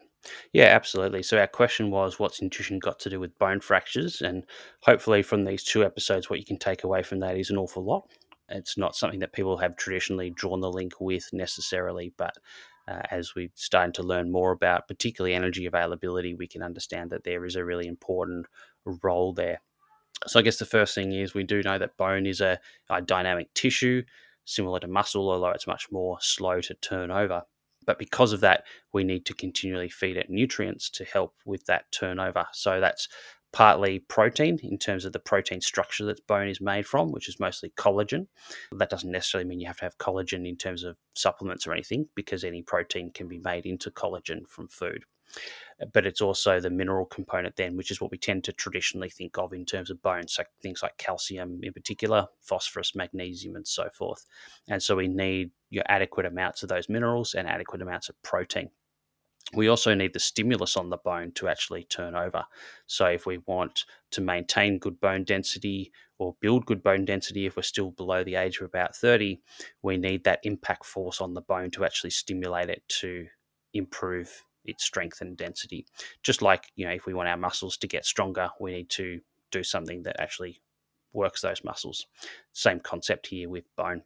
yeah 0.54 0.66
absolutely. 0.66 1.24
So 1.24 1.38
our 1.40 1.48
question 1.48 1.91
was 1.91 2.20
what's 2.20 2.41
nutrition 2.41 2.80
got 2.80 2.99
to 2.99 3.10
do 3.10 3.20
with 3.20 3.38
bone 3.40 3.60
fractures? 3.60 4.22
And 4.22 4.45
hopefully 4.82 5.22
from 5.22 5.45
these 5.45 5.64
two 5.64 5.84
episodes 5.84 6.30
what 6.30 6.40
you 6.40 6.45
can 6.45 6.58
take 6.58 6.84
away 6.84 7.04
from 7.04 7.20
that 7.20 7.38
is 7.38 7.49
an 7.49 7.58
awful 7.58 7.84
lot. 7.84 8.10
It's 8.49 8.78
not 8.78 8.95
something 8.95 9.20
that 9.20 9.34
people 9.34 9.58
have 9.58 9.76
traditionally 9.76 10.30
drawn 10.30 10.62
the 10.62 10.72
link 10.72 10.94
with 10.99 11.30
necessarily 11.34 12.14
but 12.18 12.36
uh, 12.88 13.02
as 13.12 13.36
we've 13.36 13.52
started 13.56 13.94
to 13.95 14.04
learn 14.04 14.32
more 14.32 14.54
about 14.54 14.88
particularly 14.88 15.36
energy 15.36 15.66
availability 15.66 16.34
we 16.34 16.48
can 16.48 16.64
understand 16.64 17.10
that 17.10 17.26
there 17.26 17.45
is 17.45 17.56
a 17.56 17.66
really 17.66 17.88
important 17.88 18.45
role 19.04 19.34
there. 19.34 19.62
So 20.26 20.40
I 20.40 20.44
guess 20.44 20.58
the 20.58 20.66
first 20.66 20.95
thing 20.95 21.12
is 21.12 21.34
we 21.34 21.44
do 21.44 21.62
know 21.62 21.78
that 21.78 21.98
bone 21.98 22.26
is 22.26 22.41
a, 22.41 22.60
a 22.90 23.02
dynamic 23.02 23.54
tissue, 23.54 24.04
similar 24.45 24.80
to 24.80 24.88
muscle, 24.88 25.30
although 25.30 25.49
it's 25.49 25.68
much 25.68 25.91
more 25.91 26.18
slow 26.22 26.60
to 26.62 26.74
turn 26.76 27.12
over. 27.12 27.44
But 27.88 27.97
because 27.97 28.34
of 28.34 28.41
that, 28.41 28.65
we 28.93 29.03
need 29.03 29.26
to 29.26 29.34
continually 29.34 29.89
feed 29.89 30.18
it 30.18 30.30
nutrients 30.30 30.91
to 30.91 31.05
help 31.05 31.34
with 31.45 31.65
that 31.65 31.91
turnover. 31.91 32.45
So 32.51 32.80
that's 32.80 33.07
partly 33.53 33.99
protein 33.99 34.59
in 34.61 34.77
terms 34.77 35.05
of 35.05 35.14
the 35.14 35.19
protein 35.19 35.61
structure 35.61 36.05
that 36.05 36.27
bone 36.27 36.49
is 36.49 36.61
made 36.61 36.85
from, 36.85 37.11
which 37.11 37.30
is 37.30 37.39
mostly 37.39 37.72
collagen. 37.77 38.27
That 38.73 38.89
doesn't 38.89 39.09
necessarily 39.09 39.47
mean 39.47 39.61
you 39.61 39.68
have 39.68 39.77
to 39.77 39.85
have 39.85 39.97
collagen 39.97 40.47
in 40.47 40.57
terms 40.57 40.84
of 40.84 40.97
supplements 41.15 41.65
or 41.65 41.72
anything, 41.72 42.07
because 42.14 42.43
any 42.43 42.61
protein 42.61 43.09
can 43.11 43.27
be 43.27 43.39
made 43.39 43.65
into 43.65 43.89
collagen 43.89 44.47
from 44.47 44.68
food 44.68 45.05
but 45.94 46.06
it's 46.06 46.22
also 46.22 46.60
the 46.60 46.70
mineral 46.70 47.06
component 47.06 47.56
then, 47.56 47.78
which 47.78 47.91
is 47.91 48.02
what 48.02 48.12
we 48.12 48.18
tend 48.18 48.44
to 48.45 48.54
traditionally 48.54 49.10
think 49.10 49.38
of 49.38 49.54
in 49.54 49.66
terms 49.66 49.90
of 49.90 50.02
bones, 50.02 50.34
so 50.34 50.44
things 50.62 50.82
like 50.82 50.98
calcium 50.98 51.60
in 51.62 51.74
particular, 51.74 52.28
phosphorus, 52.41 52.95
magnesium, 52.95 53.56
and 53.56 53.68
so 53.68 53.90
forth. 53.94 54.26
And 54.68 54.82
so 54.82 54.95
we 54.95 55.08
need 55.08 55.52
your 55.70 55.84
adequate 55.88 56.26
amounts 56.26 56.64
of 56.64 56.70
those 56.70 56.90
minerals 56.90 57.36
and 57.36 57.48
adequate 57.48 57.82
amounts 57.82 58.10
of 58.10 58.22
protein. 58.24 58.70
We 59.54 59.70
also 59.70 59.94
need 59.94 60.14
the 60.14 60.20
stimulus 60.20 60.76
on 60.76 60.90
the 60.90 60.98
bone 60.98 61.32
to 61.36 61.48
actually 61.48 61.86
turn 61.86 62.16
over. 62.16 62.44
So 62.88 63.06
if 63.06 63.26
we 63.26 63.38
want 63.45 63.86
to 64.12 64.22
maintain 64.22 64.78
good 64.78 64.99
bone 64.99 65.24
density 65.24 65.94
or 66.18 66.36
build 66.41 66.66
good 66.66 66.84
bone 66.84 67.06
density 67.06 67.45
if 67.45 67.56
we're 67.56 67.62
still 67.62 67.91
below 67.91 68.24
the 68.24 68.36
age 68.36 68.58
of 68.58 68.66
about 68.66 68.95
30, 68.95 69.40
we 69.84 69.95
need 69.95 70.26
that 70.26 70.40
impact 70.44 70.86
force 70.86 71.22
on 71.22 71.34
the 71.34 71.41
bone 71.41 71.72
to 71.72 71.86
actually 71.86 72.10
stimulate 72.10 72.70
it 72.70 72.84
to 72.90 73.28
improve 73.74 74.44
its 74.68 74.84
strength 74.84 75.22
and 75.22 75.38
density. 75.38 75.85
Just 76.23 76.41
like, 76.41 76.65
you 76.76 76.85
know, 76.85 76.91
if 76.91 77.06
we 77.06 77.14
want 77.14 77.30
our 77.30 77.38
muscles 77.38 77.77
to 77.77 77.88
get 77.88 78.06
stronger, 78.06 78.49
we 78.60 78.73
need 78.73 78.89
to 78.91 79.19
do 79.52 79.64
something 79.64 80.03
that 80.03 80.22
actually 80.22 80.61
works 81.14 81.41
those 81.41 81.64
muscles. 81.64 82.06
Same 82.53 82.80
concept 82.80 83.27
here 83.27 83.49
with 83.49 83.64
bone. 83.76 84.03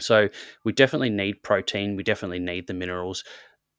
So 0.00 0.28
we 0.64 0.72
definitely 0.72 1.10
need 1.10 1.42
protein, 1.42 1.96
we 1.96 2.02
definitely 2.02 2.38
need 2.38 2.66
the 2.66 2.74
minerals. 2.74 3.24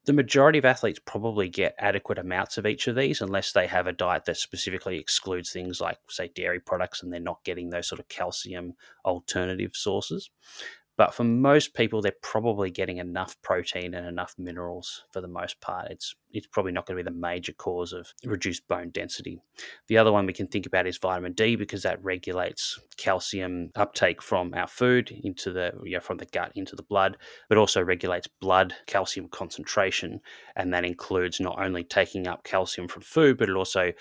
The 0.04 0.12
majority 0.14 0.58
of 0.58 0.64
athletes 0.64 1.00
probably 1.04 1.48
get 1.48 1.74
adequate 1.78 2.18
amounts 2.18 2.56
of 2.56 2.66
each 2.66 2.88
of 2.88 2.96
these 2.96 3.20
unless 3.20 3.52
they 3.52 3.66
have 3.66 3.86
a 3.86 3.92
diet 3.92 4.24
that 4.24 4.38
specifically 4.38 4.98
excludes 4.98 5.52
things 5.52 5.80
like, 5.80 5.98
say, 6.08 6.30
dairy 6.34 6.60
products 6.60 7.02
and 7.02 7.12
they're 7.12 7.20
not 7.20 7.44
getting 7.44 7.68
those 7.68 7.88
sort 7.88 8.00
of 8.00 8.08
calcium 8.08 8.72
alternative 9.04 9.72
sources. 9.74 10.30
But 10.98 11.14
for 11.14 11.22
most 11.22 11.74
people, 11.74 12.02
they're 12.02 12.12
probably 12.22 12.72
getting 12.72 12.98
enough 12.98 13.40
protein 13.40 13.94
and 13.94 14.04
enough 14.04 14.34
minerals 14.36 15.04
for 15.12 15.20
the 15.20 15.28
most 15.28 15.60
part. 15.60 15.92
It's 15.92 16.16
it's 16.32 16.48
probably 16.48 16.72
not 16.72 16.84
going 16.84 16.98
to 16.98 17.02
be 17.04 17.08
the 17.10 17.16
major 17.16 17.52
cause 17.52 17.94
of 17.94 18.12
reduced 18.24 18.66
bone 18.68 18.90
density. 18.90 19.40
The 19.86 19.96
other 19.96 20.12
one 20.12 20.26
we 20.26 20.34
can 20.34 20.48
think 20.48 20.66
about 20.66 20.86
is 20.88 20.98
vitamin 20.98 21.32
D 21.32 21.56
because 21.56 21.84
that 21.84 22.04
regulates 22.04 22.78
calcium 22.98 23.70
uptake 23.76 24.20
from 24.20 24.52
our 24.54 24.66
food 24.66 25.10
into 25.22 25.52
the 25.52 25.72
you 25.84 25.94
know, 25.94 26.00
from 26.00 26.18
the 26.18 26.26
gut 26.26 26.50
into 26.56 26.74
the 26.74 26.82
blood, 26.82 27.16
but 27.48 27.56
also 27.58 27.80
regulates 27.80 28.26
blood 28.26 28.74
calcium 28.86 29.28
concentration, 29.28 30.20
and 30.56 30.74
that 30.74 30.84
includes 30.84 31.38
not 31.38 31.62
only 31.62 31.84
taking 31.84 32.26
up 32.26 32.42
calcium 32.42 32.88
from 32.88 33.02
food, 33.02 33.38
but 33.38 33.48
it 33.48 33.54
also 33.56 33.92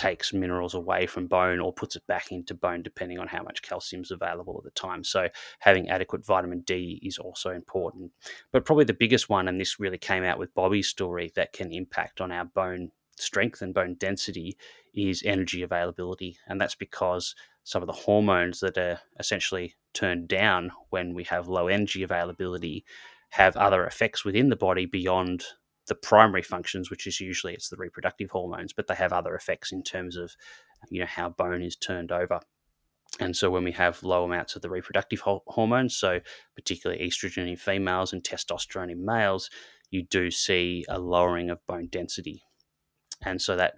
takes 0.00 0.32
minerals 0.32 0.72
away 0.72 1.04
from 1.04 1.26
bone 1.26 1.60
or 1.60 1.74
puts 1.74 1.94
it 1.94 2.06
back 2.06 2.32
into 2.32 2.54
bone 2.54 2.82
depending 2.82 3.18
on 3.18 3.28
how 3.28 3.42
much 3.42 3.60
calcium 3.60 4.00
is 4.00 4.10
available 4.10 4.56
at 4.56 4.64
the 4.64 4.70
time. 4.70 5.04
So 5.04 5.28
having 5.58 5.90
adequate 5.90 6.24
vitamin 6.24 6.60
D 6.60 6.98
is 7.02 7.18
also 7.18 7.50
important. 7.50 8.10
But 8.50 8.64
probably 8.64 8.86
the 8.86 8.94
biggest 8.94 9.28
one, 9.28 9.46
and 9.46 9.60
this 9.60 9.78
really 9.78 9.98
came 9.98 10.24
out 10.24 10.38
with 10.38 10.54
Bobby's 10.54 10.88
story 10.88 11.30
that 11.36 11.52
can 11.52 11.70
impact 11.70 12.22
on 12.22 12.32
our 12.32 12.46
bone 12.46 12.92
strength 13.18 13.60
and 13.60 13.74
bone 13.74 13.94
density 14.00 14.56
is 14.94 15.22
energy 15.26 15.62
availability. 15.62 16.38
And 16.46 16.58
that's 16.58 16.76
because 16.76 17.34
some 17.64 17.82
of 17.82 17.86
the 17.86 17.92
hormones 17.92 18.60
that 18.60 18.78
are 18.78 19.00
essentially 19.18 19.74
turned 19.92 20.28
down 20.28 20.72
when 20.88 21.12
we 21.12 21.24
have 21.24 21.46
low 21.46 21.68
energy 21.68 22.02
availability 22.02 22.86
have 23.28 23.54
other 23.58 23.84
effects 23.84 24.24
within 24.24 24.48
the 24.48 24.56
body 24.56 24.86
beyond 24.86 25.44
the 25.90 25.94
primary 25.96 26.40
functions, 26.40 26.88
which 26.88 27.08
is 27.08 27.20
usually 27.20 27.52
it's 27.52 27.68
the 27.68 27.76
reproductive 27.76 28.30
hormones, 28.30 28.72
but 28.72 28.86
they 28.86 28.94
have 28.94 29.12
other 29.12 29.34
effects 29.34 29.72
in 29.72 29.82
terms 29.82 30.16
of 30.16 30.36
you 30.88 31.00
know 31.00 31.06
how 31.06 31.28
bone 31.28 31.62
is 31.62 31.74
turned 31.74 32.12
over. 32.12 32.38
And 33.18 33.36
so 33.36 33.50
when 33.50 33.64
we 33.64 33.72
have 33.72 34.04
low 34.04 34.24
amounts 34.24 34.54
of 34.54 34.62
the 34.62 34.70
reproductive 34.70 35.18
ho- 35.20 35.42
hormones, 35.48 35.96
so 35.96 36.20
particularly 36.54 37.04
estrogen 37.04 37.50
in 37.50 37.56
females 37.56 38.12
and 38.12 38.22
testosterone 38.22 38.92
in 38.92 39.04
males, 39.04 39.50
you 39.90 40.04
do 40.04 40.30
see 40.30 40.84
a 40.88 41.00
lowering 41.00 41.50
of 41.50 41.66
bone 41.66 41.88
density. 41.90 42.44
And 43.20 43.42
so 43.42 43.56
that 43.56 43.74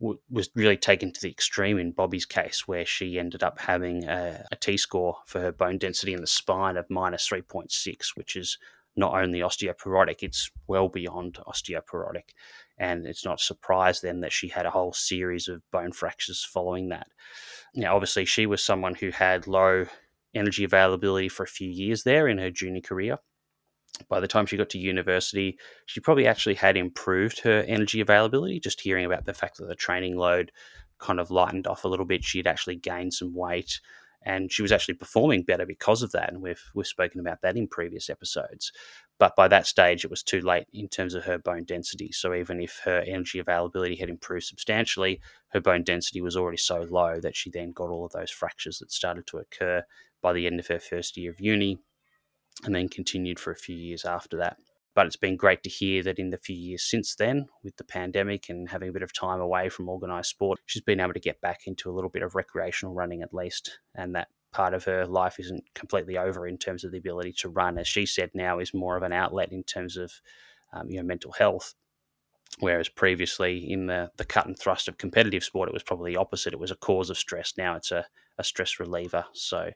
w- 0.00 0.18
was 0.28 0.50
really 0.56 0.76
taken 0.76 1.12
to 1.12 1.20
the 1.20 1.30
extreme 1.30 1.78
in 1.78 1.92
Bobby's 1.92 2.26
case, 2.26 2.66
where 2.66 2.84
she 2.84 3.16
ended 3.16 3.44
up 3.44 3.60
having 3.60 4.04
a, 4.04 4.44
a 4.50 4.56
T 4.56 4.76
score 4.76 5.18
for 5.24 5.40
her 5.40 5.52
bone 5.52 5.78
density 5.78 6.12
in 6.12 6.20
the 6.20 6.26
spine 6.26 6.76
of 6.76 6.90
minus 6.90 7.28
3.6, 7.28 8.16
which 8.16 8.34
is 8.34 8.58
not 8.96 9.14
only 9.14 9.40
osteoporotic, 9.40 10.22
it's 10.22 10.50
well 10.66 10.88
beyond 10.88 11.38
osteoporotic. 11.46 12.30
And 12.78 13.06
it's 13.06 13.24
not 13.24 13.40
a 13.40 13.44
surprise 13.44 14.00
then 14.00 14.20
that 14.20 14.32
she 14.32 14.48
had 14.48 14.66
a 14.66 14.70
whole 14.70 14.92
series 14.92 15.48
of 15.48 15.62
bone 15.70 15.92
fractures 15.92 16.44
following 16.44 16.88
that. 16.88 17.08
Now, 17.74 17.94
obviously, 17.94 18.24
she 18.24 18.46
was 18.46 18.62
someone 18.62 18.94
who 18.94 19.10
had 19.10 19.46
low 19.46 19.86
energy 20.34 20.64
availability 20.64 21.28
for 21.28 21.44
a 21.44 21.48
few 21.48 21.68
years 21.68 22.02
there 22.02 22.28
in 22.28 22.38
her 22.38 22.50
junior 22.50 22.80
career. 22.80 23.18
By 24.08 24.18
the 24.18 24.28
time 24.28 24.46
she 24.46 24.56
got 24.56 24.70
to 24.70 24.78
university, 24.78 25.56
she 25.86 26.00
probably 26.00 26.26
actually 26.26 26.56
had 26.56 26.76
improved 26.76 27.40
her 27.40 27.64
energy 27.68 28.00
availability. 28.00 28.58
Just 28.58 28.80
hearing 28.80 29.04
about 29.04 29.24
the 29.24 29.34
fact 29.34 29.58
that 29.58 29.66
the 29.66 29.76
training 29.76 30.16
load 30.16 30.50
kind 30.98 31.20
of 31.20 31.30
lightened 31.30 31.66
off 31.66 31.84
a 31.84 31.88
little 31.88 32.06
bit, 32.06 32.24
she'd 32.24 32.46
actually 32.46 32.76
gained 32.76 33.14
some 33.14 33.34
weight 33.34 33.80
and 34.24 34.50
she 34.50 34.62
was 34.62 34.72
actually 34.72 34.94
performing 34.94 35.42
better 35.42 35.66
because 35.66 36.02
of 36.02 36.12
that. 36.12 36.32
And 36.32 36.42
we've 36.42 36.62
we've 36.74 36.86
spoken 36.86 37.20
about 37.20 37.42
that 37.42 37.56
in 37.56 37.68
previous 37.68 38.10
episodes. 38.10 38.72
But 39.18 39.36
by 39.36 39.48
that 39.48 39.66
stage, 39.66 40.04
it 40.04 40.10
was 40.10 40.22
too 40.22 40.40
late 40.40 40.66
in 40.72 40.88
terms 40.88 41.14
of 41.14 41.24
her 41.24 41.38
bone 41.38 41.64
density. 41.64 42.10
So 42.10 42.34
even 42.34 42.60
if 42.60 42.80
her 42.84 43.04
energy 43.06 43.38
availability 43.38 43.96
had 43.96 44.08
improved 44.08 44.46
substantially, 44.46 45.20
her 45.48 45.60
bone 45.60 45.84
density 45.84 46.20
was 46.20 46.36
already 46.36 46.56
so 46.56 46.86
low 46.90 47.20
that 47.20 47.36
she 47.36 47.50
then 47.50 47.72
got 47.72 47.90
all 47.90 48.06
of 48.06 48.12
those 48.12 48.30
fractures 48.30 48.78
that 48.78 48.90
started 48.90 49.26
to 49.28 49.38
occur 49.38 49.84
by 50.20 50.32
the 50.32 50.46
end 50.46 50.58
of 50.58 50.66
her 50.66 50.80
first 50.80 51.16
year 51.16 51.30
of 51.30 51.40
uni, 51.40 51.78
and 52.64 52.74
then 52.74 52.88
continued 52.88 53.38
for 53.38 53.52
a 53.52 53.56
few 53.56 53.76
years 53.76 54.04
after 54.04 54.36
that. 54.38 54.56
But 54.94 55.06
it's 55.06 55.16
been 55.16 55.36
great 55.36 55.62
to 55.64 55.70
hear 55.70 56.02
that 56.04 56.18
in 56.18 56.30
the 56.30 56.38
few 56.38 56.56
years 56.56 56.84
since 56.84 57.16
then, 57.16 57.46
with 57.64 57.76
the 57.76 57.84
pandemic 57.84 58.48
and 58.48 58.68
having 58.68 58.88
a 58.88 58.92
bit 58.92 59.02
of 59.02 59.12
time 59.12 59.40
away 59.40 59.68
from 59.68 59.88
organised 59.88 60.30
sport, 60.30 60.60
she's 60.66 60.82
been 60.82 61.00
able 61.00 61.14
to 61.14 61.20
get 61.20 61.40
back 61.40 61.62
into 61.66 61.90
a 61.90 61.92
little 61.92 62.10
bit 62.10 62.22
of 62.22 62.36
recreational 62.36 62.94
running 62.94 63.20
at 63.22 63.34
least. 63.34 63.80
And 63.94 64.14
that 64.14 64.28
part 64.52 64.72
of 64.72 64.84
her 64.84 65.04
life 65.04 65.40
isn't 65.40 65.64
completely 65.74 66.16
over 66.16 66.46
in 66.46 66.56
terms 66.56 66.84
of 66.84 66.92
the 66.92 66.98
ability 66.98 67.34
to 67.38 67.48
run. 67.48 67.76
As 67.76 67.88
she 67.88 68.06
said, 68.06 68.30
now 68.34 68.60
is 68.60 68.72
more 68.72 68.96
of 68.96 69.02
an 69.02 69.12
outlet 69.12 69.50
in 69.50 69.64
terms 69.64 69.96
of 69.96 70.12
um, 70.72 70.88
you 70.88 70.96
know 70.96 71.02
mental 71.02 71.32
health. 71.32 71.74
Whereas 72.60 72.88
previously 72.88 73.68
in 73.68 73.86
the, 73.86 74.12
the 74.16 74.24
cut 74.24 74.46
and 74.46 74.56
thrust 74.56 74.86
of 74.86 74.96
competitive 74.96 75.42
sport, 75.42 75.68
it 75.68 75.72
was 75.72 75.82
probably 75.82 76.12
the 76.12 76.20
opposite. 76.20 76.52
It 76.52 76.60
was 76.60 76.70
a 76.70 76.76
cause 76.76 77.10
of 77.10 77.18
stress. 77.18 77.54
Now 77.58 77.74
it's 77.74 77.90
a, 77.90 78.06
a 78.38 78.44
stress 78.44 78.80
reliever. 78.80 79.24
So 79.32 79.58
uh, 79.58 79.70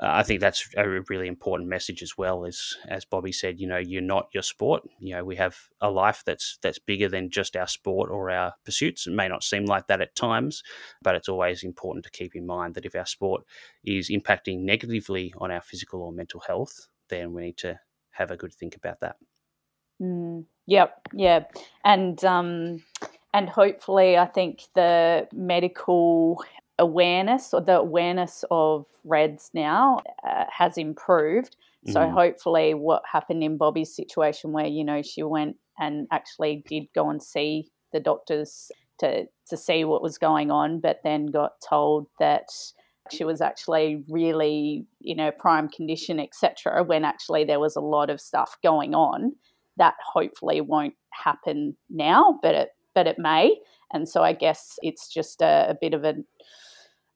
I 0.00 0.22
think 0.22 0.40
that's 0.40 0.68
a 0.76 0.88
really 1.08 1.28
important 1.28 1.68
message 1.68 2.02
as 2.02 2.18
well. 2.18 2.44
As 2.44 2.74
as 2.88 3.04
Bobby 3.04 3.32
said, 3.32 3.60
you 3.60 3.66
know, 3.66 3.78
you're 3.78 4.02
not 4.02 4.28
your 4.34 4.42
sport. 4.42 4.82
You 4.98 5.14
know, 5.14 5.24
we 5.24 5.36
have 5.36 5.56
a 5.80 5.90
life 5.90 6.22
that's 6.26 6.58
that's 6.62 6.78
bigger 6.78 7.08
than 7.08 7.30
just 7.30 7.56
our 7.56 7.68
sport 7.68 8.10
or 8.10 8.30
our 8.30 8.54
pursuits. 8.64 9.06
It 9.06 9.12
may 9.12 9.28
not 9.28 9.44
seem 9.44 9.66
like 9.66 9.86
that 9.86 10.00
at 10.00 10.14
times, 10.14 10.62
but 11.02 11.14
it's 11.14 11.28
always 11.28 11.62
important 11.62 12.04
to 12.04 12.10
keep 12.10 12.34
in 12.34 12.46
mind 12.46 12.74
that 12.74 12.86
if 12.86 12.94
our 12.94 13.06
sport 13.06 13.44
is 13.84 14.10
impacting 14.10 14.60
negatively 14.60 15.32
on 15.38 15.50
our 15.50 15.62
physical 15.62 16.02
or 16.02 16.12
mental 16.12 16.40
health, 16.40 16.88
then 17.08 17.32
we 17.32 17.42
need 17.42 17.56
to 17.58 17.78
have 18.10 18.30
a 18.30 18.36
good 18.36 18.52
think 18.52 18.76
about 18.76 19.00
that. 19.00 19.16
Mm, 20.00 20.44
yep, 20.66 21.00
yeah, 21.14 21.44
and 21.84 22.22
um, 22.24 22.82
and 23.32 23.48
hopefully, 23.48 24.18
I 24.18 24.26
think 24.26 24.62
the 24.74 25.28
medical 25.32 26.42
awareness 26.78 27.54
or 27.54 27.60
the 27.60 27.78
awareness 27.78 28.44
of 28.50 28.86
RED-S 29.04 29.50
now 29.54 30.00
uh, 30.28 30.44
has 30.50 30.76
improved. 30.76 31.56
So 31.88 32.00
mm. 32.00 32.12
hopefully, 32.12 32.74
what 32.74 33.02
happened 33.10 33.44
in 33.44 33.56
Bobby's 33.56 33.94
situation, 33.94 34.52
where 34.52 34.66
you 34.66 34.84
know 34.84 35.02
she 35.02 35.22
went 35.22 35.56
and 35.78 36.08
actually 36.10 36.64
did 36.68 36.84
go 36.94 37.10
and 37.10 37.22
see 37.22 37.68
the 37.92 38.00
doctors 38.00 38.70
to 38.98 39.26
to 39.48 39.56
see 39.56 39.84
what 39.84 40.02
was 40.02 40.18
going 40.18 40.50
on, 40.50 40.80
but 40.80 41.00
then 41.04 41.26
got 41.26 41.52
told 41.66 42.08
that 42.18 42.48
she 43.12 43.22
was 43.22 43.40
actually 43.40 44.02
really 44.08 44.84
you 44.98 45.14
know 45.14 45.30
prime 45.30 45.68
condition, 45.68 46.18
etc. 46.18 46.82
When 46.82 47.04
actually 47.04 47.44
there 47.44 47.60
was 47.60 47.76
a 47.76 47.80
lot 47.80 48.10
of 48.10 48.20
stuff 48.20 48.56
going 48.64 48.94
on 48.94 49.36
that 49.76 49.94
hopefully 50.04 50.60
won't 50.60 50.94
happen 51.12 51.76
now, 51.88 52.38
but 52.42 52.54
it 52.54 52.70
but 52.94 53.06
it 53.06 53.18
may. 53.18 53.56
And 53.92 54.08
so 54.08 54.22
I 54.22 54.32
guess 54.32 54.78
it's 54.82 55.12
just 55.12 55.40
a, 55.42 55.66
a 55.70 55.76
bit 55.80 55.94
of 55.94 56.04
a, 56.04 56.14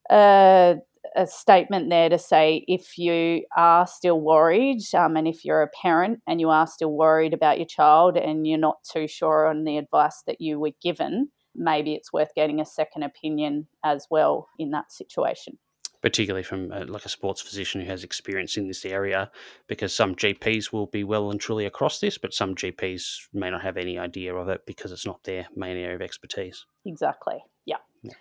a, 0.09 0.75
a 1.15 1.27
statement 1.27 1.89
there 1.89 2.09
to 2.09 2.17
say 2.17 2.63
if 2.67 2.97
you 2.97 3.43
are 3.55 3.85
still 3.87 4.19
worried, 4.19 4.81
um, 4.93 5.17
and 5.17 5.27
if 5.27 5.43
you're 5.43 5.61
a 5.61 5.69
parent 5.81 6.21
and 6.27 6.39
you 6.39 6.49
are 6.49 6.67
still 6.67 6.91
worried 6.91 7.33
about 7.33 7.57
your 7.57 7.67
child 7.67 8.17
and 8.17 8.47
you're 8.47 8.57
not 8.57 8.77
too 8.83 9.07
sure 9.07 9.47
on 9.47 9.63
the 9.63 9.77
advice 9.77 10.23
that 10.27 10.39
you 10.39 10.59
were 10.59 10.71
given, 10.81 11.29
maybe 11.55 11.93
it's 11.93 12.13
worth 12.13 12.33
getting 12.35 12.61
a 12.61 12.65
second 12.65 13.03
opinion 13.03 13.67
as 13.83 14.07
well 14.09 14.47
in 14.57 14.71
that 14.71 14.91
situation 14.91 15.57
particularly 16.01 16.43
from 16.43 16.71
a, 16.71 16.83
like 16.85 17.05
a 17.05 17.09
sports 17.09 17.41
physician 17.41 17.79
who 17.79 17.87
has 17.87 18.03
experience 18.03 18.57
in 18.57 18.67
this 18.67 18.85
area, 18.85 19.29
because 19.67 19.95
some 19.95 20.15
GPs 20.15 20.73
will 20.73 20.87
be 20.87 21.03
well 21.03 21.31
and 21.31 21.39
truly 21.39 21.65
across 21.65 21.99
this, 21.99 22.17
but 22.17 22.33
some 22.33 22.55
GPs 22.55 23.27
may 23.33 23.49
not 23.49 23.61
have 23.61 23.77
any 23.77 23.99
idea 23.99 24.33
of 24.33 24.49
it 24.49 24.65
because 24.65 24.91
it's 24.91 25.05
not 25.05 25.23
their 25.23 25.47
main 25.55 25.77
area 25.77 25.95
of 25.95 26.01
expertise. 26.01 26.65
Exactly. 26.85 27.43
Yeah. 27.65 27.77
yeah. 28.01 28.13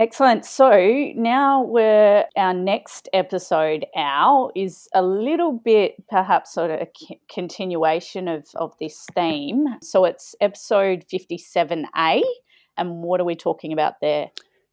Excellent. 0.00 0.44
So 0.44 1.12
now 1.14 1.62
we're 1.62 2.24
our 2.36 2.52
next 2.52 3.08
episode, 3.12 3.86
Al, 3.94 4.50
is 4.56 4.88
a 4.92 5.02
little 5.02 5.52
bit 5.52 5.94
perhaps 6.08 6.52
sort 6.52 6.72
of 6.72 6.80
a 6.80 6.88
continuation 7.32 8.26
of, 8.26 8.46
of 8.56 8.76
this 8.78 9.06
theme. 9.14 9.66
So 9.82 10.04
it's 10.04 10.34
episode 10.40 11.04
57A. 11.12 12.22
And 12.76 13.02
what 13.04 13.20
are 13.20 13.24
we 13.24 13.36
talking 13.36 13.72
about 13.72 14.00
there? 14.00 14.30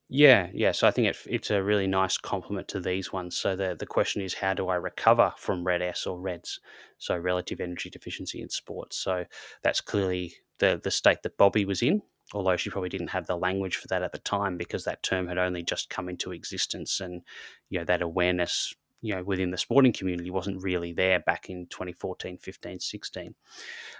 Yeah, 0.09 0.47
yeah. 0.53 0.71
So 0.71 0.87
I 0.87 0.91
think 0.91 1.07
it, 1.07 1.17
it's 1.27 1.51
a 1.51 1.63
really 1.63 1.87
nice 1.87 2.17
complement 2.17 2.67
to 2.69 2.79
these 2.79 3.13
ones. 3.13 3.37
So 3.37 3.55
the 3.55 3.77
the 3.79 3.85
question 3.85 4.21
is, 4.21 4.33
how 4.33 4.53
do 4.53 4.67
I 4.67 4.75
recover 4.75 5.33
from 5.37 5.63
RED-S 5.63 6.05
or 6.05 6.19
RED-S? 6.19 6.59
So 6.97 7.17
relative 7.17 7.61
energy 7.61 7.89
deficiency 7.89 8.41
in 8.41 8.49
sports. 8.49 8.97
So 8.97 9.23
that's 9.61 9.79
clearly 9.79 10.33
the 10.57 10.81
the 10.83 10.91
state 10.91 11.21
that 11.23 11.37
Bobby 11.37 11.63
was 11.63 11.81
in. 11.81 12.01
Although 12.33 12.57
she 12.57 12.69
probably 12.69 12.89
didn't 12.89 13.09
have 13.09 13.27
the 13.27 13.35
language 13.35 13.75
for 13.75 13.87
that 13.89 14.03
at 14.03 14.13
the 14.13 14.19
time 14.19 14.57
because 14.57 14.85
that 14.85 15.03
term 15.03 15.27
had 15.27 15.37
only 15.37 15.63
just 15.63 15.89
come 15.89 16.07
into 16.07 16.31
existence, 16.31 17.01
and 17.01 17.21
you 17.69 17.79
know 17.79 17.85
that 17.85 18.01
awareness 18.01 18.73
you 19.01 19.15
know 19.15 19.23
within 19.23 19.51
the 19.51 19.57
sporting 19.57 19.91
community 19.91 20.29
wasn't 20.29 20.61
really 20.61 20.93
there 20.93 21.19
back 21.19 21.49
in 21.49 21.65
2014 21.67 22.37
15 22.37 22.79
16 22.79 23.35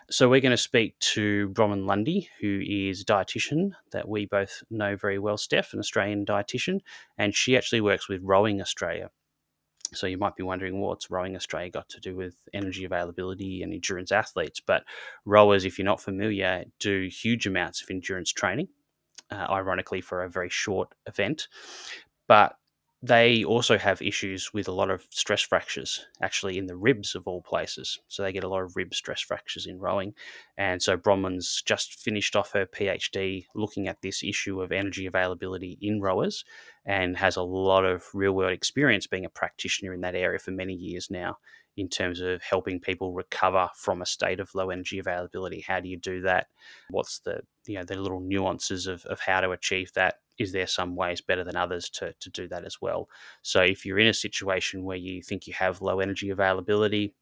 so 0.09 0.29
we're 0.29 0.41
going 0.41 0.51
to 0.51 0.57
speak 0.57 0.97
to 0.99 1.49
Bronwen 1.49 1.85
Lundy 1.85 2.29
who 2.39 2.61
is 2.65 3.01
a 3.01 3.05
dietitian 3.05 3.71
that 3.91 4.07
we 4.07 4.25
both 4.25 4.63
know 4.69 4.95
very 4.95 5.19
well 5.19 5.37
Steph 5.37 5.73
an 5.73 5.79
Australian 5.79 6.25
dietitian 6.25 6.79
and 7.17 7.35
she 7.35 7.57
actually 7.57 7.81
works 7.81 8.07
with 8.07 8.21
Rowing 8.23 8.61
Australia 8.61 9.09
so 9.93 10.07
you 10.07 10.17
might 10.17 10.35
be 10.35 10.43
wondering 10.43 10.79
what's 10.79 11.11
Rowing 11.11 11.35
Australia 11.35 11.69
got 11.69 11.89
to 11.89 11.99
do 11.99 12.15
with 12.15 12.35
energy 12.53 12.85
availability 12.85 13.63
and 13.63 13.73
endurance 13.73 14.11
athletes 14.11 14.59
but 14.59 14.83
rowers 15.25 15.65
if 15.65 15.77
you're 15.77 15.85
not 15.85 16.01
familiar 16.01 16.65
do 16.79 17.09
huge 17.11 17.47
amounts 17.47 17.81
of 17.81 17.89
endurance 17.89 18.31
training 18.31 18.67
uh, 19.31 19.47
ironically 19.49 20.01
for 20.01 20.23
a 20.23 20.29
very 20.29 20.49
short 20.49 20.93
event. 21.07 21.47
But 22.27 22.55
they 23.03 23.43
also 23.43 23.79
have 23.79 23.99
issues 24.01 24.53
with 24.53 24.67
a 24.67 24.71
lot 24.71 24.91
of 24.91 25.07
stress 25.09 25.41
fractures, 25.41 26.05
actually 26.21 26.59
in 26.59 26.67
the 26.67 26.75
ribs 26.75 27.15
of 27.15 27.27
all 27.27 27.41
places. 27.41 27.99
So 28.07 28.21
they 28.21 28.31
get 28.31 28.43
a 28.43 28.47
lot 28.47 28.61
of 28.61 28.75
rib 28.75 28.93
stress 28.93 29.21
fractures 29.21 29.65
in 29.65 29.79
rowing. 29.79 30.13
And 30.55 30.81
so 30.83 30.97
Bronwen's 30.97 31.63
just 31.63 31.99
finished 31.99 32.35
off 32.35 32.51
her 32.51 32.67
PhD 32.67 33.45
looking 33.55 33.87
at 33.87 34.01
this 34.01 34.23
issue 34.23 34.61
of 34.61 34.71
energy 34.71 35.07
availability 35.07 35.79
in 35.81 35.99
rowers 35.99 36.45
and 36.85 37.17
has 37.17 37.37
a 37.37 37.43
lot 37.43 37.85
of 37.85 38.05
real 38.13 38.33
world 38.33 38.53
experience 38.53 39.07
being 39.07 39.25
a 39.25 39.29
practitioner 39.29 39.93
in 39.93 40.01
that 40.01 40.15
area 40.15 40.37
for 40.37 40.51
many 40.51 40.73
years 40.73 41.09
now 41.09 41.37
in 41.77 41.87
terms 41.87 42.19
of 42.19 42.43
helping 42.43 42.79
people 42.79 43.13
recover 43.13 43.67
from 43.75 44.01
a 44.01 44.05
state 44.05 44.39
of 44.39 44.53
low 44.53 44.69
energy 44.69 44.99
availability. 44.99 45.61
How 45.61 45.79
do 45.79 45.89
you 45.89 45.97
do 45.97 46.21
that? 46.21 46.47
What's 46.89 47.19
the 47.19 47.41
you 47.65 47.75
know 47.75 47.83
the 47.83 47.95
little 47.95 48.19
nuances 48.19 48.87
of, 48.87 49.05
of 49.05 49.21
how 49.21 49.41
to 49.41 49.51
achieve 49.51 49.91
that? 49.93 50.15
Is 50.41 50.51
there 50.51 50.67
some 50.67 50.95
ways 50.95 51.21
better 51.21 51.43
than 51.43 51.55
others 51.55 51.89
to, 51.91 52.13
to 52.19 52.29
do 52.29 52.47
that 52.49 52.65
as 52.65 52.81
well? 52.81 53.09
So 53.41 53.61
if 53.61 53.85
you're 53.85 53.99
in 53.99 54.07
a 54.07 54.13
situation 54.13 54.83
where 54.83 54.97
you 54.97 55.21
think 55.21 55.47
you 55.47 55.53
have 55.53 55.81
low 55.81 55.99
energy 55.99 56.29
availability, 56.29 57.13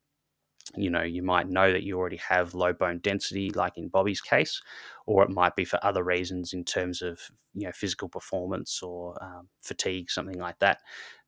you 0.75 0.89
know, 0.89 1.03
you 1.03 1.23
might 1.23 1.49
know 1.49 1.71
that 1.71 1.83
you 1.83 1.97
already 1.97 2.17
have 2.17 2.53
low 2.53 2.73
bone 2.73 2.99
density, 2.99 3.49
like 3.51 3.77
in 3.77 3.89
Bobby's 3.89 4.21
case, 4.21 4.61
or 5.07 5.23
it 5.23 5.31
might 5.31 5.55
be 5.55 5.65
for 5.65 5.79
other 5.83 6.03
reasons 6.03 6.53
in 6.53 6.63
terms 6.63 7.01
of, 7.01 7.19
you 7.53 7.65
know, 7.65 7.71
physical 7.71 8.07
performance 8.09 8.81
or 8.83 9.21
um, 9.23 9.47
fatigue, 9.61 10.11
something 10.11 10.39
like 10.39 10.59
that. 10.59 10.79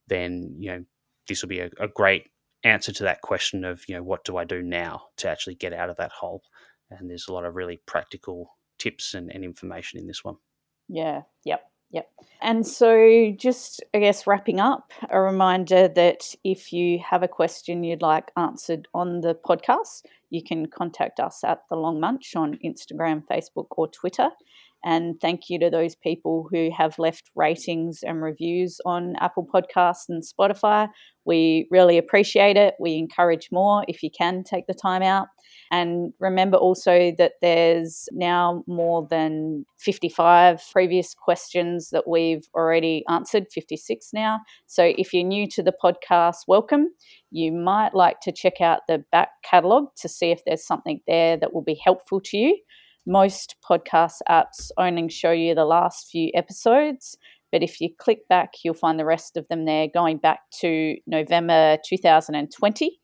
Then, 0.07 0.55
you 0.59 0.71
know, 0.71 0.85
this 1.27 1.41
will 1.41 1.49
be 1.49 1.59
a, 1.59 1.69
a 1.79 1.87
great 1.87 2.27
answer 2.63 2.91
to 2.91 3.03
that 3.03 3.21
question 3.21 3.65
of 3.65 3.87
you 3.87 3.95
know 3.95 4.03
what 4.03 4.23
do 4.23 4.37
I 4.37 4.43
do 4.43 4.61
now 4.61 5.03
to 5.17 5.29
actually 5.29 5.55
get 5.55 5.73
out 5.73 5.89
of 5.89 5.97
that 5.97 6.11
hole. 6.11 6.43
And 6.89 7.09
there's 7.09 7.27
a 7.27 7.33
lot 7.33 7.45
of 7.45 7.55
really 7.55 7.81
practical 7.85 8.57
tips 8.77 9.13
and, 9.13 9.31
and 9.31 9.43
information 9.43 9.99
in 9.99 10.07
this 10.07 10.23
one. 10.23 10.35
Yeah. 10.89 11.21
Yep. 11.45 11.70
Yep. 11.91 12.09
And 12.41 12.65
so, 12.65 13.31
just 13.37 13.83
I 13.93 13.99
guess 13.99 14.25
wrapping 14.25 14.59
up, 14.59 14.91
a 15.09 15.21
reminder 15.21 15.87
that 15.89 16.33
if 16.43 16.73
you 16.73 16.99
have 16.99 17.21
a 17.21 17.27
question 17.27 17.83
you'd 17.83 18.01
like 18.01 18.31
answered 18.35 18.87
on 18.93 19.21
the 19.21 19.35
podcast, 19.35 20.03
you 20.29 20.41
can 20.41 20.67
contact 20.67 21.19
us 21.19 21.43
at 21.43 21.59
The 21.69 21.75
Long 21.75 21.99
Munch 21.99 22.35
on 22.35 22.57
Instagram, 22.65 23.23
Facebook, 23.29 23.67
or 23.71 23.87
Twitter. 23.89 24.29
And 24.83 25.19
thank 25.21 25.49
you 25.49 25.59
to 25.59 25.69
those 25.69 25.95
people 25.95 26.47
who 26.51 26.69
have 26.75 26.97
left 26.97 27.29
ratings 27.35 28.03
and 28.03 28.21
reviews 28.21 28.79
on 28.85 29.15
Apple 29.19 29.47
Podcasts 29.51 30.09
and 30.09 30.23
Spotify. 30.23 30.89
We 31.25 31.67
really 31.69 31.97
appreciate 31.97 32.57
it. 32.57 32.73
We 32.79 32.95
encourage 32.95 33.49
more 33.51 33.85
if 33.87 34.01
you 34.01 34.09
can 34.09 34.43
take 34.43 34.65
the 34.65 34.73
time 34.73 35.03
out. 35.03 35.27
And 35.69 36.13
remember 36.19 36.57
also 36.57 37.13
that 37.17 37.33
there's 37.41 38.09
now 38.11 38.63
more 38.67 39.07
than 39.09 39.65
55 39.79 40.63
previous 40.71 41.13
questions 41.13 41.91
that 41.91 42.07
we've 42.07 42.47
already 42.55 43.03
answered, 43.07 43.47
56 43.53 44.09
now. 44.13 44.39
So 44.65 44.93
if 44.97 45.13
you're 45.13 45.23
new 45.23 45.47
to 45.49 45.63
the 45.63 45.73
podcast, 45.83 46.39
welcome. 46.47 46.89
You 47.29 47.51
might 47.51 47.93
like 47.93 48.19
to 48.21 48.31
check 48.31 48.59
out 48.59 48.81
the 48.87 49.03
back 49.11 49.29
catalogue 49.43 49.95
to 49.97 50.09
see 50.09 50.31
if 50.31 50.41
there's 50.45 50.65
something 50.65 51.01
there 51.07 51.37
that 51.37 51.53
will 51.53 51.61
be 51.61 51.79
helpful 51.81 52.19
to 52.25 52.37
you. 52.37 52.57
Most 53.05 53.55
podcast 53.67 54.19
apps 54.29 54.69
only 54.77 55.09
show 55.09 55.31
you 55.31 55.55
the 55.55 55.65
last 55.65 56.09
few 56.11 56.31
episodes. 56.33 57.17
But 57.51 57.63
if 57.63 57.81
you 57.81 57.89
click 57.97 58.27
back, 58.29 58.51
you'll 58.63 58.73
find 58.73 58.99
the 58.99 59.05
rest 59.05 59.37
of 59.37 59.47
them 59.49 59.65
there 59.65 59.87
going 59.93 60.17
back 60.17 60.39
to 60.61 60.95
November 61.07 61.77
2020. 61.87 62.99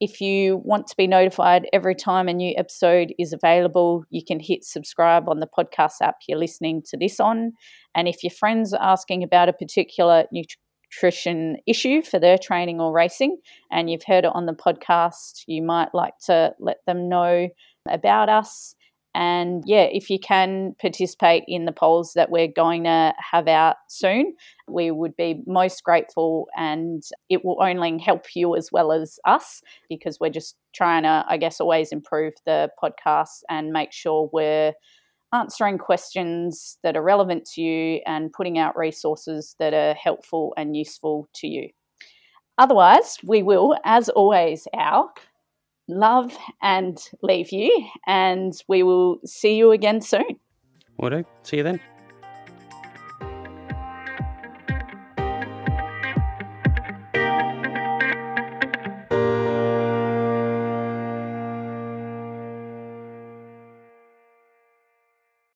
If 0.00 0.20
you 0.20 0.60
want 0.64 0.86
to 0.88 0.96
be 0.96 1.06
notified 1.06 1.68
every 1.72 1.94
time 1.94 2.28
a 2.28 2.34
new 2.34 2.54
episode 2.56 3.14
is 3.18 3.32
available, 3.32 4.04
you 4.10 4.22
can 4.26 4.40
hit 4.40 4.64
subscribe 4.64 5.28
on 5.28 5.40
the 5.40 5.46
podcast 5.46 5.94
app 6.02 6.16
you're 6.26 6.38
listening 6.38 6.82
to 6.90 6.96
this 6.96 7.20
on. 7.20 7.52
And 7.94 8.08
if 8.08 8.22
your 8.22 8.30
friends 8.30 8.74
are 8.74 8.82
asking 8.82 9.22
about 9.22 9.48
a 9.48 9.52
particular 9.52 10.24
nutrition 10.32 11.56
issue 11.66 12.02
for 12.02 12.18
their 12.18 12.38
training 12.38 12.80
or 12.80 12.92
racing 12.92 13.38
and 13.70 13.88
you've 13.88 14.04
heard 14.06 14.24
it 14.24 14.32
on 14.34 14.46
the 14.46 14.52
podcast, 14.52 15.44
you 15.46 15.62
might 15.62 15.94
like 15.94 16.14
to 16.26 16.52
let 16.58 16.78
them 16.86 17.08
know 17.08 17.48
about 17.88 18.28
us. 18.28 18.74
And 19.14 19.62
yeah, 19.64 19.84
if 19.84 20.10
you 20.10 20.18
can 20.18 20.74
participate 20.80 21.44
in 21.46 21.66
the 21.66 21.72
polls 21.72 22.14
that 22.14 22.30
we're 22.30 22.48
going 22.48 22.84
to 22.84 23.14
have 23.18 23.46
out 23.46 23.76
soon, 23.88 24.34
we 24.68 24.90
would 24.90 25.16
be 25.16 25.42
most 25.46 25.84
grateful. 25.84 26.48
And 26.56 27.02
it 27.28 27.44
will 27.44 27.62
only 27.62 27.98
help 27.98 28.34
you 28.34 28.56
as 28.56 28.70
well 28.72 28.90
as 28.90 29.18
us 29.24 29.62
because 29.88 30.18
we're 30.20 30.30
just 30.30 30.56
trying 30.74 31.04
to, 31.04 31.24
I 31.28 31.36
guess, 31.36 31.60
always 31.60 31.92
improve 31.92 32.34
the 32.44 32.70
podcast 32.82 33.42
and 33.48 33.72
make 33.72 33.92
sure 33.92 34.28
we're 34.32 34.72
answering 35.32 35.78
questions 35.78 36.78
that 36.82 36.96
are 36.96 37.02
relevant 37.02 37.44
to 37.44 37.60
you 37.60 38.00
and 38.06 38.32
putting 38.32 38.58
out 38.58 38.76
resources 38.76 39.54
that 39.58 39.74
are 39.74 39.94
helpful 39.94 40.54
and 40.56 40.76
useful 40.76 41.28
to 41.34 41.46
you. 41.46 41.68
Otherwise, 42.56 43.18
we 43.24 43.42
will, 43.42 43.76
as 43.84 44.08
always, 44.08 44.68
our 44.74 45.10
love 45.88 46.36
and 46.62 46.98
leave 47.22 47.52
you. 47.52 47.88
And 48.06 48.52
we 48.68 48.82
will 48.82 49.18
see 49.24 49.56
you 49.56 49.72
again 49.72 50.00
soon. 50.00 50.38
Will 50.98 51.10
do. 51.10 51.24
See 51.42 51.58
you 51.58 51.62
then. 51.62 51.80